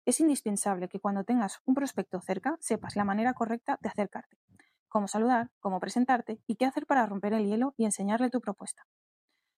Es 0.05 0.19
indispensable 0.19 0.87
que 0.87 0.99
cuando 0.99 1.23
tengas 1.23 1.59
un 1.65 1.75
prospecto 1.75 2.21
cerca 2.21 2.57
sepas 2.59 2.95
la 2.95 3.03
manera 3.03 3.33
correcta 3.33 3.77
de 3.81 3.89
acercarte, 3.89 4.37
cómo 4.87 5.07
saludar, 5.07 5.51
cómo 5.59 5.79
presentarte 5.79 6.39
y 6.47 6.55
qué 6.55 6.65
hacer 6.65 6.85
para 6.85 7.05
romper 7.05 7.33
el 7.33 7.45
hielo 7.45 7.73
y 7.77 7.85
enseñarle 7.85 8.29
tu 8.29 8.41
propuesta. 8.41 8.87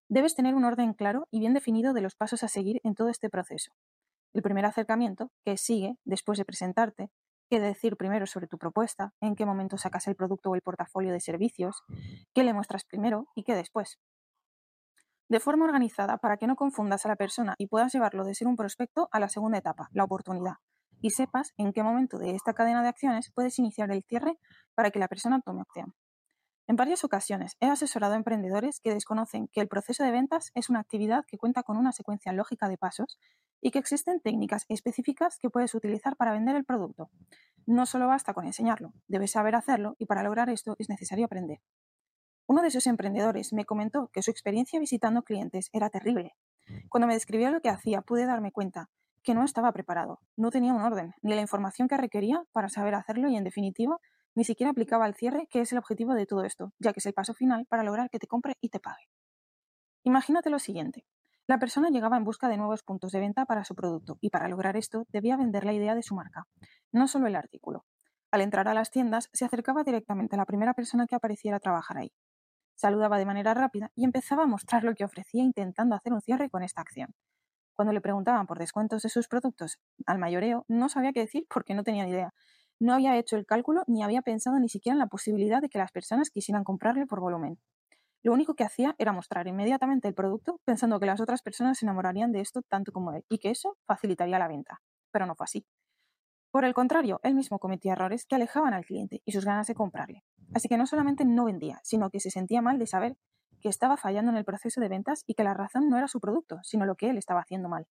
Debes 0.09 0.36
tener 0.36 0.53
un 0.53 0.65
orden 0.65 0.93
claro 0.93 1.28
y 1.32 1.39
bien 1.39 1.53
definido 1.53 1.93
de 1.93 2.01
los 2.01 2.15
pasos 2.15 2.43
a 2.43 2.47
seguir 2.47 2.82
en 2.84 2.93
todo 2.93 3.09
este 3.09 3.30
proceso. 3.30 3.71
El 4.34 4.41
primer 4.41 4.65
acercamiento, 4.65 5.32
que 5.45 5.57
sigue 5.57 5.97
después 6.03 6.38
de 6.38 6.45
presentarte, 6.45 7.09
qué 7.53 7.59
decir 7.59 7.97
primero 7.97 8.25
sobre 8.25 8.47
tu 8.47 8.57
propuesta, 8.57 9.13
en 9.21 9.35
qué 9.35 9.45
momento 9.45 9.77
sacas 9.77 10.07
el 10.07 10.15
producto 10.15 10.49
o 10.49 10.55
el 10.55 10.63
portafolio 10.63 11.13
de 11.13 11.19
servicios, 11.19 11.83
qué 12.33 12.43
le 12.43 12.51
muestras 12.51 12.83
primero 12.83 13.27
y 13.35 13.43
qué 13.43 13.53
después. 13.53 13.99
De 15.29 15.39
forma 15.39 15.65
organizada 15.65 16.17
para 16.17 16.37
que 16.37 16.47
no 16.47 16.55
confundas 16.55 17.05
a 17.05 17.09
la 17.09 17.15
persona 17.15 17.53
y 17.59 17.67
puedas 17.67 17.93
llevarlo 17.93 18.23
de 18.23 18.33
ser 18.33 18.47
un 18.47 18.55
prospecto 18.55 19.07
a 19.11 19.19
la 19.19 19.29
segunda 19.29 19.59
etapa, 19.59 19.87
la 19.91 20.03
oportunidad, 20.03 20.55
y 20.99 21.11
sepas 21.11 21.53
en 21.57 21.73
qué 21.73 21.83
momento 21.83 22.17
de 22.17 22.31
esta 22.31 22.55
cadena 22.55 22.81
de 22.81 22.87
acciones 22.87 23.31
puedes 23.35 23.59
iniciar 23.59 23.91
el 23.91 24.01
cierre 24.01 24.39
para 24.73 24.89
que 24.89 24.97
la 24.97 25.07
persona 25.07 25.39
tome 25.39 25.61
acción. 25.61 25.93
En 26.65 26.75
varias 26.75 27.03
ocasiones 27.03 27.55
he 27.59 27.67
asesorado 27.67 28.15
a 28.15 28.17
emprendedores 28.17 28.79
que 28.79 28.95
desconocen 28.95 29.47
que 29.49 29.61
el 29.61 29.67
proceso 29.67 30.03
de 30.03 30.09
ventas 30.09 30.49
es 30.55 30.71
una 30.71 30.79
actividad 30.79 31.23
que 31.27 31.37
cuenta 31.37 31.61
con 31.61 31.77
una 31.77 31.91
secuencia 31.91 32.33
lógica 32.33 32.67
de 32.67 32.79
pasos 32.79 33.19
y 33.64 33.72
que 33.72 33.80
existen 33.80 34.20
técnicas 34.20 34.66
específicas 34.68 35.39
que 35.39 35.49
puedes 35.49 35.74
utilizar 35.74 36.18
para 36.18 36.34
vender 36.34 36.57
el 36.57 36.66
producto. 36.66 37.09
No 37.66 37.86
solo 37.86 38.07
basta 38.07 38.34
con 38.34 38.45
enseñarlo, 38.45 38.91
debes 39.07 39.32
saber 39.32 39.55
hacerlo 39.55 39.95
y 39.97 40.05
para 40.05 40.22
lograr 40.22 40.49
esto 40.49 40.76
es 40.80 40.89
necesario 40.89 41.26
aprender. 41.26 41.61
Uno 42.45 42.61
de 42.61 42.68
esos 42.68 42.88
emprendedores 42.88 43.53
me 43.53 43.64
comentó 43.64 44.09
que 44.11 44.22
su 44.22 44.32
experiencia 44.32 44.82
visitando 44.82 45.24
clientes 45.24 45.70
era 45.72 45.89
terrible. 45.89 46.36
Cuando 46.89 47.07
me 47.07 47.14
describió 47.14 47.51
lo 47.51 47.61
que 47.61 47.70
hacía 47.70 48.01
pude 48.01 48.26
darme 48.26 48.51
cuenta 48.51 48.89
que 49.24 49.34
no 49.34 49.45
estaba 49.45 49.72
preparado, 49.72 50.20
no 50.36 50.51
tenía 50.51 50.74
un 50.74 50.82
orden, 50.82 51.14
ni 51.22 51.34
la 51.34 51.39
información 51.39 51.88
que 51.88 51.95
requería 51.95 52.43
para 52.51 52.68
saber 52.68 52.95
hacerlo 52.95 53.30
y, 53.30 53.38
en 53.38 53.45
definitiva, 53.45 53.97
ni 54.36 54.43
siquiera 54.43 54.72
aplicaba 54.72 55.05
al 55.05 55.16
cierre, 55.16 55.47
que 55.49 55.61
es 55.61 55.72
el 55.72 55.78
objetivo 55.78 56.16
de 56.16 56.26
todo 56.26 56.43
esto, 56.43 56.74
ya 56.80 56.91
que 56.91 56.99
es 56.99 57.05
el 57.05 57.14
paso 57.14 57.34
final 57.34 57.66
para 57.68 57.84
lograr 57.84 58.09
que 58.09 58.20
te 58.20 58.28
compre 58.28 58.57
y 58.59 58.68
te 58.68 58.82
pague. 58.82 59.07
Imagínate 60.03 60.49
lo 60.49 60.59
siguiente. 60.59 61.05
La 61.45 61.59
persona 61.59 61.89
llegaba 61.89 62.15
en 62.15 62.23
busca 62.23 62.47
de 62.47 62.55
nuevos 62.55 62.83
puntos 62.83 63.11
de 63.11 63.19
venta 63.19 63.45
para 63.45 63.65
su 63.65 63.75
producto 63.75 64.17
y 64.21 64.29
para 64.29 64.47
lograr 64.47 64.77
esto 64.77 65.05
debía 65.09 65.35
vender 65.35 65.65
la 65.65 65.73
idea 65.73 65.93
de 65.93 66.01
su 66.01 66.15
marca, 66.15 66.47
no 66.93 67.05
solo 67.09 67.27
el 67.27 67.35
artículo. 67.35 67.85
Al 68.31 68.39
entrar 68.39 68.69
a 68.69 68.73
las 68.73 68.91
tiendas, 68.91 69.29
se 69.33 69.43
acercaba 69.43 69.83
directamente 69.83 70.35
a 70.35 70.37
la 70.37 70.45
primera 70.45 70.73
persona 70.73 71.05
que 71.05 71.15
apareciera 71.15 71.57
a 71.57 71.59
trabajar 71.59 71.97
ahí. 71.97 72.13
Saludaba 72.75 73.17
de 73.17 73.25
manera 73.25 73.53
rápida 73.53 73.91
y 73.93 74.05
empezaba 74.05 74.43
a 74.43 74.47
mostrar 74.47 74.85
lo 74.85 74.95
que 74.95 75.03
ofrecía 75.03 75.43
intentando 75.43 75.95
hacer 75.95 76.13
un 76.13 76.21
cierre 76.21 76.49
con 76.49 76.63
esta 76.63 76.81
acción. 76.81 77.13
Cuando 77.75 77.91
le 77.91 77.99
preguntaban 77.99 78.47
por 78.47 78.57
descuentos 78.57 79.01
de 79.01 79.09
sus 79.09 79.27
productos 79.27 79.79
al 80.05 80.19
mayoreo, 80.19 80.63
no 80.69 80.87
sabía 80.87 81.11
qué 81.11 81.19
decir 81.19 81.45
porque 81.53 81.73
no 81.73 81.83
tenía 81.83 82.05
ni 82.05 82.11
idea. 82.11 82.33
No 82.79 82.93
había 82.93 83.17
hecho 83.17 83.35
el 83.35 83.45
cálculo 83.45 83.83
ni 83.87 84.01
había 84.01 84.21
pensado 84.21 84.59
ni 84.59 84.69
siquiera 84.69 84.93
en 84.93 84.99
la 84.99 85.07
posibilidad 85.07 85.61
de 85.61 85.67
que 85.67 85.77
las 85.77 85.91
personas 85.91 86.29
quisieran 86.29 86.63
comprarle 86.63 87.05
por 87.05 87.19
volumen. 87.19 87.59
Lo 88.24 88.32
único 88.32 88.55
que 88.55 88.63
hacía 88.63 88.95
era 88.97 89.11
mostrar 89.11 89.47
inmediatamente 89.47 90.07
el 90.07 90.13
producto 90.13 90.61
pensando 90.63 90.99
que 90.99 91.05
las 91.05 91.19
otras 91.19 91.41
personas 91.41 91.78
se 91.78 91.86
enamorarían 91.86 92.32
de 92.32 92.39
esto 92.39 92.61
tanto 92.61 92.93
como 92.93 93.11
él 93.11 93.26
y 93.30 93.38
que 93.38 93.51
eso 93.51 93.78
facilitaría 93.86 94.39
la 94.39 94.47
venta. 94.47 94.82
Pero 95.11 95.26
no 95.26 95.36
fue 95.36 95.43
así. 95.43 95.65
Por 96.49 96.63
el 96.63 96.74
contrario, 96.74 97.19
él 97.24 97.36
mismo 97.36 97.59
cometía 97.59 97.93
errores 97.93 98.26
que 98.26 98.36
alejaban 98.36 98.74
al 98.74 98.86
cliente 98.86 99.21
y 99.26 99.34
sus 99.34 99.43
ganas 99.43 99.67
de 99.67 99.76
comprarle. 99.76 100.24
Así 100.53 100.69
que 100.69 100.78
no 100.78 100.86
solamente 100.86 101.26
no 101.26 101.45
vendía, 101.45 101.82
sino 101.84 102.09
que 102.09 102.21
se 102.21 102.30
sentía 102.30 102.61
mal 102.61 102.80
de 102.80 102.88
saber 102.88 103.17
que 103.59 103.69
estaba 103.69 103.97
fallando 103.97 104.32
en 104.32 104.38
el 104.38 104.45
proceso 104.45 104.80
de 104.80 104.88
ventas 104.88 105.24
y 105.28 105.34
que 105.34 105.43
la 105.43 105.53
razón 105.53 105.89
no 105.89 105.97
era 105.97 106.07
su 106.07 106.19
producto, 106.19 106.59
sino 106.63 106.86
lo 106.86 106.95
que 106.95 107.09
él 107.09 107.17
estaba 107.17 107.41
haciendo 107.41 107.69
mal. 107.69 107.88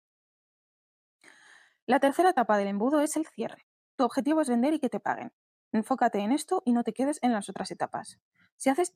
La 1.87 1.99
tercera 1.99 2.31
etapa 2.31 2.57
del 2.57 2.69
embudo 2.69 3.01
es 3.01 3.17
el 3.17 3.27
cierre. 3.27 3.67
Tu 3.97 4.05
objetivo 4.05 4.41
es 4.41 4.49
vender 4.49 4.73
y 4.75 4.79
que 4.79 4.89
te 4.89 5.01
paguen. 5.01 5.33
Enfócate 5.73 6.21
en 6.21 6.33
esto 6.33 6.63
y 6.65 6.73
no 6.73 6.85
te 6.85 6.93
quedes 6.93 7.19
en 7.23 7.33
las 7.33 7.49
otras 7.49 7.71
etapas. 7.71 8.21
Si 8.57 8.71
haces 8.71 8.95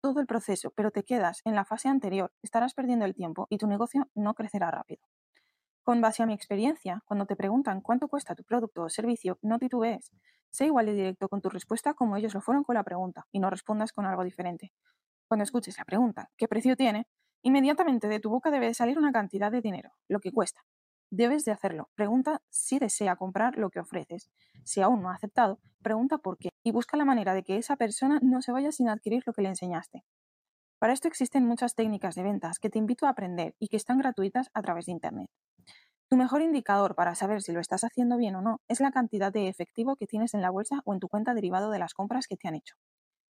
todo 0.00 0.20
el 0.20 0.26
proceso, 0.26 0.72
pero 0.74 0.90
te 0.90 1.04
quedas 1.04 1.42
en 1.44 1.54
la 1.54 1.64
fase 1.64 1.88
anterior, 1.88 2.32
estarás 2.42 2.74
perdiendo 2.74 3.04
el 3.04 3.14
tiempo 3.14 3.46
y 3.50 3.58
tu 3.58 3.66
negocio 3.66 4.08
no 4.14 4.34
crecerá 4.34 4.70
rápido. 4.70 5.02
Con 5.82 6.00
base 6.00 6.22
a 6.22 6.26
mi 6.26 6.34
experiencia, 6.34 7.02
cuando 7.06 7.26
te 7.26 7.36
preguntan 7.36 7.80
cuánto 7.80 8.08
cuesta 8.08 8.34
tu 8.34 8.44
producto 8.44 8.82
o 8.82 8.88
servicio, 8.88 9.38
no 9.42 9.58
titubees. 9.58 10.10
Sé 10.50 10.66
igual 10.66 10.86
de 10.86 10.94
directo 10.94 11.28
con 11.28 11.40
tu 11.40 11.48
respuesta 11.48 11.94
como 11.94 12.16
ellos 12.16 12.34
lo 12.34 12.40
fueron 12.40 12.64
con 12.64 12.74
la 12.74 12.82
pregunta 12.82 13.26
y 13.30 13.38
no 13.38 13.50
respondas 13.50 13.92
con 13.92 14.06
algo 14.06 14.24
diferente. 14.24 14.72
Cuando 15.28 15.44
escuches 15.44 15.78
la 15.78 15.84
pregunta, 15.84 16.30
¿qué 16.36 16.48
precio 16.48 16.76
tiene? 16.76 17.06
Inmediatamente 17.42 18.08
de 18.08 18.20
tu 18.20 18.30
boca 18.30 18.50
debe 18.50 18.74
salir 18.74 18.98
una 18.98 19.12
cantidad 19.12 19.52
de 19.52 19.60
dinero, 19.60 19.92
lo 20.08 20.18
que 20.20 20.32
cuesta. 20.32 20.64
Debes 21.10 21.44
de 21.44 21.52
hacerlo. 21.52 21.88
Pregunta 21.94 22.42
si 22.48 22.78
desea 22.78 23.14
comprar 23.14 23.56
lo 23.56 23.70
que 23.70 23.78
ofreces. 23.78 24.30
Si 24.64 24.80
aún 24.80 25.02
no 25.02 25.10
ha 25.10 25.14
aceptado, 25.14 25.60
pregunta 25.82 26.18
por 26.18 26.36
qué 26.36 26.48
y 26.66 26.72
busca 26.72 26.96
la 26.96 27.04
manera 27.04 27.32
de 27.32 27.44
que 27.44 27.58
esa 27.58 27.76
persona 27.76 28.18
no 28.22 28.42
se 28.42 28.50
vaya 28.50 28.72
sin 28.72 28.88
adquirir 28.88 29.22
lo 29.24 29.32
que 29.32 29.40
le 29.40 29.50
enseñaste. 29.50 30.02
Para 30.80 30.92
esto 30.92 31.06
existen 31.06 31.46
muchas 31.46 31.76
técnicas 31.76 32.16
de 32.16 32.24
ventas 32.24 32.58
que 32.58 32.70
te 32.70 32.80
invito 32.80 33.06
a 33.06 33.10
aprender 33.10 33.54
y 33.60 33.68
que 33.68 33.76
están 33.76 33.98
gratuitas 33.98 34.50
a 34.52 34.62
través 34.62 34.86
de 34.86 34.92
Internet. 34.92 35.30
Tu 36.08 36.16
mejor 36.16 36.42
indicador 36.42 36.96
para 36.96 37.14
saber 37.14 37.40
si 37.40 37.52
lo 37.52 37.60
estás 37.60 37.84
haciendo 37.84 38.16
bien 38.16 38.34
o 38.34 38.42
no 38.42 38.62
es 38.66 38.80
la 38.80 38.90
cantidad 38.90 39.32
de 39.32 39.46
efectivo 39.46 39.94
que 39.94 40.08
tienes 40.08 40.34
en 40.34 40.42
la 40.42 40.50
bolsa 40.50 40.80
o 40.84 40.92
en 40.92 40.98
tu 40.98 41.06
cuenta 41.08 41.34
derivado 41.34 41.70
de 41.70 41.78
las 41.78 41.94
compras 41.94 42.26
que 42.26 42.36
te 42.36 42.48
han 42.48 42.56
hecho. 42.56 42.74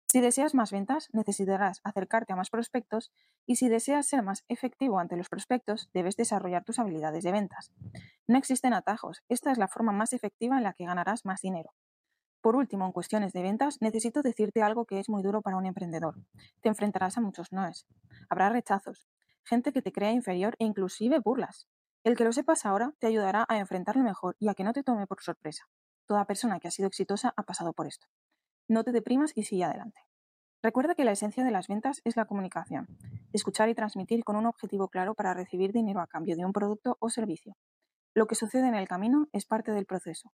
Si 0.09 0.21
deseas 0.21 0.53
más 0.53 0.71
ventas, 0.71 1.09
necesitarás 1.11 1.81
acercarte 1.83 2.31
a 2.31 2.37
más 2.37 2.49
prospectos 2.49 3.11
y 3.45 3.57
si 3.57 3.67
deseas 3.67 4.07
ser 4.07 4.23
más 4.23 4.45
efectivo 4.47 4.99
ante 4.99 5.17
los 5.17 5.27
prospectos, 5.27 5.89
debes 5.93 6.15
desarrollar 6.15 6.63
tus 6.63 6.79
habilidades 6.79 7.25
de 7.25 7.33
ventas. 7.33 7.73
No 8.25 8.37
existen 8.37 8.71
atajos, 8.71 9.21
esta 9.27 9.51
es 9.51 9.57
la 9.57 9.67
forma 9.67 9.91
más 9.91 10.13
efectiva 10.13 10.55
en 10.55 10.63
la 10.63 10.71
que 10.71 10.85
ganarás 10.85 11.25
más 11.25 11.41
dinero. 11.41 11.73
Por 12.41 12.55
último, 12.55 12.85
en 12.85 12.91
cuestiones 12.91 13.33
de 13.33 13.41
ventas, 13.41 13.77
necesito 13.81 14.21
decirte 14.21 14.61
algo 14.61 14.85
que 14.85 14.99
es 14.99 15.09
muy 15.09 15.23
duro 15.23 15.41
para 15.41 15.57
un 15.57 15.65
emprendedor. 15.65 16.15
Te 16.61 16.69
enfrentarás 16.69 17.17
a 17.17 17.21
muchos 17.21 17.51
noes. 17.51 17.85
Habrá 18.29 18.49
rechazos, 18.49 19.07
gente 19.43 19.71
que 19.71 19.81
te 19.81 19.91
crea 19.91 20.11
inferior 20.11 20.55
e 20.59 20.65
inclusive 20.65 21.19
burlas. 21.19 21.67
El 22.03 22.15
que 22.15 22.23
lo 22.23 22.31
sepas 22.31 22.65
ahora 22.65 22.93
te 22.99 23.07
ayudará 23.07 23.45
a 23.49 23.57
enfrentarlo 23.57 24.03
mejor 24.03 24.35
y 24.39 24.49
a 24.49 24.53
que 24.53 24.63
no 24.63 24.73
te 24.73 24.83
tome 24.83 25.07
por 25.07 25.21
sorpresa. 25.21 25.65
Toda 26.05 26.25
persona 26.25 26.59
que 26.59 26.67
ha 26.67 26.71
sido 26.71 26.87
exitosa 26.87 27.33
ha 27.35 27.43
pasado 27.43 27.73
por 27.73 27.87
esto. 27.87 28.07
No 28.69 28.83
te 28.83 28.91
deprimas 28.91 29.31
y 29.35 29.43
sigue 29.43 29.65
adelante. 29.65 29.99
Recuerda 30.63 30.95
que 30.95 31.05
la 31.05 31.11
esencia 31.11 31.43
de 31.43 31.51
las 31.51 31.67
ventas 31.67 32.01
es 32.03 32.15
la 32.15 32.25
comunicación, 32.25 32.87
escuchar 33.31 33.69
y 33.69 33.75
transmitir 33.75 34.23
con 34.23 34.35
un 34.35 34.45
objetivo 34.45 34.87
claro 34.87 35.15
para 35.15 35.33
recibir 35.33 35.71
dinero 35.71 36.01
a 36.01 36.07
cambio 36.07 36.35
de 36.35 36.45
un 36.45 36.53
producto 36.53 36.97
o 36.99 37.09
servicio. 37.09 37.55
Lo 38.13 38.25
que 38.25 38.35
sucede 38.35 38.67
en 38.67 38.75
el 38.75 38.87
camino 38.87 39.27
es 39.33 39.45
parte 39.45 39.71
del 39.71 39.85
proceso. 39.85 40.31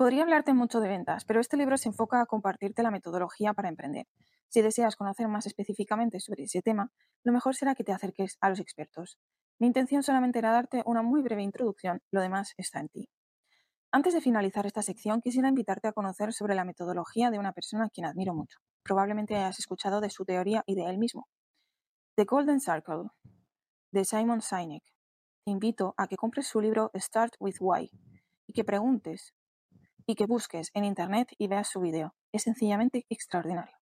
Podría 0.00 0.22
hablarte 0.22 0.54
mucho 0.54 0.80
de 0.80 0.88
ventas, 0.88 1.26
pero 1.26 1.40
este 1.40 1.58
libro 1.58 1.76
se 1.76 1.90
enfoca 1.90 2.22
a 2.22 2.24
compartirte 2.24 2.82
la 2.82 2.90
metodología 2.90 3.52
para 3.52 3.68
emprender. 3.68 4.06
Si 4.48 4.62
deseas 4.62 4.96
conocer 4.96 5.28
más 5.28 5.44
específicamente 5.44 6.20
sobre 6.20 6.44
ese 6.44 6.62
tema, 6.62 6.90
lo 7.22 7.34
mejor 7.34 7.54
será 7.54 7.74
que 7.74 7.84
te 7.84 7.92
acerques 7.92 8.38
a 8.40 8.48
los 8.48 8.60
expertos. 8.60 9.18
Mi 9.58 9.66
intención 9.66 10.02
solamente 10.02 10.38
era 10.38 10.52
darte 10.52 10.82
una 10.86 11.02
muy 11.02 11.20
breve 11.20 11.42
introducción, 11.42 12.00
lo 12.10 12.22
demás 12.22 12.54
está 12.56 12.80
en 12.80 12.88
ti. 12.88 13.10
Antes 13.92 14.14
de 14.14 14.22
finalizar 14.22 14.64
esta 14.64 14.80
sección, 14.80 15.20
quisiera 15.20 15.50
invitarte 15.50 15.88
a 15.88 15.92
conocer 15.92 16.32
sobre 16.32 16.54
la 16.54 16.64
metodología 16.64 17.30
de 17.30 17.38
una 17.38 17.52
persona 17.52 17.84
a 17.84 17.90
quien 17.90 18.06
admiro 18.06 18.32
mucho. 18.32 18.58
Probablemente 18.82 19.36
hayas 19.36 19.58
escuchado 19.58 20.00
de 20.00 20.08
su 20.08 20.24
teoría 20.24 20.62
y 20.64 20.76
de 20.76 20.86
él 20.86 20.96
mismo. 20.96 21.28
The 22.16 22.24
Golden 22.24 22.60
Circle, 22.60 23.10
de 23.92 24.06
Simon 24.06 24.40
Sinek. 24.40 24.82
Te 25.44 25.50
invito 25.50 25.92
a 25.98 26.06
que 26.06 26.16
compres 26.16 26.46
su 26.46 26.62
libro 26.62 26.90
Start 26.94 27.34
with 27.38 27.56
Why 27.60 27.90
y 28.46 28.54
que 28.54 28.64
preguntes 28.64 29.34
y 30.10 30.16
que 30.16 30.26
busques 30.26 30.72
en 30.74 30.82
Internet 30.82 31.28
y 31.38 31.46
veas 31.46 31.68
su 31.68 31.80
video. 31.80 32.16
Es 32.32 32.42
sencillamente 32.42 33.06
extraordinario. 33.10 33.76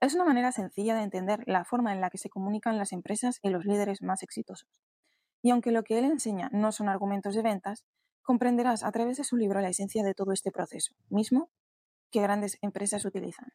Es 0.00 0.14
una 0.14 0.24
manera 0.24 0.52
sencilla 0.52 0.94
de 0.94 1.02
entender 1.02 1.42
la 1.46 1.64
forma 1.64 1.92
en 1.92 2.00
la 2.00 2.10
que 2.10 2.18
se 2.18 2.28
comunican 2.28 2.78
las 2.78 2.92
empresas 2.92 3.40
y 3.42 3.48
los 3.48 3.64
líderes 3.64 4.02
más 4.02 4.22
exitosos. 4.22 4.68
Y 5.42 5.50
aunque 5.50 5.72
lo 5.72 5.82
que 5.82 5.98
él 5.98 6.04
enseña 6.04 6.48
no 6.52 6.70
son 6.70 6.88
argumentos 6.88 7.34
de 7.34 7.42
ventas, 7.42 7.84
comprenderás 8.22 8.84
a 8.84 8.92
través 8.92 9.16
de 9.16 9.24
su 9.24 9.36
libro 9.36 9.60
la 9.60 9.68
esencia 9.68 10.04
de 10.04 10.14
todo 10.14 10.30
este 10.30 10.52
proceso, 10.52 10.94
mismo 11.08 11.50
que 12.12 12.22
grandes 12.22 12.56
empresas 12.62 13.04
utilizan. 13.04 13.48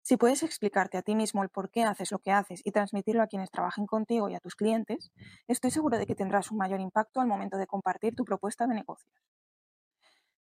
Si 0.00 0.16
puedes 0.16 0.42
explicarte 0.42 0.96
a 0.96 1.02
ti 1.02 1.16
mismo 1.16 1.42
el 1.42 1.50
por 1.50 1.70
qué 1.70 1.84
haces 1.84 2.12
lo 2.12 2.18
que 2.18 2.32
haces 2.32 2.62
y 2.64 2.72
transmitirlo 2.72 3.22
a 3.22 3.26
quienes 3.26 3.50
trabajen 3.50 3.84
contigo 3.84 4.30
y 4.30 4.36
a 4.36 4.40
tus 4.40 4.56
clientes, 4.56 5.12
estoy 5.48 5.70
seguro 5.70 5.98
de 5.98 6.06
que 6.06 6.14
tendrás 6.14 6.50
un 6.50 6.56
mayor 6.56 6.80
impacto 6.80 7.20
al 7.20 7.26
momento 7.26 7.58
de 7.58 7.66
compartir 7.66 8.14
tu 8.14 8.24
propuesta 8.24 8.66
de 8.66 8.74
negocios. 8.74 9.12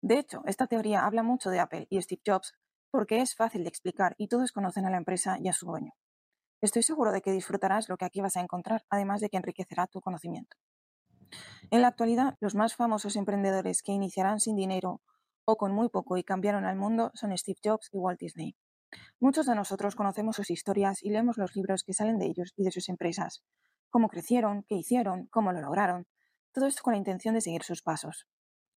De 0.05 0.19
hecho, 0.19 0.43
esta 0.45 0.67
teoría 0.67 1.03
habla 1.03 1.23
mucho 1.23 1.49
de 1.49 1.59
Apple 1.59 1.87
y 1.89 1.99
Steve 1.99 2.21
Jobs 2.23 2.53
porque 2.91 3.21
es 3.21 3.33
fácil 3.33 3.63
de 3.63 3.69
explicar 3.69 4.13
y 4.19 4.27
todos 4.27 4.51
conocen 4.51 4.85
a 4.85 4.91
la 4.91 4.97
empresa 4.97 5.37
y 5.41 5.47
a 5.47 5.53
su 5.53 5.65
dueño. 5.65 5.93
Estoy 6.61 6.83
seguro 6.83 7.11
de 7.11 7.23
que 7.23 7.31
disfrutarás 7.31 7.89
lo 7.89 7.97
que 7.97 8.05
aquí 8.05 8.21
vas 8.21 8.37
a 8.37 8.41
encontrar, 8.41 8.85
además 8.91 9.19
de 9.19 9.29
que 9.29 9.37
enriquecerá 9.37 9.87
tu 9.87 10.01
conocimiento. 10.01 10.57
En 11.71 11.81
la 11.81 11.87
actualidad, 11.87 12.35
los 12.39 12.53
más 12.53 12.75
famosos 12.75 13.15
emprendedores 13.15 13.81
que 13.81 13.93
iniciarán 13.93 14.39
sin 14.39 14.55
dinero 14.55 15.01
o 15.43 15.57
con 15.57 15.71
muy 15.71 15.89
poco 15.89 16.17
y 16.17 16.23
cambiaron 16.23 16.65
al 16.65 16.75
mundo 16.75 17.09
son 17.15 17.35
Steve 17.35 17.57
Jobs 17.63 17.89
y 17.91 17.97
Walt 17.97 18.19
Disney. 18.19 18.55
Muchos 19.19 19.47
de 19.47 19.55
nosotros 19.55 19.95
conocemos 19.95 20.35
sus 20.35 20.51
historias 20.51 21.01
y 21.01 21.09
leemos 21.09 21.39
los 21.39 21.55
libros 21.55 21.83
que 21.83 21.93
salen 21.93 22.19
de 22.19 22.27
ellos 22.27 22.53
y 22.55 22.63
de 22.63 22.69
sus 22.69 22.89
empresas. 22.89 23.43
Cómo 23.89 24.09
crecieron, 24.09 24.65
qué 24.69 24.75
hicieron, 24.75 25.25
cómo 25.31 25.51
lo 25.51 25.61
lograron. 25.61 26.05
Todo 26.51 26.67
esto 26.67 26.83
con 26.83 26.93
la 26.93 26.99
intención 26.99 27.33
de 27.33 27.41
seguir 27.41 27.63
sus 27.63 27.81
pasos. 27.81 28.27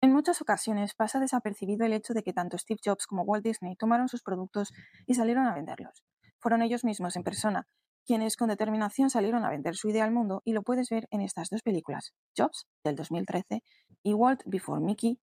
En 0.00 0.12
muchas 0.12 0.40
ocasiones 0.42 0.94
pasa 0.94 1.20
desapercibido 1.20 1.86
el 1.86 1.92
hecho 1.92 2.14
de 2.14 2.22
que 2.22 2.32
tanto 2.32 2.58
Steve 2.58 2.80
Jobs 2.84 3.06
como 3.06 3.22
Walt 3.22 3.44
Disney 3.44 3.76
tomaron 3.76 4.08
sus 4.08 4.22
productos 4.22 4.72
y 5.06 5.14
salieron 5.14 5.46
a 5.46 5.54
venderlos. 5.54 6.04
Fueron 6.38 6.62
ellos 6.62 6.84
mismos 6.84 7.16
en 7.16 7.24
persona 7.24 7.66
quienes 8.06 8.36
con 8.36 8.48
determinación 8.48 9.10
salieron 9.10 9.44
a 9.44 9.50
vender 9.50 9.74
su 9.74 9.88
idea 9.88 10.04
al 10.04 10.12
mundo 10.12 10.40
y 10.44 10.52
lo 10.52 10.62
puedes 10.62 10.88
ver 10.88 11.08
en 11.10 11.20
estas 11.20 11.50
dos 11.50 11.62
películas, 11.62 12.14
Jobs 12.36 12.66
del 12.84 12.94
2013 12.94 13.62
y 14.04 14.14
Walt 14.14 14.42
Before 14.46 14.80
Mickey 14.80 15.20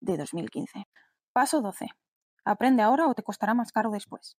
de 0.00 0.16
2015. 0.16 0.88
Paso 1.32 1.60
12. 1.60 1.88
Aprende 2.44 2.82
ahora 2.82 3.06
o 3.06 3.14
te 3.14 3.22
costará 3.22 3.52
más 3.52 3.70
caro 3.70 3.90
después. 3.90 4.38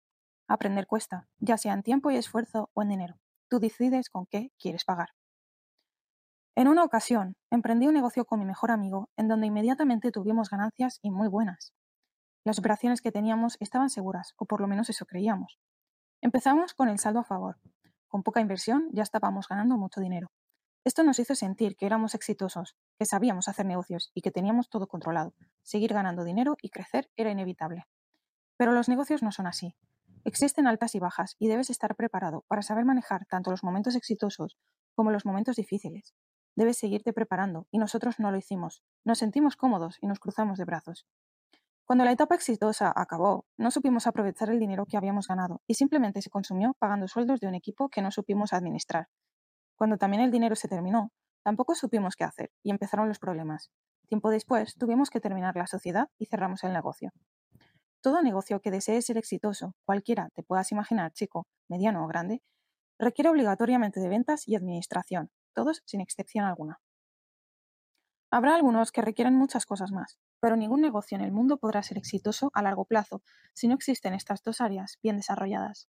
Aprender 0.48 0.86
cuesta, 0.86 1.28
ya 1.38 1.58
sea 1.58 1.74
en 1.74 1.82
tiempo 1.82 2.10
y 2.10 2.16
esfuerzo 2.16 2.70
o 2.72 2.82
en 2.82 2.88
dinero. 2.88 3.20
Tú 3.48 3.58
decides 3.58 4.08
con 4.08 4.26
qué 4.26 4.50
quieres 4.58 4.84
pagar. 4.84 5.10
En 6.58 6.68
una 6.68 6.84
ocasión, 6.84 7.36
emprendí 7.50 7.86
un 7.86 7.92
negocio 7.92 8.24
con 8.24 8.38
mi 8.38 8.46
mejor 8.46 8.70
amigo 8.70 9.10
en 9.18 9.28
donde 9.28 9.46
inmediatamente 9.46 10.10
tuvimos 10.10 10.48
ganancias 10.48 10.98
y 11.02 11.10
muy 11.10 11.28
buenas. 11.28 11.74
Las 12.44 12.58
operaciones 12.58 13.02
que 13.02 13.12
teníamos 13.12 13.58
estaban 13.60 13.90
seguras, 13.90 14.32
o 14.38 14.46
por 14.46 14.62
lo 14.62 14.66
menos 14.66 14.88
eso 14.88 15.04
creíamos. 15.04 15.58
Empezamos 16.22 16.72
con 16.72 16.88
el 16.88 16.98
saldo 16.98 17.20
a 17.20 17.24
favor. 17.24 17.58
Con 18.08 18.22
poca 18.22 18.40
inversión 18.40 18.88
ya 18.94 19.02
estábamos 19.02 19.48
ganando 19.48 19.76
mucho 19.76 20.00
dinero. 20.00 20.28
Esto 20.82 21.02
nos 21.02 21.18
hizo 21.18 21.34
sentir 21.34 21.76
que 21.76 21.84
éramos 21.84 22.14
exitosos, 22.14 22.74
que 22.98 23.04
sabíamos 23.04 23.48
hacer 23.48 23.66
negocios 23.66 24.10
y 24.14 24.22
que 24.22 24.30
teníamos 24.30 24.70
todo 24.70 24.86
controlado. 24.86 25.34
Seguir 25.62 25.92
ganando 25.92 26.24
dinero 26.24 26.56
y 26.62 26.70
crecer 26.70 27.10
era 27.16 27.30
inevitable. 27.30 27.84
Pero 28.56 28.72
los 28.72 28.88
negocios 28.88 29.22
no 29.22 29.30
son 29.30 29.46
así. 29.46 29.76
Existen 30.24 30.66
altas 30.66 30.94
y 30.94 31.00
bajas 31.00 31.36
y 31.38 31.48
debes 31.48 31.68
estar 31.68 31.94
preparado 31.96 32.46
para 32.48 32.62
saber 32.62 32.86
manejar 32.86 33.26
tanto 33.26 33.50
los 33.50 33.62
momentos 33.62 33.94
exitosos 33.94 34.56
como 34.94 35.10
los 35.10 35.26
momentos 35.26 35.56
difíciles. 35.56 36.14
Debes 36.56 36.78
seguirte 36.78 37.12
preparando 37.12 37.66
y 37.70 37.78
nosotros 37.78 38.18
no 38.18 38.30
lo 38.30 38.38
hicimos. 38.38 38.82
Nos 39.04 39.18
sentimos 39.18 39.56
cómodos 39.56 39.98
y 40.00 40.06
nos 40.06 40.18
cruzamos 40.18 40.58
de 40.58 40.64
brazos. 40.64 41.06
Cuando 41.84 42.04
la 42.04 42.12
etapa 42.12 42.34
exitosa 42.34 42.92
acabó, 42.96 43.44
no 43.58 43.70
supimos 43.70 44.06
aprovechar 44.06 44.50
el 44.50 44.58
dinero 44.58 44.86
que 44.86 44.96
habíamos 44.96 45.28
ganado 45.28 45.60
y 45.66 45.74
simplemente 45.74 46.22
se 46.22 46.30
consumió 46.30 46.74
pagando 46.78 47.08
sueldos 47.08 47.40
de 47.40 47.46
un 47.46 47.54
equipo 47.54 47.90
que 47.90 48.02
no 48.02 48.10
supimos 48.10 48.54
administrar. 48.54 49.08
Cuando 49.76 49.98
también 49.98 50.22
el 50.22 50.30
dinero 50.30 50.56
se 50.56 50.66
terminó, 50.66 51.12
tampoco 51.44 51.74
supimos 51.74 52.16
qué 52.16 52.24
hacer 52.24 52.50
y 52.62 52.70
empezaron 52.70 53.06
los 53.06 53.18
problemas. 53.18 53.70
Tiempo 54.08 54.30
después, 54.30 54.74
tuvimos 54.76 55.10
que 55.10 55.20
terminar 55.20 55.56
la 55.56 55.66
sociedad 55.66 56.08
y 56.18 56.26
cerramos 56.26 56.64
el 56.64 56.72
negocio. 56.72 57.12
Todo 58.00 58.22
negocio 58.22 58.60
que 58.60 58.70
desee 58.70 59.02
ser 59.02 59.18
exitoso, 59.18 59.74
cualquiera 59.84 60.30
te 60.34 60.42
puedas 60.42 60.72
imaginar, 60.72 61.12
chico, 61.12 61.46
mediano 61.68 62.02
o 62.02 62.08
grande, 62.08 62.42
requiere 62.98 63.28
obligatoriamente 63.28 64.00
de 64.00 64.08
ventas 64.08 64.48
y 64.48 64.56
administración, 64.56 65.30
todos 65.56 65.82
sin 65.86 66.02
excepción 66.02 66.44
alguna. 66.44 66.80
Habrá 68.30 68.54
algunos 68.54 68.92
que 68.92 69.00
requieren 69.00 69.34
muchas 69.34 69.64
cosas 69.64 69.90
más, 69.90 70.18
pero 70.38 70.54
ningún 70.54 70.82
negocio 70.82 71.16
en 71.16 71.24
el 71.24 71.32
mundo 71.32 71.56
podrá 71.56 71.82
ser 71.82 71.96
exitoso 71.96 72.50
a 72.52 72.62
largo 72.62 72.84
plazo 72.84 73.22
si 73.54 73.66
no 73.66 73.74
existen 73.74 74.12
estas 74.12 74.42
dos 74.42 74.60
áreas 74.60 74.98
bien 75.02 75.16
desarrolladas. 75.16 75.88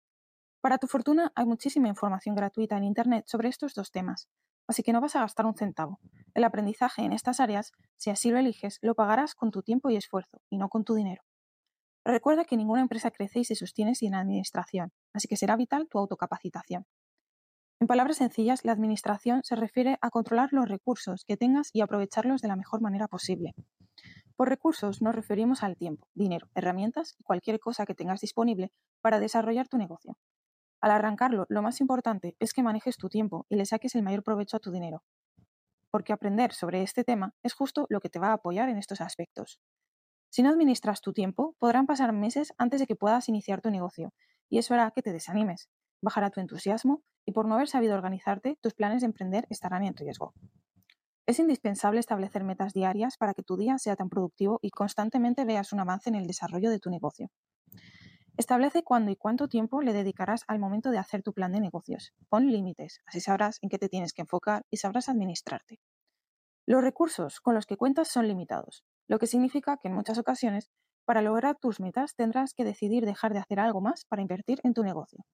Para 0.60 0.80
tu 0.80 0.88
fortuna 0.88 1.32
hay 1.36 1.46
muchísima 1.46 1.88
información 1.88 2.36
gratuita 2.36 2.76
en 2.76 2.84
Internet 2.84 3.24
sobre 3.28 3.48
estos 3.48 3.74
dos 3.74 3.92
temas, 3.92 4.28
así 4.68 4.84
que 4.84 4.92
no 4.92 5.00
vas 5.00 5.16
a 5.16 5.22
gastar 5.22 5.46
un 5.46 5.56
centavo. 5.56 6.00
El 6.34 6.44
aprendizaje 6.44 7.04
en 7.04 7.14
estas 7.14 7.40
áreas, 7.40 7.72
si 7.96 8.10
así 8.10 8.32
lo 8.32 8.38
eliges, 8.38 8.80
lo 8.82 8.96
pagarás 8.96 9.34
con 9.34 9.50
tu 9.50 9.62
tiempo 9.62 9.90
y 9.90 9.96
esfuerzo, 9.96 10.42
y 10.50 10.58
no 10.58 10.68
con 10.68 10.84
tu 10.84 10.96
dinero. 10.96 11.24
Recuerda 12.04 12.44
que 12.44 12.58
ninguna 12.58 12.82
empresa 12.82 13.12
crece 13.12 13.40
y 13.40 13.46
se 13.46 13.56
sostiene 13.56 13.96
sin 13.96 14.14
administración, 14.14 14.92
así 15.14 15.30
que 15.30 15.38
será 15.38 15.56
vital 15.56 15.88
tu 15.88 16.00
autocapacitación. 16.00 16.86
En 17.80 17.88
palabras 17.88 18.18
sencillas, 18.18 18.64
la 18.64 18.72
administración 18.72 19.42
se 19.44 19.56
refiere 19.56 19.98
a 20.02 20.10
controlar 20.10 20.54
los 20.54 20.70
recursos 20.70 21.26
que 21.26 21.38
tengas 21.38 21.70
y 21.74 21.82
aprovecharlos 21.82 22.42
de 22.42 22.48
la 22.48 22.56
mejor 22.56 22.82
manera 22.82 23.08
posible. 23.08 23.54
Por 24.36 24.50
recursos 24.50 25.02
nos 25.02 25.14
referimos 25.14 25.64
al 25.64 25.78
tiempo, 25.78 26.08
dinero, 26.14 26.48
herramientas 26.56 27.16
y 27.20 27.24
cualquier 27.24 27.60
cosa 27.60 27.86
que 27.86 27.94
tengas 27.94 28.22
disponible 28.22 28.72
para 29.02 29.20
desarrollar 29.20 29.68
tu 29.68 29.78
negocio. 29.78 30.18
Al 30.82 30.92
arrancarlo, 30.92 31.46
lo 31.50 31.62
más 31.62 31.82
importante 31.82 32.36
es 32.40 32.54
que 32.54 32.64
manejes 32.64 32.98
tu 32.98 33.10
tiempo 33.10 33.46
y 33.48 33.56
le 33.56 33.66
saques 33.66 33.96
el 33.96 34.04
mayor 34.04 34.24
provecho 34.24 34.58
a 34.58 34.60
tu 34.60 34.72
dinero. 34.72 35.04
Porque 35.92 36.14
aprender 36.14 36.54
sobre 36.54 36.82
este 36.82 37.04
tema 37.04 37.34
es 37.44 37.54
justo 37.54 37.86
lo 37.90 38.02
que 38.02 38.10
te 38.10 38.20
va 38.20 38.30
a 38.30 38.34
apoyar 38.34 38.70
en 38.70 38.78
estos 38.78 39.00
aspectos. 39.02 39.60
Si 40.30 40.42
no 40.42 40.50
administras 40.50 41.02
tu 41.02 41.14
tiempo, 41.14 41.56
podrán 41.60 41.86
pasar 41.86 42.12
meses 42.12 42.54
antes 42.58 42.80
de 42.80 42.88
que 42.88 42.96
puedas 42.96 43.30
iniciar 43.30 43.62
tu 43.62 43.70
negocio, 43.70 44.14
y 44.50 44.58
eso 44.58 44.74
hará 44.74 44.90
que 44.92 45.04
te 45.04 45.14
desanimes, 45.14 45.70
bajará 46.04 46.30
tu 46.30 46.40
entusiasmo 46.40 47.02
y 47.26 47.32
por 47.32 47.48
no 47.48 47.56
haber 47.56 47.68
sabido 47.68 47.96
organizarte, 47.96 48.58
tus 48.62 48.74
planes 48.74 49.02
de 49.02 49.08
emprender 49.08 49.48
estarán 49.50 49.84
en 49.84 49.96
riesgo. 49.96 50.34
Es 51.26 51.40
indispensable 51.40 52.02
establecer 52.02 52.44
metas 52.44 52.74
diarias 52.74 53.18
para 53.18 53.34
que 53.34 53.44
tu 53.44 53.56
día 53.56 53.78
sea 53.78 53.96
tan 53.96 54.10
productivo 54.10 54.60
y 54.62 54.72
constantemente 54.72 55.46
veas 55.46 55.72
un 55.72 55.80
avance 55.80 56.10
en 56.10 56.16
el 56.16 56.28
desarrollo 56.28 56.70
de 56.70 56.80
tu 56.80 56.90
negocio. 56.90 57.30
Establece 58.36 58.84
cuándo 58.84 59.12
y 59.12 59.16
cuánto 59.16 59.48
tiempo 59.48 59.82
le 59.82 59.94
dedicarás 59.94 60.42
al 60.48 60.60
momento 60.60 60.90
de 60.90 60.98
hacer 60.98 61.24
tu 61.24 61.34
plan 61.34 61.54
de 61.54 61.62
negocios. 61.62 62.14
Pon 62.30 62.52
límites, 62.52 63.00
así 63.06 63.22
sabrás 63.22 63.60
en 63.62 63.70
qué 63.70 63.78
te 63.78 63.90
tienes 63.90 64.12
que 64.12 64.24
enfocar 64.24 64.66
y 64.70 64.78
sabrás 64.78 65.08
administrarte. 65.08 65.80
Los 66.66 66.84
recursos 66.84 67.40
con 67.40 67.56
los 67.56 67.66
que 67.66 67.78
cuentas 67.78 68.10
son 68.10 68.28
limitados, 68.28 68.84
lo 69.08 69.20
que 69.20 69.28
significa 69.28 69.78
que 69.78 69.88
en 69.88 69.94
muchas 69.94 70.18
ocasiones, 70.18 70.72
para 71.06 71.22
lograr 71.22 71.58
tus 71.58 71.80
metas, 71.80 72.16
tendrás 72.16 72.54
que 72.54 72.66
decidir 72.66 73.06
dejar 73.06 73.34
de 73.34 73.40
hacer 73.40 73.60
algo 73.60 73.82
más 73.82 74.06
para 74.06 74.22
invertir 74.22 74.60
en 74.64 74.74
tu 74.74 74.84
negocio. 74.84 75.26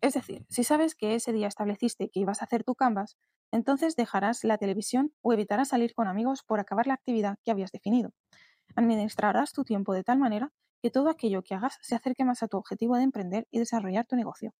Es 0.00 0.14
decir, 0.14 0.46
si 0.48 0.64
sabes 0.64 0.94
que 0.94 1.14
ese 1.14 1.32
día 1.32 1.46
estableciste 1.46 2.08
que 2.08 2.20
ibas 2.20 2.40
a 2.40 2.46
hacer 2.46 2.64
tu 2.64 2.74
canvas, 2.74 3.18
entonces 3.52 3.96
dejarás 3.96 4.44
la 4.44 4.58
televisión 4.58 5.12
o 5.20 5.32
evitarás 5.32 5.68
salir 5.68 5.94
con 5.94 6.08
amigos 6.08 6.42
por 6.42 6.60
acabar 6.60 6.86
la 6.86 6.94
actividad 6.94 7.38
que 7.44 7.50
habías 7.50 7.72
definido. 7.72 8.12
Administrarás 8.76 9.52
tu 9.52 9.64
tiempo 9.64 9.92
de 9.92 10.04
tal 10.04 10.18
manera 10.18 10.52
que 10.82 10.90
todo 10.90 11.10
aquello 11.10 11.42
que 11.42 11.54
hagas 11.54 11.78
se 11.82 11.94
acerque 11.94 12.24
más 12.24 12.42
a 12.42 12.48
tu 12.48 12.56
objetivo 12.56 12.96
de 12.96 13.02
emprender 13.02 13.46
y 13.50 13.58
desarrollar 13.58 14.06
tu 14.06 14.16
negocio. 14.16 14.54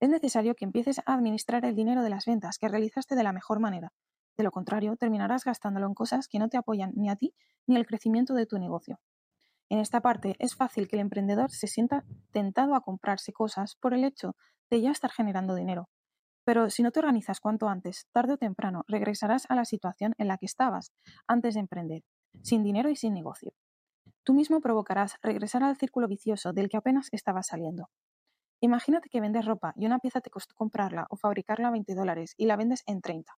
Es 0.00 0.08
necesario 0.08 0.54
que 0.54 0.64
empieces 0.64 1.00
a 1.00 1.14
administrar 1.14 1.64
el 1.64 1.74
dinero 1.74 2.02
de 2.02 2.10
las 2.10 2.26
ventas 2.26 2.58
que 2.58 2.68
realizaste 2.68 3.14
de 3.16 3.22
la 3.22 3.32
mejor 3.32 3.58
manera, 3.58 3.92
de 4.36 4.44
lo 4.44 4.50
contrario, 4.50 4.96
terminarás 4.96 5.44
gastándolo 5.44 5.86
en 5.86 5.94
cosas 5.94 6.26
que 6.26 6.38
no 6.38 6.48
te 6.48 6.56
apoyan 6.56 6.92
ni 6.94 7.10
a 7.10 7.16
ti 7.16 7.34
ni 7.66 7.76
al 7.76 7.86
crecimiento 7.86 8.34
de 8.34 8.46
tu 8.46 8.58
negocio. 8.58 8.98
En 9.72 9.78
esta 9.78 10.02
parte 10.02 10.36
es 10.38 10.54
fácil 10.54 10.86
que 10.86 10.96
el 10.96 11.00
emprendedor 11.00 11.50
se 11.50 11.66
sienta 11.66 12.04
tentado 12.30 12.74
a 12.74 12.82
comprarse 12.82 13.32
cosas 13.32 13.74
por 13.76 13.94
el 13.94 14.04
hecho 14.04 14.36
de 14.68 14.82
ya 14.82 14.90
estar 14.90 15.10
generando 15.10 15.54
dinero. 15.54 15.88
Pero 16.44 16.68
si 16.68 16.82
no 16.82 16.90
te 16.90 16.98
organizas 16.98 17.40
cuanto 17.40 17.70
antes, 17.70 18.06
tarde 18.12 18.34
o 18.34 18.36
temprano 18.36 18.84
regresarás 18.86 19.46
a 19.48 19.54
la 19.54 19.64
situación 19.64 20.12
en 20.18 20.28
la 20.28 20.36
que 20.36 20.44
estabas 20.44 20.92
antes 21.26 21.54
de 21.54 21.60
emprender, 21.60 22.02
sin 22.42 22.62
dinero 22.62 22.90
y 22.90 22.96
sin 22.96 23.14
negocio. 23.14 23.54
Tú 24.24 24.34
mismo 24.34 24.60
provocarás 24.60 25.16
regresar 25.22 25.62
al 25.62 25.78
círculo 25.78 26.06
vicioso 26.06 26.52
del 26.52 26.68
que 26.68 26.76
apenas 26.76 27.08
estabas 27.10 27.46
saliendo. 27.46 27.88
Imagínate 28.60 29.08
que 29.08 29.22
vendes 29.22 29.46
ropa 29.46 29.72
y 29.74 29.86
una 29.86 30.00
pieza 30.00 30.20
te 30.20 30.28
costó 30.28 30.54
comprarla 30.54 31.06
o 31.08 31.16
fabricarla 31.16 31.68
a 31.68 31.72
20 31.72 31.94
dólares 31.94 32.34
y 32.36 32.44
la 32.44 32.56
vendes 32.56 32.82
en 32.84 33.00
30. 33.00 33.32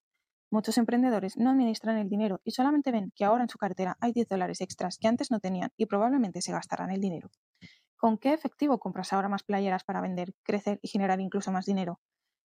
Muchos 0.55 0.79
emprendedores 0.79 1.37
no 1.37 1.51
administran 1.51 1.99
el 1.99 2.09
dinero 2.09 2.41
y 2.45 2.53
solamente 2.53 2.93
ven 2.93 3.11
que 3.17 3.25
ahora 3.25 3.43
en 3.43 3.49
su 3.49 3.59
cartera 3.59 3.97
hay 4.01 4.13
10 4.13 4.29
dólares 4.29 4.61
extras 4.61 4.99
que 4.99 5.09
antes 5.09 5.33
no 5.33 5.41
tenían 5.41 5.73
y 5.77 5.87
probablemente 5.87 6.43
se 6.43 6.53
gastarán 6.53 6.93
el 6.93 7.01
dinero. 7.01 7.29
¿Con 7.97 8.19
qué 8.19 8.33
efectivo 8.33 8.79
compras 8.79 9.13
ahora 9.13 9.29
más 9.29 9.43
playeras 9.43 9.83
para 9.83 10.01
vender, 10.01 10.33
crecer 10.45 10.79
y 10.81 10.87
generar 10.87 11.19
incluso 11.19 11.51
más 11.51 11.67
dinero? 11.67 11.99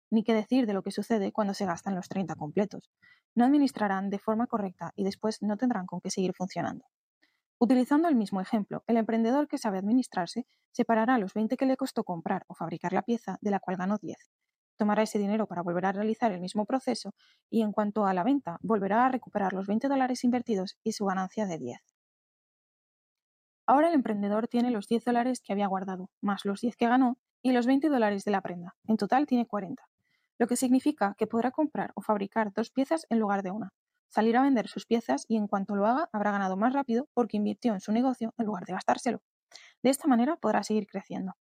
Ni 0.09 0.23
qué 0.23 0.33
decir 0.33 0.65
de 0.65 0.73
lo 0.73 0.81
que 0.81 0.89
sucede 0.89 1.31
cuando 1.31 1.53
se 1.53 1.67
gastan 1.67 1.93
los 1.93 2.09
30 2.09 2.33
completos. 2.33 2.89
No 3.35 3.45
administrarán 3.45 4.09
de 4.09 4.17
forma 4.17 4.47
correcta 4.47 4.91
y 4.95 5.03
después 5.03 5.43
no 5.43 5.55
tendrán 5.55 5.85
con 5.85 6.01
qué 6.01 6.09
seguir 6.09 6.33
funcionando. 6.33 6.85
Utilizando 7.59 8.07
el 8.07 8.15
mismo 8.15 8.41
ejemplo, 8.41 8.83
el 8.87 8.97
emprendedor 8.97 9.47
que 9.47 9.59
sabe 9.59 9.77
administrarse 9.77 10.47
separará 10.71 11.19
los 11.19 11.35
20 11.35 11.57
que 11.57 11.67
le 11.67 11.77
costó 11.77 12.03
comprar 12.03 12.43
o 12.47 12.55
fabricar 12.55 12.91
la 12.91 13.03
pieza 13.03 13.37
de 13.41 13.51
la 13.51 13.59
cual 13.59 13.77
ganó 13.77 13.99
10 13.99 14.17
tomará 14.79 15.03
ese 15.03 15.19
dinero 15.19 15.45
para 15.45 15.61
volver 15.61 15.85
a 15.85 15.91
realizar 15.91 16.31
el 16.31 16.39
mismo 16.39 16.65
proceso 16.65 17.13
y 17.51 17.61
en 17.61 17.71
cuanto 17.71 18.07
a 18.07 18.13
la 18.15 18.23
venta, 18.23 18.57
volverá 18.61 19.05
a 19.05 19.09
recuperar 19.09 19.53
los 19.53 19.67
20 19.67 19.87
dólares 19.89 20.23
invertidos 20.23 20.79
y 20.83 20.93
su 20.93 21.05
ganancia 21.05 21.45
de 21.45 21.59
10. 21.59 21.81
Ahora 23.67 23.89
el 23.89 23.93
emprendedor 23.93 24.47
tiene 24.47 24.71
los 24.71 24.87
10 24.87 25.05
dólares 25.05 25.41
que 25.41 25.53
había 25.53 25.67
guardado, 25.67 26.09
más 26.21 26.45
los 26.45 26.61
10 26.61 26.75
que 26.75 26.87
ganó 26.87 27.19
y 27.43 27.51
los 27.51 27.67
20 27.67 27.89
dólares 27.89 28.23
de 28.23 28.31
la 28.31 28.41
prenda. 28.41 28.75
En 28.85 28.97
total 28.97 29.27
tiene 29.27 29.45
40, 29.45 29.83
lo 30.39 30.47
que 30.47 30.55
significa 30.55 31.13
que 31.17 31.27
podrá 31.27 31.51
comprar 31.51 31.91
o 31.93 32.01
fabricar 32.01 32.53
dos 32.53 32.71
piezas 32.71 33.05
en 33.09 33.19
lugar 33.19 33.43
de 33.43 33.51
una, 33.51 33.73
salir 34.07 34.37
a 34.37 34.41
vender 34.41 34.69
sus 34.69 34.85
piezas 34.85 35.25
y 35.27 35.35
en 35.35 35.47
cuanto 35.47 35.75
lo 35.75 35.85
haga 35.85 36.09
habrá 36.13 36.31
ganado 36.31 36.57
más 36.57 36.73
rápido 36.73 37.07
porque 37.13 37.37
invirtió 37.37 37.73
en 37.73 37.81
su 37.81 37.91
negocio 37.91 38.33
en 38.37 38.45
lugar 38.45 38.65
de 38.65 38.73
gastárselo. 38.73 39.21
De 39.83 39.89
esta 39.89 40.07
manera 40.07 40.37
podrá 40.37 40.63
seguir 40.63 40.87
creciendo. 40.87 41.33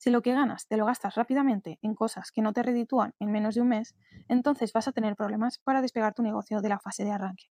Si 0.00 0.08
lo 0.08 0.22
que 0.22 0.32
ganas 0.32 0.66
te 0.66 0.78
lo 0.78 0.86
gastas 0.86 1.14
rápidamente 1.14 1.78
en 1.82 1.94
cosas 1.94 2.32
que 2.32 2.40
no 2.40 2.54
te 2.54 2.62
reditúan 2.62 3.12
en 3.18 3.30
menos 3.30 3.54
de 3.54 3.60
un 3.60 3.68
mes, 3.68 3.94
entonces 4.28 4.72
vas 4.72 4.88
a 4.88 4.92
tener 4.92 5.14
problemas 5.14 5.58
para 5.58 5.82
despegar 5.82 6.14
tu 6.14 6.22
negocio 6.22 6.62
de 6.62 6.70
la 6.70 6.78
fase 6.78 7.04
de 7.04 7.10
arranque. 7.10 7.50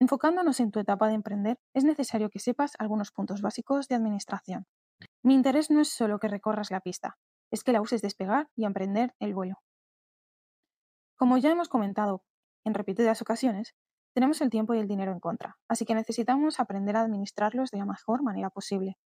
Enfocándonos 0.00 0.58
en 0.58 0.72
tu 0.72 0.80
etapa 0.80 1.06
de 1.06 1.14
emprender, 1.14 1.60
es 1.72 1.84
necesario 1.84 2.30
que 2.30 2.40
sepas 2.40 2.72
algunos 2.80 3.12
puntos 3.12 3.42
básicos 3.42 3.86
de 3.86 3.94
administración. 3.94 4.66
Mi 5.22 5.34
interés 5.34 5.70
no 5.70 5.80
es 5.80 5.88
solo 5.88 6.18
que 6.18 6.26
recorras 6.26 6.72
la 6.72 6.80
pista, 6.80 7.16
es 7.52 7.62
que 7.62 7.70
la 7.70 7.80
uses 7.80 8.02
despegar 8.02 8.48
y 8.56 8.64
emprender 8.64 9.14
el 9.20 9.32
vuelo. 9.32 9.62
Como 11.16 11.38
ya 11.38 11.52
hemos 11.52 11.68
comentado 11.68 12.24
en 12.64 12.74
repetidas 12.74 13.22
ocasiones, 13.22 13.76
tenemos 14.14 14.40
el 14.40 14.50
tiempo 14.50 14.74
y 14.74 14.80
el 14.80 14.88
dinero 14.88 15.12
en 15.12 15.20
contra, 15.20 15.58
así 15.68 15.84
que 15.84 15.94
necesitamos 15.94 16.58
aprender 16.58 16.96
a 16.96 17.02
administrarlos 17.02 17.70
de 17.70 17.78
la 17.78 17.86
mejor 17.86 18.24
manera 18.24 18.50
posible. 18.50 18.98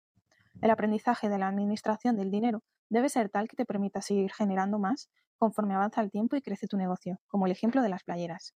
El 0.60 0.70
aprendizaje 0.70 1.28
de 1.28 1.38
la 1.38 1.48
administración 1.48 2.16
del 2.16 2.30
dinero 2.30 2.62
debe 2.88 3.08
ser 3.08 3.28
tal 3.28 3.48
que 3.48 3.56
te 3.56 3.66
permita 3.66 4.00
seguir 4.00 4.32
generando 4.32 4.78
más 4.78 5.10
conforme 5.38 5.74
avanza 5.74 6.00
el 6.00 6.10
tiempo 6.10 6.36
y 6.36 6.42
crece 6.42 6.66
tu 6.66 6.76
negocio, 6.76 7.20
como 7.26 7.46
el 7.46 7.52
ejemplo 7.52 7.82
de 7.82 7.90
las 7.90 8.04
playeras. 8.04 8.54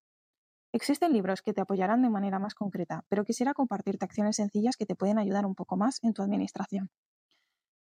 Existen 0.73 1.13
libros 1.13 1.43
que 1.43 1.53
te 1.53 1.61
apoyarán 1.61 2.01
de 2.01 2.11
manera 2.11 2.39
más 2.39 2.55
concreta, 2.55 3.05
pero 3.09 3.25
quisiera 3.25 3.55
compartirte 3.55 4.05
acciones 4.05 4.37
sencillas 4.37 4.77
que 4.77 4.87
te 4.87 4.95
pueden 4.95 5.19
ayudar 5.19 5.45
un 5.45 5.55
poco 5.55 5.77
más 5.77 5.99
en 6.03 6.15
tu 6.15 6.23
administración. 6.23 6.91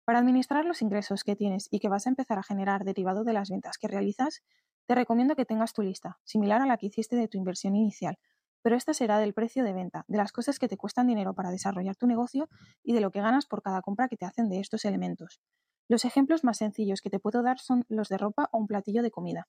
Para 0.05 0.19
administrar 0.19 0.63
los 0.63 0.81
ingresos 0.81 1.23
que 1.23 1.35
tienes 1.35 1.67
y 1.69 1.79
que 1.79 1.89
vas 1.89 2.07
a 2.07 2.09
empezar 2.09 2.39
a 2.39 2.43
generar 2.43 2.85
derivado 2.85 3.25
de 3.25 3.33
las 3.33 3.49
ventas 3.49 3.77
que 3.77 3.89
realizas, 3.89 4.41
te 4.85 4.95
recomiendo 4.95 5.35
que 5.35 5.45
tengas 5.45 5.73
tu 5.73 5.81
lista, 5.81 6.17
similar 6.23 6.61
a 6.61 6.65
la 6.65 6.77
que 6.77 6.85
hiciste 6.87 7.17
de 7.17 7.27
tu 7.27 7.37
inversión 7.37 7.75
inicial, 7.75 8.17
pero 8.67 8.75
esta 8.75 8.93
será 8.93 9.17
del 9.19 9.33
precio 9.33 9.63
de 9.63 9.71
venta, 9.71 10.03
de 10.09 10.17
las 10.17 10.33
cosas 10.33 10.59
que 10.59 10.67
te 10.67 10.75
cuestan 10.75 11.07
dinero 11.07 11.33
para 11.33 11.51
desarrollar 11.51 11.95
tu 11.95 12.05
negocio 12.05 12.49
y 12.83 12.91
de 12.91 12.99
lo 12.99 13.11
que 13.11 13.21
ganas 13.21 13.45
por 13.45 13.61
cada 13.61 13.81
compra 13.81 14.09
que 14.09 14.17
te 14.17 14.25
hacen 14.25 14.49
de 14.49 14.59
estos 14.59 14.83
elementos. 14.83 15.39
Los 15.87 16.03
ejemplos 16.03 16.43
más 16.43 16.57
sencillos 16.57 16.99
que 16.99 17.09
te 17.09 17.17
puedo 17.17 17.43
dar 17.43 17.59
son 17.59 17.85
los 17.87 18.09
de 18.09 18.17
ropa 18.17 18.49
o 18.51 18.57
un 18.57 18.67
platillo 18.67 19.03
de 19.03 19.09
comida. 19.09 19.47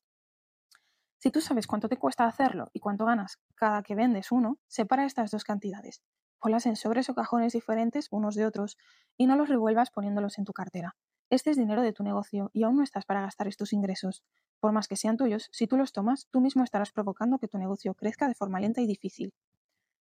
Si 1.18 1.32
tú 1.32 1.40
sabes 1.40 1.66
cuánto 1.66 1.88
te 1.88 1.96
cuesta 1.96 2.26
hacerlo 2.26 2.70
y 2.72 2.78
cuánto 2.78 3.06
ganas 3.06 3.40
cada 3.56 3.82
que 3.82 3.96
vendes 3.96 4.30
uno, 4.30 4.60
separa 4.68 5.04
estas 5.04 5.32
dos 5.32 5.42
cantidades. 5.42 6.00
Ponlas 6.38 6.66
en 6.66 6.76
sobres 6.76 7.10
o 7.10 7.14
cajones 7.16 7.54
diferentes 7.54 8.06
unos 8.12 8.36
de 8.36 8.46
otros 8.46 8.76
y 9.16 9.26
no 9.26 9.34
los 9.34 9.48
revuelvas 9.48 9.90
poniéndolos 9.90 10.38
en 10.38 10.44
tu 10.44 10.52
cartera. 10.52 10.94
Este 11.28 11.50
es 11.50 11.56
dinero 11.56 11.82
de 11.82 11.92
tu 11.92 12.04
negocio 12.04 12.50
y 12.52 12.62
aún 12.62 12.76
no 12.76 12.84
estás 12.84 13.04
para 13.04 13.22
gastar 13.22 13.48
estos 13.48 13.72
ingresos. 13.72 14.22
Por 14.60 14.72
más 14.72 14.88
que 14.88 14.96
sean 14.96 15.16
tuyos, 15.16 15.48
si 15.52 15.66
tú 15.66 15.76
los 15.76 15.92
tomas, 15.92 16.26
tú 16.30 16.40
mismo 16.40 16.64
estarás 16.64 16.92
provocando 16.92 17.38
que 17.38 17.48
tu 17.48 17.58
negocio 17.58 17.94
crezca 17.94 18.26
de 18.28 18.34
forma 18.34 18.60
lenta 18.60 18.80
y 18.80 18.86
difícil. 18.86 19.32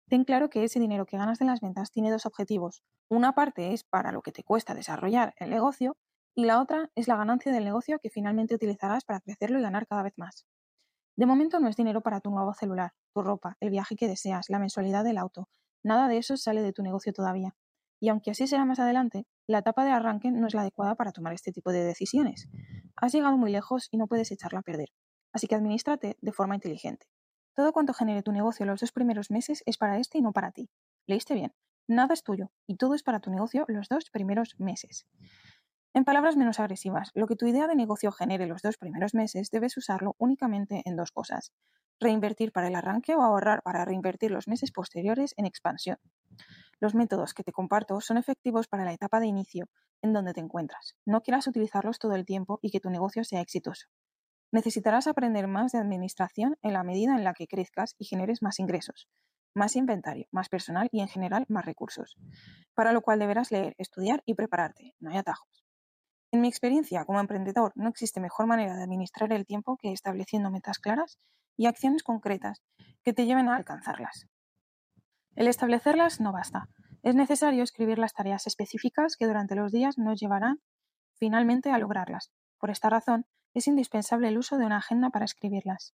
Ten 0.08 0.24
claro 0.24 0.50
que 0.50 0.64
ese 0.64 0.78
dinero 0.80 1.06
que 1.06 1.16
ganas 1.16 1.38
de 1.38 1.46
las 1.46 1.60
ventas 1.60 1.90
tiene 1.90 2.10
dos 2.10 2.26
objetivos. 2.26 2.82
Una 3.08 3.32
parte 3.34 3.72
es 3.72 3.84
para 3.84 4.12
lo 4.12 4.22
que 4.22 4.32
te 4.32 4.44
cuesta 4.44 4.74
desarrollar 4.74 5.34
el 5.38 5.50
negocio 5.50 5.96
y 6.34 6.44
la 6.44 6.60
otra 6.60 6.90
es 6.94 7.08
la 7.08 7.16
ganancia 7.16 7.52
del 7.52 7.64
negocio 7.64 7.98
que 8.00 8.10
finalmente 8.10 8.54
utilizarás 8.54 9.04
para 9.04 9.20
crecerlo 9.20 9.58
y 9.58 9.62
ganar 9.62 9.86
cada 9.86 10.02
vez 10.02 10.14
más. 10.16 10.46
De 11.16 11.26
momento 11.26 11.60
no 11.60 11.68
es 11.68 11.76
dinero 11.76 12.02
para 12.02 12.20
tu 12.20 12.30
nuevo 12.30 12.54
celular, 12.54 12.92
tu 13.12 13.22
ropa, 13.22 13.56
el 13.60 13.70
viaje 13.70 13.96
que 13.96 14.08
deseas, 14.08 14.50
la 14.50 14.58
mensualidad 14.58 15.04
del 15.04 15.18
auto. 15.18 15.48
Nada 15.84 16.08
de 16.08 16.18
eso 16.18 16.36
sale 16.36 16.60
de 16.62 16.72
tu 16.72 16.82
negocio 16.82 17.12
todavía. 17.12 17.54
Y 18.00 18.08
aunque 18.08 18.32
así 18.32 18.46
será 18.46 18.64
más 18.64 18.80
adelante, 18.80 19.26
la 19.46 19.58
etapa 19.58 19.84
de 19.84 19.92
arranque 19.92 20.30
no 20.30 20.46
es 20.46 20.54
la 20.54 20.62
adecuada 20.62 20.96
para 20.96 21.12
tomar 21.12 21.32
este 21.32 21.52
tipo 21.52 21.70
de 21.70 21.84
decisiones. 21.84 22.48
Has 22.96 23.12
llegado 23.12 23.36
muy 23.36 23.50
lejos 23.50 23.88
y 23.90 23.96
no 23.96 24.06
puedes 24.06 24.30
echarla 24.30 24.60
a 24.60 24.62
perder. 24.62 24.90
Así 25.32 25.46
que 25.46 25.54
administrate 25.54 26.16
de 26.20 26.32
forma 26.32 26.54
inteligente. 26.54 27.06
Todo 27.54 27.72
cuanto 27.72 27.94
genere 27.94 28.22
tu 28.22 28.32
negocio 28.32 28.66
los 28.66 28.80
dos 28.80 28.92
primeros 28.92 29.30
meses 29.30 29.62
es 29.66 29.78
para 29.78 29.98
este 29.98 30.18
y 30.18 30.22
no 30.22 30.32
para 30.32 30.52
ti. 30.52 30.70
¿Leíste 31.06 31.34
bien? 31.34 31.52
Nada 31.86 32.14
es 32.14 32.22
tuyo 32.22 32.50
y 32.66 32.76
todo 32.76 32.94
es 32.94 33.02
para 33.02 33.20
tu 33.20 33.30
negocio 33.30 33.64
los 33.68 33.88
dos 33.88 34.10
primeros 34.10 34.54
meses. 34.58 35.06
En 35.92 36.04
palabras 36.04 36.36
menos 36.36 36.58
agresivas, 36.58 37.10
lo 37.14 37.26
que 37.26 37.36
tu 37.36 37.46
idea 37.46 37.68
de 37.68 37.76
negocio 37.76 38.10
genere 38.10 38.46
los 38.46 38.62
dos 38.62 38.76
primeros 38.78 39.14
meses 39.14 39.50
debes 39.50 39.76
usarlo 39.76 40.16
únicamente 40.18 40.82
en 40.84 40.96
dos 40.96 41.12
cosas. 41.12 41.52
Reinvertir 42.00 42.50
para 42.50 42.66
el 42.66 42.74
arranque 42.74 43.14
o 43.14 43.22
ahorrar 43.22 43.62
para 43.62 43.84
reinvertir 43.84 44.32
los 44.32 44.48
meses 44.48 44.72
posteriores 44.72 45.34
en 45.36 45.46
expansión. 45.46 45.98
Los 46.84 46.94
métodos 46.94 47.32
que 47.32 47.42
te 47.42 47.50
comparto 47.50 47.98
son 48.02 48.18
efectivos 48.18 48.68
para 48.68 48.84
la 48.84 48.92
etapa 48.92 49.18
de 49.18 49.26
inicio 49.26 49.70
en 50.02 50.12
donde 50.12 50.34
te 50.34 50.40
encuentras. 50.40 50.96
No 51.06 51.22
quieras 51.22 51.46
utilizarlos 51.46 51.98
todo 51.98 52.14
el 52.14 52.26
tiempo 52.26 52.58
y 52.60 52.70
que 52.70 52.78
tu 52.78 52.90
negocio 52.90 53.24
sea 53.24 53.40
exitoso. 53.40 53.86
Necesitarás 54.52 55.06
aprender 55.06 55.48
más 55.48 55.72
de 55.72 55.78
administración 55.78 56.58
en 56.60 56.74
la 56.74 56.82
medida 56.84 57.16
en 57.16 57.24
la 57.24 57.32
que 57.32 57.46
crezcas 57.46 57.94
y 57.96 58.04
generes 58.04 58.42
más 58.42 58.58
ingresos, 58.58 59.08
más 59.54 59.76
inventario, 59.76 60.26
más 60.30 60.50
personal 60.50 60.90
y 60.92 61.00
en 61.00 61.08
general 61.08 61.46
más 61.48 61.64
recursos, 61.64 62.18
para 62.74 62.92
lo 62.92 63.00
cual 63.00 63.18
deberás 63.18 63.50
leer, 63.50 63.74
estudiar 63.78 64.22
y 64.26 64.34
prepararte. 64.34 64.94
No 65.00 65.08
hay 65.08 65.16
atajos. 65.16 65.64
En 66.32 66.42
mi 66.42 66.48
experiencia 66.48 67.06
como 67.06 67.18
emprendedor, 67.18 67.72
no 67.76 67.88
existe 67.88 68.20
mejor 68.20 68.46
manera 68.46 68.76
de 68.76 68.82
administrar 68.82 69.32
el 69.32 69.46
tiempo 69.46 69.78
que 69.78 69.90
estableciendo 69.90 70.50
metas 70.50 70.78
claras 70.80 71.16
y 71.56 71.64
acciones 71.64 72.02
concretas 72.02 72.60
que 73.02 73.14
te 73.14 73.24
lleven 73.24 73.48
a 73.48 73.56
alcanzarlas. 73.56 74.26
El 75.36 75.48
establecerlas 75.48 76.20
no 76.20 76.32
basta. 76.32 76.68
Es 77.02 77.14
necesario 77.14 77.62
escribir 77.62 77.98
las 77.98 78.14
tareas 78.14 78.46
específicas 78.46 79.16
que 79.16 79.26
durante 79.26 79.56
los 79.56 79.72
días 79.72 79.98
nos 79.98 80.20
llevarán 80.20 80.60
finalmente 81.16 81.70
a 81.70 81.78
lograrlas. 81.78 82.30
Por 82.58 82.70
esta 82.70 82.88
razón, 82.88 83.26
es 83.52 83.66
indispensable 83.66 84.28
el 84.28 84.38
uso 84.38 84.58
de 84.58 84.66
una 84.66 84.78
agenda 84.78 85.10
para 85.10 85.24
escribirlas. 85.24 85.94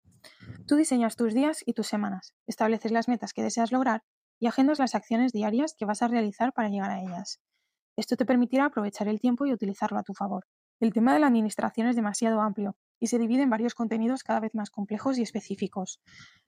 Tú 0.68 0.76
diseñas 0.76 1.16
tus 1.16 1.34
días 1.34 1.64
y 1.66 1.74
tus 1.74 1.88
semanas, 1.88 2.34
estableces 2.48 2.91
las 2.91 3.07
metas 3.07 3.34
que 3.34 3.44
deseas 3.44 3.72
lograr 3.72 4.03
y 4.40 4.48
agendas 4.48 4.80
las 4.80 4.95
acciones 4.95 5.34
diarias 5.34 5.76
que 5.78 5.86
vas 5.86 6.02
a 6.02 6.07
realizar 6.07 6.53
para 6.53 6.70
llegar 6.70 6.91
a 6.91 7.02
ellas. 7.02 7.40
Esto 7.98 8.16
te 8.16 8.26
permitirá 8.26 8.66
aprovechar 8.66 9.07
el 9.07 9.20
tiempo 9.20 9.45
y 9.45 9.53
utilizarlo 9.53 9.99
a 9.99 10.03
tu 10.03 10.14
favor. 10.14 10.45
El 10.80 10.94
tema 10.94 11.14
de 11.14 11.20
la 11.20 11.28
administración 11.28 11.88
es 11.88 11.95
demasiado 11.95 12.41
amplio 12.41 12.78
y 13.00 13.08
se 13.08 13.18
divide 13.18 13.44
en 13.44 13.50
varios 13.50 13.76
contenidos 13.76 14.24
cada 14.24 14.40
vez 14.40 14.54
más 14.56 14.70
complejos 14.70 15.18
y 15.18 15.22
específicos. 15.22 16.02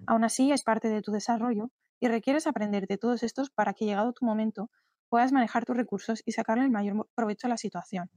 Aún 0.07 0.23
así, 0.23 0.51
es 0.51 0.63
parte 0.63 0.89
de 0.89 1.01
tu 1.01 1.11
desarrollo 1.11 1.71
y 1.99 2.07
requieres 2.07 2.47
aprender 2.47 2.87
de 2.87 2.97
todos 2.97 3.23
estos 3.23 3.49
para 3.49 3.73
que, 3.73 3.85
llegado 3.85 4.13
tu 4.13 4.25
momento, 4.25 4.69
puedas 5.09 5.31
manejar 5.31 5.65
tus 5.65 5.77
recursos 5.77 6.21
y 6.25 6.31
sacarle 6.31 6.63
el 6.63 6.71
mayor 6.71 7.07
provecho 7.15 7.47
a 7.47 7.49
la 7.49 7.57
situación. 7.57 8.09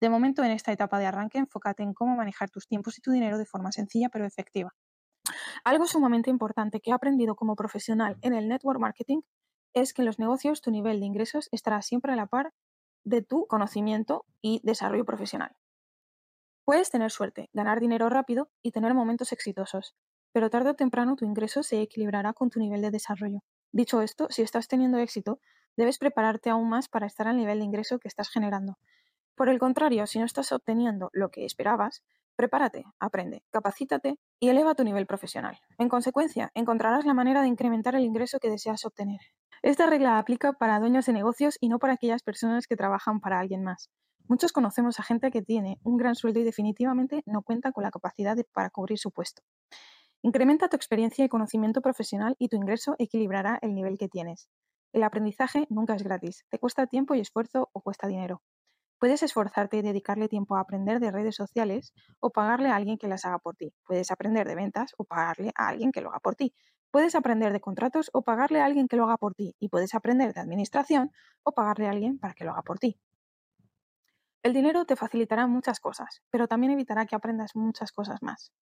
De 0.00 0.10
momento, 0.10 0.42
en 0.42 0.50
esta 0.50 0.72
etapa 0.72 0.98
de 0.98 1.06
arranque, 1.06 1.38
enfócate 1.38 1.82
en 1.82 1.94
cómo 1.94 2.16
manejar 2.16 2.50
tus 2.50 2.66
tiempos 2.66 2.98
y 2.98 3.00
tu 3.00 3.10
dinero 3.10 3.38
de 3.38 3.46
forma 3.46 3.72
sencilla 3.72 4.08
pero 4.10 4.26
efectiva. 4.26 4.74
Algo 5.64 5.86
sumamente 5.86 6.30
importante 6.30 6.80
que 6.80 6.90
he 6.90 6.92
aprendido 6.92 7.34
como 7.36 7.56
profesional 7.56 8.18
en 8.20 8.34
el 8.34 8.48
network 8.48 8.80
marketing 8.80 9.22
es 9.72 9.92
que 9.92 10.02
en 10.02 10.06
los 10.06 10.18
negocios 10.18 10.60
tu 10.60 10.70
nivel 10.70 11.00
de 11.00 11.06
ingresos 11.06 11.48
estará 11.52 11.82
siempre 11.82 12.12
a 12.12 12.16
la 12.16 12.26
par 12.26 12.52
de 13.04 13.22
tu 13.22 13.46
conocimiento 13.46 14.24
y 14.40 14.60
desarrollo 14.62 15.04
profesional. 15.04 15.56
Puedes 16.64 16.90
tener 16.90 17.10
suerte, 17.10 17.50
ganar 17.52 17.80
dinero 17.80 18.08
rápido 18.08 18.48
y 18.62 18.72
tener 18.72 18.94
momentos 18.94 19.32
exitosos, 19.32 19.94
pero 20.32 20.50
tarde 20.50 20.70
o 20.70 20.74
temprano 20.74 21.16
tu 21.16 21.24
ingreso 21.24 21.62
se 21.62 21.80
equilibrará 21.80 22.32
con 22.32 22.50
tu 22.50 22.58
nivel 22.58 22.80
de 22.82 22.90
desarrollo. 22.90 23.40
Dicho 23.72 24.00
esto, 24.02 24.28
si 24.30 24.42
estás 24.42 24.66
teniendo 24.68 24.98
éxito, 24.98 25.40
debes 25.76 25.98
prepararte 25.98 26.50
aún 26.50 26.68
más 26.68 26.88
para 26.88 27.06
estar 27.06 27.28
al 27.28 27.36
nivel 27.36 27.58
de 27.58 27.64
ingreso 27.64 27.98
que 27.98 28.08
estás 28.08 28.30
generando. 28.30 28.78
Por 29.34 29.48
el 29.48 29.58
contrario, 29.58 30.06
si 30.06 30.18
no 30.18 30.24
estás 30.24 30.52
obteniendo 30.52 31.10
lo 31.12 31.30
que 31.30 31.44
esperabas, 31.44 32.02
prepárate, 32.36 32.84
aprende, 32.98 33.44
capacítate 33.50 34.18
y 34.40 34.48
eleva 34.48 34.74
tu 34.74 34.84
nivel 34.84 35.06
profesional. 35.06 35.58
En 35.78 35.88
consecuencia, 35.88 36.50
encontrarás 36.54 37.04
la 37.04 37.14
manera 37.14 37.42
de 37.42 37.48
incrementar 37.48 37.94
el 37.94 38.04
ingreso 38.04 38.38
que 38.40 38.50
deseas 38.50 38.84
obtener. 38.84 39.20
Esta 39.62 39.86
regla 39.86 40.18
aplica 40.18 40.52
para 40.54 40.78
dueños 40.78 41.06
de 41.06 41.12
negocios 41.12 41.58
y 41.60 41.68
no 41.68 41.78
para 41.78 41.94
aquellas 41.94 42.22
personas 42.22 42.66
que 42.66 42.76
trabajan 42.76 43.20
para 43.20 43.40
alguien 43.40 43.62
más. 43.64 43.90
Muchos 44.26 44.52
conocemos 44.52 44.98
a 44.98 45.02
gente 45.02 45.30
que 45.30 45.42
tiene 45.42 45.78
un 45.82 45.98
gran 45.98 46.14
sueldo 46.14 46.40
y 46.40 46.44
definitivamente 46.44 47.22
no 47.26 47.42
cuenta 47.42 47.72
con 47.72 47.84
la 47.84 47.90
capacidad 47.90 48.36
para 48.54 48.70
cubrir 48.70 48.98
su 48.98 49.10
puesto. 49.10 49.42
Incrementa 50.22 50.68
tu 50.68 50.76
experiencia 50.76 51.26
y 51.26 51.28
conocimiento 51.28 51.82
profesional 51.82 52.34
y 52.38 52.48
tu 52.48 52.56
ingreso 52.56 52.96
equilibrará 52.98 53.58
el 53.60 53.74
nivel 53.74 53.98
que 53.98 54.08
tienes. 54.08 54.48
El 54.94 55.02
aprendizaje 55.02 55.66
nunca 55.68 55.94
es 55.94 56.02
gratis, 56.02 56.46
te 56.48 56.58
cuesta 56.58 56.86
tiempo 56.86 57.14
y 57.14 57.20
esfuerzo 57.20 57.68
o 57.74 57.82
cuesta 57.82 58.06
dinero. 58.06 58.40
Puedes 58.98 59.22
esforzarte 59.22 59.76
y 59.76 59.82
dedicarle 59.82 60.28
tiempo 60.28 60.56
a 60.56 60.60
aprender 60.60 61.00
de 61.00 61.10
redes 61.10 61.36
sociales 61.36 61.92
o 62.20 62.30
pagarle 62.30 62.70
a 62.70 62.76
alguien 62.76 62.96
que 62.96 63.08
las 63.08 63.26
haga 63.26 63.38
por 63.38 63.56
ti. 63.56 63.74
Puedes 63.84 64.10
aprender 64.10 64.48
de 64.48 64.54
ventas 64.54 64.94
o 64.96 65.04
pagarle 65.04 65.50
a 65.54 65.68
alguien 65.68 65.92
que 65.92 66.00
lo 66.00 66.08
haga 66.08 66.20
por 66.20 66.34
ti. 66.34 66.54
Puedes 66.90 67.14
aprender 67.14 67.52
de 67.52 67.60
contratos 67.60 68.08
o 68.14 68.22
pagarle 68.22 68.62
a 68.62 68.64
alguien 68.64 68.88
que 68.88 68.96
lo 68.96 69.04
haga 69.04 69.18
por 69.18 69.34
ti 69.34 69.54
y 69.58 69.68
puedes 69.68 69.94
aprender 69.94 70.32
de 70.32 70.40
administración 70.40 71.10
o 71.42 71.52
pagarle 71.52 71.88
a 71.88 71.90
alguien 71.90 72.18
para 72.18 72.32
que 72.32 72.44
lo 72.44 72.52
haga 72.52 72.62
por 72.62 72.78
ti. 72.78 72.98
El 74.44 74.52
dinero 74.52 74.84
te 74.84 74.94
facilitará 74.94 75.48
muchas 75.48 75.80
cosas, 75.80 76.22
pero 76.30 76.46
también 76.46 76.72
evitará 76.72 77.04
que 77.04 77.16
aprendas 77.16 77.56
muchas 77.56 77.90
cosas 77.90 78.22
más. 78.22 78.52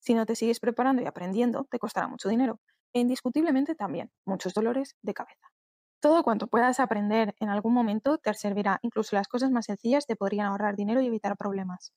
Si 0.00 0.14
no 0.14 0.26
te 0.26 0.36
sigues 0.36 0.60
preparando 0.60 1.02
y 1.02 1.06
aprendiendo, 1.06 1.64
te 1.70 1.78
costará 1.78 2.08
mucho 2.08 2.28
dinero 2.28 2.60
e 2.94 3.00
indiscutiblemente 3.00 3.74
también 3.76 4.12
muchos 4.26 4.54
dolores 4.54 4.96
de 5.02 5.14
cabeza. 5.14 5.48
Todo 6.00 6.24
cuanto 6.24 6.48
puedas 6.48 6.80
aprender 6.80 7.34
en 7.40 7.50
algún 7.50 7.74
momento 7.74 8.18
te 8.18 8.34
servirá, 8.34 8.78
incluso 8.82 9.16
las 9.16 9.28
cosas 9.28 9.50
más 9.50 9.66
sencillas 9.66 10.06
te 10.06 10.16
podrían 10.16 10.46
ahorrar 10.46 10.76
dinero 10.76 11.00
y 11.02 11.06
evitar 11.08 11.36
problemas. 11.36 11.92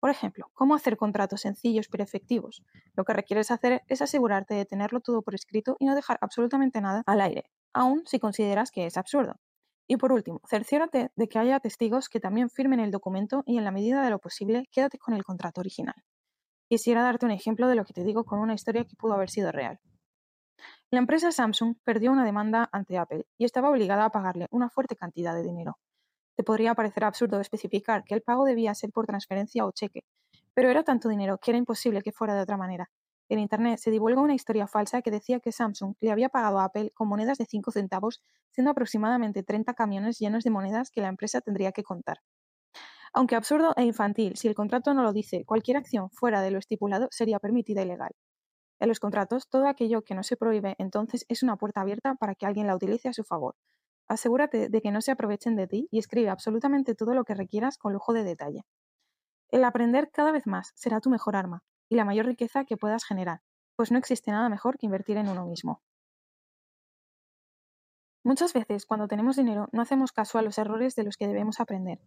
Por 0.00 0.10
ejemplo, 0.10 0.50
cómo 0.54 0.74
hacer 0.74 0.96
contratos 0.96 1.42
sencillos 1.42 1.88
pero 1.90 2.04
efectivos. 2.04 2.62
Lo 2.94 3.04
que 3.04 3.14
requieres 3.14 3.50
hacer 3.50 3.82
es 3.88 4.02
asegurarte 4.02 4.54
de 4.54 4.66
tenerlo 4.66 5.00
todo 5.00 5.22
por 5.22 5.34
escrito 5.34 5.76
y 5.80 5.86
no 5.86 5.94
dejar 5.96 6.18
absolutamente 6.22 6.80
nada 6.80 7.02
al 7.06 7.20
aire, 7.22 7.44
aun 7.74 8.04
si 8.06 8.20
consideras 8.20 8.70
que 8.72 8.86
es 8.86 8.96
absurdo. 8.98 9.36
Y 9.86 9.96
por 9.96 10.12
último, 10.12 10.40
cerciórate 10.48 11.10
de 11.16 11.28
que 11.28 11.38
haya 11.38 11.60
testigos 11.60 12.08
que 12.08 12.20
también 12.20 12.50
firmen 12.50 12.80
el 12.80 12.90
documento 12.90 13.42
y 13.46 13.58
en 13.58 13.64
la 13.64 13.70
medida 13.70 14.02
de 14.02 14.10
lo 14.10 14.18
posible 14.18 14.68
quédate 14.70 14.98
con 14.98 15.14
el 15.14 15.24
contrato 15.24 15.60
original. 15.60 15.96
Quisiera 16.68 17.02
darte 17.02 17.26
un 17.26 17.32
ejemplo 17.32 17.68
de 17.68 17.74
lo 17.74 17.84
que 17.84 17.92
te 17.92 18.04
digo 18.04 18.24
con 18.24 18.38
una 18.38 18.54
historia 18.54 18.84
que 18.84 18.96
pudo 18.96 19.14
haber 19.14 19.28
sido 19.28 19.52
real. 19.52 19.80
La 20.90 20.98
empresa 20.98 21.32
Samsung 21.32 21.76
perdió 21.84 22.12
una 22.12 22.24
demanda 22.24 22.68
ante 22.72 22.98
Apple 22.98 23.26
y 23.36 23.44
estaba 23.44 23.70
obligada 23.70 24.04
a 24.04 24.10
pagarle 24.10 24.46
una 24.50 24.70
fuerte 24.70 24.96
cantidad 24.96 25.34
de 25.34 25.42
dinero. 25.42 25.78
Te 26.36 26.44
podría 26.44 26.74
parecer 26.74 27.04
absurdo 27.04 27.40
especificar 27.40 28.04
que 28.04 28.14
el 28.14 28.22
pago 28.22 28.44
debía 28.44 28.74
ser 28.74 28.90
por 28.90 29.06
transferencia 29.06 29.66
o 29.66 29.72
cheque, 29.72 30.04
pero 30.54 30.70
era 30.70 30.82
tanto 30.82 31.08
dinero 31.08 31.38
que 31.38 31.50
era 31.50 31.58
imposible 31.58 32.02
que 32.02 32.12
fuera 32.12 32.34
de 32.34 32.42
otra 32.42 32.56
manera. 32.56 32.90
En 33.32 33.38
Internet 33.38 33.78
se 33.78 33.90
divulga 33.90 34.20
una 34.20 34.34
historia 34.34 34.66
falsa 34.66 35.00
que 35.00 35.10
decía 35.10 35.40
que 35.40 35.52
Samsung 35.52 35.94
le 36.00 36.10
había 36.10 36.28
pagado 36.28 36.58
a 36.58 36.64
Apple 36.64 36.90
con 36.92 37.08
monedas 37.08 37.38
de 37.38 37.46
5 37.46 37.70
centavos, 37.70 38.20
siendo 38.50 38.70
aproximadamente 38.70 39.42
30 39.42 39.72
camiones 39.72 40.18
llenos 40.18 40.44
de 40.44 40.50
monedas 40.50 40.90
que 40.90 41.00
la 41.00 41.08
empresa 41.08 41.40
tendría 41.40 41.72
que 41.72 41.82
contar. 41.82 42.18
Aunque 43.14 43.34
absurdo 43.34 43.72
e 43.78 43.84
infantil, 43.84 44.36
si 44.36 44.48
el 44.48 44.54
contrato 44.54 44.92
no 44.92 45.02
lo 45.02 45.14
dice, 45.14 45.46
cualquier 45.46 45.78
acción 45.78 46.10
fuera 46.10 46.42
de 46.42 46.50
lo 46.50 46.58
estipulado 46.58 47.08
sería 47.10 47.38
permitida 47.38 47.80
y 47.80 47.86
legal. 47.86 48.10
En 48.80 48.88
los 48.90 49.00
contratos, 49.00 49.48
todo 49.48 49.66
aquello 49.66 50.02
que 50.02 50.14
no 50.14 50.24
se 50.24 50.36
prohíbe 50.36 50.74
entonces 50.76 51.24
es 51.30 51.42
una 51.42 51.56
puerta 51.56 51.80
abierta 51.80 52.16
para 52.16 52.34
que 52.34 52.44
alguien 52.44 52.66
la 52.66 52.76
utilice 52.76 53.08
a 53.08 53.14
su 53.14 53.24
favor. 53.24 53.56
Asegúrate 54.08 54.68
de 54.68 54.82
que 54.82 54.90
no 54.90 55.00
se 55.00 55.10
aprovechen 55.10 55.56
de 55.56 55.68
ti 55.68 55.88
y 55.90 56.00
escribe 56.00 56.28
absolutamente 56.28 56.94
todo 56.94 57.14
lo 57.14 57.24
que 57.24 57.34
requieras 57.34 57.78
con 57.78 57.94
lujo 57.94 58.12
de 58.12 58.24
detalle. 58.24 58.66
El 59.48 59.64
aprender 59.64 60.10
cada 60.10 60.32
vez 60.32 60.46
más 60.46 60.72
será 60.74 61.00
tu 61.00 61.08
mejor 61.08 61.34
arma 61.34 61.62
y 61.92 61.94
la 61.94 62.06
mayor 62.06 62.24
riqueza 62.24 62.64
que 62.64 62.78
puedas 62.78 63.04
generar, 63.04 63.42
pues 63.76 63.92
no 63.92 63.98
existe 63.98 64.30
nada 64.30 64.48
mejor 64.48 64.78
que 64.78 64.86
invertir 64.86 65.18
en 65.18 65.28
uno 65.28 65.44
mismo. 65.44 65.82
Muchas 68.24 68.54
veces, 68.54 68.86
cuando 68.86 69.08
tenemos 69.08 69.36
dinero, 69.36 69.68
no 69.72 69.82
hacemos 69.82 70.10
caso 70.10 70.38
a 70.38 70.42
los 70.42 70.56
errores 70.56 70.94
de 70.94 71.02
los 71.02 71.18
que 71.18 71.26
debemos 71.26 71.60
aprender. 71.60 72.00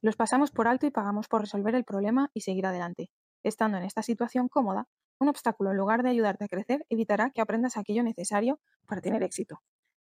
Los 0.00 0.14
pasamos 0.14 0.52
por 0.52 0.68
alto 0.68 0.86
y 0.86 0.92
pagamos 0.92 1.26
por 1.26 1.40
resolver 1.40 1.74
el 1.74 1.82
problema 1.82 2.30
y 2.34 2.42
seguir 2.42 2.66
adelante. 2.66 3.10
Estando 3.42 3.78
en 3.78 3.82
esta 3.82 4.02
situación 4.02 4.46
cómoda, 4.46 4.86
un 5.18 5.28
obstáculo 5.28 5.72
en 5.72 5.76
lugar 5.76 6.04
de 6.04 6.10
ayudarte 6.10 6.44
a 6.44 6.48
crecer 6.48 6.86
evitará 6.88 7.30
que 7.30 7.40
aprendas 7.40 7.76
aquello 7.76 8.04
necesario 8.04 8.60
para 8.86 9.00
tener 9.00 9.24
éxito. 9.24 9.60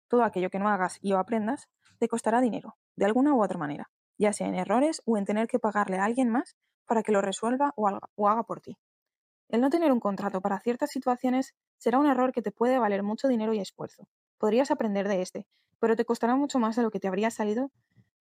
Todo 0.09 0.25
aquello 0.25 0.51
que 0.51 0.59
no 0.59 0.69
hagas 0.69 0.99
y 1.01 1.13
o 1.13 1.19
aprendas 1.19 1.69
te 2.01 2.09
costará 2.09 2.41
dinero, 2.41 2.75
de 2.97 3.05
alguna 3.05 3.35
u 3.35 3.45
otra 3.45 3.57
manera, 3.57 3.89
ya 4.19 4.33
sea 4.33 4.49
en 4.49 4.57
errores 4.57 5.01
o 5.07 5.17
en 5.17 5.27
tener 5.27 5.47
que 5.47 5.61
pagarle 5.61 5.99
a 5.99 6.05
alguien 6.07 6.29
más 6.29 6.57
para 6.87 7.05
que 7.05 7.13
lo 7.13 7.21
resuelva 7.21 7.73
o 7.77 7.87
haga, 8.29 8.43
por 8.43 8.61
ti. 8.61 8.77
El 9.53 9.61
no 9.61 9.69
tener 9.69 9.93
un 9.93 10.01
contrato 10.01 10.41
para 10.41 10.59
ciertas 10.61 10.91
situaciones 10.91 11.55
será 11.77 11.99
un 11.99 12.07
error 12.07 12.33
que 12.33 12.41
te 12.41 12.53
puede 12.53 12.79
valer 12.79 13.03
mucho 13.03 13.29
dinero 13.29 13.53
y 13.53 13.59
esfuerzo. 13.59 14.09
Podrías 14.39 14.71
aprender 14.71 15.07
de 15.09 15.21
este, 15.21 15.47
pero 15.79 15.95
te 15.95 16.07
costará 16.07 16.37
mucho 16.37 16.59
más 16.59 16.75
de 16.75 16.83
lo 16.83 16.91
que 16.91 16.99
te 16.99 17.07
habría 17.07 17.31
salido 17.31 17.71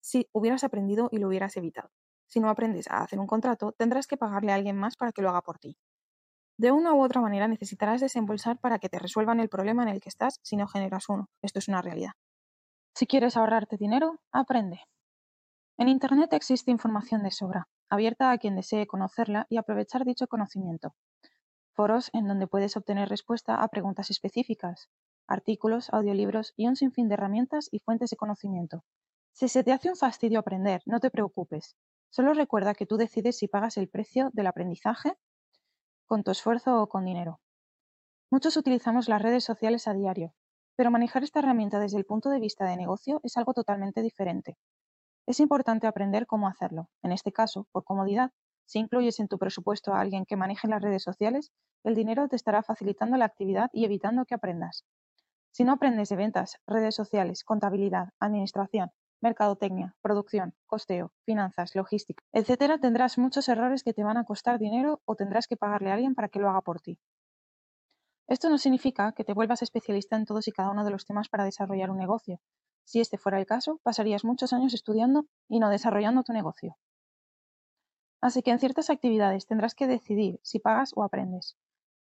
si 0.00 0.28
hubieras 0.32 0.64
aprendido 0.64 1.08
y 1.12 1.18
lo 1.18 1.28
hubieras 1.28 1.56
evitado. 1.56 1.92
Si 2.26 2.40
no 2.40 2.50
aprendes 2.50 2.90
a 2.90 3.04
hacer 3.04 3.20
un 3.20 3.28
contrato, 3.28 3.70
tendrás 3.78 4.08
que 4.08 4.16
pagarle 4.16 4.50
a 4.50 4.56
alguien 4.56 4.76
más 4.76 4.96
para 4.96 5.12
que 5.12 5.22
lo 5.22 5.28
haga 5.28 5.42
por 5.42 5.60
ti. 5.60 5.78
De 6.58 6.72
una 6.72 6.94
u 6.94 7.00
otra 7.00 7.20
manera 7.20 7.46
necesitarás 7.46 8.00
desembolsar 8.00 8.58
para 8.58 8.80
que 8.80 8.88
te 8.88 8.98
resuelvan 8.98 9.38
el 9.38 9.48
problema 9.48 9.84
en 9.84 9.90
el 9.90 10.00
que 10.00 10.08
estás 10.08 10.40
si 10.42 10.56
no 10.56 10.66
generas 10.66 11.08
uno. 11.08 11.30
Esto 11.42 11.60
es 11.60 11.68
una 11.68 11.80
realidad. 11.80 12.14
Si 12.92 13.06
quieres 13.06 13.36
ahorrarte 13.36 13.76
dinero, 13.76 14.18
aprende. 14.32 14.80
En 15.78 15.86
Internet 15.86 16.32
existe 16.32 16.72
información 16.72 17.22
de 17.22 17.30
sobra, 17.30 17.68
abierta 17.88 18.32
a 18.32 18.38
quien 18.38 18.56
desee 18.56 18.88
conocerla 18.88 19.46
y 19.48 19.58
aprovechar 19.58 20.04
dicho 20.04 20.26
conocimiento. 20.26 20.96
Foros 21.74 22.10
en 22.12 22.26
donde 22.26 22.46
puedes 22.46 22.76
obtener 22.76 23.08
respuesta 23.08 23.56
a 23.56 23.68
preguntas 23.68 24.10
específicas, 24.10 24.88
artículos, 25.26 25.88
audiolibros 25.92 26.52
y 26.56 26.66
un 26.66 26.76
sinfín 26.76 27.08
de 27.08 27.14
herramientas 27.14 27.68
y 27.70 27.78
fuentes 27.78 28.10
de 28.10 28.16
conocimiento. 28.16 28.84
Si 29.32 29.48
se 29.48 29.62
te 29.62 29.72
hace 29.72 29.88
un 29.88 29.96
fastidio 29.96 30.40
aprender, 30.40 30.82
no 30.86 31.00
te 31.00 31.10
preocupes. 31.10 31.76
Solo 32.10 32.34
recuerda 32.34 32.74
que 32.74 32.86
tú 32.86 32.96
decides 32.96 33.38
si 33.38 33.46
pagas 33.46 33.76
el 33.76 33.88
precio 33.88 34.30
del 34.32 34.48
aprendizaje 34.48 35.16
con 36.06 36.24
tu 36.24 36.32
esfuerzo 36.32 36.82
o 36.82 36.88
con 36.88 37.04
dinero. 37.04 37.40
Muchos 38.30 38.56
utilizamos 38.56 39.08
las 39.08 39.22
redes 39.22 39.44
sociales 39.44 39.86
a 39.86 39.94
diario, 39.94 40.34
pero 40.76 40.90
manejar 40.90 41.22
esta 41.22 41.38
herramienta 41.38 41.78
desde 41.78 41.98
el 41.98 42.04
punto 42.04 42.30
de 42.30 42.40
vista 42.40 42.64
de 42.64 42.76
negocio 42.76 43.20
es 43.22 43.36
algo 43.36 43.54
totalmente 43.54 44.02
diferente. 44.02 44.58
Es 45.26 45.38
importante 45.38 45.86
aprender 45.86 46.26
cómo 46.26 46.48
hacerlo. 46.48 46.90
En 47.02 47.12
este 47.12 47.32
caso, 47.32 47.68
por 47.70 47.84
comodidad, 47.84 48.32
si 48.70 48.78
incluyes 48.78 49.18
en 49.18 49.26
tu 49.26 49.36
presupuesto 49.36 49.92
a 49.92 50.00
alguien 50.00 50.24
que 50.24 50.36
maneje 50.36 50.68
las 50.68 50.80
redes 50.80 51.02
sociales, 51.02 51.50
el 51.82 51.96
dinero 51.96 52.28
te 52.28 52.36
estará 52.36 52.62
facilitando 52.62 53.16
la 53.16 53.24
actividad 53.24 53.68
y 53.72 53.84
evitando 53.84 54.24
que 54.26 54.36
aprendas. 54.36 54.84
Si 55.50 55.64
no 55.64 55.72
aprendes 55.72 56.08
de 56.08 56.14
ventas, 56.14 56.56
redes 56.68 56.94
sociales, 56.94 57.42
contabilidad, 57.42 58.10
administración, 58.20 58.92
mercadotecnia, 59.20 59.96
producción, 60.02 60.54
costeo, 60.66 61.12
finanzas, 61.24 61.74
logística, 61.74 62.22
etcétera, 62.32 62.78
tendrás 62.78 63.18
muchos 63.18 63.48
errores 63.48 63.82
que 63.82 63.92
te 63.92 64.04
van 64.04 64.18
a 64.18 64.24
costar 64.24 64.60
dinero 64.60 65.02
o 65.04 65.16
tendrás 65.16 65.48
que 65.48 65.56
pagarle 65.56 65.90
a 65.90 65.94
alguien 65.94 66.14
para 66.14 66.28
que 66.28 66.38
lo 66.38 66.48
haga 66.48 66.60
por 66.60 66.80
ti. 66.80 66.96
Esto 68.28 68.50
no 68.50 68.58
significa 68.58 69.10
que 69.16 69.24
te 69.24 69.34
vuelvas 69.34 69.62
especialista 69.62 70.14
en 70.14 70.26
todos 70.26 70.46
y 70.46 70.52
cada 70.52 70.70
uno 70.70 70.84
de 70.84 70.92
los 70.92 71.06
temas 71.06 71.28
para 71.28 71.44
desarrollar 71.44 71.90
un 71.90 71.98
negocio. 71.98 72.38
Si 72.84 73.00
este 73.00 73.18
fuera 73.18 73.40
el 73.40 73.46
caso, 73.46 73.80
pasarías 73.82 74.24
muchos 74.24 74.52
años 74.52 74.74
estudiando 74.74 75.26
y 75.48 75.58
no 75.58 75.70
desarrollando 75.70 76.22
tu 76.22 76.32
negocio. 76.32 76.76
Así 78.20 78.42
que 78.42 78.50
en 78.50 78.58
ciertas 78.58 78.90
actividades 78.90 79.46
tendrás 79.46 79.74
que 79.74 79.86
decidir 79.86 80.40
si 80.42 80.58
pagas 80.58 80.92
o 80.94 81.02
aprendes. 81.02 81.56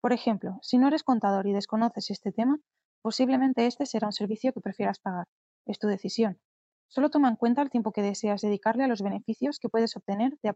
Por 0.01 0.13
ejemplo, 0.13 0.59
si 0.61 0.77
no 0.77 0.87
eres 0.87 1.03
contador 1.03 1.47
y 1.47 1.53
desconoces 1.53 2.09
este 2.11 2.31
tema, 2.31 2.59
posiblemente 3.01 3.65
este 3.65 3.85
será 3.85 4.07
un 4.07 4.13
servicio 4.13 4.53
que 4.53 4.61
prefieras 4.61 4.99
pagar. 4.99 5.27
Es 5.65 5.79
tu 5.79 5.87
decisión, 5.87 6.39
Solo 6.87 7.09
toma 7.09 7.29
en 7.29 7.35
cuenta 7.35 7.61
el 7.61 7.69
tiempo 7.69 7.91
que 7.91 8.01
deseas 8.01 8.41
dedicarle 8.41 8.83
a 8.83 8.87
los 8.87 9.01
beneficios 9.01 9.59
que 9.59 9.69
puedes 9.69 9.95
obtener 9.97 10.37
de, 10.41 10.49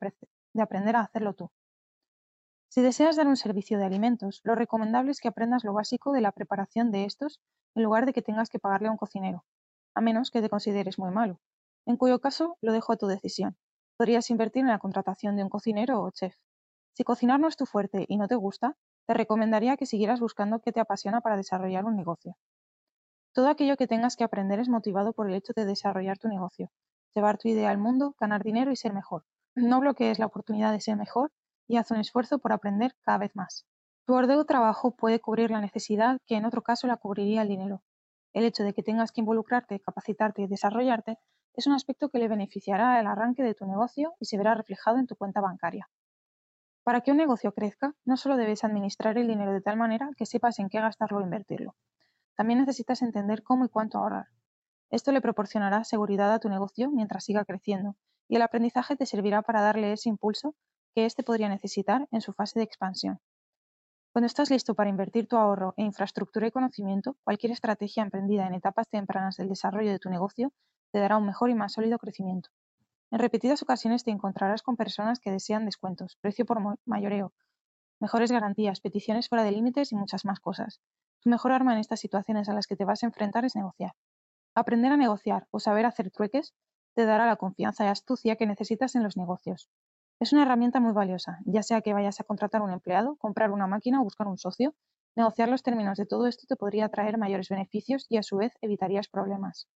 aprender 0.62 0.96
a 0.96 1.02
hacerlo 1.02 1.34
tú. 1.34 1.52
Si 2.70 2.82
deseas 2.82 3.16
dar 3.16 3.28
un 3.28 3.36
servicio 3.36 3.80
de 3.80 3.86
alimentos, 3.86 4.42
lo 4.44 4.56
recomendable 4.56 5.12
es 5.12 5.20
que 5.20 5.28
aprendas 5.28 5.64
lo 5.64 5.74
básico 5.74 6.14
de 6.14 6.22
la 6.22 6.32
preparación 6.32 6.92
de 6.92 7.06
estos 7.06 7.42
en 7.76 7.84
lugar 7.84 8.06
de 8.06 8.14
que 8.14 8.22
tengas 8.22 8.50
que 8.50 8.60
pagarle 8.60 8.90
a 8.90 8.92
un 8.92 8.98
cocinero, 8.98 9.44
a 9.96 10.02
menos 10.02 10.30
que 10.30 10.42
te 10.42 10.50
consideres 10.50 11.00
muy 11.00 11.12
malo, 11.12 11.42
en 11.86 11.98
cuyo 11.98 12.20
caso 12.20 12.58
lo 12.62 12.74
dejo 12.74 12.94
a 12.94 12.98
tu 12.98 13.08
decisión. 13.08 13.58
Podrías 14.00 14.30
invertir 14.30 14.62
en 14.62 14.70
la 14.70 14.80
contratación 14.80 15.36
de 15.36 15.44
un 15.44 15.50
cocinero 15.50 16.02
o 16.02 16.10
chef. 16.10 16.34
Si 16.96 17.04
cocinar 17.04 17.38
no 17.38 17.50
es 17.50 17.58
tu 17.58 17.66
fuerte 17.66 18.06
y 18.08 18.16
no 18.16 18.30
te 18.30 18.36
gusta, 18.36 18.78
te 19.06 19.14
recomendaría 19.14 19.76
que 19.76 19.86
siguieras 19.86 20.22
buscando 20.22 20.62
qué 20.62 20.72
te 20.72 20.80
apasiona 20.80 21.20
para 21.20 21.36
desarrollar 21.36 21.84
un 21.84 21.98
negocio. 21.98 22.38
Todo 23.34 23.50
aquello 23.50 23.76
que 23.76 23.88
tengas 23.88 24.16
que 24.16 24.24
aprender 24.24 24.62
es 24.62 24.70
motivado 24.70 25.12
por 25.12 25.28
el 25.28 25.36
hecho 25.36 25.52
de 25.54 25.66
desarrollar 25.66 26.18
tu 26.18 26.30
negocio, 26.30 26.72
llevar 27.14 27.38
tu 27.38 27.50
idea 27.50 27.72
al 27.72 27.78
mundo, 27.78 28.16
ganar 28.18 28.42
dinero 28.42 28.72
y 28.72 28.78
ser 28.78 28.94
mejor. 28.94 29.26
No 29.54 29.82
bloquees 29.82 30.18
la 30.18 30.28
oportunidad 30.28 30.72
de 30.72 30.80
ser 30.80 30.96
mejor 30.96 31.34
y 31.68 31.76
haz 31.76 31.92
un 31.92 31.98
esfuerzo 31.98 32.40
por 32.40 32.54
aprender 32.54 32.96
cada 33.02 33.18
vez 33.18 33.36
más. 33.36 33.66
Tu 34.06 34.14
orden 34.14 34.46
trabajo 34.46 34.92
puede 34.96 35.20
cubrir 35.20 35.52
la 35.52 35.60
necesidad 35.60 36.20
que 36.26 36.38
en 36.38 36.46
otro 36.46 36.62
caso 36.62 36.88
la 36.88 36.96
cubriría 36.96 37.42
el 37.42 37.50
dinero. 37.50 37.84
El 38.32 38.46
hecho 38.46 38.64
de 38.64 38.74
que 38.74 38.82
tengas 38.82 39.12
que 39.12 39.20
involucrarte, 39.20 39.82
capacitarte 39.82 40.44
y 40.44 40.48
desarrollarte 40.48 41.18
es 41.60 41.68
un 41.68 41.74
aspecto 41.74 42.08
que 42.08 42.20
le 42.20 42.30
beneficiará 42.30 43.02
el 43.02 43.08
arranque 43.08 43.44
de 43.44 43.54
tu 43.54 43.66
negocio 43.66 44.14
y 44.18 44.26
se 44.26 44.38
verá 44.38 44.56
reflejado 44.56 44.98
en 44.98 45.08
tu 45.08 45.18
cuenta 45.18 45.42
bancaria. 45.42 45.90
Para 46.86 47.02
que 47.02 47.12
un 47.12 47.18
negocio 47.18 47.52
crezca, 47.52 47.96
no 48.06 48.16
solo 48.16 48.38
debes 48.38 48.64
administrar 48.64 49.18
el 49.18 49.28
dinero 49.28 49.52
de 49.52 49.60
tal 49.60 49.76
manera 49.76 50.10
que 50.16 50.26
sepas 50.26 50.60
en 50.60 50.70
qué 50.70 50.80
gastarlo 50.80 51.18
o 51.18 51.22
invertirlo, 51.22 51.76
también 52.38 52.60
necesitas 52.60 53.02
entender 53.02 53.44
cómo 53.44 53.66
y 53.66 53.68
cuánto 53.68 53.98
ahorrar. 53.98 54.28
Esto 54.90 55.12
le 55.12 55.20
proporcionará 55.20 55.84
seguridad 55.84 56.34
a 56.34 56.40
tu 56.40 56.48
negocio 56.48 56.92
mientras 56.92 57.26
siga 57.26 57.44
creciendo 57.44 57.98
y 58.30 58.38
el 58.38 58.42
aprendizaje 58.42 58.96
te 58.96 59.06
servirá 59.06 59.42
para 59.42 59.60
darle 59.62 59.92
ese 59.92 60.08
impulso 60.08 60.56
que 60.96 61.06
éste 61.06 61.24
podría 61.24 61.50
necesitar 61.50 62.08
en 62.12 62.22
su 62.22 62.32
fase 62.32 62.60
de 62.60 62.64
expansión. 62.64 63.20
Cuando 64.14 64.28
estás 64.28 64.50
listo 64.50 64.76
para 64.76 64.90
invertir 64.90 65.28
tu 65.28 65.36
ahorro 65.36 65.74
en 65.76 65.88
infraestructura 65.88 66.48
y 66.48 66.52
conocimiento, 66.52 67.18
cualquier 67.26 67.52
estrategia 67.52 68.02
emprendida 68.02 68.48
en 68.48 68.54
etapas 68.54 68.88
tempranas 68.88 69.36
del 69.36 69.50
desarrollo 69.50 69.92
de 69.92 70.00
tu 70.00 70.10
negocio 70.10 70.54
te 70.92 71.00
dará 71.00 71.18
un 71.18 71.26
mejor 71.26 71.50
y 71.50 71.56
más 71.56 71.74
sólido 71.74 71.98
crecimiento. 71.98 72.50
En 73.12 73.20
repetidas 73.20 73.62
ocasiones 73.64 74.04
te 74.04 74.12
encontrarás 74.12 74.62
con 74.62 74.76
personas 74.76 75.20
que 75.20 75.32
desean 75.32 75.66
descuentos, 75.66 76.18
precio 76.22 76.46
por 76.46 76.60
mayoreo, 76.86 77.34
mejores 78.00 78.32
garantías, 78.32 78.82
peticiones 78.82 79.30
fuera 79.30 79.44
de 79.44 79.52
límites 79.52 79.92
y 79.92 79.96
muchas 79.96 80.26
más 80.26 80.40
cosas. 80.40 80.80
Tu 81.22 81.30
mejor 81.30 81.52
arma 81.52 81.74
en 81.74 81.80
estas 81.80 82.00
situaciones 82.00 82.50
a 82.50 82.54
las 82.54 82.68
que 82.68 82.76
te 82.76 82.86
vas 82.86 83.04
a 83.04 83.08
enfrentar 83.08 83.46
es 83.46 83.56
negociar. 83.56 83.94
Aprender 84.56 84.92
a 84.92 84.98
negociar 84.98 85.48
o 85.52 85.60
saber 85.60 85.86
hacer 85.86 86.12
trueques 86.12 86.54
te 86.96 87.06
dará 87.06 87.26
la 87.26 87.36
confianza 87.36 87.86
y 87.86 87.88
astucia 87.88 88.36
que 88.36 88.46
necesitas 88.46 88.96
en 88.96 89.04
los 89.04 89.18
negocios. 89.18 89.70
Es 90.20 90.34
una 90.34 90.44
herramienta 90.44 90.80
muy 90.80 90.92
valiosa, 90.92 91.40
ya 91.46 91.64
sea 91.64 91.82
que 91.82 91.94
vayas 91.94 92.20
a 92.20 92.26
contratar 92.26 92.62
un 92.62 92.72
empleado, 92.72 93.16
comprar 93.18 93.52
una 93.52 93.68
máquina 93.68 94.02
o 94.02 94.04
buscar 94.04 94.28
un 94.28 94.38
socio. 94.38 94.76
Negociar 95.16 95.50
los 95.50 95.64
términos 95.64 95.98
de 95.98 96.06
todo 96.06 96.28
esto 96.28 96.46
te 96.48 96.56
podría 96.56 96.90
traer 96.90 97.18
mayores 97.18 97.50
beneficios 97.50 98.06
y 98.10 98.18
a 98.18 98.24
su 98.24 98.38
vez 98.38 98.54
evitarías 98.62 99.08
problemas. 99.08 99.68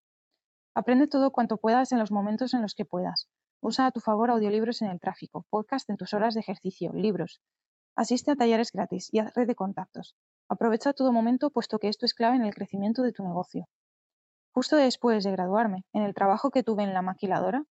Aprende 0.75 1.07
todo 1.07 1.31
cuanto 1.31 1.57
puedas 1.57 1.91
en 1.91 1.99
los 1.99 2.11
momentos 2.11 2.53
en 2.53 2.61
los 2.61 2.73
que 2.73 2.85
puedas. 2.85 3.29
Usa 3.61 3.85
a 3.85 3.91
tu 3.91 3.99
favor 3.99 4.31
audiolibros 4.31 4.81
en 4.81 4.89
el 4.89 4.99
tráfico, 4.99 5.45
podcast 5.49 5.89
en 5.89 5.97
tus 5.97 6.13
horas 6.13 6.33
de 6.33 6.39
ejercicio, 6.39 6.91
libros. 6.93 7.41
Asiste 7.95 8.31
a 8.31 8.35
talleres 8.35 8.71
gratis 8.71 9.09
y 9.11 9.19
haz 9.19 9.33
red 9.35 9.45
de 9.45 9.55
contactos. 9.55 10.15
Aprovecha 10.49 10.93
todo 10.93 11.11
momento 11.11 11.51
puesto 11.51 11.77
que 11.77 11.89
esto 11.89 12.05
es 12.05 12.15
clave 12.15 12.37
en 12.37 12.45
el 12.45 12.55
crecimiento 12.55 13.03
de 13.03 13.11
tu 13.11 13.23
negocio. 13.23 13.67
Justo 14.51 14.75
después 14.75 15.23
de 15.23 15.31
graduarme, 15.31 15.85
en 15.93 16.03
el 16.03 16.13
trabajo 16.15 16.49
que 16.49 16.63
tuve 16.63 16.83
en 16.83 16.93
la 16.93 17.03
maquiladora, 17.03 17.65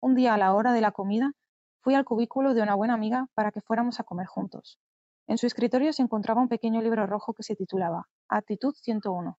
un 0.00 0.14
día 0.14 0.34
a 0.34 0.38
la 0.38 0.54
hora 0.54 0.72
de 0.72 0.80
la 0.80 0.92
comida, 0.92 1.32
fui 1.80 1.94
al 1.94 2.04
cubículo 2.04 2.54
de 2.54 2.62
una 2.62 2.74
buena 2.74 2.94
amiga 2.94 3.28
para 3.34 3.52
que 3.52 3.60
fuéramos 3.60 4.00
a 4.00 4.04
comer 4.04 4.26
juntos. 4.26 4.78
En 5.26 5.36
su 5.36 5.46
escritorio 5.46 5.92
se 5.92 6.02
encontraba 6.02 6.40
un 6.40 6.48
pequeño 6.48 6.80
libro 6.80 7.06
rojo 7.06 7.34
que 7.34 7.42
se 7.42 7.56
titulaba 7.56 8.08
Actitud 8.28 8.74
101, 8.74 9.38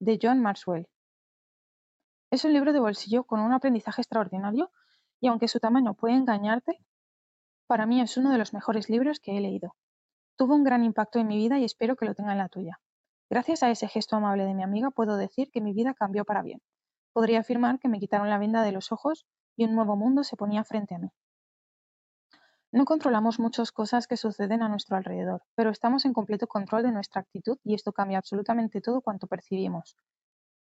de 0.00 0.18
John 0.20 0.40
Maxwell. 0.40 0.88
Es 2.30 2.44
un 2.44 2.52
libro 2.52 2.74
de 2.74 2.80
bolsillo 2.80 3.24
con 3.24 3.40
un 3.40 3.54
aprendizaje 3.54 4.02
extraordinario 4.02 4.70
y 5.18 5.28
aunque 5.28 5.48
su 5.48 5.60
tamaño 5.60 5.94
puede 5.94 6.14
engañarte, 6.14 6.78
para 7.66 7.86
mí 7.86 8.02
es 8.02 8.18
uno 8.18 8.30
de 8.30 8.36
los 8.36 8.52
mejores 8.52 8.90
libros 8.90 9.18
que 9.18 9.36
he 9.36 9.40
leído. 9.40 9.76
Tuvo 10.36 10.54
un 10.54 10.62
gran 10.62 10.84
impacto 10.84 11.18
en 11.18 11.26
mi 11.26 11.38
vida 11.38 11.58
y 11.58 11.64
espero 11.64 11.96
que 11.96 12.04
lo 12.04 12.14
tenga 12.14 12.32
en 12.32 12.38
la 12.38 12.50
tuya. 12.50 12.80
Gracias 13.30 13.62
a 13.62 13.70
ese 13.70 13.88
gesto 13.88 14.16
amable 14.16 14.44
de 14.44 14.52
mi 14.52 14.62
amiga 14.62 14.90
puedo 14.90 15.16
decir 15.16 15.50
que 15.50 15.62
mi 15.62 15.72
vida 15.72 15.94
cambió 15.94 16.26
para 16.26 16.42
bien. 16.42 16.60
Podría 17.14 17.40
afirmar 17.40 17.78
que 17.78 17.88
me 17.88 17.98
quitaron 17.98 18.28
la 18.28 18.38
venda 18.38 18.62
de 18.62 18.72
los 18.72 18.92
ojos 18.92 19.26
y 19.56 19.64
un 19.64 19.74
nuevo 19.74 19.96
mundo 19.96 20.22
se 20.22 20.36
ponía 20.36 20.64
frente 20.64 20.94
a 20.94 20.98
mí. 20.98 21.10
No 22.72 22.84
controlamos 22.84 23.40
muchas 23.40 23.72
cosas 23.72 24.06
que 24.06 24.18
suceden 24.18 24.62
a 24.62 24.68
nuestro 24.68 24.98
alrededor, 24.98 25.44
pero 25.54 25.70
estamos 25.70 26.04
en 26.04 26.12
completo 26.12 26.46
control 26.46 26.82
de 26.82 26.92
nuestra 26.92 27.22
actitud 27.22 27.56
y 27.64 27.72
esto 27.72 27.92
cambia 27.92 28.18
absolutamente 28.18 28.82
todo 28.82 29.00
cuanto 29.00 29.26
percibimos. 29.26 29.96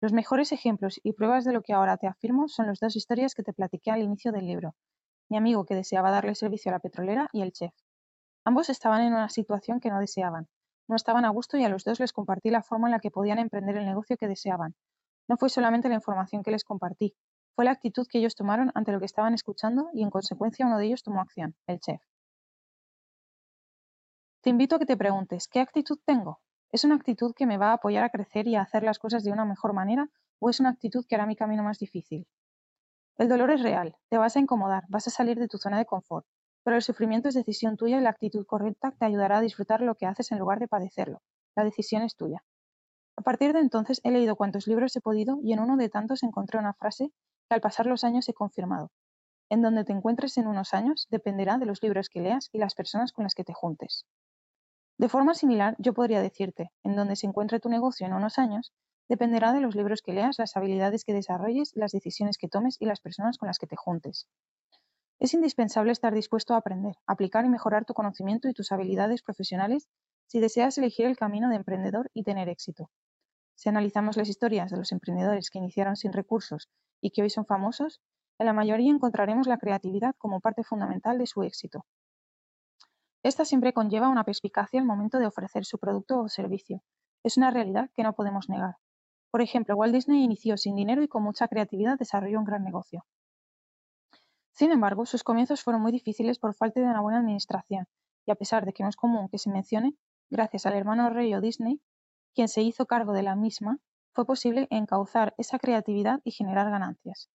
Los 0.01 0.13
mejores 0.13 0.51
ejemplos 0.51 0.99
y 1.03 1.13
pruebas 1.13 1.45
de 1.45 1.53
lo 1.53 1.61
que 1.61 1.73
ahora 1.73 1.97
te 1.97 2.07
afirmo 2.07 2.47
son 2.47 2.67
las 2.67 2.79
dos 2.79 2.95
historias 2.95 3.33
que 3.33 3.43
te 3.43 3.53
platiqué 3.53 3.91
al 3.91 4.01
inicio 4.01 4.31
del 4.31 4.45
libro. 4.45 4.75
Mi 5.29 5.37
amigo 5.37 5.65
que 5.65 5.75
deseaba 5.75 6.11
darle 6.11 6.35
servicio 6.35 6.69
a 6.69 6.73
la 6.73 6.79
petrolera 6.79 7.29
y 7.31 7.41
el 7.41 7.51
chef. 7.51 7.73
Ambos 8.43 8.69
estaban 8.69 9.01
en 9.01 9.13
una 9.13 9.29
situación 9.29 9.79
que 9.79 9.89
no 9.89 9.99
deseaban. 9.99 10.47
No 10.87 10.95
estaban 10.95 11.25
a 11.25 11.29
gusto 11.29 11.57
y 11.57 11.63
a 11.63 11.69
los 11.69 11.83
dos 11.83 11.99
les 11.99 12.13
compartí 12.13 12.51
la 12.51 12.61
forma 12.61 12.87
en 12.87 12.91
la 12.91 12.99
que 12.99 13.09
podían 13.09 13.39
emprender 13.39 13.77
el 13.77 13.85
negocio 13.85 14.17
que 14.17 14.27
deseaban. 14.27 14.75
No 15.27 15.37
fue 15.37 15.49
solamente 15.49 15.89
la 15.89 15.95
información 15.95 16.43
que 16.43 16.51
les 16.51 16.63
compartí, 16.63 17.15
fue 17.55 17.63
la 17.63 17.71
actitud 17.71 18.05
que 18.05 18.19
ellos 18.19 18.35
tomaron 18.35 18.71
ante 18.75 18.91
lo 18.91 18.99
que 18.99 19.05
estaban 19.05 19.33
escuchando 19.33 19.89
y 19.93 20.03
en 20.03 20.09
consecuencia 20.09 20.65
uno 20.65 20.77
de 20.77 20.87
ellos 20.87 21.03
tomó 21.03 21.21
acción, 21.21 21.55
el 21.67 21.79
chef. 21.79 22.01
Te 24.41 24.49
invito 24.49 24.75
a 24.75 24.79
que 24.79 24.85
te 24.85 24.97
preguntes, 24.97 25.47
¿qué 25.47 25.61
actitud 25.61 25.97
tengo? 26.05 26.41
¿Es 26.75 26.83
una 26.83 26.95
actitud 26.95 27.33
que 27.33 27.45
me 27.45 27.57
va 27.57 27.69
a 27.69 27.75
apoyar 27.75 28.03
a 28.03 28.09
crecer 28.09 28.49
y 28.49 28.55
a 28.57 28.61
hacer 28.61 28.83
las 28.83 28.99
cosas 28.99 29.23
de 29.23 29.31
una 29.31 29.45
mejor 29.45 29.71
manera 29.71 30.09
o 30.39 30.49
es 30.49 30.59
una 30.59 30.71
actitud 30.71 31.05
que 31.07 31.15
hará 31.15 31.25
mi 31.25 31.37
camino 31.37 31.63
más 31.63 31.79
difícil? 31.79 32.27
El 33.17 33.29
dolor 33.29 33.49
es 33.51 33.63
real, 33.63 33.95
te 34.09 34.17
vas 34.17 34.35
a 34.35 34.41
incomodar, 34.41 34.83
vas 34.89 35.07
a 35.07 35.09
salir 35.09 35.39
de 35.39 35.47
tu 35.47 35.57
zona 35.57 35.77
de 35.77 35.85
confort, 35.85 36.25
pero 36.65 36.75
el 36.75 36.81
sufrimiento 36.81 37.29
es 37.29 37.35
decisión 37.35 37.77
tuya 37.77 37.97
y 37.97 38.01
la 38.01 38.09
actitud 38.09 38.45
correcta 38.45 38.91
te 38.91 39.05
ayudará 39.05 39.37
a 39.37 39.41
disfrutar 39.41 39.79
lo 39.79 39.95
que 39.95 40.05
haces 40.05 40.33
en 40.33 40.39
lugar 40.39 40.59
de 40.59 40.67
padecerlo. 40.67 41.21
La 41.55 41.63
decisión 41.63 42.01
es 42.01 42.17
tuya. 42.17 42.43
A 43.15 43.21
partir 43.21 43.53
de 43.53 43.59
entonces 43.59 44.01
he 44.03 44.11
leído 44.11 44.35
cuantos 44.35 44.67
libros 44.67 44.93
he 44.97 44.99
podido 44.99 45.39
y 45.41 45.53
en 45.53 45.61
uno 45.61 45.77
de 45.77 45.87
tantos 45.87 46.23
encontré 46.23 46.59
una 46.59 46.73
frase 46.73 47.13
que 47.47 47.55
al 47.55 47.61
pasar 47.61 47.85
los 47.85 48.03
años 48.03 48.27
he 48.27 48.33
confirmado. 48.33 48.91
En 49.49 49.61
donde 49.61 49.85
te 49.85 49.93
encuentres 49.93 50.37
en 50.37 50.47
unos 50.47 50.73
años 50.73 51.07
dependerá 51.09 51.57
de 51.57 51.67
los 51.67 51.81
libros 51.81 52.09
que 52.09 52.19
leas 52.19 52.49
y 52.51 52.57
las 52.57 52.75
personas 52.75 53.13
con 53.13 53.23
las 53.23 53.33
que 53.33 53.45
te 53.45 53.53
juntes. 53.53 54.05
De 54.97 55.07
forma 55.07 55.33
similar, 55.35 55.75
yo 55.79 55.93
podría 55.93 56.21
decirte, 56.21 56.71
en 56.83 56.97
dónde 56.97 57.15
se 57.15 57.27
encuentre 57.27 57.61
tu 57.61 57.69
negocio 57.69 58.05
en 58.05 58.13
unos 58.13 58.37
años, 58.37 58.73
dependerá 59.07 59.53
de 59.53 59.61
los 59.61 59.73
libros 59.73 60.01
que 60.01 60.11
leas, 60.11 60.37
las 60.37 60.57
habilidades 60.57 61.05
que 61.05 61.13
desarrolles, 61.13 61.71
las 61.75 61.93
decisiones 61.93 62.37
que 62.37 62.49
tomes 62.49 62.75
y 62.81 62.85
las 62.85 62.99
personas 62.99 63.37
con 63.37 63.47
las 63.47 63.57
que 63.57 63.67
te 63.67 63.77
juntes. 63.77 64.27
Es 65.19 65.33
indispensable 65.33 65.91
estar 65.91 66.13
dispuesto 66.13 66.53
a 66.53 66.57
aprender, 66.57 66.95
aplicar 67.05 67.45
y 67.45 67.49
mejorar 67.49 67.85
tu 67.85 67.93
conocimiento 67.93 68.47
y 68.47 68.53
tus 68.53 68.71
habilidades 68.71 69.23
profesionales 69.23 69.87
si 70.27 70.39
deseas 70.39 70.77
elegir 70.77 71.05
el 71.05 71.17
camino 71.17 71.49
de 71.49 71.57
emprendedor 71.57 72.09
y 72.13 72.23
tener 72.23 72.47
éxito. 72.49 72.89
Si 73.55 73.69
analizamos 73.69 74.17
las 74.17 74.29
historias 74.29 74.71
de 74.71 74.77
los 74.77 74.91
emprendedores 74.91 75.49
que 75.49 75.59
iniciaron 75.59 75.95
sin 75.95 76.13
recursos 76.13 76.69
y 77.01 77.11
que 77.11 77.21
hoy 77.21 77.29
son 77.29 77.45
famosos, 77.45 78.01
en 78.39 78.45
la 78.45 78.53
mayoría 78.53 78.91
encontraremos 78.91 79.47
la 79.47 79.57
creatividad 79.57 80.15
como 80.17 80.41
parte 80.41 80.63
fundamental 80.63 81.17
de 81.17 81.27
su 81.27 81.43
éxito. 81.43 81.85
Esta 83.25 83.43
siempre 83.43 83.73
conlleva 83.73 84.07
una 84.07 84.23
perspicacia 84.23 84.79
al 84.79 84.85
momento 84.85 85.17
de 85.17 85.25
ofrecer 85.25 85.65
su 85.65 85.79
producto 85.79 86.21
o 86.21 86.29
servicio. 86.29 86.83
Es 87.23 87.37
una 87.37 87.49
realidad 87.49 87.89
que 87.95 88.03
no 88.03 88.13
podemos 88.13 88.49
negar. 88.49 88.75
Por 89.31 89.41
ejemplo, 89.41 89.75
Walt 89.75 89.95
Disney 89.95 90.23
inició 90.23 90.57
sin 90.57 90.75
dinero 90.75 91.01
y 91.01 91.07
con 91.07 91.23
mucha 91.23 91.47
creatividad 91.47 91.97
desarrolló 91.97 92.37
un 92.37 92.45
gran 92.45 92.63
negocio. 92.63 93.03
Sin 94.51 94.71
embargo, 94.71 95.07
sus 95.07 95.23
comienzos 95.23 95.63
fueron 95.63 95.81
muy 95.81 95.91
difíciles 95.91 96.37
por 96.37 96.53
falta 96.53 96.81
de 96.81 96.85
una 96.85 97.01
buena 97.01 97.17
administración, 97.17 97.87
y 98.27 98.31
a 98.31 98.35
pesar 98.35 98.63
de 98.63 98.73
que 98.73 98.83
no 98.83 98.89
es 98.89 98.95
común 98.95 99.27
que 99.27 99.39
se 99.39 99.49
mencione, 99.49 99.95
gracias 100.29 100.67
al 100.67 100.75
hermano 100.75 101.09
rey 101.09 101.33
o 101.33 101.41
Disney, 101.41 101.81
quien 102.35 102.47
se 102.47 102.61
hizo 102.61 102.85
cargo 102.85 103.11
de 103.13 103.23
la 103.23 103.35
misma, 103.35 103.79
fue 104.13 104.27
posible 104.27 104.67
encauzar 104.69 105.33
esa 105.39 105.57
creatividad 105.57 106.21
y 106.25 106.29
generar 106.29 106.69
ganancias. 106.69 107.31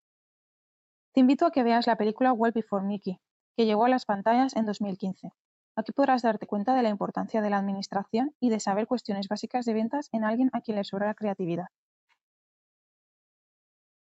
Te 1.15 1.21
invito 1.21 1.47
a 1.47 1.51
que 1.51 1.63
veas 1.63 1.87
la 1.87 1.97
película 1.97 2.35
Well 2.35 2.53
Before 2.53 2.85
Mickey, 2.85 3.23
que 3.57 3.65
llegó 3.65 3.87
a 3.87 3.89
las 3.89 4.05
pantallas 4.05 4.55
en 4.55 4.67
2015. 4.67 5.33
Aquí 5.79 5.93
podrás 5.93 6.23
darte 6.23 6.49
cuenta 6.49 6.75
de 6.75 6.83
la 6.83 6.89
importancia 6.89 7.41
de 7.41 7.51
la 7.51 7.59
administración 7.59 8.35
y 8.41 8.51
de 8.51 8.59
saber 8.59 8.89
cuestiones 8.89 9.29
básicas 9.29 9.65
de 9.65 9.75
ventas 9.75 10.09
en 10.11 10.25
alguien 10.25 10.51
a 10.53 10.61
quien 10.61 10.77
le 10.77 10.83
sobra 10.83 11.07
la 11.07 11.15
creatividad. 11.15 11.69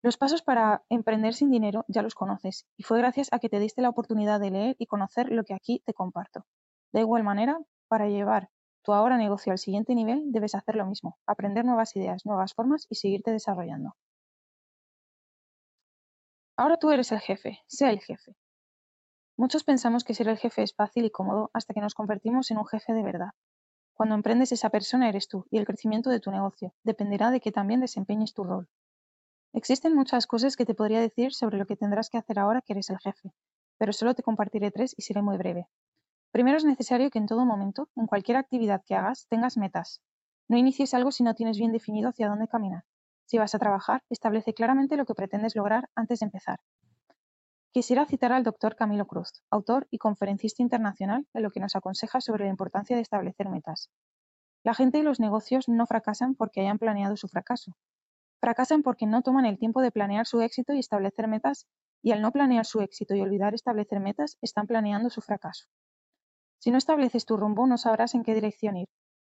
Los 0.02 0.16
pasos 0.16 0.40
para 0.40 0.84
emprender 0.88 1.34
sin 1.34 1.50
dinero 1.50 1.84
ya 1.86 2.00
los 2.00 2.14
conoces, 2.14 2.64
y 2.78 2.82
fue 2.82 2.96
gracias 2.96 3.28
a 3.30 3.40
que 3.40 3.50
te 3.50 3.58
diste 3.58 3.82
la 3.82 3.90
oportunidad 3.90 4.40
de 4.40 4.52
leer 4.52 4.76
y 4.78 4.86
conocer 4.86 5.30
lo 5.30 5.44
que 5.44 5.52
aquí 5.52 5.82
te 5.84 5.92
comparto. 5.92 6.46
De 6.94 7.00
igual 7.00 7.24
manera, 7.24 7.58
para 7.88 8.08
llevar 8.08 8.48
tu 8.80 8.94
ahora 8.94 9.18
negocio 9.18 9.52
al 9.52 9.58
siguiente 9.58 9.94
nivel, 9.94 10.32
debes 10.32 10.54
hacer 10.54 10.76
lo 10.76 10.86
mismo, 10.86 11.18
aprender 11.26 11.66
nuevas 11.66 11.94
ideas, 11.94 12.24
nuevas 12.24 12.54
formas 12.54 12.86
y 12.88 12.94
seguirte 12.94 13.32
desarrollando. 13.32 13.94
Ahora 16.56 16.78
tú 16.78 16.90
eres 16.90 17.12
el 17.12 17.20
jefe, 17.20 17.58
sea 17.66 17.90
el 17.90 18.00
jefe. 18.00 18.34
Muchos 19.38 19.64
pensamos 19.64 20.02
que 20.02 20.14
ser 20.14 20.28
el 20.28 20.38
jefe 20.38 20.62
es 20.62 20.74
fácil 20.74 21.04
y 21.04 21.10
cómodo 21.10 21.50
hasta 21.52 21.74
que 21.74 21.82
nos 21.82 21.94
convertimos 21.94 22.50
en 22.50 22.56
un 22.56 22.66
jefe 22.66 22.94
de 22.94 23.02
verdad. 23.02 23.32
Cuando 23.92 24.14
emprendes 24.14 24.50
esa 24.50 24.70
persona 24.70 25.10
eres 25.10 25.28
tú 25.28 25.46
y 25.50 25.58
el 25.58 25.66
crecimiento 25.66 26.08
de 26.08 26.20
tu 26.20 26.30
negocio 26.30 26.72
dependerá 26.84 27.30
de 27.30 27.40
que 27.40 27.52
también 27.52 27.80
desempeñes 27.80 28.32
tu 28.32 28.44
rol. 28.44 28.68
Existen 29.52 29.94
muchas 29.94 30.26
cosas 30.26 30.56
que 30.56 30.64
te 30.64 30.74
podría 30.74 31.00
decir 31.00 31.34
sobre 31.34 31.58
lo 31.58 31.66
que 31.66 31.76
tendrás 31.76 32.08
que 32.08 32.16
hacer 32.16 32.38
ahora 32.38 32.62
que 32.62 32.72
eres 32.72 32.88
el 32.88 32.98
jefe, 32.98 33.32
pero 33.76 33.92
solo 33.92 34.14
te 34.14 34.22
compartiré 34.22 34.70
tres 34.70 34.94
y 34.96 35.02
seré 35.02 35.20
muy 35.20 35.36
breve. 35.36 35.68
Primero 36.30 36.56
es 36.56 36.64
necesario 36.64 37.10
que 37.10 37.18
en 37.18 37.26
todo 37.26 37.44
momento, 37.44 37.90
en 37.94 38.06
cualquier 38.06 38.38
actividad 38.38 38.82
que 38.86 38.94
hagas, 38.94 39.26
tengas 39.28 39.58
metas. 39.58 40.00
No 40.48 40.56
inicies 40.56 40.94
algo 40.94 41.10
si 41.10 41.22
no 41.22 41.34
tienes 41.34 41.58
bien 41.58 41.72
definido 41.72 42.08
hacia 42.08 42.28
dónde 42.28 42.48
caminar. 42.48 42.84
Si 43.26 43.36
vas 43.36 43.54
a 43.54 43.58
trabajar, 43.58 44.02
establece 44.08 44.54
claramente 44.54 44.96
lo 44.96 45.04
que 45.04 45.14
pretendes 45.14 45.56
lograr 45.56 45.90
antes 45.94 46.20
de 46.20 46.26
empezar. 46.26 46.60
Quisiera 47.76 48.06
citar 48.06 48.32
al 48.32 48.42
doctor 48.42 48.74
Camilo 48.74 49.06
Cruz, 49.06 49.44
autor 49.50 49.86
y 49.90 49.98
conferencista 49.98 50.62
internacional, 50.62 51.26
en 51.34 51.42
lo 51.42 51.50
que 51.50 51.60
nos 51.60 51.76
aconseja 51.76 52.22
sobre 52.22 52.46
la 52.46 52.50
importancia 52.50 52.96
de 52.96 53.02
establecer 53.02 53.50
metas. 53.50 53.90
La 54.64 54.72
gente 54.72 54.96
y 54.96 55.02
los 55.02 55.20
negocios 55.20 55.68
no 55.68 55.84
fracasan 55.84 56.34
porque 56.36 56.62
hayan 56.62 56.78
planeado 56.78 57.18
su 57.18 57.28
fracaso. 57.28 57.76
Fracasan 58.40 58.82
porque 58.82 59.04
no 59.04 59.20
toman 59.20 59.44
el 59.44 59.58
tiempo 59.58 59.82
de 59.82 59.90
planear 59.90 60.26
su 60.26 60.40
éxito 60.40 60.72
y 60.72 60.78
establecer 60.78 61.28
metas, 61.28 61.66
y 62.02 62.12
al 62.12 62.22
no 62.22 62.32
planear 62.32 62.64
su 62.64 62.80
éxito 62.80 63.14
y 63.14 63.20
olvidar 63.20 63.52
establecer 63.52 64.00
metas, 64.00 64.38
están 64.40 64.66
planeando 64.66 65.10
su 65.10 65.20
fracaso. 65.20 65.66
Si 66.58 66.70
no 66.70 66.78
estableces 66.78 67.26
tu 67.26 67.36
rumbo, 67.36 67.66
no 67.66 67.76
sabrás 67.76 68.14
en 68.14 68.22
qué 68.22 68.32
dirección 68.32 68.78
ir. 68.78 68.88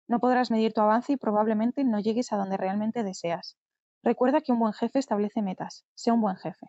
No 0.08 0.20
podrás 0.20 0.52
medir 0.52 0.72
tu 0.72 0.82
avance 0.82 1.14
y 1.14 1.18
probablemente 1.18 1.84
no 1.84 2.00
llegues 2.00 2.32
a 2.32 2.38
donde 2.38 2.58
realmente 2.58 3.04
deseas. 3.04 3.58
Recuerda 4.04 4.42
que 4.42 4.52
un 4.52 4.60
buen 4.60 4.74
jefe 4.74 5.00
establece 5.00 5.42
metas. 5.42 5.84
Sea 5.96 6.14
un 6.14 6.22
buen 6.22 6.36
jefe. 6.36 6.68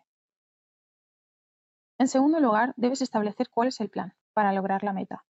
En 1.99 2.07
segundo 2.07 2.39
lugar, 2.39 2.73
debes 2.77 3.01
establecer 3.01 3.49
cuál 3.49 3.69
es 3.69 3.79
el 3.81 3.89
plan 3.89 4.13
para 4.33 4.53
lograr 4.53 4.83
la 4.83 4.93
meta. 4.93 5.25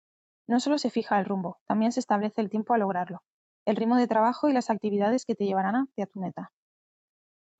No 0.46 0.60
solo 0.60 0.78
se 0.78 0.90
fija 0.90 1.18
el 1.18 1.24
rumbo, 1.24 1.58
también 1.66 1.90
se 1.90 2.00
establece 2.00 2.40
el 2.40 2.50
tiempo 2.50 2.72
a 2.72 2.78
lograrlo, 2.78 3.22
el 3.64 3.76
ritmo 3.76 3.96
de 3.96 4.06
trabajo 4.06 4.48
y 4.48 4.52
las 4.52 4.70
actividades 4.70 5.24
que 5.24 5.34
te 5.34 5.44
llevarán 5.44 5.74
hacia 5.74 6.06
tu 6.06 6.20
meta. 6.20 6.52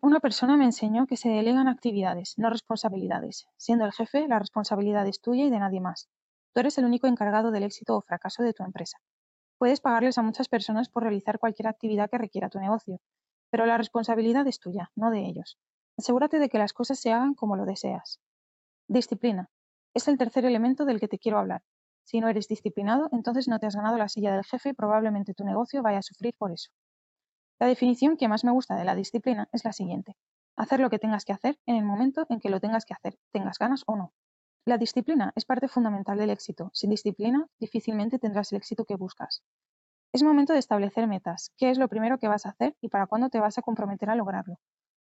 Una 0.01 0.21
persona 0.21 0.57
me 0.57 0.65
enseñó 0.65 1.07
que 1.07 1.17
se 1.17 1.29
delegan 1.29 1.69
actividades, 1.69 2.35
no 2.37 2.51
responsabilidades. 2.51 3.47
Siendo 3.57 3.85
el 3.85 3.93
jefe, 3.93 4.27
la 4.27 4.39
responsabilidad 4.39 5.07
es 5.07 5.21
tuya 5.21 5.45
y 5.45 5.51
de 5.51 5.59
nadie 5.59 5.81
más. 5.81 6.09
Tú 6.53 6.61
eres 6.61 6.77
el 6.79 6.85
único 6.85 7.07
encargado 7.07 7.51
del 7.51 7.63
éxito 7.63 7.97
o 7.97 8.03
fracaso 8.03 8.43
de 8.43 8.53
tu 8.53 8.65
empresa. 8.65 8.99
Puedes 9.59 9.81
pagarles 9.81 10.19
a 10.19 10.23
muchas 10.23 10.49
personas 10.49 10.89
por 10.89 11.05
realizar 11.05 11.39
cualquier 11.39 11.69
actividad 11.69 12.11
que 12.11 12.19
requiera 12.19 12.49
tu 12.49 12.59
negocio, 12.59 13.01
pero 13.51 13.65
la 13.65 13.79
responsabilidad 13.79 14.47
es 14.49 14.59
tuya, 14.59 14.91
no 14.97 15.11
de 15.11 15.21
ellos. 15.21 15.57
Asegúrate 15.97 16.41
de 16.41 16.49
que 16.49 16.59
las 16.59 16.73
cosas 16.73 16.99
se 16.99 17.13
hagan 17.13 17.35
como 17.35 17.55
lo 17.57 17.65
deseas. 17.65 18.21
Disciplina. 18.93 19.49
Es 19.95 20.07
el 20.07 20.19
tercer 20.19 20.45
elemento 20.45 20.85
del 20.85 21.01
que 21.01 21.09
te 21.09 21.19
quiero 21.19 21.39
hablar. 21.39 21.63
Si 22.05 22.21
no 22.21 22.29
eres 22.29 22.47
disciplinado, 22.47 23.09
entonces 23.11 23.49
no 23.49 23.59
te 23.59 23.65
has 23.65 23.75
ganado 23.75 23.97
la 23.97 24.11
silla 24.11 24.35
del 24.35 24.45
jefe 24.45 24.69
y 24.69 24.73
probablemente 24.75 25.33
tu 25.33 25.45
negocio 25.45 25.83
vaya 25.83 26.01
a 26.01 26.03
sufrir 26.03 26.35
por 26.37 26.53
eso. 26.53 26.73
La 27.59 27.69
definición 27.69 28.19
que 28.19 28.29
más 28.29 28.45
me 28.45 28.51
gusta 28.51 28.77
de 28.77 28.85
la 28.85 28.95
disciplina 28.95 29.49
es 29.51 29.65
la 29.65 29.73
siguiente. 29.73 30.19
Hacer 30.57 30.79
lo 30.79 30.91
que 30.91 30.99
tengas 30.99 31.25
que 31.25 31.33
hacer 31.33 31.59
en 31.65 31.77
el 31.77 31.85
momento 31.85 32.27
en 32.29 32.39
que 32.39 32.51
lo 32.51 32.61
tengas 32.61 32.85
que 32.85 32.93
hacer, 32.93 33.17
tengas 33.31 33.57
ganas 33.59 33.83
o 33.87 33.97
no. 33.97 34.13
La 34.67 34.77
disciplina 34.77 35.33
es 35.37 35.47
parte 35.47 35.69
fundamental 35.69 36.19
del 36.19 36.29
éxito. 36.29 36.69
Sin 36.75 36.91
disciplina, 36.91 37.47
difícilmente 37.59 38.19
tendrás 38.19 38.53
el 38.53 38.59
éxito 38.59 38.85
que 38.85 38.97
buscas. 38.97 39.43
Es 40.13 40.23
momento 40.23 40.53
de 40.53 40.59
establecer 40.59 41.07
metas. 41.07 41.51
¿Qué 41.57 41.71
es 41.71 41.79
lo 41.79 41.89
primero 41.89 42.19
que 42.19 42.29
vas 42.29 42.45
a 42.45 42.51
hacer 42.51 42.77
y 42.83 42.91
para 42.91 43.07
cuándo 43.07 43.31
te 43.31 43.41
vas 43.41 43.57
a 43.57 43.63
comprometer 43.63 44.11
a 44.11 44.17
lograrlo? 44.17 44.59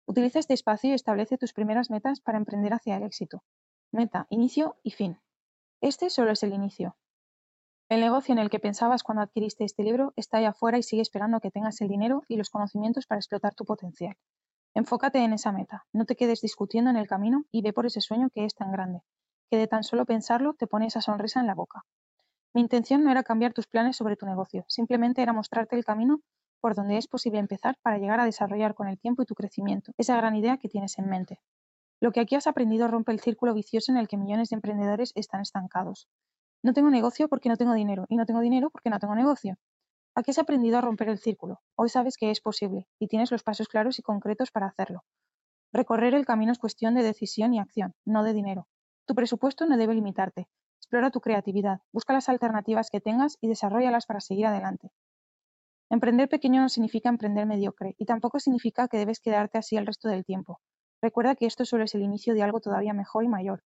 Utiliza 0.06 0.40
este 0.40 0.54
espacio 0.54 0.90
y 0.90 0.96
establece 0.96 1.38
tus 1.38 1.54
primeras 1.54 1.90
metas 1.90 2.20
para 2.20 2.38
emprender 2.38 2.74
hacia 2.74 2.98
el 2.98 3.04
éxito. 3.04 3.42
Meta, 3.92 4.28
inicio 4.30 4.78
y 4.84 4.92
fin. 4.92 5.20
Este 5.82 6.12
solo 6.12 6.32
es 6.32 6.44
el 6.44 6.54
inicio. 6.54 6.96
El 7.90 8.02
negocio 8.02 8.34
en 8.34 8.38
el 8.38 8.52
que 8.52 8.60
pensabas 8.60 9.02
cuando 9.02 9.24
adquiriste 9.24 9.64
este 9.64 9.82
libro 9.82 10.14
está 10.16 10.38
ahí 10.38 10.46
afuera 10.46 10.78
y 10.78 10.84
sigue 10.84 11.02
esperando 11.02 11.40
que 11.40 11.50
tengas 11.50 11.82
el 11.82 11.88
dinero 11.88 12.22
y 12.28 12.38
los 12.38 12.52
conocimientos 12.52 13.08
para 13.08 13.18
explotar 13.18 13.56
tu 13.56 13.66
potencial. 13.66 14.16
Enfócate 14.76 15.18
en 15.24 15.34
esa 15.34 15.52
meta, 15.52 15.88
no 15.92 16.06
te 16.06 16.16
quedes 16.16 16.42
discutiendo 16.42 16.92
en 16.92 16.98
el 16.98 17.08
camino 17.08 17.46
y 17.52 17.64
ve 17.64 17.74
por 17.74 17.88
ese 17.88 18.00
sueño 18.00 18.30
que 18.30 18.46
es 18.46 18.54
tan 18.54 18.72
grande, 18.72 19.02
que 19.50 19.58
de 19.58 19.66
tan 19.66 19.84
solo 19.84 20.06
pensarlo 20.06 20.54
te 20.54 20.68
pone 20.68 20.86
esa 20.86 21.02
sonrisa 21.02 21.40
en 21.40 21.48
la 21.48 21.56
boca. 21.56 21.84
Mi 22.54 22.62
intención 22.62 23.04
no 23.04 23.10
era 23.10 23.24
cambiar 23.24 23.54
tus 23.54 23.66
planes 23.66 23.98
sobre 23.98 24.18
tu 24.18 24.28
negocio, 24.28 24.66
simplemente 24.68 25.24
era 25.24 25.34
mostrarte 25.34 25.76
el 25.76 25.84
camino 25.84 26.22
por 26.62 26.76
donde 26.76 26.98
es 26.98 27.08
posible 27.08 27.40
empezar 27.40 27.76
para 27.82 27.98
llegar 27.98 28.20
a 28.20 28.26
desarrollar 28.26 28.76
con 28.76 28.88
el 28.88 29.00
tiempo 29.00 29.24
y 29.24 29.26
tu 29.26 29.34
crecimiento 29.34 29.94
esa 29.98 30.16
gran 30.16 30.36
idea 30.36 30.58
que 30.58 30.70
tienes 30.70 31.00
en 31.00 31.10
mente. 31.10 31.42
Lo 32.02 32.12
que 32.12 32.22
aquí 32.22 32.36
has 32.36 32.48
aprendido 32.48 32.88
rompe 32.88 33.12
el 33.12 33.20
círculo 33.20 33.54
vicioso 33.54 33.92
en 33.92 33.98
el 33.98 34.08
que 34.08 34.18
millones 34.18 34.50
de 34.50 34.56
emprendedores 34.56 35.12
están 35.16 35.42
estancados. 35.42 36.08
No 36.64 36.74
tengo 36.74 36.90
negocio 36.90 37.28
porque 37.28 37.50
no 37.50 37.58
tengo 37.58 37.74
dinero 37.74 38.06
y 38.08 38.16
no 38.16 38.26
tengo 38.26 38.40
dinero 38.40 38.70
porque 38.70 38.90
no 38.90 39.00
tengo 39.00 39.16
negocio. 39.16 39.58
Aquí 40.16 40.32
has 40.32 40.40
aprendido 40.40 40.78
a 40.78 40.82
romper 40.82 41.10
el 41.10 41.20
círculo. 41.20 41.62
Hoy 41.76 41.90
sabes 41.90 42.18
que 42.18 42.32
es 42.32 42.42
posible 42.42 42.88
y 43.00 43.08
tienes 43.08 43.32
los 43.32 43.44
pasos 43.44 43.68
claros 43.68 44.00
y 44.00 44.02
concretos 44.02 44.52
para 44.52 44.68
hacerlo. 44.68 45.04
Recorrer 45.72 46.14
el 46.16 46.26
camino 46.26 46.52
es 46.52 46.58
cuestión 46.58 46.96
de 46.96 47.04
decisión 47.04 47.54
y 47.54 47.60
acción, 47.60 47.94
no 48.06 48.24
de 48.24 48.34
dinero. 48.34 48.68
Tu 49.06 49.14
presupuesto 49.14 49.66
no 49.66 49.78
debe 49.78 49.94
limitarte. 49.94 50.48
Explora 50.78 51.12
tu 51.12 51.20
creatividad, 51.20 51.82
busca 51.92 52.14
las 52.14 52.30
alternativas 52.30 52.90
que 52.90 53.02
tengas 53.02 53.38
y 53.42 53.50
desarrollalas 53.50 54.06
para 54.06 54.22
seguir 54.22 54.48
adelante. 54.48 54.92
Emprender 55.90 56.30
pequeño 56.30 56.62
no 56.62 56.70
significa 56.70 57.10
emprender 57.10 57.46
mediocre 57.46 57.96
y 57.98 58.06
tampoco 58.06 58.40
significa 58.40 58.88
que 58.88 58.98
debes 58.98 59.20
quedarte 59.20 59.58
así 59.58 59.76
el 59.76 59.86
resto 59.86 60.08
del 60.08 60.24
tiempo. 60.24 60.60
Recuerda 61.02 61.36
que 61.36 61.46
esto 61.46 61.66
solo 61.66 61.84
es 61.86 61.96
el 61.96 62.02
inicio 62.02 62.34
de 62.34 62.44
algo 62.44 62.60
todavía 62.60 62.94
mejor 62.94 63.24
y 63.24 63.28
mayor. 63.28 63.64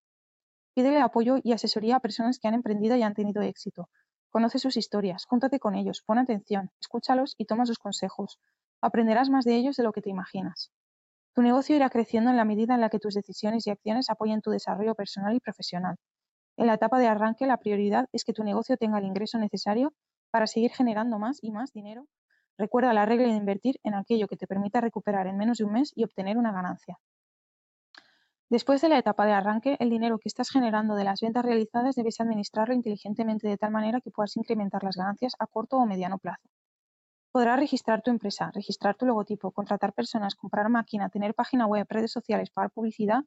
Pídele 0.76 1.00
apoyo 1.00 1.38
y 1.44 1.54
asesoría 1.54 1.98
a 1.98 2.00
personas 2.00 2.40
que 2.40 2.48
han 2.48 2.54
emprendido 2.54 2.96
y 2.96 3.04
han 3.04 3.14
tenido 3.14 3.42
éxito. 3.42 3.90
Conoce 4.30 4.60
sus 4.60 4.78
historias, 4.78 5.26
júntate 5.26 5.60
con 5.60 5.76
ellos, 5.76 6.02
pon 6.06 6.18
atención, 6.18 6.72
escúchalos 6.80 7.36
y 7.38 7.46
toma 7.46 7.66
sus 7.66 7.78
consejos. 7.78 8.40
Aprenderás 8.82 9.30
más 9.30 9.46
de 9.46 9.56
ellos 9.56 9.76
de 9.76 9.84
lo 9.84 9.92
que 9.92 10.02
te 10.02 10.10
imaginas. 10.10 10.72
Tu 11.36 11.42
negocio 11.42 11.76
irá 11.76 11.90
creciendo 11.90 12.32
en 12.32 12.38
la 12.38 12.46
medida 12.46 12.76
en 12.76 12.82
la 12.82 12.90
que 12.90 13.00
tus 13.00 13.14
decisiones 13.14 13.68
y 13.68 13.72
acciones 13.72 14.10
apoyen 14.10 14.42
tu 14.42 14.52
desarrollo 14.52 14.96
personal 14.96 15.36
y 15.36 15.40
profesional. 15.40 15.98
En 16.58 16.68
la 16.68 16.76
etapa 16.76 17.00
de 17.00 17.08
arranque, 17.08 17.48
la 17.48 17.58
prioridad 17.58 18.08
es 18.12 18.24
que 18.24 18.34
tu 18.34 18.44
negocio 18.44 18.78
tenga 18.78 19.00
el 19.00 19.06
ingreso 19.06 19.38
necesario 19.40 19.94
para 20.32 20.48
seguir 20.48 20.72
generando 20.72 21.20
más 21.20 21.40
y 21.42 21.52
más 21.52 21.72
dinero. 21.72 22.08
Recuerda 22.58 22.94
la 22.94 23.06
regla 23.06 23.28
de 23.28 23.36
invertir 23.36 23.80
en 23.84 23.96
aquello 23.96 24.28
que 24.28 24.38
te 24.38 24.48
permita 24.48 24.82
recuperar 24.82 25.28
en 25.28 25.38
menos 25.38 25.58
de 25.60 25.66
un 25.66 25.74
mes 25.74 25.92
y 25.96 26.04
obtener 26.04 26.38
una 26.38 26.52
ganancia. 26.52 27.00
Después 28.54 28.82
de 28.82 28.90
la 28.90 29.00
etapa 29.00 29.26
de 29.26 29.32
arranque, 29.32 29.78
el 29.80 29.90
dinero 29.90 30.20
que 30.20 30.30
estás 30.30 30.52
generando 30.52 30.94
de 30.94 31.04
las 31.04 31.22
ventas 31.22 31.44
realizadas 31.44 31.96
debes 31.96 32.22
administrarlo 32.22 32.76
inteligentemente 32.76 33.48
de 33.48 33.58
tal 33.58 33.72
manera 33.72 34.00
que 34.00 34.12
puedas 34.12 34.38
incrementar 34.38 34.84
las 34.84 34.96
ganancias 34.96 35.34
a 35.40 35.48
corto 35.48 35.78
o 35.78 35.88
mediano 35.88 36.20
plazo. 36.20 36.48
Podrás 37.32 37.58
registrar 37.58 38.04
tu 38.04 38.12
empresa, 38.12 38.52
registrar 38.54 38.94
tu 38.94 39.08
logotipo, 39.08 39.50
contratar 39.50 39.94
personas, 39.94 40.36
comprar 40.36 40.70
máquina, 40.70 41.10
tener 41.10 41.34
página 41.34 41.66
web, 41.66 41.88
redes 41.90 42.12
sociales, 42.12 42.52
pagar 42.52 42.70
publicidad, 42.70 43.24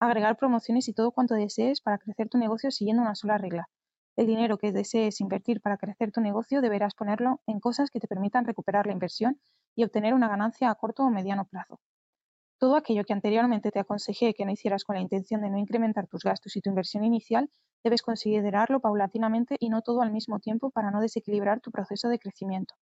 agregar 0.00 0.38
promociones 0.38 0.88
y 0.88 0.94
todo 0.94 1.12
cuanto 1.12 1.34
desees 1.34 1.82
para 1.82 1.98
crecer 1.98 2.30
tu 2.30 2.38
negocio 2.38 2.70
siguiendo 2.70 3.02
una 3.02 3.14
sola 3.14 3.36
regla. 3.36 3.68
El 4.16 4.26
dinero 4.26 4.56
que 4.56 4.72
desees 4.72 5.20
invertir 5.20 5.60
para 5.60 5.76
crecer 5.76 6.12
tu 6.12 6.22
negocio 6.22 6.62
deberás 6.62 6.94
ponerlo 6.94 7.42
en 7.46 7.60
cosas 7.60 7.90
que 7.90 8.00
te 8.00 8.08
permitan 8.08 8.46
recuperar 8.46 8.86
la 8.86 8.94
inversión 8.94 9.38
y 9.76 9.84
obtener 9.84 10.14
una 10.14 10.28
ganancia 10.28 10.70
a 10.70 10.74
corto 10.76 11.02
o 11.02 11.10
mediano 11.10 11.44
plazo. 11.44 11.78
Todo 12.62 12.76
aquello 12.76 13.02
que 13.02 13.12
anteriormente 13.12 13.72
te 13.72 13.80
aconsejé 13.80 14.34
que 14.34 14.44
no 14.44 14.52
hicieras 14.52 14.84
con 14.84 14.94
la 14.94 15.02
intención 15.02 15.40
de 15.40 15.50
no 15.50 15.58
incrementar 15.58 16.06
tus 16.06 16.22
gastos 16.22 16.54
y 16.54 16.60
tu 16.60 16.70
inversión 16.70 17.02
inicial, 17.02 17.50
debes 17.82 18.02
considerarlo 18.02 18.78
paulatinamente 18.78 19.56
y 19.58 19.68
no 19.68 19.82
todo 19.82 20.00
al 20.00 20.12
mismo 20.12 20.38
tiempo 20.38 20.70
para 20.70 20.92
no 20.92 21.00
desequilibrar 21.00 21.60
tu 21.60 21.72
proceso 21.72 22.08
de 22.08 22.20
crecimiento. 22.20 22.76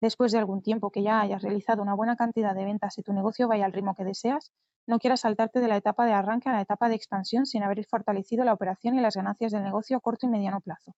Después 0.00 0.32
de 0.32 0.38
algún 0.38 0.62
tiempo 0.62 0.90
que 0.90 1.04
ya 1.04 1.20
hayas 1.20 1.42
realizado 1.42 1.80
una 1.80 1.94
buena 1.94 2.16
cantidad 2.16 2.56
de 2.56 2.64
ventas 2.64 2.98
y 2.98 3.04
tu 3.04 3.12
negocio 3.12 3.46
vaya 3.46 3.66
al 3.66 3.72
ritmo 3.72 3.94
que 3.94 4.02
deseas, 4.02 4.50
no 4.84 4.98
quieras 4.98 5.20
saltarte 5.20 5.60
de 5.60 5.68
la 5.68 5.76
etapa 5.76 6.04
de 6.04 6.14
arranque 6.14 6.48
a 6.48 6.52
la 6.52 6.62
etapa 6.62 6.88
de 6.88 6.96
expansión 6.96 7.46
sin 7.46 7.62
haber 7.62 7.86
fortalecido 7.86 8.44
la 8.44 8.52
operación 8.52 8.98
y 8.98 9.00
las 9.00 9.14
ganancias 9.14 9.52
del 9.52 9.62
negocio 9.62 9.96
a 9.96 10.00
corto 10.00 10.26
y 10.26 10.28
mediano 10.28 10.60
plazo. 10.60 10.96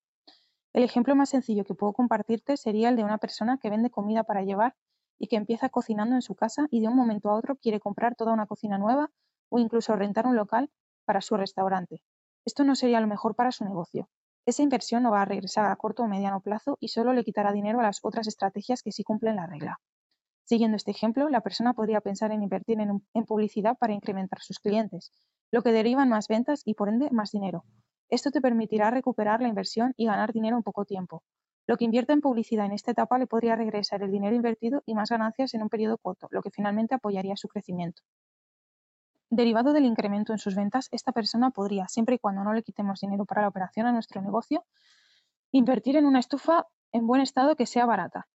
El 0.73 0.85
ejemplo 0.85 1.15
más 1.17 1.29
sencillo 1.29 1.67
que 1.67 1.75
puedo 1.75 1.93
compartirte 1.93 2.57
sería 2.57 2.89
el 2.89 2.97
de 2.97 3.05
una 3.05 3.19
persona 3.19 3.59
que 3.59 3.69
vende 3.69 3.91
comida 3.91 4.25
para 4.25 4.41
llevar 4.41 4.75
y 5.21 5.29
que 5.29 5.37
empieza 5.37 5.69
cocinando 5.69 6.17
en 6.17 6.23
su 6.23 6.35
casa 6.35 6.67
y 6.71 6.81
de 6.81 6.89
un 6.89 6.97
momento 6.97 7.29
a 7.29 7.35
otro 7.35 7.57
quiere 7.57 7.79
comprar 7.79 8.17
toda 8.17 8.33
una 8.33 8.47
cocina 8.47 8.79
nueva 8.79 9.11
o 9.51 9.59
incluso 9.59 9.95
rentar 9.95 10.27
un 10.27 10.35
local 10.35 10.71
para 11.05 11.21
su 11.21 11.37
restaurante. 11.37 12.03
Esto 12.47 12.65
no 12.65 12.75
sería 12.75 13.01
lo 13.01 13.07
mejor 13.07 13.37
para 13.37 13.53
su 13.53 13.65
negocio. 13.65 14.09
Esa 14.47 14.63
inversión 14.63 15.03
no 15.03 15.11
va 15.11 15.21
a 15.21 15.27
regresar 15.27 15.71
a 15.71 15.77
corto 15.77 16.03
o 16.03 16.09
mediano 16.09 16.41
plazo 16.41 16.79
y 16.81 16.89
solo 16.89 17.13
le 17.13 17.23
quitará 17.23 17.53
dinero 17.53 17.81
a 17.81 17.83
las 17.83 18.01
otras 18.03 18.27
estrategias 18.27 18.83
que 18.83 18.93
sí 18.93 19.05
cumplen 19.05 19.37
la 19.37 19.47
regla. 19.47 19.79
Siguiendo 20.45 20.77
este 20.77 20.91
ejemplo, 20.91 21.29
la 21.29 21.43
persona 21.43 21.75
podría 21.75 22.01
pensar 22.01 22.33
en 22.33 22.43
invertir 22.43 22.81
en, 22.81 23.07
en 23.13 23.25
publicidad 23.27 23.77
para 23.79 23.93
incrementar 23.93 24.41
sus 24.41 24.59
clientes, 24.59 25.13
lo 25.51 25.63
que 25.63 25.71
deriva 25.71 26.03
en 26.03 26.09
más 26.09 26.29
ventas 26.29 26.63
y 26.65 26.75
por 26.75 26.89
ende 26.89 27.11
más 27.11 27.31
dinero. 27.31 27.65
Esto 28.09 28.31
te 28.31 28.41
permitirá 28.41 28.91
recuperar 28.91 29.43
la 29.43 29.49
inversión 29.49 29.93
y 29.99 30.07
ganar 30.07 30.33
dinero 30.33 30.57
en 30.57 30.63
poco 30.63 30.87
tiempo, 30.87 31.23
lo 31.71 31.77
que 31.77 31.85
invierta 31.85 32.13
en 32.13 32.21
publicidad 32.21 32.67
en 32.67 32.73
esta 32.73 32.91
etapa 32.91 33.17
le 33.17 33.29
podría 33.29 33.55
regresar 33.55 34.03
el 34.03 34.11
dinero 34.11 34.35
invertido 34.35 34.83
y 34.87 34.95
más 34.97 35.09
ganancias 35.09 35.55
en 35.55 35.63
un 35.63 35.69
periodo 35.69 35.99
corto, 35.99 36.27
lo 36.33 36.43
que 36.43 36.51
finalmente 36.51 36.97
apoyaría 36.97 37.37
su 37.37 37.47
crecimiento. 37.47 38.03
Derivado 39.31 39.73
del 39.73 39.85
incremento 39.85 40.33
en 40.33 40.41
sus 40.41 40.57
ventas, 40.57 40.89
esta 40.91 41.13
persona 41.13 41.51
podría, 41.51 41.87
siempre 41.87 42.17
y 42.17 42.19
cuando 42.19 42.43
no 42.43 42.55
le 42.55 42.65
quitemos 42.65 42.99
dinero 42.99 43.25
para 43.25 43.43
la 43.43 43.49
operación 43.51 43.87
a 43.87 43.93
nuestro 43.93 44.21
negocio, 44.21 44.65
invertir 45.53 45.95
en 45.95 46.07
una 46.07 46.19
estufa 46.19 46.67
en 46.91 47.07
buen 47.07 47.21
estado 47.21 47.55
que 47.55 47.67
sea 47.67 47.87
barata. 47.87 48.27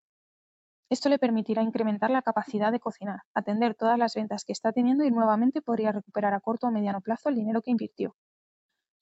Esto 0.88 1.08
le 1.08 1.18
permitirá 1.18 1.60
incrementar 1.60 2.10
la 2.10 2.22
capacidad 2.22 2.70
de 2.70 2.78
cocinar, 2.78 3.22
atender 3.34 3.74
todas 3.74 3.98
las 3.98 4.14
ventas 4.14 4.44
que 4.44 4.52
está 4.52 4.70
teniendo 4.70 5.02
y 5.02 5.10
nuevamente 5.10 5.60
podría 5.60 5.90
recuperar 5.90 6.34
a 6.34 6.40
corto 6.40 6.68
o 6.68 6.70
mediano 6.70 7.00
plazo 7.00 7.30
el 7.30 7.34
dinero 7.34 7.62
que 7.62 7.72
invirtió. 7.72 8.14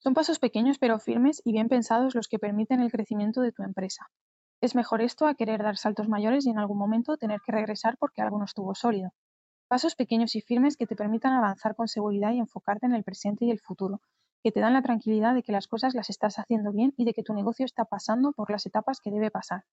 Son 0.03 0.13
pasos 0.13 0.37
pequeños 0.37 0.79
pero 0.79 0.99
firmes 0.99 1.41
y 1.45 1.53
bien 1.53 1.69
pensados 1.69 2.13
los 2.13 2.27
que 2.27 2.37
permiten 2.37 2.81
el 2.81 2.91
crecimiento 2.91 3.39
de 3.39 3.53
tu 3.53 3.63
empresa. 3.63 4.09
Es 4.59 4.75
mejor 4.75 5.01
esto 5.01 5.27
a 5.27 5.33
querer 5.33 5.63
dar 5.63 5.77
saltos 5.77 6.09
mayores 6.09 6.45
y 6.45 6.49
en 6.49 6.59
algún 6.59 6.77
momento 6.77 7.15
tener 7.15 7.39
que 7.39 7.53
regresar 7.53 7.95
porque 7.97 8.21
algo 8.21 8.37
no 8.37 8.43
estuvo 8.43 8.75
sólido. 8.75 9.11
Pasos 9.69 9.95
pequeños 9.95 10.35
y 10.35 10.41
firmes 10.41 10.75
que 10.75 10.87
te 10.87 10.97
permitan 10.97 11.31
avanzar 11.31 11.73
con 11.77 11.87
seguridad 11.87 12.33
y 12.33 12.39
enfocarte 12.39 12.85
en 12.85 12.95
el 12.95 13.05
presente 13.05 13.45
y 13.45 13.51
el 13.51 13.61
futuro, 13.61 14.01
que 14.43 14.51
te 14.51 14.59
dan 14.59 14.73
la 14.73 14.81
tranquilidad 14.81 15.35
de 15.35 15.41
que 15.41 15.53
las 15.53 15.69
cosas 15.69 15.95
las 15.95 16.09
estás 16.09 16.37
haciendo 16.37 16.73
bien 16.73 16.93
y 16.97 17.05
de 17.05 17.13
que 17.13 17.23
tu 17.23 17.33
negocio 17.33 17.63
está 17.63 17.85
pasando 17.85 18.33
por 18.33 18.51
las 18.51 18.65
etapas 18.65 18.99
que 18.99 19.09
debe 19.09 19.31
pasar. 19.31 19.63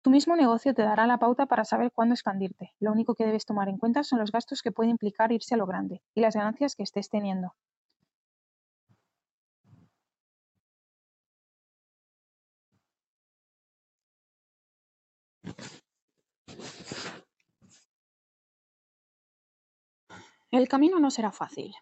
Tu 0.00 0.08
mismo 0.08 0.36
negocio 0.36 0.72
te 0.72 0.84
dará 0.84 1.06
la 1.06 1.18
pauta 1.18 1.44
para 1.44 1.66
saber 1.66 1.92
cuándo 1.92 2.14
expandirte. 2.14 2.72
Lo 2.80 2.92
único 2.92 3.14
que 3.14 3.26
debes 3.26 3.44
tomar 3.44 3.68
en 3.68 3.76
cuenta 3.76 4.04
son 4.04 4.20
los 4.20 4.32
gastos 4.32 4.62
que 4.62 4.72
puede 4.72 4.88
implicar 4.88 5.32
irse 5.32 5.54
a 5.54 5.58
lo 5.58 5.66
grande 5.66 6.00
y 6.14 6.22
las 6.22 6.34
ganancias 6.34 6.74
que 6.76 6.82
estés 6.82 7.10
teniendo. 7.10 7.52
El 20.54 20.68
camino 20.68 21.00
no 21.00 21.10
será 21.10 21.32
fácil. 21.32 21.74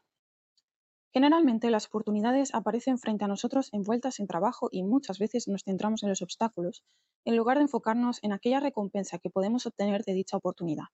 Generalmente 1.12 1.70
las 1.70 1.88
oportunidades 1.88 2.54
aparecen 2.54 2.96
frente 2.96 3.22
a 3.22 3.28
nosotros 3.28 3.68
envueltas 3.74 4.18
en 4.18 4.26
trabajo 4.26 4.70
y 4.72 4.82
muchas 4.82 5.18
veces 5.18 5.46
nos 5.46 5.62
centramos 5.62 6.02
en 6.02 6.08
los 6.08 6.22
obstáculos 6.22 6.82
en 7.26 7.36
lugar 7.36 7.58
de 7.58 7.64
enfocarnos 7.64 8.18
en 8.22 8.32
aquella 8.32 8.60
recompensa 8.60 9.18
que 9.18 9.28
podemos 9.28 9.66
obtener 9.66 10.04
de 10.04 10.14
dicha 10.14 10.38
oportunidad. 10.38 10.86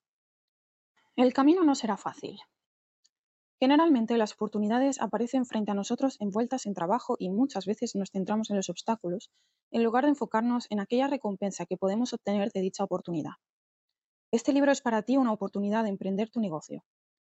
El 1.14 1.32
camino 1.32 1.62
no 1.62 1.76
será 1.76 1.96
fácil. 1.96 2.40
Generalmente 3.60 4.18
las 4.18 4.32
oportunidades 4.32 5.00
aparecen 5.00 5.46
frente 5.46 5.70
a 5.70 5.74
nosotros 5.74 6.16
envueltas 6.18 6.66
en 6.66 6.74
trabajo 6.74 7.14
y 7.16 7.30
muchas 7.30 7.64
veces 7.64 7.94
nos 7.94 8.10
centramos 8.10 8.50
en 8.50 8.56
los 8.56 8.70
obstáculos 8.70 9.30
en 9.70 9.84
lugar 9.84 10.02
de 10.02 10.10
enfocarnos 10.10 10.66
en 10.70 10.80
aquella 10.80 11.06
recompensa 11.06 11.64
que 11.64 11.76
podemos 11.76 12.12
obtener 12.12 12.50
de 12.50 12.60
dicha 12.60 12.82
oportunidad. 12.82 13.34
Este 14.32 14.52
libro 14.52 14.72
es 14.72 14.80
para 14.80 15.02
ti 15.02 15.16
una 15.16 15.30
oportunidad 15.30 15.84
de 15.84 15.90
emprender 15.90 16.28
tu 16.28 16.40
negocio. 16.40 16.82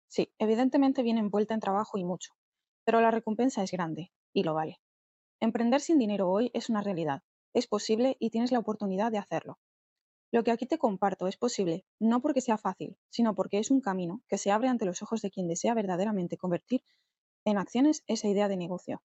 Sí, 0.07 0.31
evidentemente 0.39 1.03
viene 1.03 1.19
envuelta 1.19 1.53
en 1.53 1.59
trabajo 1.59 1.97
y 1.97 2.03
mucho, 2.03 2.33
pero 2.85 3.01
la 3.01 3.11
recompensa 3.11 3.63
es 3.63 3.71
grande, 3.71 4.11
y 4.33 4.43
lo 4.43 4.53
vale. 4.53 4.79
Emprender 5.39 5.81
sin 5.81 5.99
dinero 5.99 6.29
hoy 6.29 6.51
es 6.53 6.69
una 6.69 6.81
realidad, 6.81 7.23
es 7.53 7.67
posible 7.67 8.15
y 8.19 8.29
tienes 8.29 8.51
la 8.51 8.59
oportunidad 8.59 9.11
de 9.11 9.17
hacerlo. 9.17 9.59
Lo 10.31 10.43
que 10.43 10.51
aquí 10.51 10.65
te 10.65 10.77
comparto 10.77 11.27
es 11.27 11.37
posible, 11.37 11.85
no 11.99 12.21
porque 12.21 12.41
sea 12.41 12.57
fácil, 12.57 12.97
sino 13.09 13.35
porque 13.35 13.59
es 13.59 13.71
un 13.71 13.81
camino 13.81 14.21
que 14.27 14.37
se 14.37 14.51
abre 14.51 14.67
ante 14.67 14.85
los 14.85 15.01
ojos 15.01 15.21
de 15.21 15.31
quien 15.31 15.47
desea 15.47 15.73
verdaderamente 15.73 16.37
convertir 16.37 16.83
en 17.45 17.57
acciones 17.57 18.03
esa 18.07 18.27
idea 18.27 18.47
de 18.47 18.57
negocio. 18.57 19.01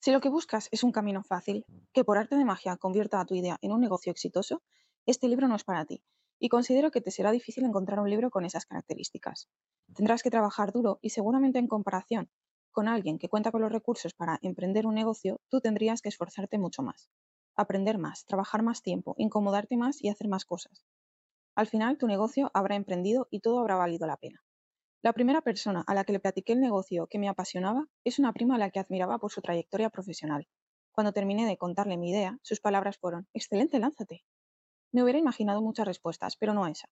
Si 0.00 0.12
lo 0.12 0.20
que 0.20 0.28
buscas 0.28 0.68
es 0.70 0.84
un 0.84 0.92
camino 0.92 1.22
fácil, 1.22 1.64
que 1.92 2.04
por 2.04 2.18
arte 2.18 2.36
de 2.36 2.44
magia 2.44 2.76
convierta 2.76 3.20
a 3.20 3.26
tu 3.26 3.34
idea 3.34 3.58
en 3.62 3.72
un 3.72 3.80
negocio 3.80 4.12
exitoso, 4.12 4.62
este 5.06 5.28
libro 5.28 5.48
no 5.48 5.56
es 5.56 5.64
para 5.64 5.84
ti 5.84 6.02
y 6.38 6.48
considero 6.48 6.90
que 6.90 7.00
te 7.00 7.10
será 7.10 7.30
difícil 7.30 7.64
encontrar 7.64 8.00
un 8.00 8.10
libro 8.10 8.30
con 8.30 8.44
esas 8.44 8.66
características. 8.66 9.48
Tendrás 9.94 10.22
que 10.22 10.30
trabajar 10.30 10.72
duro 10.72 10.98
y 11.02 11.10
seguramente 11.10 11.58
en 11.58 11.66
comparación 11.66 12.30
con 12.70 12.86
alguien 12.86 13.18
que 13.18 13.28
cuenta 13.28 13.50
con 13.50 13.62
los 13.62 13.72
recursos 13.72 14.14
para 14.14 14.38
emprender 14.40 14.86
un 14.86 14.94
negocio, 14.94 15.40
tú 15.48 15.60
tendrías 15.60 16.00
que 16.00 16.10
esforzarte 16.10 16.58
mucho 16.58 16.82
más, 16.82 17.10
aprender 17.56 17.98
más, 17.98 18.24
trabajar 18.24 18.62
más 18.62 18.82
tiempo, 18.82 19.14
incomodarte 19.18 19.76
más 19.76 20.00
y 20.02 20.08
hacer 20.08 20.28
más 20.28 20.44
cosas. 20.44 20.84
Al 21.56 21.66
final, 21.66 21.98
tu 21.98 22.06
negocio 22.06 22.52
habrá 22.54 22.76
emprendido 22.76 23.26
y 23.32 23.40
todo 23.40 23.58
habrá 23.58 23.74
valido 23.74 24.06
la 24.06 24.16
pena. 24.16 24.44
La 25.02 25.12
primera 25.12 25.40
persona 25.42 25.82
a 25.88 25.94
la 25.94 26.04
que 26.04 26.12
le 26.12 26.20
platiqué 26.20 26.52
el 26.52 26.60
negocio 26.60 27.08
que 27.08 27.18
me 27.18 27.28
apasionaba 27.28 27.86
es 28.04 28.20
una 28.20 28.32
prima 28.32 28.54
a 28.54 28.58
la 28.58 28.70
que 28.70 28.78
admiraba 28.78 29.18
por 29.18 29.32
su 29.32 29.40
trayectoria 29.40 29.90
profesional. 29.90 30.46
Cuando 30.92 31.12
terminé 31.12 31.46
de 31.46 31.56
contarle 31.56 31.96
mi 31.96 32.10
idea, 32.10 32.38
sus 32.42 32.60
palabras 32.60 32.98
fueron, 32.98 33.26
excelente, 33.32 33.78
lánzate. 33.80 34.24
Me 34.92 35.02
hubiera 35.02 35.18
imaginado 35.18 35.60
muchas 35.60 35.86
respuestas, 35.86 36.36
pero 36.36 36.54
no 36.54 36.66
esa. 36.66 36.88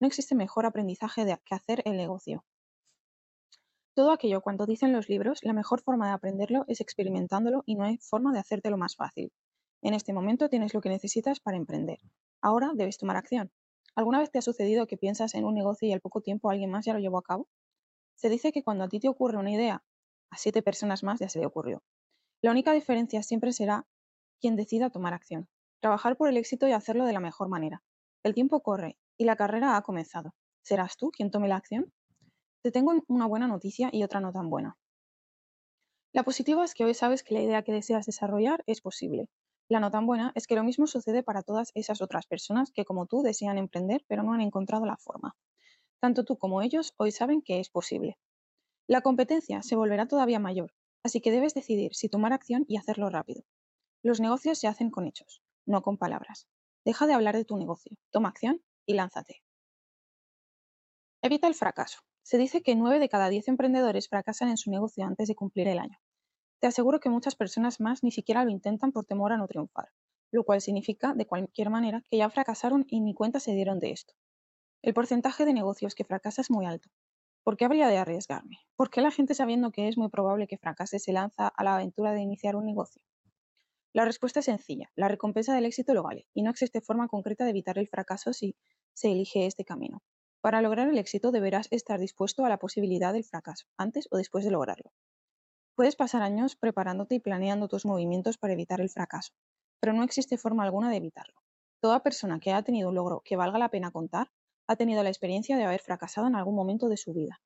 No 0.00 0.06
existe 0.06 0.34
mejor 0.34 0.66
aprendizaje 0.66 1.24
que 1.44 1.54
hacer 1.54 1.82
el 1.84 1.96
negocio. 1.96 2.44
Todo 3.94 4.12
aquello 4.12 4.40
cuando 4.40 4.66
dicen 4.66 4.92
los 4.92 5.08
libros, 5.08 5.40
la 5.42 5.52
mejor 5.52 5.80
forma 5.80 6.06
de 6.06 6.12
aprenderlo 6.14 6.64
es 6.68 6.80
experimentándolo 6.80 7.62
y 7.66 7.74
no 7.74 7.84
hay 7.84 7.98
forma 7.98 8.32
de 8.32 8.38
hacértelo 8.38 8.76
más 8.76 8.94
fácil. 8.94 9.32
En 9.82 9.94
este 9.94 10.12
momento 10.12 10.48
tienes 10.48 10.74
lo 10.74 10.80
que 10.80 10.88
necesitas 10.88 11.40
para 11.40 11.56
emprender. 11.56 11.98
Ahora 12.40 12.72
debes 12.74 12.98
tomar 12.98 13.16
acción. 13.16 13.50
¿Alguna 13.94 14.20
vez 14.20 14.30
te 14.30 14.38
ha 14.38 14.42
sucedido 14.42 14.86
que 14.86 14.96
piensas 14.96 15.34
en 15.34 15.44
un 15.44 15.54
negocio 15.54 15.88
y 15.88 15.92
al 15.92 16.00
poco 16.00 16.20
tiempo 16.20 16.50
alguien 16.50 16.70
más 16.70 16.84
ya 16.84 16.92
lo 16.92 17.00
llevó 17.00 17.18
a 17.18 17.22
cabo? 17.22 17.48
Se 18.14 18.28
dice 18.28 18.52
que 18.52 18.62
cuando 18.62 18.84
a 18.84 18.88
ti 18.88 19.00
te 19.00 19.08
ocurre 19.08 19.38
una 19.38 19.50
idea, 19.50 19.82
a 20.30 20.36
siete 20.36 20.62
personas 20.62 21.02
más 21.02 21.18
ya 21.18 21.28
se 21.28 21.40
le 21.40 21.46
ocurrió. 21.46 21.82
La 22.40 22.52
única 22.52 22.72
diferencia 22.72 23.22
siempre 23.24 23.52
será 23.52 23.86
quien 24.40 24.54
decida 24.54 24.90
tomar 24.90 25.14
acción. 25.14 25.48
Trabajar 25.80 26.16
por 26.16 26.28
el 26.28 26.36
éxito 26.36 26.66
y 26.66 26.72
hacerlo 26.72 27.06
de 27.06 27.12
la 27.12 27.20
mejor 27.20 27.48
manera. 27.48 27.84
El 28.24 28.34
tiempo 28.34 28.62
corre 28.62 28.98
y 29.16 29.24
la 29.24 29.36
carrera 29.36 29.76
ha 29.76 29.82
comenzado. 29.82 30.34
¿Serás 30.60 30.96
tú 30.96 31.12
quien 31.12 31.30
tome 31.30 31.46
la 31.46 31.54
acción? 31.54 31.92
Te 32.62 32.72
tengo 32.72 32.92
una 33.06 33.26
buena 33.26 33.46
noticia 33.46 33.88
y 33.92 34.02
otra 34.02 34.18
no 34.18 34.32
tan 34.32 34.50
buena. 34.50 34.76
La 36.12 36.24
positiva 36.24 36.64
es 36.64 36.74
que 36.74 36.84
hoy 36.84 36.94
sabes 36.94 37.22
que 37.22 37.34
la 37.34 37.42
idea 37.42 37.62
que 37.62 37.72
deseas 37.72 38.06
desarrollar 38.06 38.64
es 38.66 38.80
posible. 38.80 39.28
La 39.68 39.78
no 39.78 39.92
tan 39.92 40.04
buena 40.04 40.32
es 40.34 40.48
que 40.48 40.56
lo 40.56 40.64
mismo 40.64 40.88
sucede 40.88 41.22
para 41.22 41.44
todas 41.44 41.70
esas 41.76 42.02
otras 42.02 42.26
personas 42.26 42.72
que 42.72 42.84
como 42.84 43.06
tú 43.06 43.22
desean 43.22 43.56
emprender 43.56 44.04
pero 44.08 44.24
no 44.24 44.32
han 44.32 44.40
encontrado 44.40 44.84
la 44.84 44.96
forma. 44.96 45.36
Tanto 46.00 46.24
tú 46.24 46.38
como 46.38 46.60
ellos 46.60 46.92
hoy 46.96 47.12
saben 47.12 47.40
que 47.40 47.60
es 47.60 47.70
posible. 47.70 48.18
La 48.88 49.02
competencia 49.02 49.62
se 49.62 49.76
volverá 49.76 50.08
todavía 50.08 50.40
mayor, 50.40 50.72
así 51.04 51.20
que 51.20 51.30
debes 51.30 51.54
decidir 51.54 51.94
si 51.94 52.08
tomar 52.08 52.32
acción 52.32 52.64
y 52.66 52.78
hacerlo 52.78 53.10
rápido. 53.10 53.44
Los 54.02 54.18
negocios 54.20 54.58
se 54.58 54.66
hacen 54.66 54.90
con 54.90 55.06
hechos 55.06 55.40
no 55.68 55.82
con 55.82 55.98
palabras. 55.98 56.48
Deja 56.84 57.06
de 57.06 57.12
hablar 57.12 57.36
de 57.36 57.44
tu 57.44 57.56
negocio, 57.56 57.96
toma 58.10 58.30
acción 58.30 58.62
y 58.86 58.94
lánzate. 58.94 59.42
Evita 61.22 61.46
el 61.46 61.54
fracaso. 61.54 62.00
Se 62.22 62.38
dice 62.38 62.62
que 62.62 62.74
9 62.74 62.98
de 62.98 63.08
cada 63.08 63.28
10 63.28 63.48
emprendedores 63.48 64.08
fracasan 64.08 64.48
en 64.48 64.56
su 64.56 64.70
negocio 64.70 65.04
antes 65.04 65.28
de 65.28 65.34
cumplir 65.34 65.68
el 65.68 65.78
año. 65.78 65.98
Te 66.60 66.66
aseguro 66.66 67.00
que 67.00 67.10
muchas 67.10 67.36
personas 67.36 67.80
más 67.80 68.02
ni 68.02 68.10
siquiera 68.10 68.44
lo 68.44 68.50
intentan 68.50 68.92
por 68.92 69.04
temor 69.04 69.32
a 69.32 69.36
no 69.36 69.46
triunfar, 69.46 69.90
lo 70.32 70.44
cual 70.44 70.60
significa, 70.60 71.14
de 71.14 71.26
cualquier 71.26 71.70
manera, 71.70 72.02
que 72.10 72.18
ya 72.18 72.30
fracasaron 72.30 72.84
y 72.88 73.00
ni 73.00 73.14
cuenta 73.14 73.40
se 73.40 73.52
dieron 73.52 73.78
de 73.78 73.92
esto. 73.92 74.14
El 74.82 74.94
porcentaje 74.94 75.44
de 75.44 75.52
negocios 75.52 75.94
que 75.94 76.04
fracasa 76.04 76.40
es 76.40 76.50
muy 76.50 76.66
alto. 76.66 76.88
¿Por 77.44 77.56
qué 77.56 77.64
habría 77.64 77.88
de 77.88 77.98
arriesgarme? 77.98 78.58
¿Por 78.76 78.90
qué 78.90 79.00
la 79.00 79.10
gente 79.10 79.34
sabiendo 79.34 79.70
que 79.70 79.88
es 79.88 79.96
muy 79.96 80.08
probable 80.08 80.46
que 80.46 80.58
fracase 80.58 80.98
se 80.98 81.12
lanza 81.12 81.48
a 81.48 81.64
la 81.64 81.74
aventura 81.74 82.12
de 82.12 82.20
iniciar 82.20 82.56
un 82.56 82.66
negocio? 82.66 83.02
La 83.98 84.04
respuesta 84.04 84.38
es 84.38 84.44
sencilla. 84.44 84.92
La 84.94 85.08
recompensa 85.08 85.52
del 85.52 85.64
éxito 85.64 85.92
lo 85.92 86.04
vale, 86.04 86.28
y 86.32 86.42
no 86.42 86.52
existe 86.52 86.80
forma 86.80 87.08
concreta 87.08 87.42
de 87.42 87.50
evitar 87.50 87.78
el 87.78 87.88
fracaso 87.88 88.32
si 88.32 88.54
se 88.94 89.10
elige 89.10 89.44
este 89.44 89.64
camino. 89.64 90.04
Para 90.40 90.62
lograr 90.62 90.88
el 90.88 90.98
éxito 90.98 91.32
deberás 91.32 91.66
estar 91.72 91.98
dispuesto 91.98 92.44
a 92.44 92.48
la 92.48 92.58
posibilidad 92.58 93.12
del 93.12 93.24
fracaso, 93.24 93.66
antes 93.76 94.06
o 94.12 94.16
después 94.16 94.44
de 94.44 94.52
lograrlo. 94.52 94.92
Puedes 95.74 95.96
pasar 95.96 96.22
años 96.22 96.54
preparándote 96.54 97.16
y 97.16 97.18
planeando 97.18 97.66
tus 97.66 97.84
movimientos 97.86 98.38
para 98.38 98.52
evitar 98.52 98.80
el 98.80 98.88
fracaso, 98.88 99.32
pero 99.80 99.92
no 99.94 100.04
existe 100.04 100.38
forma 100.38 100.62
alguna 100.62 100.90
de 100.90 100.98
evitarlo. 100.98 101.34
Toda 101.80 102.04
persona 102.04 102.38
que 102.38 102.52
ha 102.52 102.62
tenido 102.62 102.90
un 102.90 102.94
logro 102.94 103.22
que 103.24 103.34
valga 103.34 103.58
la 103.58 103.68
pena 103.68 103.90
contar 103.90 104.30
ha 104.68 104.76
tenido 104.76 105.02
la 105.02 105.08
experiencia 105.08 105.56
de 105.56 105.64
haber 105.64 105.80
fracasado 105.80 106.28
en 106.28 106.36
algún 106.36 106.54
momento 106.54 106.88
de 106.88 106.98
su 106.98 107.14
vida. 107.14 107.40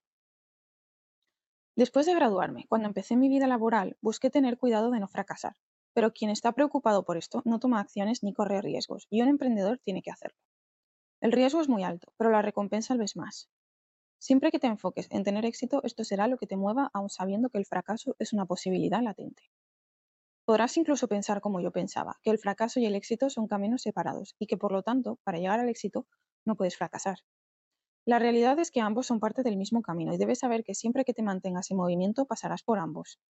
Después 1.76 2.04
de 2.04 2.14
graduarme, 2.14 2.66
cuando 2.68 2.88
empecé 2.88 3.16
mi 3.16 3.30
vida 3.30 3.46
laboral, 3.46 3.96
busqué 4.02 4.28
tener 4.28 4.58
cuidado 4.58 4.90
de 4.90 5.00
no 5.00 5.08
fracasar, 5.08 5.56
pero 5.94 6.12
quien 6.12 6.30
está 6.30 6.52
preocupado 6.52 7.04
por 7.04 7.16
esto 7.16 7.42
no 7.44 7.58
toma 7.58 7.80
acciones 7.80 8.22
ni 8.22 8.32
corre 8.32 8.62
riesgos, 8.62 9.06
y 9.10 9.22
un 9.22 9.28
emprendedor 9.28 9.78
tiene 9.78 10.02
que 10.02 10.10
hacerlo. 10.10 10.38
El 11.20 11.32
riesgo 11.32 11.60
es 11.60 11.68
muy 11.68 11.84
alto, 11.84 12.12
pero 12.16 12.30
la 12.30 12.42
recompensa 12.42 12.94
lo 12.94 13.04
es 13.04 13.16
más. 13.16 13.48
Siempre 14.18 14.50
que 14.50 14.58
te 14.58 14.66
enfoques 14.66 15.08
en 15.10 15.24
tener 15.24 15.44
éxito, 15.44 15.80
esto 15.84 16.04
será 16.04 16.28
lo 16.28 16.36
que 16.38 16.46
te 16.46 16.56
mueva 16.56 16.90
aun 16.94 17.10
sabiendo 17.10 17.48
que 17.48 17.58
el 17.58 17.66
fracaso 17.66 18.16
es 18.18 18.32
una 18.32 18.46
posibilidad 18.46 19.02
latente. 19.02 19.42
Podrás 20.44 20.76
incluso 20.76 21.08
pensar 21.08 21.40
como 21.40 21.60
yo 21.60 21.72
pensaba, 21.72 22.18
que 22.22 22.30
el 22.30 22.38
fracaso 22.38 22.80
y 22.80 22.86
el 22.86 22.94
éxito 22.94 23.30
son 23.30 23.46
caminos 23.46 23.82
separados 23.82 24.34
y 24.38 24.46
que 24.46 24.56
por 24.56 24.72
lo 24.72 24.82
tanto, 24.82 25.18
para 25.24 25.38
llegar 25.38 25.60
al 25.60 25.68
éxito, 25.68 26.06
no 26.44 26.56
puedes 26.56 26.76
fracasar. 26.76 27.18
La 28.04 28.18
realidad 28.18 28.58
es 28.58 28.70
que 28.72 28.80
ambos 28.80 29.06
son 29.06 29.20
parte 29.20 29.42
del 29.42 29.56
mismo 29.56 29.82
camino 29.82 30.12
y 30.12 30.18
debes 30.18 30.40
saber 30.40 30.64
que 30.64 30.74
siempre 30.74 31.04
que 31.04 31.14
te 31.14 31.22
mantengas 31.22 31.70
en 31.70 31.76
movimiento 31.76 32.26
pasarás 32.26 32.62
por 32.62 32.80
ambos. 32.80 33.20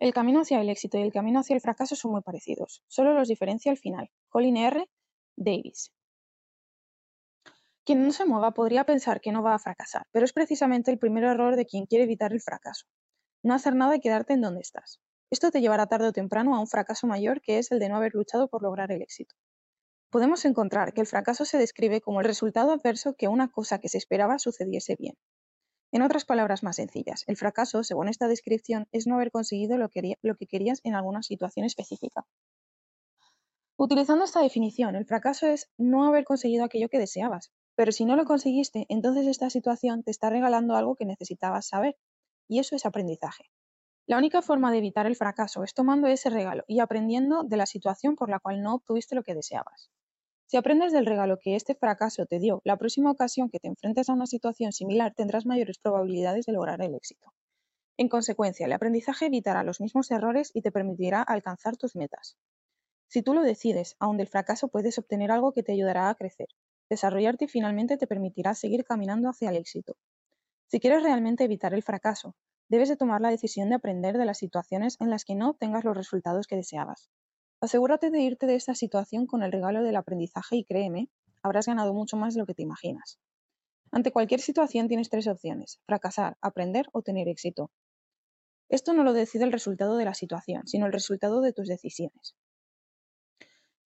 El 0.00 0.14
camino 0.14 0.42
hacia 0.42 0.60
el 0.60 0.68
éxito 0.68 0.96
y 0.96 1.02
el 1.02 1.12
camino 1.12 1.40
hacia 1.40 1.54
el 1.54 1.60
fracaso 1.60 1.96
son 1.96 2.12
muy 2.12 2.22
parecidos, 2.22 2.84
solo 2.86 3.14
los 3.14 3.26
diferencia 3.26 3.72
al 3.72 3.78
final. 3.78 4.10
Colin 4.28 4.56
R. 4.56 4.88
Davis. 5.36 5.92
Quien 7.84 8.04
no 8.04 8.12
se 8.12 8.24
mueva 8.24 8.52
podría 8.52 8.84
pensar 8.84 9.20
que 9.20 9.32
no 9.32 9.42
va 9.42 9.54
a 9.54 9.58
fracasar, 9.58 10.06
pero 10.12 10.24
es 10.24 10.32
precisamente 10.32 10.92
el 10.92 11.00
primer 11.00 11.24
error 11.24 11.56
de 11.56 11.66
quien 11.66 11.86
quiere 11.86 12.04
evitar 12.04 12.32
el 12.32 12.40
fracaso. 12.40 12.86
No 13.42 13.54
hacer 13.54 13.74
nada 13.74 13.96
y 13.96 14.00
quedarte 14.00 14.34
en 14.34 14.40
donde 14.40 14.60
estás. 14.60 15.00
Esto 15.30 15.50
te 15.50 15.60
llevará 15.60 15.86
tarde 15.86 16.06
o 16.06 16.12
temprano 16.12 16.54
a 16.54 16.60
un 16.60 16.68
fracaso 16.68 17.08
mayor 17.08 17.40
que 17.40 17.58
es 17.58 17.72
el 17.72 17.80
de 17.80 17.88
no 17.88 17.96
haber 17.96 18.14
luchado 18.14 18.46
por 18.46 18.62
lograr 18.62 18.92
el 18.92 19.02
éxito. 19.02 19.34
Podemos 20.10 20.44
encontrar 20.44 20.92
que 20.92 21.00
el 21.00 21.08
fracaso 21.08 21.44
se 21.44 21.58
describe 21.58 22.00
como 22.00 22.20
el 22.20 22.26
resultado 22.26 22.70
adverso 22.70 23.14
que 23.14 23.26
una 23.26 23.48
cosa 23.48 23.80
que 23.80 23.88
se 23.88 23.98
esperaba 23.98 24.38
sucediese 24.38 24.94
bien. 24.96 25.16
En 25.90 26.02
otras 26.02 26.26
palabras 26.26 26.62
más 26.62 26.76
sencillas, 26.76 27.24
el 27.26 27.38
fracaso, 27.38 27.82
según 27.82 28.08
esta 28.08 28.28
descripción, 28.28 28.86
es 28.92 29.06
no 29.06 29.14
haber 29.14 29.30
conseguido 29.30 29.78
lo 29.78 29.88
que, 29.88 30.46
querías 30.46 30.80
en 30.84 30.94
alguna 30.94 31.22
situación 31.22 31.64
específica. 31.64 32.26
Utilizando 33.78 34.24
esta 34.24 34.42
definición, 34.42 34.96
el 34.96 35.06
fracaso 35.06 35.46
es 35.46 35.70
no 35.78 36.04
haber 36.04 36.24
conseguido 36.24 36.64
aquello 36.64 36.90
que 36.90 36.98
deseabas, 36.98 37.52
pero 37.74 37.92
si 37.92 38.04
no 38.04 38.16
lo 38.16 38.26
conseguiste, 38.26 38.84
entonces 38.90 39.26
esta 39.26 39.48
situación 39.48 40.02
te 40.02 40.10
está 40.10 40.28
regalando 40.28 40.76
algo 40.76 40.94
que 40.94 41.06
necesitabas 41.06 41.68
saber, 41.68 41.96
y 42.48 42.58
eso 42.58 42.76
es 42.76 42.84
aprendizaje. 42.84 43.44
La 44.06 44.18
única 44.18 44.42
forma 44.42 44.70
de 44.72 44.78
evitar 44.78 45.06
el 45.06 45.16
fracaso 45.16 45.64
es 45.64 45.72
tomando 45.72 46.06
ese 46.08 46.28
regalo 46.28 46.64
y 46.66 46.80
aprendiendo 46.80 47.44
de 47.44 47.56
la 47.56 47.66
situación 47.66 48.14
por 48.14 48.28
la 48.28 48.40
cual 48.40 48.62
no 48.62 48.74
obtuviste 48.74 49.14
lo 49.14 49.22
que 49.22 49.34
deseabas. 49.34 49.90
Si 50.48 50.56
aprendes 50.56 50.92
del 50.92 51.06
regalo 51.06 51.38
que 51.38 51.54
este 51.54 51.76
fracaso 51.76 52.26
te 52.26 52.40
dio, 52.40 52.60
la 52.64 52.76
próxima 52.76 53.12
ocasión 53.12 53.50
que 53.50 53.60
te 53.60 53.68
enfrentes 53.68 54.08
a 54.08 54.14
una 54.14 54.26
situación 54.26 54.72
similar 54.72 55.14
tendrás 55.14 55.46
mayores 55.46 55.78
probabilidades 55.78 56.46
de 56.46 56.54
lograr 56.54 56.82
el 56.82 56.96
éxito. 56.96 57.32
En 57.96 58.08
consecuencia, 58.08 58.66
el 58.66 58.72
aprendizaje 58.72 59.26
evitará 59.26 59.62
los 59.62 59.80
mismos 59.80 60.10
errores 60.10 60.50
y 60.54 60.62
te 60.62 60.72
permitirá 60.72 61.22
alcanzar 61.22 61.76
tus 61.76 61.94
metas. 61.94 62.36
Si 63.08 63.22
tú 63.22 63.34
lo 63.34 63.42
decides, 63.42 63.94
aún 64.00 64.16
del 64.16 64.26
fracaso 64.26 64.68
puedes 64.68 64.98
obtener 64.98 65.30
algo 65.30 65.52
que 65.52 65.62
te 65.62 65.72
ayudará 65.72 66.08
a 66.08 66.14
crecer, 66.16 66.48
Desarrollarte 66.90 67.44
y 67.44 67.48
finalmente 67.48 67.98
te 67.98 68.06
permitirá 68.06 68.54
seguir 68.54 68.84
caminando 68.84 69.28
hacia 69.28 69.50
el 69.50 69.56
éxito. 69.56 69.96
Si 70.68 70.80
quieres 70.80 71.02
realmente 71.02 71.44
evitar 71.44 71.74
el 71.74 71.82
fracaso, 71.82 72.34
debes 72.70 72.88
de 72.88 72.96
tomar 72.96 73.20
la 73.20 73.30
decisión 73.30 73.68
de 73.68 73.74
aprender 73.74 74.16
de 74.16 74.24
las 74.24 74.38
situaciones 74.38 74.96
en 75.00 75.10
las 75.10 75.26
que 75.26 75.34
no 75.34 75.50
obtengas 75.50 75.84
los 75.84 75.96
resultados 75.96 76.46
que 76.46 76.56
deseabas. 76.56 77.10
Asegúrate 77.60 78.10
de 78.10 78.20
irte 78.20 78.46
de 78.46 78.54
esta 78.54 78.76
situación 78.76 79.26
con 79.26 79.42
el 79.42 79.50
regalo 79.50 79.82
del 79.82 79.96
aprendizaje 79.96 80.56
y 80.56 80.64
créeme, 80.64 81.08
habrás 81.42 81.66
ganado 81.66 81.92
mucho 81.92 82.16
más 82.16 82.34
de 82.34 82.40
lo 82.40 82.46
que 82.46 82.54
te 82.54 82.62
imaginas. 82.62 83.18
Ante 83.90 84.12
cualquier 84.12 84.40
situación 84.40 84.86
tienes 84.86 85.08
tres 85.08 85.26
opciones, 85.26 85.80
fracasar, 85.84 86.36
aprender 86.40 86.86
o 86.92 87.02
tener 87.02 87.26
éxito. 87.28 87.72
Esto 88.68 88.92
no 88.92 89.02
lo 89.02 89.12
decide 89.12 89.42
el 89.42 89.52
resultado 89.52 89.96
de 89.96 90.04
la 90.04 90.14
situación, 90.14 90.68
sino 90.68 90.86
el 90.86 90.92
resultado 90.92 91.40
de 91.40 91.52
tus 91.52 91.66
decisiones. 91.66 92.36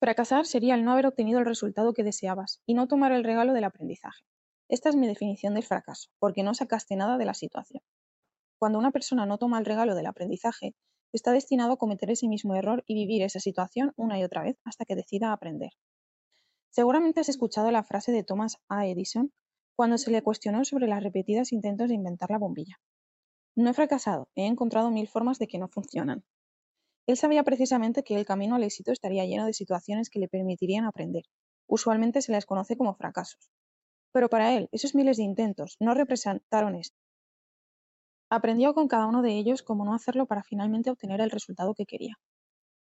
Fracasar 0.01 0.45
sería 0.45 0.75
el 0.75 0.85
no 0.85 0.93
haber 0.93 1.07
obtenido 1.07 1.39
el 1.39 1.47
resultado 1.47 1.95
que 1.95 2.05
deseabas 2.05 2.61
y 2.67 2.75
no 2.75 2.89
tomar 2.89 3.13
el 3.13 3.25
regalo 3.25 3.55
del 3.55 3.65
aprendizaje. 3.65 4.25
Esta 4.69 4.91
es 4.91 4.97
mi 4.97 5.07
definición 5.07 5.55
del 5.55 5.65
fracaso, 5.65 6.11
porque 6.19 6.43
no 6.43 6.53
sacaste 6.53 6.97
nada 6.97 7.17
de 7.17 7.25
la 7.25 7.35
situación. 7.35 7.83
Cuando 8.59 8.79
una 8.79 8.91
persona 8.91 9.25
no 9.25 9.39
toma 9.39 9.59
el 9.59 9.65
regalo 9.65 9.95
del 9.95 10.07
aprendizaje, 10.07 10.75
está 11.13 11.33
destinado 11.33 11.73
a 11.73 11.77
cometer 11.77 12.11
ese 12.11 12.29
mismo 12.29 12.55
error 12.55 12.83
y 12.87 12.95
vivir 12.95 13.23
esa 13.23 13.41
situación 13.41 13.93
una 13.97 14.19
y 14.19 14.25
otra 14.25 14.43
vez 14.43 14.57
hasta 14.65 14.85
que 14.85 14.97
decida 14.97 15.33
aprender. 15.33 15.71
Seguramente 16.71 17.21
has 17.21 17.29
escuchado 17.29 17.71
la 17.71 17.85
frase 17.85 18.13
de 18.13 18.25
Thomas 18.25 18.57
A. 18.69 18.87
Edison 18.87 19.33
cuando 19.77 19.99
se 19.99 20.11
le 20.11 20.23
cuestionó 20.23 20.65
sobre 20.65 20.87
las 20.87 21.03
repetidas 21.03 21.53
intentos 21.53 21.89
de 21.89 21.95
inventar 21.95 22.31
la 22.31 22.39
bombilla. 22.39 22.81
No 23.55 23.71
he 23.71 23.75
fracasado, 23.75 24.29
he 24.35 24.47
encontrado 24.47 24.91
mil 24.91 25.09
formas 25.09 25.39
de 25.39 25.49
que 25.49 25.59
no 25.59 25.69
funcionan. 25.69 26.25
Él 27.07 27.17
sabía 27.17 27.43
precisamente 27.43 28.05
que 28.05 28.15
el 28.15 28.25
camino 28.25 28.55
al 28.55 28.63
éxito 28.63 28.93
estaría 28.93 29.27
lleno 29.27 29.45
de 29.45 29.53
situaciones 29.53 30.09
que 30.09 30.21
le 30.21 30.29
permitirían 30.29 30.85
aprender. 30.85 31.25
Usualmente 31.67 32.23
se 32.23 32.33
las 32.33 32.47
conoce 32.47 32.77
como 32.77 32.95
fracasos. 32.95 33.51
Pero 34.13 34.29
para 34.29 34.55
él, 34.55 34.69
esos 34.73 34.95
miles 34.95 35.17
de 35.17 35.25
intentos 35.25 35.77
no 35.81 35.95
representaron 35.95 36.77
esto. 36.77 37.02
Aprendió 38.35 38.73
con 38.73 38.89
cada 38.89 39.07
uno 39.09 39.21
de 39.21 39.37
ellos 39.37 39.63
cómo 39.63 39.85
no 39.85 39.93
hacerlo 39.93 40.25
para 40.25 40.43
finalmente 40.43 40.89
obtener 40.89 41.21
el 41.21 41.31
resultado 41.31 41.75
que 41.75 41.85
quería. 41.85 42.15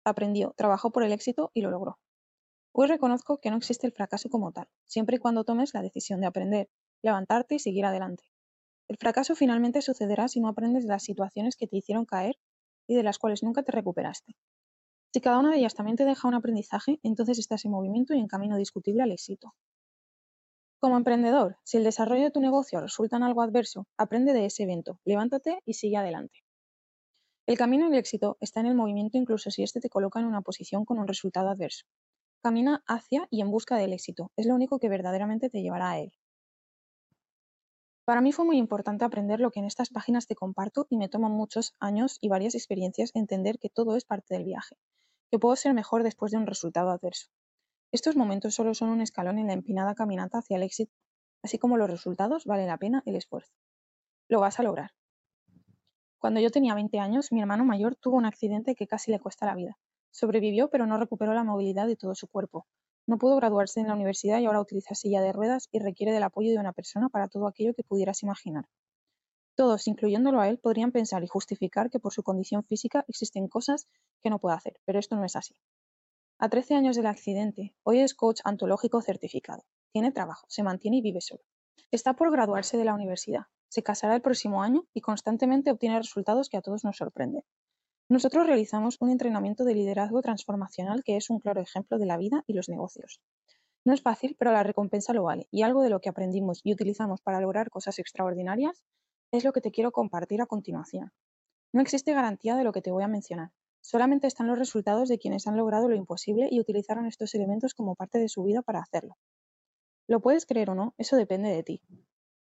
Aprendió, 0.03 0.55
trabajó 0.57 0.91
por 0.91 1.03
el 1.03 1.11
éxito 1.11 1.51
y 1.53 1.61
lo 1.61 1.69
logró. 1.69 1.99
Hoy 2.71 2.87
reconozco 2.87 3.37
que 3.39 3.51
no 3.51 3.57
existe 3.57 3.85
el 3.85 3.93
fracaso 3.93 4.27
como 4.27 4.51
tal, 4.51 4.67
siempre 4.85 5.17
y 5.17 5.19
cuando 5.19 5.43
tomes 5.43 5.75
la 5.75 5.83
decisión 5.83 6.19
de 6.19 6.25
aprender, 6.25 6.67
levantarte 7.03 7.53
y 7.53 7.59
seguir 7.59 7.85
adelante. 7.85 8.23
El 8.87 8.97
fracaso 8.97 9.35
finalmente 9.35 9.83
sucederá 9.83 10.27
si 10.29 10.39
no 10.39 10.47
aprendes 10.47 10.81
de 10.81 10.89
las 10.89 11.03
situaciones 11.03 11.55
que 11.55 11.67
te 11.67 11.77
hicieron 11.77 12.05
caer 12.05 12.39
y 12.87 12.95
de 12.95 13.03
las 13.03 13.19
cuales 13.19 13.43
nunca 13.43 13.61
te 13.61 13.71
recuperaste. 13.71 14.35
Si 15.13 15.21
cada 15.21 15.37
una 15.37 15.51
de 15.51 15.59
ellas 15.59 15.75
también 15.75 15.95
te 15.95 16.05
deja 16.05 16.27
un 16.27 16.33
aprendizaje, 16.33 16.99
entonces 17.03 17.37
estás 17.37 17.65
en 17.65 17.71
movimiento 17.71 18.15
y 18.15 18.19
en 18.19 18.27
camino 18.27 18.57
discutible 18.57 19.03
al 19.03 19.11
éxito. 19.11 19.53
Como 20.79 20.97
emprendedor, 20.97 21.57
si 21.63 21.77
el 21.77 21.83
desarrollo 21.83 22.23
de 22.23 22.31
tu 22.31 22.41
negocio 22.41 22.79
resulta 22.79 23.17
en 23.17 23.23
algo 23.23 23.41
adverso, 23.41 23.87
aprende 23.97 24.33
de 24.33 24.45
ese 24.45 24.63
evento, 24.63 24.99
levántate 25.05 25.59
y 25.65 25.73
sigue 25.73 25.97
adelante. 25.97 26.43
El 27.47 27.57
camino 27.57 27.85
al 27.85 27.93
éxito 27.93 28.37
está 28.39 28.59
en 28.59 28.65
el 28.65 28.75
movimiento 28.75 29.17
incluso 29.17 29.51
si 29.51 29.63
éste 29.63 29.79
te 29.79 29.89
coloca 29.89 30.19
en 30.19 30.25
una 30.25 30.41
posición 30.41 30.83
con 30.83 30.99
un 30.99 31.07
resultado 31.07 31.49
adverso. 31.49 31.85
Camina 32.41 32.83
hacia 32.87 33.27
y 33.31 33.41
en 33.41 33.51
busca 33.51 33.77
del 33.77 33.93
éxito, 33.93 34.31
es 34.35 34.45
lo 34.45 34.55
único 34.55 34.79
que 34.79 34.89
verdaderamente 34.89 35.49
te 35.49 35.61
llevará 35.61 35.91
a 35.91 35.99
él. 35.99 36.11
Para 38.03 38.21
mí 38.21 38.31
fue 38.31 38.45
muy 38.45 38.57
importante 38.57 39.05
aprender 39.05 39.39
lo 39.39 39.49
que 39.49 39.59
en 39.59 39.65
estas 39.65 39.89
páginas 39.89 40.27
te 40.27 40.35
comparto 40.35 40.85
y 40.89 40.97
me 40.97 41.09
toma 41.09 41.29
muchos 41.29 41.73
años 41.79 42.19
y 42.21 42.29
varias 42.29 42.53
experiencias 42.53 43.09
entender 43.15 43.57
que 43.57 43.69
todo 43.69 43.95
es 43.95 44.05
parte 44.05 44.35
del 44.35 44.43
viaje, 44.43 44.77
que 45.31 45.39
puedo 45.39 45.55
ser 45.55 45.73
mejor 45.73 46.03
después 46.03 46.31
de 46.31 46.37
un 46.37 46.45
resultado 46.45 46.91
adverso. 46.91 47.29
Estos 47.91 48.15
momentos 48.15 48.55
solo 48.55 48.73
son 48.73 48.89
un 48.89 49.01
escalón 49.01 49.39
en 49.39 49.47
la 49.47 49.53
empinada 49.53 49.95
caminata 49.95 50.39
hacia 50.39 50.57
el 50.57 50.63
éxito, 50.63 50.93
así 51.43 51.57
como 51.57 51.77
los 51.77 51.89
resultados 51.89 52.45
vale 52.45 52.65
la 52.65 52.77
pena 52.77 53.03
el 53.05 53.15
esfuerzo. 53.15 53.53
Lo 54.27 54.39
vas 54.39 54.59
a 54.59 54.63
lograr. 54.63 54.91
Cuando 56.17 56.39
yo 56.39 56.49
tenía 56.49 56.73
20 56.73 56.99
años, 56.99 57.31
mi 57.31 57.41
hermano 57.41 57.65
mayor 57.65 57.95
tuvo 57.95 58.17
un 58.17 58.25
accidente 58.25 58.75
que 58.75 58.87
casi 58.87 59.11
le 59.11 59.19
cuesta 59.19 59.45
la 59.45 59.55
vida. 59.55 59.77
Sobrevivió, 60.11 60.69
pero 60.69 60.87
no 60.87 60.97
recuperó 60.97 61.33
la 61.33 61.43
movilidad 61.43 61.87
de 61.87 61.95
todo 61.95 62.15
su 62.15 62.27
cuerpo, 62.27 62.65
no 63.07 63.19
pudo 63.19 63.35
graduarse 63.35 63.79
en 63.79 63.87
la 63.87 63.93
universidad 63.93 64.39
y 64.39 64.45
ahora 64.45 64.61
utiliza 64.61 64.95
silla 64.95 65.21
de 65.21 65.31
ruedas 65.31 65.69
y 65.71 65.77
requiere 65.77 66.11
del 66.11 66.23
apoyo 66.23 66.51
de 66.51 66.57
una 66.57 66.73
persona 66.73 67.09
para 67.09 67.27
todo 67.27 67.47
aquello 67.47 67.75
que 67.75 67.83
pudieras 67.83 68.23
imaginar. 68.23 68.65
Todos, 69.55 69.87
incluyéndolo 69.87 70.41
a 70.41 70.49
él, 70.49 70.57
podrían 70.57 70.91
pensar 70.91 71.23
y 71.23 71.27
justificar 71.27 71.91
que 71.91 71.99
por 71.99 72.13
su 72.13 72.23
condición 72.23 72.63
física 72.63 73.05
existen 73.07 73.47
cosas 73.47 73.87
que 74.21 74.31
no 74.31 74.39
puede 74.39 74.55
hacer, 74.55 74.79
pero 74.85 74.97
esto 74.97 75.15
no 75.15 75.23
es 75.23 75.35
así. 75.35 75.55
A 76.37 76.49
13 76.49 76.75
años 76.75 76.97
del 76.97 77.05
accidente, 77.05 77.73
hoy 77.83 78.01
es 78.01 78.13
coach 78.13 78.41
antológico 78.43 79.01
certificado. 79.01 79.63
Tiene 79.93 80.11
trabajo, 80.11 80.45
se 80.49 80.63
mantiene 80.63 80.97
y 80.97 81.01
vive 81.01 81.21
solo. 81.21 81.41
Está 81.91 82.13
por 82.17 82.29
graduarse 82.29 82.75
de 82.75 82.83
la 82.83 82.93
universidad, 82.93 83.43
se 83.69 83.83
casará 83.83 84.15
el 84.15 84.21
próximo 84.21 84.61
año 84.61 84.83
y 84.93 84.99
constantemente 84.99 85.71
obtiene 85.71 85.97
resultados 85.97 86.49
que 86.49 86.57
a 86.57 86.61
todos 86.61 86.83
nos 86.83 86.97
sorprenden. 86.97 87.43
Nosotros 88.09 88.47
realizamos 88.47 88.97
un 88.99 89.11
entrenamiento 89.11 89.63
de 89.63 89.75
liderazgo 89.75 90.21
transformacional 90.21 91.05
que 91.05 91.15
es 91.15 91.29
un 91.29 91.39
claro 91.39 91.61
ejemplo 91.61 91.97
de 91.97 92.05
la 92.05 92.17
vida 92.17 92.43
y 92.47 92.53
los 92.53 92.67
negocios. 92.67 93.21
No 93.85 93.93
es 93.93 94.01
fácil, 94.01 94.35
pero 94.37 94.51
la 94.51 94.63
recompensa 94.63 95.13
lo 95.13 95.23
vale, 95.23 95.47
y 95.51 95.61
algo 95.61 95.83
de 95.83 95.89
lo 95.89 96.01
que 96.01 96.09
aprendimos 96.09 96.59
y 96.65 96.73
utilizamos 96.73 97.21
para 97.21 97.39
lograr 97.39 97.69
cosas 97.69 97.97
extraordinarias 97.97 98.83
es 99.31 99.45
lo 99.45 99.53
que 99.53 99.61
te 99.61 99.71
quiero 99.71 99.93
compartir 99.93 100.41
a 100.41 100.47
continuación. 100.47 101.13
No 101.71 101.81
existe 101.81 102.13
garantía 102.13 102.57
de 102.57 102.65
lo 102.65 102.73
que 102.73 102.81
te 102.81 102.91
voy 102.91 103.03
a 103.03 103.07
mencionar, 103.07 103.51
solamente 103.85 104.25
están 104.25 104.47
los 104.47 104.57
resultados 104.57 105.09
de 105.09 105.19
quienes 105.19 105.45
han 105.45 105.57
logrado 105.57 105.87
lo 105.87 105.95
imposible 105.95 106.47
y 106.49 106.59
utilizaron 106.59 107.05
estos 107.05 107.35
elementos 107.35 107.75
como 107.75 107.95
parte 107.95 108.17
de 108.17 108.29
su 108.29 108.43
vida 108.43 108.63
para 108.63 108.79
hacerlo. 108.79 109.15
Lo 110.07 110.21
puedes 110.21 110.47
creer 110.47 110.71
o 110.71 110.75
no, 110.75 110.95
eso 110.97 111.17
depende 111.17 111.49
de 111.49 111.61
ti. 111.61 111.81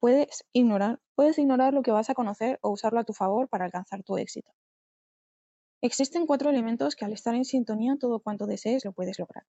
Puedes 0.00 0.46
ignorar, 0.52 0.98
puedes 1.14 1.38
ignorar 1.38 1.74
lo 1.74 1.82
que 1.82 1.90
vas 1.90 2.08
a 2.08 2.14
conocer 2.14 2.58
o 2.62 2.70
usarlo 2.70 3.00
a 3.00 3.04
tu 3.04 3.12
favor 3.12 3.48
para 3.48 3.66
alcanzar 3.66 4.02
tu 4.02 4.16
éxito. 4.16 4.50
Existen 5.82 6.26
cuatro 6.26 6.48
elementos 6.48 6.96
que 6.96 7.04
al 7.04 7.12
estar 7.12 7.34
en 7.34 7.44
sintonía 7.44 7.96
todo 8.00 8.20
cuanto 8.20 8.46
desees 8.46 8.86
lo 8.86 8.92
puedes 8.92 9.18
lograr. 9.18 9.44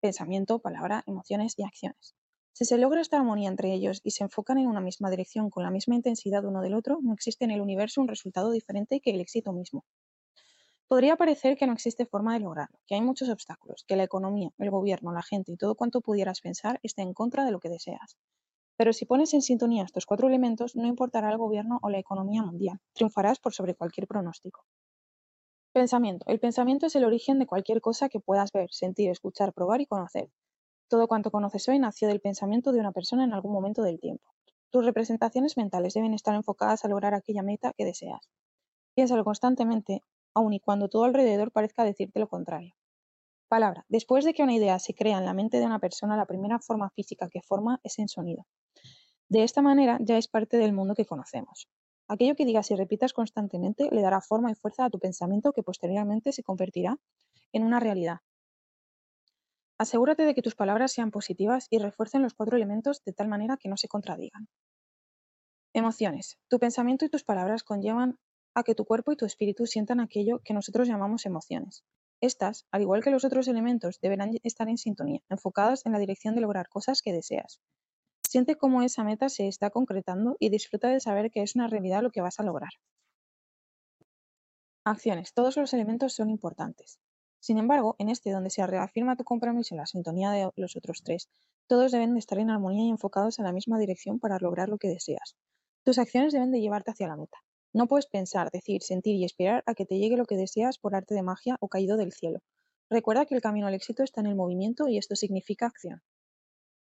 Pensamiento, 0.00 0.60
palabra, 0.60 1.02
emociones 1.06 1.54
y 1.58 1.64
acciones. 1.64 2.14
Si 2.52 2.64
se 2.66 2.78
logra 2.78 3.00
esta 3.00 3.16
armonía 3.16 3.48
entre 3.48 3.72
ellos 3.72 4.00
y 4.04 4.12
se 4.12 4.22
enfocan 4.22 4.58
en 4.58 4.68
una 4.68 4.80
misma 4.80 5.10
dirección 5.10 5.50
con 5.50 5.64
la 5.64 5.70
misma 5.70 5.96
intensidad 5.96 6.44
uno 6.44 6.60
del 6.60 6.74
otro, 6.74 6.98
no 7.02 7.14
existe 7.14 7.44
en 7.44 7.50
el 7.50 7.60
universo 7.60 8.00
un 8.00 8.08
resultado 8.08 8.52
diferente 8.52 9.00
que 9.00 9.10
el 9.10 9.20
éxito 9.20 9.52
mismo. 9.52 9.84
Podría 10.88 11.16
parecer 11.16 11.56
que 11.56 11.66
no 11.66 11.72
existe 11.72 12.06
forma 12.06 12.34
de 12.34 12.40
lograrlo, 12.40 12.78
que 12.86 12.94
hay 12.94 13.00
muchos 13.00 13.28
obstáculos, 13.28 13.84
que 13.86 13.96
la 13.96 14.04
economía, 14.04 14.50
el 14.58 14.70
gobierno, 14.70 15.12
la 15.12 15.22
gente 15.22 15.52
y 15.52 15.56
todo 15.56 15.74
cuanto 15.74 16.00
pudieras 16.00 16.40
pensar 16.40 16.78
está 16.82 17.02
en 17.02 17.14
contra 17.14 17.44
de 17.44 17.50
lo 17.50 17.60
que 17.60 17.68
deseas. 17.68 18.16
Pero 18.76 18.92
si 18.92 19.06
pones 19.06 19.32
en 19.34 19.42
sintonía 19.42 19.84
estos 19.84 20.06
cuatro 20.06 20.28
elementos, 20.28 20.76
no 20.76 20.86
importará 20.86 21.30
el 21.30 21.38
gobierno 21.38 21.78
o 21.82 21.90
la 21.90 21.98
economía 21.98 22.42
mundial, 22.42 22.78
triunfarás 22.92 23.38
por 23.38 23.54
sobre 23.54 23.74
cualquier 23.74 24.06
pronóstico. 24.06 24.64
Pensamiento. 25.72 26.26
El 26.28 26.38
pensamiento 26.38 26.86
es 26.86 26.96
el 26.96 27.04
origen 27.04 27.38
de 27.38 27.46
cualquier 27.46 27.80
cosa 27.80 28.10
que 28.10 28.20
puedas 28.20 28.52
ver, 28.52 28.68
sentir, 28.72 29.08
escuchar, 29.08 29.54
probar 29.54 29.80
y 29.80 29.86
conocer. 29.86 30.30
Todo 30.88 31.08
cuanto 31.08 31.30
conoces 31.30 31.66
hoy 31.68 31.78
nació 31.78 32.08
del 32.08 32.20
pensamiento 32.20 32.72
de 32.72 32.80
una 32.80 32.92
persona 32.92 33.24
en 33.24 33.32
algún 33.32 33.52
momento 33.52 33.82
del 33.82 33.98
tiempo. 33.98 34.28
Tus 34.70 34.84
representaciones 34.84 35.56
mentales 35.56 35.94
deben 35.94 36.12
estar 36.12 36.34
enfocadas 36.34 36.84
a 36.84 36.88
lograr 36.88 37.14
aquella 37.14 37.42
meta 37.42 37.72
que 37.74 37.86
deseas. 37.86 38.28
Piénsalo 38.94 39.24
constantemente, 39.24 40.02
aun 40.34 40.52
y 40.52 40.60
cuando 40.60 40.88
todo 40.88 41.04
alrededor 41.04 41.52
parezca 41.52 41.84
decirte 41.84 42.20
lo 42.20 42.28
contrario. 42.28 42.74
Palabra. 43.48 43.84
Después 43.88 44.24
de 44.24 44.32
que 44.32 44.42
una 44.42 44.54
idea 44.54 44.78
se 44.78 44.94
crea 44.94 45.18
en 45.18 45.26
la 45.26 45.34
mente 45.34 45.58
de 45.58 45.66
una 45.66 45.78
persona, 45.78 46.16
la 46.16 46.26
primera 46.26 46.58
forma 46.58 46.90
física 46.90 47.28
que 47.28 47.42
forma 47.42 47.80
es 47.82 47.98
en 47.98 48.08
sonido. 48.08 48.46
De 49.28 49.42
esta 49.42 49.62
manera 49.62 49.98
ya 50.00 50.18
es 50.18 50.28
parte 50.28 50.56
del 50.56 50.72
mundo 50.72 50.94
que 50.94 51.04
conocemos. 51.04 51.68
Aquello 52.08 52.34
que 52.34 52.44
digas 52.44 52.70
y 52.70 52.76
repitas 52.76 53.12
constantemente 53.12 53.88
le 53.90 54.02
dará 54.02 54.20
forma 54.20 54.50
y 54.50 54.54
fuerza 54.54 54.84
a 54.84 54.90
tu 54.90 54.98
pensamiento 54.98 55.52
que 55.52 55.62
posteriormente 55.62 56.32
se 56.32 56.42
convertirá 56.42 56.98
en 57.52 57.64
una 57.64 57.80
realidad. 57.80 58.18
Asegúrate 59.78 60.24
de 60.24 60.34
que 60.34 60.42
tus 60.42 60.54
palabras 60.54 60.92
sean 60.92 61.10
positivas 61.10 61.66
y 61.70 61.78
refuercen 61.78 62.22
los 62.22 62.34
cuatro 62.34 62.56
elementos 62.56 63.02
de 63.04 63.12
tal 63.12 63.28
manera 63.28 63.56
que 63.56 63.68
no 63.68 63.76
se 63.76 63.88
contradigan. 63.88 64.48
Emociones. 65.72 66.38
Tu 66.48 66.58
pensamiento 66.58 67.04
y 67.04 67.08
tus 67.08 67.24
palabras 67.24 67.64
conllevan 67.64 68.18
a 68.54 68.62
que 68.62 68.74
tu 68.74 68.84
cuerpo 68.84 69.12
y 69.12 69.16
tu 69.16 69.24
espíritu 69.24 69.66
sientan 69.66 70.00
aquello 70.00 70.40
que 70.44 70.54
nosotros 70.54 70.88
llamamos 70.88 71.26
emociones. 71.26 71.84
Estas, 72.20 72.66
al 72.70 72.82
igual 72.82 73.02
que 73.02 73.10
los 73.10 73.24
otros 73.24 73.48
elementos, 73.48 73.98
deberán 74.00 74.30
estar 74.42 74.68
en 74.68 74.78
sintonía, 74.78 75.20
enfocadas 75.28 75.84
en 75.86 75.92
la 75.92 75.98
dirección 75.98 76.34
de 76.34 76.40
lograr 76.40 76.68
cosas 76.68 77.02
que 77.02 77.12
deseas. 77.12 77.60
Siente 78.22 78.56
cómo 78.56 78.82
esa 78.82 79.04
meta 79.04 79.28
se 79.28 79.48
está 79.48 79.70
concretando 79.70 80.36
y 80.38 80.48
disfruta 80.48 80.88
de 80.88 81.00
saber 81.00 81.30
que 81.30 81.42
es 81.42 81.56
una 81.56 81.66
realidad 81.66 82.02
lo 82.02 82.10
que 82.10 82.20
vas 82.20 82.38
a 82.38 82.44
lograr. 82.44 82.70
Acciones. 84.84 85.34
Todos 85.34 85.56
los 85.56 85.72
elementos 85.74 86.14
son 86.14 86.30
importantes. 86.30 86.98
Sin 87.40 87.58
embargo, 87.58 87.96
en 87.98 88.08
este 88.08 88.30
donde 88.30 88.50
se 88.50 88.64
reafirma 88.66 89.16
tu 89.16 89.24
compromiso 89.24 89.74
y 89.74 89.78
la 89.78 89.86
sintonía 89.86 90.30
de 90.30 90.48
los 90.56 90.76
otros 90.76 91.02
tres, 91.02 91.28
todos 91.66 91.90
deben 91.90 92.12
de 92.12 92.20
estar 92.20 92.38
en 92.38 92.50
armonía 92.50 92.86
y 92.86 92.90
enfocados 92.90 93.38
en 93.38 93.44
la 93.44 93.52
misma 93.52 93.78
dirección 93.78 94.20
para 94.20 94.38
lograr 94.38 94.68
lo 94.68 94.78
que 94.78 94.88
deseas. 94.88 95.36
Tus 95.84 95.98
acciones 95.98 96.32
deben 96.32 96.52
de 96.52 96.60
llevarte 96.60 96.92
hacia 96.92 97.08
la 97.08 97.16
meta. 97.16 97.38
No 97.74 97.86
puedes 97.86 98.06
pensar, 98.06 98.50
decir, 98.50 98.82
sentir 98.82 99.16
y 99.16 99.24
esperar 99.26 99.62
a 99.66 99.74
que 99.74 99.84
te 99.84 99.98
llegue 99.98 100.16
lo 100.16 100.24
que 100.24 100.38
deseas 100.38 100.78
por 100.78 100.94
arte 100.94 101.14
de 101.14 101.22
magia 101.22 101.58
o 101.60 101.68
caído 101.68 101.98
del 101.98 102.12
cielo. 102.12 102.38
Recuerda 102.88 103.26
que 103.26 103.34
el 103.34 103.42
camino 103.42 103.66
al 103.66 103.74
éxito 103.74 104.02
está 104.02 104.22
en 104.22 104.28
el 104.28 104.36
movimiento 104.36 104.88
y 104.88 104.96
esto 104.96 105.16
significa 105.16 105.66
acción. 105.66 106.00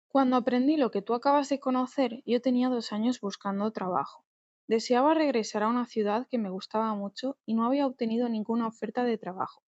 Cuando 0.09 0.35
aprendí 0.35 0.77
lo 0.77 0.91
que 0.91 1.01
tú 1.01 1.15
acabas 1.15 1.49
de 1.49 1.61
conocer, 1.61 2.21
yo 2.27 2.41
tenía 2.41 2.69
dos 2.69 2.91
años 2.93 3.21
buscando 3.21 3.71
trabajo. 3.71 4.25
Deseaba 4.67 5.15
regresar 5.15 5.63
a 5.63 5.69
una 5.69 5.87
ciudad 5.87 6.27
que 6.29 6.39
me 6.39 6.51
gustaba 6.51 6.93
mucho 6.97 7.39
y 7.47 7.55
no 7.55 7.65
había 7.65 7.87
obtenido 7.87 8.29
ninguna 8.29 8.67
oferta 8.67 9.05
de 9.05 9.17
trabajo, 9.17 9.63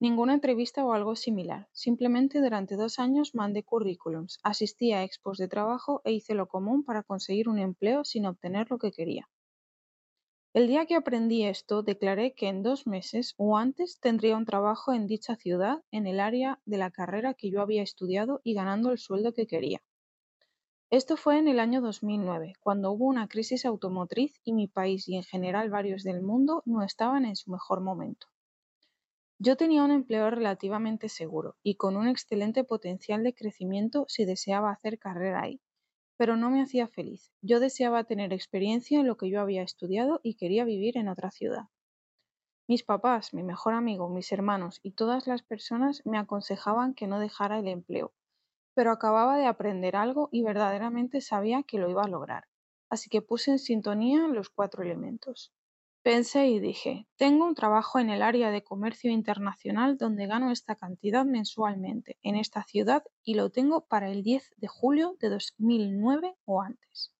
ninguna 0.00 0.34
entrevista 0.34 0.84
o 0.84 0.92
algo 0.92 1.16
similar. 1.16 1.68
Simplemente 1.72 2.40
durante 2.40 2.76
dos 2.76 2.98
años 2.98 3.34
mandé 3.34 3.64
currículums, 3.64 4.38
asistí 4.44 4.92
a 4.92 5.04
expos 5.04 5.38
de 5.38 5.48
trabajo 5.48 6.02
e 6.04 6.12
hice 6.12 6.34
lo 6.34 6.48
común 6.48 6.84
para 6.84 7.02
conseguir 7.02 7.48
un 7.48 7.58
empleo 7.58 8.04
sin 8.04 8.26
obtener 8.26 8.70
lo 8.70 8.78
que 8.78 8.92
quería. 8.92 9.28
El 10.56 10.68
día 10.68 10.86
que 10.86 10.94
aprendí 10.94 11.44
esto, 11.44 11.82
declaré 11.82 12.32
que 12.32 12.48
en 12.48 12.62
dos 12.62 12.86
meses 12.86 13.34
o 13.36 13.58
antes 13.58 14.00
tendría 14.00 14.38
un 14.38 14.46
trabajo 14.46 14.94
en 14.94 15.06
dicha 15.06 15.36
ciudad, 15.36 15.84
en 15.90 16.06
el 16.06 16.18
área 16.18 16.62
de 16.64 16.78
la 16.78 16.90
carrera 16.90 17.34
que 17.34 17.50
yo 17.50 17.60
había 17.60 17.82
estudiado 17.82 18.40
y 18.42 18.54
ganando 18.54 18.90
el 18.90 18.96
sueldo 18.96 19.34
que 19.34 19.46
quería. 19.46 19.82
Esto 20.88 21.18
fue 21.18 21.36
en 21.36 21.48
el 21.48 21.60
año 21.60 21.82
2009, 21.82 22.54
cuando 22.58 22.90
hubo 22.90 23.04
una 23.04 23.28
crisis 23.28 23.66
automotriz 23.66 24.40
y 24.44 24.54
mi 24.54 24.66
país 24.66 25.06
y 25.08 25.16
en 25.16 25.24
general 25.24 25.68
varios 25.68 26.02
del 26.04 26.22
mundo 26.22 26.62
no 26.64 26.82
estaban 26.82 27.26
en 27.26 27.36
su 27.36 27.50
mejor 27.50 27.82
momento. 27.82 28.28
Yo 29.38 29.58
tenía 29.58 29.84
un 29.84 29.90
empleo 29.90 30.30
relativamente 30.30 31.10
seguro 31.10 31.56
y 31.62 31.74
con 31.74 31.98
un 31.98 32.08
excelente 32.08 32.64
potencial 32.64 33.22
de 33.24 33.34
crecimiento 33.34 34.06
si 34.08 34.24
deseaba 34.24 34.70
hacer 34.70 34.98
carrera 34.98 35.42
ahí 35.42 35.60
pero 36.16 36.36
no 36.36 36.50
me 36.50 36.62
hacía 36.62 36.88
feliz. 36.88 37.32
Yo 37.42 37.60
deseaba 37.60 38.04
tener 38.04 38.32
experiencia 38.32 39.00
en 39.00 39.06
lo 39.06 39.16
que 39.16 39.30
yo 39.30 39.40
había 39.40 39.62
estudiado 39.62 40.20
y 40.22 40.34
quería 40.34 40.64
vivir 40.64 40.98
en 40.98 41.08
otra 41.08 41.30
ciudad. 41.30 41.64
Mis 42.68 42.84
papás, 42.84 43.34
mi 43.34 43.42
mejor 43.42 43.74
amigo, 43.74 44.08
mis 44.08 44.30
hermanos 44.30 44.80
y 44.82 44.92
todas 44.92 45.26
las 45.26 45.42
personas 45.42 46.02
me 46.04 46.18
aconsejaban 46.18 46.94
que 46.94 47.06
no 47.06 47.18
dejara 47.18 47.58
el 47.58 47.68
empleo, 47.68 48.12
pero 48.74 48.92
acababa 48.92 49.38
de 49.38 49.46
aprender 49.46 49.96
algo 49.96 50.28
y 50.30 50.42
verdaderamente 50.42 51.22
sabía 51.22 51.62
que 51.64 51.78
lo 51.78 51.90
iba 51.90 52.04
a 52.04 52.08
lograr, 52.08 52.44
así 52.90 53.10
que 53.10 53.22
puse 53.22 53.52
en 53.52 53.58
sintonía 53.58 54.28
los 54.28 54.50
cuatro 54.50 54.84
elementos. 54.84 55.55
Pensé 56.06 56.46
y 56.46 56.60
dije, 56.60 57.08
tengo 57.16 57.44
un 57.44 57.56
trabajo 57.56 57.98
en 57.98 58.10
el 58.10 58.22
área 58.22 58.52
de 58.52 58.62
comercio 58.62 59.10
internacional 59.10 59.98
donde 59.98 60.28
gano 60.28 60.52
esta 60.52 60.76
cantidad 60.76 61.24
mensualmente 61.24 62.16
en 62.22 62.36
esta 62.36 62.62
ciudad 62.62 63.02
y 63.24 63.34
lo 63.34 63.50
tengo 63.50 63.88
para 63.88 64.08
el 64.08 64.22
10 64.22 64.54
de 64.56 64.68
julio 64.68 65.16
de 65.18 65.30
2009 65.30 66.36
o 66.44 66.62
antes. 66.62 67.12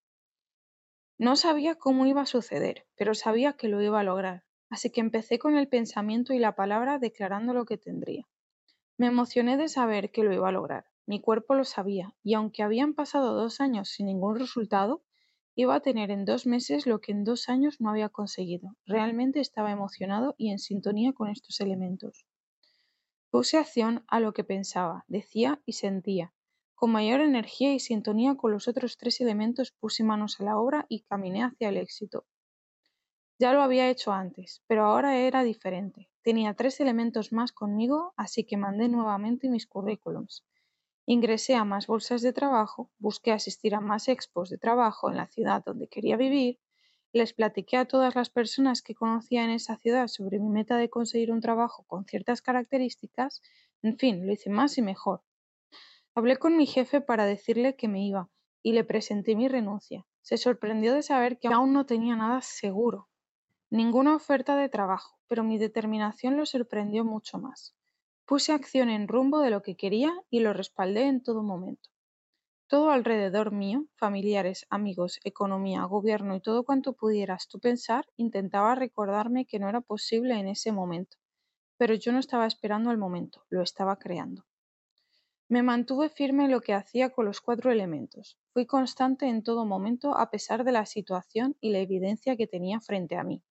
No 1.18 1.34
sabía 1.34 1.74
cómo 1.74 2.06
iba 2.06 2.20
a 2.20 2.26
suceder, 2.26 2.86
pero 2.94 3.14
sabía 3.14 3.54
que 3.54 3.66
lo 3.66 3.82
iba 3.82 3.98
a 3.98 4.04
lograr, 4.04 4.44
así 4.70 4.90
que 4.90 5.00
empecé 5.00 5.40
con 5.40 5.56
el 5.56 5.66
pensamiento 5.66 6.32
y 6.32 6.38
la 6.38 6.54
palabra 6.54 7.00
declarando 7.00 7.54
lo 7.54 7.64
que 7.64 7.78
tendría. 7.78 8.28
Me 8.98 9.08
emocioné 9.08 9.56
de 9.56 9.66
saber 9.66 10.12
que 10.12 10.22
lo 10.22 10.32
iba 10.32 10.50
a 10.50 10.52
lograr. 10.52 10.84
Mi 11.06 11.20
cuerpo 11.20 11.56
lo 11.56 11.64
sabía, 11.64 12.14
y 12.22 12.34
aunque 12.34 12.62
habían 12.62 12.94
pasado 12.94 13.34
dos 13.34 13.60
años 13.60 13.88
sin 13.88 14.06
ningún 14.06 14.38
resultado, 14.38 15.02
Iba 15.58 15.76
a 15.76 15.80
tener 15.80 16.10
en 16.10 16.26
dos 16.26 16.46
meses 16.46 16.86
lo 16.86 17.00
que 17.00 17.12
en 17.12 17.24
dos 17.24 17.48
años 17.48 17.80
no 17.80 17.88
había 17.88 18.10
conseguido. 18.10 18.76
Realmente 18.84 19.40
estaba 19.40 19.72
emocionado 19.72 20.34
y 20.36 20.50
en 20.50 20.58
sintonía 20.58 21.14
con 21.14 21.30
estos 21.30 21.60
elementos. 21.60 22.26
Puse 23.30 23.56
acción 23.56 24.04
a 24.06 24.20
lo 24.20 24.34
que 24.34 24.44
pensaba, 24.44 25.06
decía 25.08 25.62
y 25.64 25.72
sentía. 25.72 26.34
Con 26.74 26.92
mayor 26.92 27.22
energía 27.22 27.72
y 27.72 27.80
sintonía 27.80 28.34
con 28.34 28.52
los 28.52 28.68
otros 28.68 28.98
tres 28.98 29.18
elementos 29.22 29.72
puse 29.72 30.04
manos 30.04 30.38
a 30.40 30.44
la 30.44 30.58
obra 30.58 30.84
y 30.90 31.04
caminé 31.04 31.42
hacia 31.42 31.70
el 31.70 31.78
éxito. 31.78 32.26
Ya 33.38 33.54
lo 33.54 33.62
había 33.62 33.88
hecho 33.88 34.12
antes, 34.12 34.62
pero 34.66 34.84
ahora 34.84 35.16
era 35.16 35.42
diferente. 35.42 36.10
Tenía 36.22 36.52
tres 36.52 36.80
elementos 36.80 37.32
más 37.32 37.52
conmigo, 37.52 38.12
así 38.18 38.44
que 38.44 38.58
mandé 38.58 38.90
nuevamente 38.90 39.48
mis 39.48 39.66
currículums. 39.66 40.44
Ingresé 41.08 41.54
a 41.54 41.64
más 41.64 41.86
bolsas 41.86 42.20
de 42.20 42.32
trabajo, 42.32 42.90
busqué 42.98 43.30
asistir 43.30 43.76
a 43.76 43.80
más 43.80 44.08
expos 44.08 44.50
de 44.50 44.58
trabajo 44.58 45.08
en 45.08 45.16
la 45.16 45.28
ciudad 45.28 45.62
donde 45.64 45.86
quería 45.86 46.16
vivir, 46.16 46.58
les 47.12 47.32
platiqué 47.32 47.76
a 47.76 47.84
todas 47.84 48.16
las 48.16 48.28
personas 48.28 48.82
que 48.82 48.96
conocía 48.96 49.44
en 49.44 49.50
esa 49.50 49.76
ciudad 49.76 50.08
sobre 50.08 50.40
mi 50.40 50.48
meta 50.48 50.76
de 50.76 50.90
conseguir 50.90 51.30
un 51.30 51.40
trabajo 51.40 51.84
con 51.84 52.06
ciertas 52.06 52.42
características, 52.42 53.40
en 53.82 53.96
fin, 53.96 54.26
lo 54.26 54.32
hice 54.32 54.50
más 54.50 54.78
y 54.78 54.82
mejor. 54.82 55.22
Hablé 56.16 56.38
con 56.38 56.56
mi 56.56 56.66
jefe 56.66 57.00
para 57.00 57.24
decirle 57.24 57.76
que 57.76 57.86
me 57.86 58.04
iba 58.04 58.28
y 58.60 58.72
le 58.72 58.82
presenté 58.82 59.36
mi 59.36 59.46
renuncia. 59.46 60.04
Se 60.22 60.38
sorprendió 60.38 60.92
de 60.92 61.04
saber 61.04 61.38
que 61.38 61.46
aún 61.46 61.72
no 61.72 61.86
tenía 61.86 62.16
nada 62.16 62.42
seguro, 62.42 63.08
ninguna 63.70 64.16
oferta 64.16 64.56
de 64.56 64.68
trabajo, 64.68 65.20
pero 65.28 65.44
mi 65.44 65.56
determinación 65.56 66.36
lo 66.36 66.46
sorprendió 66.46 67.04
mucho 67.04 67.38
más. 67.38 67.76
Puse 68.28 68.52
acción 68.52 68.90
en 68.90 69.06
rumbo 69.06 69.38
de 69.38 69.50
lo 69.50 69.62
que 69.62 69.76
quería 69.76 70.12
y 70.30 70.40
lo 70.40 70.52
respaldé 70.52 71.04
en 71.04 71.22
todo 71.22 71.44
momento. 71.44 71.90
Todo 72.66 72.90
alrededor 72.90 73.52
mío, 73.52 73.86
familiares, 73.94 74.66
amigos, 74.68 75.20
economía, 75.22 75.84
gobierno 75.84 76.34
y 76.34 76.40
todo 76.40 76.64
cuanto 76.64 76.94
pudieras 76.94 77.46
tú 77.46 77.60
pensar, 77.60 78.04
intentaba 78.16 78.74
recordarme 78.74 79.46
que 79.46 79.60
no 79.60 79.68
era 79.68 79.80
posible 79.80 80.34
en 80.40 80.48
ese 80.48 80.72
momento. 80.72 81.18
Pero 81.76 81.94
yo 81.94 82.10
no 82.10 82.18
estaba 82.18 82.48
esperando 82.48 82.90
el 82.90 82.98
momento, 82.98 83.44
lo 83.48 83.62
estaba 83.62 83.96
creando. 83.96 84.44
Me 85.48 85.62
mantuve 85.62 86.08
firme 86.08 86.46
en 86.46 86.50
lo 86.50 86.60
que 86.60 86.74
hacía 86.74 87.10
con 87.10 87.26
los 87.26 87.40
cuatro 87.40 87.70
elementos. 87.70 88.36
Fui 88.52 88.66
constante 88.66 89.28
en 89.28 89.44
todo 89.44 89.64
momento 89.64 90.18
a 90.18 90.30
pesar 90.30 90.64
de 90.64 90.72
la 90.72 90.84
situación 90.84 91.56
y 91.60 91.70
la 91.70 91.78
evidencia 91.78 92.36
que 92.36 92.48
tenía 92.48 92.80
frente 92.80 93.14
a 93.14 93.22
mí. 93.22 93.44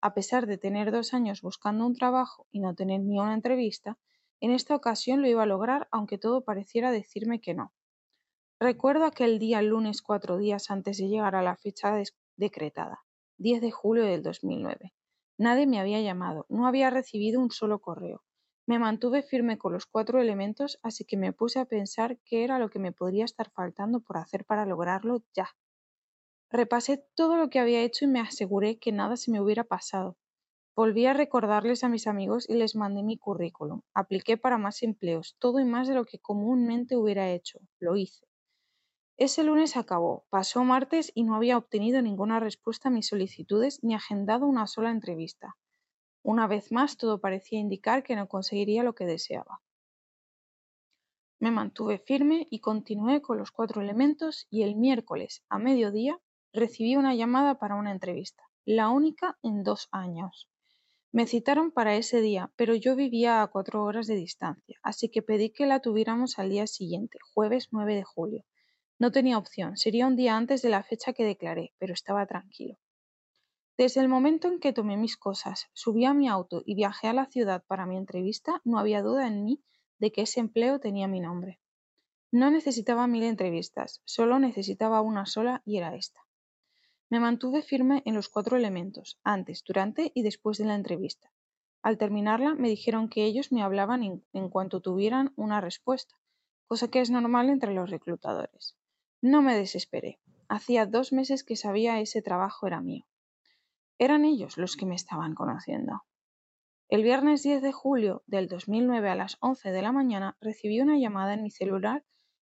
A 0.00 0.14
pesar 0.14 0.46
de 0.48 0.58
tener 0.58 0.90
dos 0.90 1.14
años 1.14 1.42
buscando 1.42 1.86
un 1.86 1.94
trabajo 1.94 2.48
y 2.50 2.58
no 2.58 2.74
tener 2.74 3.02
ni 3.02 3.20
una 3.20 3.34
entrevista, 3.34 3.96
en 4.40 4.50
esta 4.50 4.74
ocasión 4.74 5.22
lo 5.22 5.28
iba 5.28 5.42
a 5.42 5.46
lograr 5.46 5.88
aunque 5.90 6.18
todo 6.18 6.44
pareciera 6.44 6.90
decirme 6.90 7.40
que 7.40 7.54
no. 7.54 7.72
Recuerdo 8.58 9.04
aquel 9.04 9.38
día 9.38 9.60
lunes 9.62 10.02
cuatro 10.02 10.38
días 10.38 10.70
antes 10.70 10.98
de 10.98 11.08
llegar 11.08 11.34
a 11.34 11.42
la 11.42 11.56
fecha 11.56 11.94
decretada, 12.36 13.04
10 13.38 13.60
de 13.60 13.70
julio 13.70 14.04
del 14.04 14.22
2009. 14.22 14.94
Nadie 15.38 15.66
me 15.66 15.78
había 15.78 16.00
llamado, 16.00 16.46
no 16.48 16.66
había 16.66 16.88
recibido 16.88 17.40
un 17.40 17.50
solo 17.50 17.80
correo. 17.80 18.22
Me 18.66 18.78
mantuve 18.78 19.22
firme 19.22 19.58
con 19.58 19.74
los 19.74 19.86
cuatro 19.86 20.20
elementos, 20.20 20.78
así 20.82 21.04
que 21.04 21.16
me 21.16 21.32
puse 21.32 21.60
a 21.60 21.66
pensar 21.66 22.18
qué 22.24 22.44
era 22.44 22.58
lo 22.58 22.70
que 22.70 22.78
me 22.78 22.92
podría 22.92 23.24
estar 23.26 23.50
faltando 23.50 24.00
por 24.00 24.16
hacer 24.16 24.44
para 24.44 24.64
lograrlo 24.64 25.22
ya. 25.34 25.50
Repasé 26.50 27.04
todo 27.14 27.36
lo 27.36 27.50
que 27.50 27.58
había 27.58 27.82
hecho 27.82 28.06
y 28.06 28.08
me 28.08 28.20
aseguré 28.20 28.78
que 28.78 28.90
nada 28.90 29.16
se 29.16 29.30
me 29.30 29.40
hubiera 29.40 29.64
pasado. 29.64 30.16
Volví 30.76 31.06
a 31.06 31.14
recordarles 31.14 31.84
a 31.84 31.88
mis 31.88 32.06
amigos 32.06 32.46
y 32.50 32.54
les 32.54 32.76
mandé 32.76 33.02
mi 33.02 33.16
currículum. 33.16 33.80
Apliqué 33.94 34.36
para 34.36 34.58
más 34.58 34.82
empleos, 34.82 35.34
todo 35.38 35.58
y 35.58 35.64
más 35.64 35.88
de 35.88 35.94
lo 35.94 36.04
que 36.04 36.18
comúnmente 36.18 36.96
hubiera 36.96 37.30
hecho. 37.30 37.60
Lo 37.80 37.96
hice. 37.96 38.26
Ese 39.16 39.42
lunes 39.42 39.78
acabó, 39.78 40.26
pasó 40.28 40.64
martes 40.64 41.10
y 41.14 41.24
no 41.24 41.34
había 41.34 41.56
obtenido 41.56 42.02
ninguna 42.02 42.40
respuesta 42.40 42.90
a 42.90 42.92
mis 42.92 43.08
solicitudes 43.08 43.82
ni 43.82 43.94
agendado 43.94 44.46
una 44.46 44.66
sola 44.66 44.90
entrevista. 44.90 45.56
Una 46.22 46.46
vez 46.46 46.70
más 46.70 46.98
todo 46.98 47.22
parecía 47.22 47.58
indicar 47.58 48.02
que 48.02 48.14
no 48.14 48.28
conseguiría 48.28 48.82
lo 48.82 48.94
que 48.94 49.06
deseaba. 49.06 49.62
Me 51.40 51.50
mantuve 51.50 51.96
firme 52.00 52.48
y 52.50 52.60
continué 52.60 53.22
con 53.22 53.38
los 53.38 53.50
cuatro 53.50 53.80
elementos 53.80 54.46
y 54.50 54.62
el 54.62 54.76
miércoles 54.76 55.42
a 55.48 55.58
mediodía 55.58 56.20
recibí 56.52 56.96
una 56.96 57.14
llamada 57.14 57.58
para 57.58 57.76
una 57.76 57.92
entrevista, 57.92 58.42
la 58.66 58.90
única 58.90 59.38
en 59.42 59.62
dos 59.62 59.88
años. 59.90 60.50
Me 61.16 61.26
citaron 61.26 61.70
para 61.70 61.96
ese 61.96 62.20
día, 62.20 62.52
pero 62.56 62.74
yo 62.74 62.94
vivía 62.94 63.40
a 63.40 63.46
cuatro 63.46 63.82
horas 63.84 64.06
de 64.06 64.16
distancia, 64.16 64.78
así 64.82 65.08
que 65.08 65.22
pedí 65.22 65.48
que 65.48 65.64
la 65.64 65.80
tuviéramos 65.80 66.38
al 66.38 66.50
día 66.50 66.66
siguiente, 66.66 67.18
jueves 67.32 67.68
9 67.70 67.94
de 67.94 68.04
julio. 68.04 68.44
No 68.98 69.10
tenía 69.10 69.38
opción, 69.38 69.78
sería 69.78 70.06
un 70.06 70.14
día 70.14 70.36
antes 70.36 70.60
de 70.60 70.68
la 70.68 70.82
fecha 70.82 71.14
que 71.14 71.24
declaré, 71.24 71.72
pero 71.78 71.94
estaba 71.94 72.26
tranquilo. 72.26 72.76
Desde 73.78 74.02
el 74.02 74.10
momento 74.10 74.48
en 74.48 74.60
que 74.60 74.74
tomé 74.74 74.98
mis 74.98 75.16
cosas, 75.16 75.70
subí 75.72 76.04
a 76.04 76.12
mi 76.12 76.28
auto 76.28 76.62
y 76.66 76.74
viajé 76.74 77.08
a 77.08 77.14
la 77.14 77.24
ciudad 77.24 77.64
para 77.66 77.86
mi 77.86 77.96
entrevista, 77.96 78.60
no 78.64 78.78
había 78.78 79.00
duda 79.00 79.26
en 79.26 79.42
mí 79.42 79.62
de 79.98 80.12
que 80.12 80.20
ese 80.20 80.40
empleo 80.40 80.80
tenía 80.80 81.08
mi 81.08 81.20
nombre. 81.20 81.60
No 82.30 82.50
necesitaba 82.50 83.06
mil 83.06 83.22
entrevistas, 83.22 84.02
solo 84.04 84.38
necesitaba 84.38 85.00
una 85.00 85.24
sola 85.24 85.62
y 85.64 85.78
era 85.78 85.96
esta. 85.96 86.25
Me 87.08 87.20
mantuve 87.20 87.62
firme 87.62 88.02
en 88.04 88.14
los 88.14 88.28
cuatro 88.28 88.56
elementos, 88.56 89.20
antes, 89.22 89.62
durante 89.64 90.10
y 90.12 90.22
después 90.22 90.58
de 90.58 90.64
la 90.64 90.74
entrevista. 90.74 91.30
Al 91.80 91.98
terminarla 91.98 92.56
me 92.56 92.68
dijeron 92.68 93.08
que 93.08 93.24
ellos 93.24 93.52
me 93.52 93.62
hablaban 93.62 94.02
en, 94.32 94.48
cuanto 94.48 94.80
tuvieran 94.80 95.32
una 95.36 95.60
respuesta, 95.60 96.16
cosa 96.66 96.88
que 96.88 97.00
es 97.00 97.10
normal 97.10 97.48
entre 97.48 97.72
los 97.74 97.90
reclutadores. 97.90 98.76
No 99.22 99.40
me 99.40 99.56
desesperé. 99.56 100.18
Hacía 100.48 100.84
dos 100.84 101.12
meses 101.12 101.44
que 101.44 101.54
sabía 101.54 102.00
ese 102.00 102.22
trabajo 102.22 102.66
era 102.66 102.80
mío. 102.80 103.06
Eran 103.98 104.24
ellos 104.24 104.58
los 104.58 104.76
que 104.76 104.86
me 104.86 104.96
estaban 104.96 105.36
conociendo. 105.36 106.02
El 106.88 107.04
viernes 107.04 107.44
10 107.44 107.62
de 107.62 107.70
julio 107.70 108.24
del 108.26 108.48
2009 108.48 109.10
a 109.10 109.14
las 109.14 109.36
11 109.40 109.70
de 109.70 109.82
la 109.82 109.92
mañana 109.92 110.36
recibí 110.40 110.80
una 110.80 110.98
llamada 110.98 111.34
en 111.34 111.44
mi 111.44 111.52
celular 111.52 112.04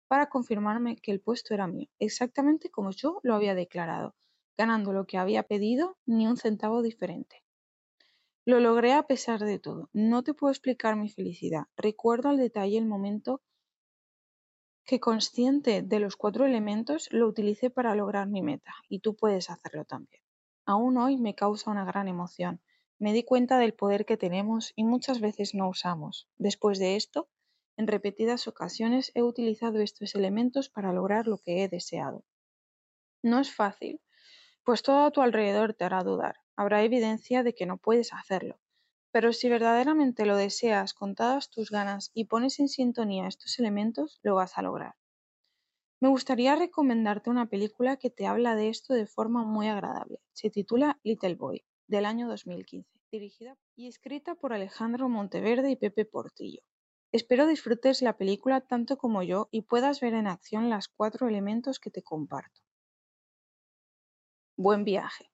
para 0.09 0.27
confirmarme 0.27 0.97
que 0.97 1.11
el 1.11 1.21
puesto 1.21 1.53
era 1.53 1.67
mío, 1.67 1.87
exactamente 1.97 2.69
como 2.69 2.91
yo 2.91 3.21
lo 3.23 3.35
había 3.35 3.55
declarado, 3.55 4.15
ganando 4.59 4.91
lo 4.91 5.05
que 5.05 5.17
había 5.17 5.43
pedido, 5.43 5.97
ni 6.05 6.27
un 6.27 6.35
centavo 6.35 6.81
diferente. 6.81 7.45
Lo 8.43 8.59
logré 8.59 8.91
a 8.91 9.03
pesar 9.03 9.39
de 9.39 9.57
todo. 9.57 9.89
No 9.93 10.21
te 10.21 10.33
puedo 10.33 10.51
explicar 10.51 10.97
mi 10.97 11.09
felicidad. 11.09 11.67
Recuerdo 11.77 12.27
al 12.27 12.35
detalle 12.35 12.77
el 12.77 12.85
momento 12.85 13.41
que 14.83 14.99
consciente 14.99 15.81
de 15.81 15.99
los 16.01 16.17
cuatro 16.17 16.45
elementos 16.45 17.07
lo 17.09 17.29
utilicé 17.29 17.69
para 17.69 17.95
lograr 17.95 18.27
mi 18.27 18.41
meta 18.41 18.73
y 18.89 18.99
tú 18.99 19.15
puedes 19.15 19.49
hacerlo 19.49 19.85
también. 19.85 20.21
Aún 20.65 20.97
hoy 20.97 21.15
me 21.15 21.35
causa 21.35 21.71
una 21.71 21.85
gran 21.85 22.09
emoción. 22.09 22.61
Me 22.97 23.13
di 23.13 23.23
cuenta 23.23 23.59
del 23.59 23.73
poder 23.73 24.05
que 24.05 24.17
tenemos 24.17 24.73
y 24.75 24.83
muchas 24.83 25.21
veces 25.21 25.55
no 25.55 25.69
usamos. 25.69 26.27
Después 26.37 26.79
de 26.79 26.97
esto, 26.97 27.29
en 27.77 27.87
repetidas 27.87 28.45
ocasiones 28.49 29.13
he 29.15 29.23
utilizado 29.23 29.79
estos 29.79 30.15
elementos 30.15 30.67
para 30.67 30.91
lograr 30.91 31.27
lo 31.27 31.37
que 31.37 31.63
he 31.63 31.69
deseado. 31.69 32.25
No 33.23 33.39
es 33.39 33.53
fácil, 33.55 34.01
pues 34.63 34.83
todo 34.83 35.05
a 35.05 35.11
tu 35.11 35.21
alrededor 35.21 35.73
te 35.73 35.85
hará 35.85 36.03
dudar. 36.03 36.35
Habrá 36.55 36.83
evidencia 36.83 37.43
de 37.43 37.53
que 37.55 37.65
no 37.65 37.77
puedes 37.77 38.13
hacerlo. 38.13 38.59
Pero 39.11 39.33
si 39.33 39.49
verdaderamente 39.49 40.25
lo 40.25 40.37
deseas 40.37 40.93
con 40.93 41.15
todas 41.15 41.49
tus 41.49 41.71
ganas 41.71 42.11
y 42.13 42.25
pones 42.25 42.59
en 42.59 42.69
sintonía 42.69 43.27
estos 43.27 43.57
elementos, 43.59 44.19
lo 44.23 44.35
vas 44.35 44.57
a 44.57 44.61
lograr. 44.61 44.95
Me 46.01 46.09
gustaría 46.09 46.55
recomendarte 46.55 47.29
una 47.29 47.47
película 47.47 47.97
que 47.97 48.09
te 48.09 48.25
habla 48.25 48.55
de 48.55 48.69
esto 48.69 48.93
de 48.93 49.05
forma 49.05 49.43
muy 49.43 49.67
agradable. 49.67 50.19
Se 50.31 50.49
titula 50.49 50.99
Little 51.03 51.35
Boy, 51.35 51.65
del 51.87 52.05
año 52.05 52.29
2015, 52.29 52.89
dirigida 53.11 53.57
y 53.75 53.87
escrita 53.87 54.35
por 54.35 54.53
Alejandro 54.53 55.09
Monteverde 55.09 55.71
y 55.71 55.75
Pepe 55.75 56.05
Portillo. 56.05 56.61
Espero 57.11 57.47
disfrutes 57.47 58.01
la 58.01 58.15
película 58.17 58.61
tanto 58.61 58.97
como 58.97 59.23
yo 59.23 59.49
y 59.51 59.63
puedas 59.63 59.99
ver 59.99 60.13
en 60.13 60.27
acción 60.27 60.69
los 60.69 60.87
cuatro 60.87 61.27
elementos 61.27 61.79
que 61.79 61.89
te 61.89 62.03
comparto. 62.03 62.61
Buen 64.61 64.83
viaje. 64.83 65.31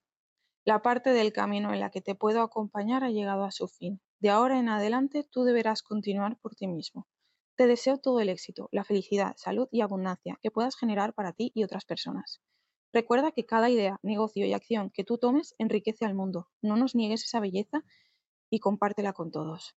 La 0.65 0.83
parte 0.83 1.09
del 1.09 1.33
camino 1.33 1.73
en 1.73 1.79
la 1.79 1.89
que 1.89 1.99
te 1.99 2.13
puedo 2.13 2.43
acompañar 2.43 3.03
ha 3.03 3.09
llegado 3.09 3.43
a 3.43 3.49
su 3.49 3.67
fin. 3.67 3.99
De 4.19 4.29
ahora 4.29 4.59
en 4.59 4.69
adelante 4.69 5.23
tú 5.23 5.45
deberás 5.45 5.81
continuar 5.81 6.37
por 6.37 6.53
ti 6.53 6.67
mismo. 6.67 7.07
Te 7.55 7.65
deseo 7.65 7.97
todo 7.97 8.19
el 8.19 8.29
éxito, 8.29 8.69
la 8.71 8.83
felicidad, 8.83 9.33
salud 9.35 9.67
y 9.71 9.81
abundancia 9.81 10.37
que 10.43 10.51
puedas 10.51 10.75
generar 10.75 11.15
para 11.15 11.33
ti 11.33 11.51
y 11.55 11.63
otras 11.63 11.85
personas. 11.85 12.39
Recuerda 12.93 13.31
que 13.31 13.47
cada 13.47 13.71
idea, 13.71 13.99
negocio 14.03 14.45
y 14.45 14.53
acción 14.53 14.91
que 14.91 15.03
tú 15.03 15.17
tomes 15.17 15.55
enriquece 15.57 16.05
al 16.05 16.13
mundo. 16.13 16.51
No 16.61 16.77
nos 16.77 16.93
niegues 16.93 17.23
esa 17.23 17.39
belleza 17.39 17.83
y 18.51 18.59
compártela 18.59 19.13
con 19.13 19.31
todos. 19.31 19.75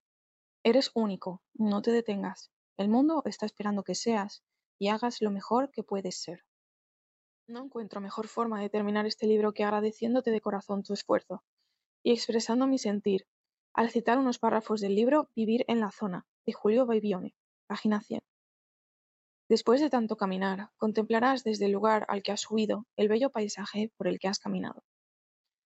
Eres 0.62 0.90
único, 0.92 1.42
no 1.54 1.80
te 1.80 1.90
detengas. 1.90 2.50
El 2.76 2.90
mundo 2.90 3.22
está 3.24 3.46
esperando 3.46 3.82
que 3.82 3.94
seas 3.94 4.44
y 4.78 4.88
hagas 4.88 5.22
lo 5.22 5.30
mejor 5.30 5.70
que 5.70 5.82
puedes 5.82 6.20
ser. 6.20 6.44
No 7.48 7.64
encuentro 7.64 8.02
mejor 8.02 8.28
forma 8.28 8.60
de 8.60 8.68
terminar 8.68 9.06
este 9.06 9.26
libro 9.26 9.54
que 9.54 9.64
agradeciéndote 9.64 10.30
de 10.30 10.42
corazón 10.42 10.82
tu 10.82 10.92
esfuerzo 10.92 11.42
y 12.02 12.12
expresando 12.12 12.66
mi 12.66 12.76
sentir 12.76 13.26
al 13.72 13.88
citar 13.90 14.18
unos 14.18 14.38
párrafos 14.38 14.82
del 14.82 14.94
libro 14.94 15.30
Vivir 15.34 15.64
en 15.66 15.80
la 15.80 15.90
zona, 15.90 16.26
de 16.44 16.52
Julio 16.52 16.84
Baibione, 16.84 17.34
página 17.66 18.02
100. 18.02 18.20
Después 19.48 19.80
de 19.80 19.88
tanto 19.88 20.16
caminar, 20.16 20.72
contemplarás 20.76 21.42
desde 21.42 21.64
el 21.64 21.72
lugar 21.72 22.04
al 22.10 22.22
que 22.22 22.32
has 22.32 22.50
huido 22.50 22.86
el 22.96 23.08
bello 23.08 23.30
paisaje 23.30 23.94
por 23.96 24.08
el 24.08 24.18
que 24.18 24.28
has 24.28 24.38
caminado. 24.38 24.84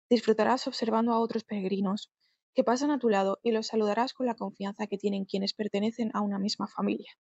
Disfrutarás 0.10 0.66
observando 0.66 1.14
a 1.14 1.20
otros 1.20 1.44
peregrinos 1.44 2.12
que 2.56 2.64
pasan 2.64 2.90
a 2.90 2.98
tu 2.98 3.10
lado 3.10 3.38
y 3.44 3.52
los 3.52 3.68
saludarás 3.68 4.14
con 4.14 4.26
la 4.26 4.34
confianza 4.34 4.88
que 4.88 4.98
tienen 4.98 5.26
quienes 5.26 5.54
pertenecen 5.54 6.10
a 6.16 6.22
una 6.22 6.40
misma 6.40 6.66
familia. 6.66 7.12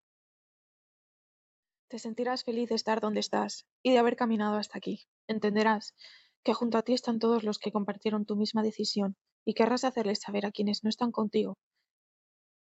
Te 1.89 1.97
sentirás 1.97 2.43
feliz 2.43 2.69
de 2.69 2.75
estar 2.75 3.01
donde 3.01 3.19
estás 3.19 3.65
y 3.81 3.91
de 3.91 3.97
haber 3.97 4.15
caminado 4.15 4.57
hasta 4.57 4.77
aquí. 4.77 5.07
Entenderás 5.27 5.95
que 6.43 6.53
junto 6.53 6.77
a 6.77 6.83
ti 6.83 6.93
están 6.93 7.17
todos 7.17 7.43
los 7.43 7.57
que 7.57 7.71
compartieron 7.71 8.25
tu 8.25 8.35
misma 8.35 8.61
decisión 8.61 9.17
y 9.43 9.55
querrás 9.55 9.83
hacerles 9.83 10.21
saber 10.21 10.45
a 10.45 10.51
quienes 10.51 10.83
no 10.83 10.89
están 10.89 11.11
contigo 11.11 11.57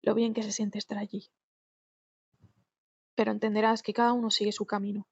lo 0.02 0.14
bien 0.14 0.32
que 0.32 0.42
se 0.42 0.52
siente 0.52 0.78
estar 0.78 0.96
allí. 0.96 1.28
Pero 3.14 3.32
entenderás 3.32 3.82
que 3.82 3.92
cada 3.92 4.12
uno 4.12 4.30
sigue 4.30 4.52
su 4.52 4.64
camino 4.64 5.06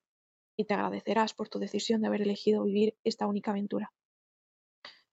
y 0.56 0.64
te 0.64 0.74
agradecerás 0.74 1.34
por 1.34 1.48
tu 1.48 1.58
decisión 1.58 2.00
de 2.00 2.06
haber 2.06 2.22
elegido 2.22 2.64
vivir 2.64 2.96
esta 3.04 3.26
única 3.26 3.50
aventura. 3.50 3.92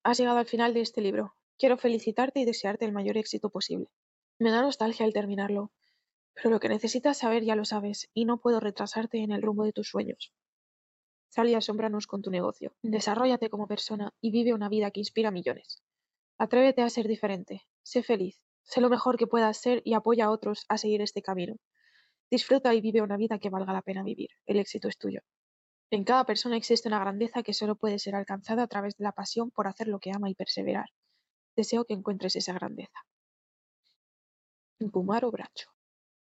Has 0.03 0.17
llegado 0.17 0.37
al 0.37 0.45
final 0.45 0.73
de 0.73 0.81
este 0.81 1.01
libro. 1.01 1.35
Quiero 1.57 1.77
felicitarte 1.77 2.39
y 2.39 2.45
desearte 2.45 2.85
el 2.85 2.93
mayor 2.93 3.17
éxito 3.17 3.49
posible. 3.49 3.89
Me 4.39 4.51
da 4.51 4.61
nostalgia 4.61 5.05
al 5.05 5.13
terminarlo, 5.13 5.71
pero 6.33 6.49
lo 6.49 6.59
que 6.59 6.69
necesitas 6.69 7.17
saber 7.17 7.43
ya 7.43 7.55
lo 7.55 7.65
sabes 7.65 8.09
y 8.13 8.25
no 8.25 8.39
puedo 8.39 8.59
retrasarte 8.59 9.19
en 9.19 9.31
el 9.31 9.41
rumbo 9.41 9.63
de 9.63 9.73
tus 9.73 9.89
sueños. 9.89 10.33
Sal 11.29 11.49
y 11.49 11.55
asómbranos 11.55 12.05
con 12.05 12.21
tu 12.21 12.29
negocio. 12.29 12.75
Desarróllate 12.83 13.49
como 13.49 13.67
persona 13.67 14.13
y 14.21 14.31
vive 14.31 14.53
una 14.53 14.69
vida 14.69 14.91
que 14.91 14.99
inspira 14.99 15.29
a 15.29 15.31
millones. 15.31 15.81
Atrévete 16.37 16.81
a 16.81 16.89
ser 16.89 17.07
diferente. 17.07 17.63
Sé 17.81 18.03
feliz. 18.03 18.39
Sé 18.63 18.81
lo 18.81 18.89
mejor 18.89 19.17
que 19.17 19.27
puedas 19.27 19.57
ser 19.57 19.81
y 19.83 19.93
apoya 19.93 20.25
a 20.25 20.29
otros 20.29 20.65
a 20.69 20.77
seguir 20.77 21.01
este 21.01 21.21
camino. 21.21 21.55
Disfruta 22.29 22.73
y 22.73 22.81
vive 22.81 23.01
una 23.01 23.17
vida 23.17 23.39
que 23.39 23.49
valga 23.49 23.73
la 23.73 23.81
pena 23.81 24.03
vivir. 24.03 24.29
El 24.45 24.57
éxito 24.57 24.87
es 24.87 24.97
tuyo. 24.97 25.21
En 25.89 26.03
cada 26.03 26.25
persona 26.25 26.57
existe 26.57 26.87
una 26.87 26.99
grandeza 26.99 27.43
que 27.43 27.53
solo 27.53 27.75
puede 27.75 27.99
ser 27.99 28.15
alcanzada 28.15 28.63
a 28.63 28.67
través 28.67 28.95
de 28.97 29.03
la 29.03 29.11
pasión 29.11 29.51
por 29.51 29.67
hacer 29.67 29.87
lo 29.87 29.99
que 29.99 30.11
ama 30.11 30.29
y 30.29 30.35
perseverar. 30.35 30.89
Deseo 31.55 31.85
que 31.85 31.93
encuentres 31.93 32.35
esa 32.35 32.53
grandeza. 32.53 33.05
Pumaro 34.91 35.31
Bracho. 35.31 35.72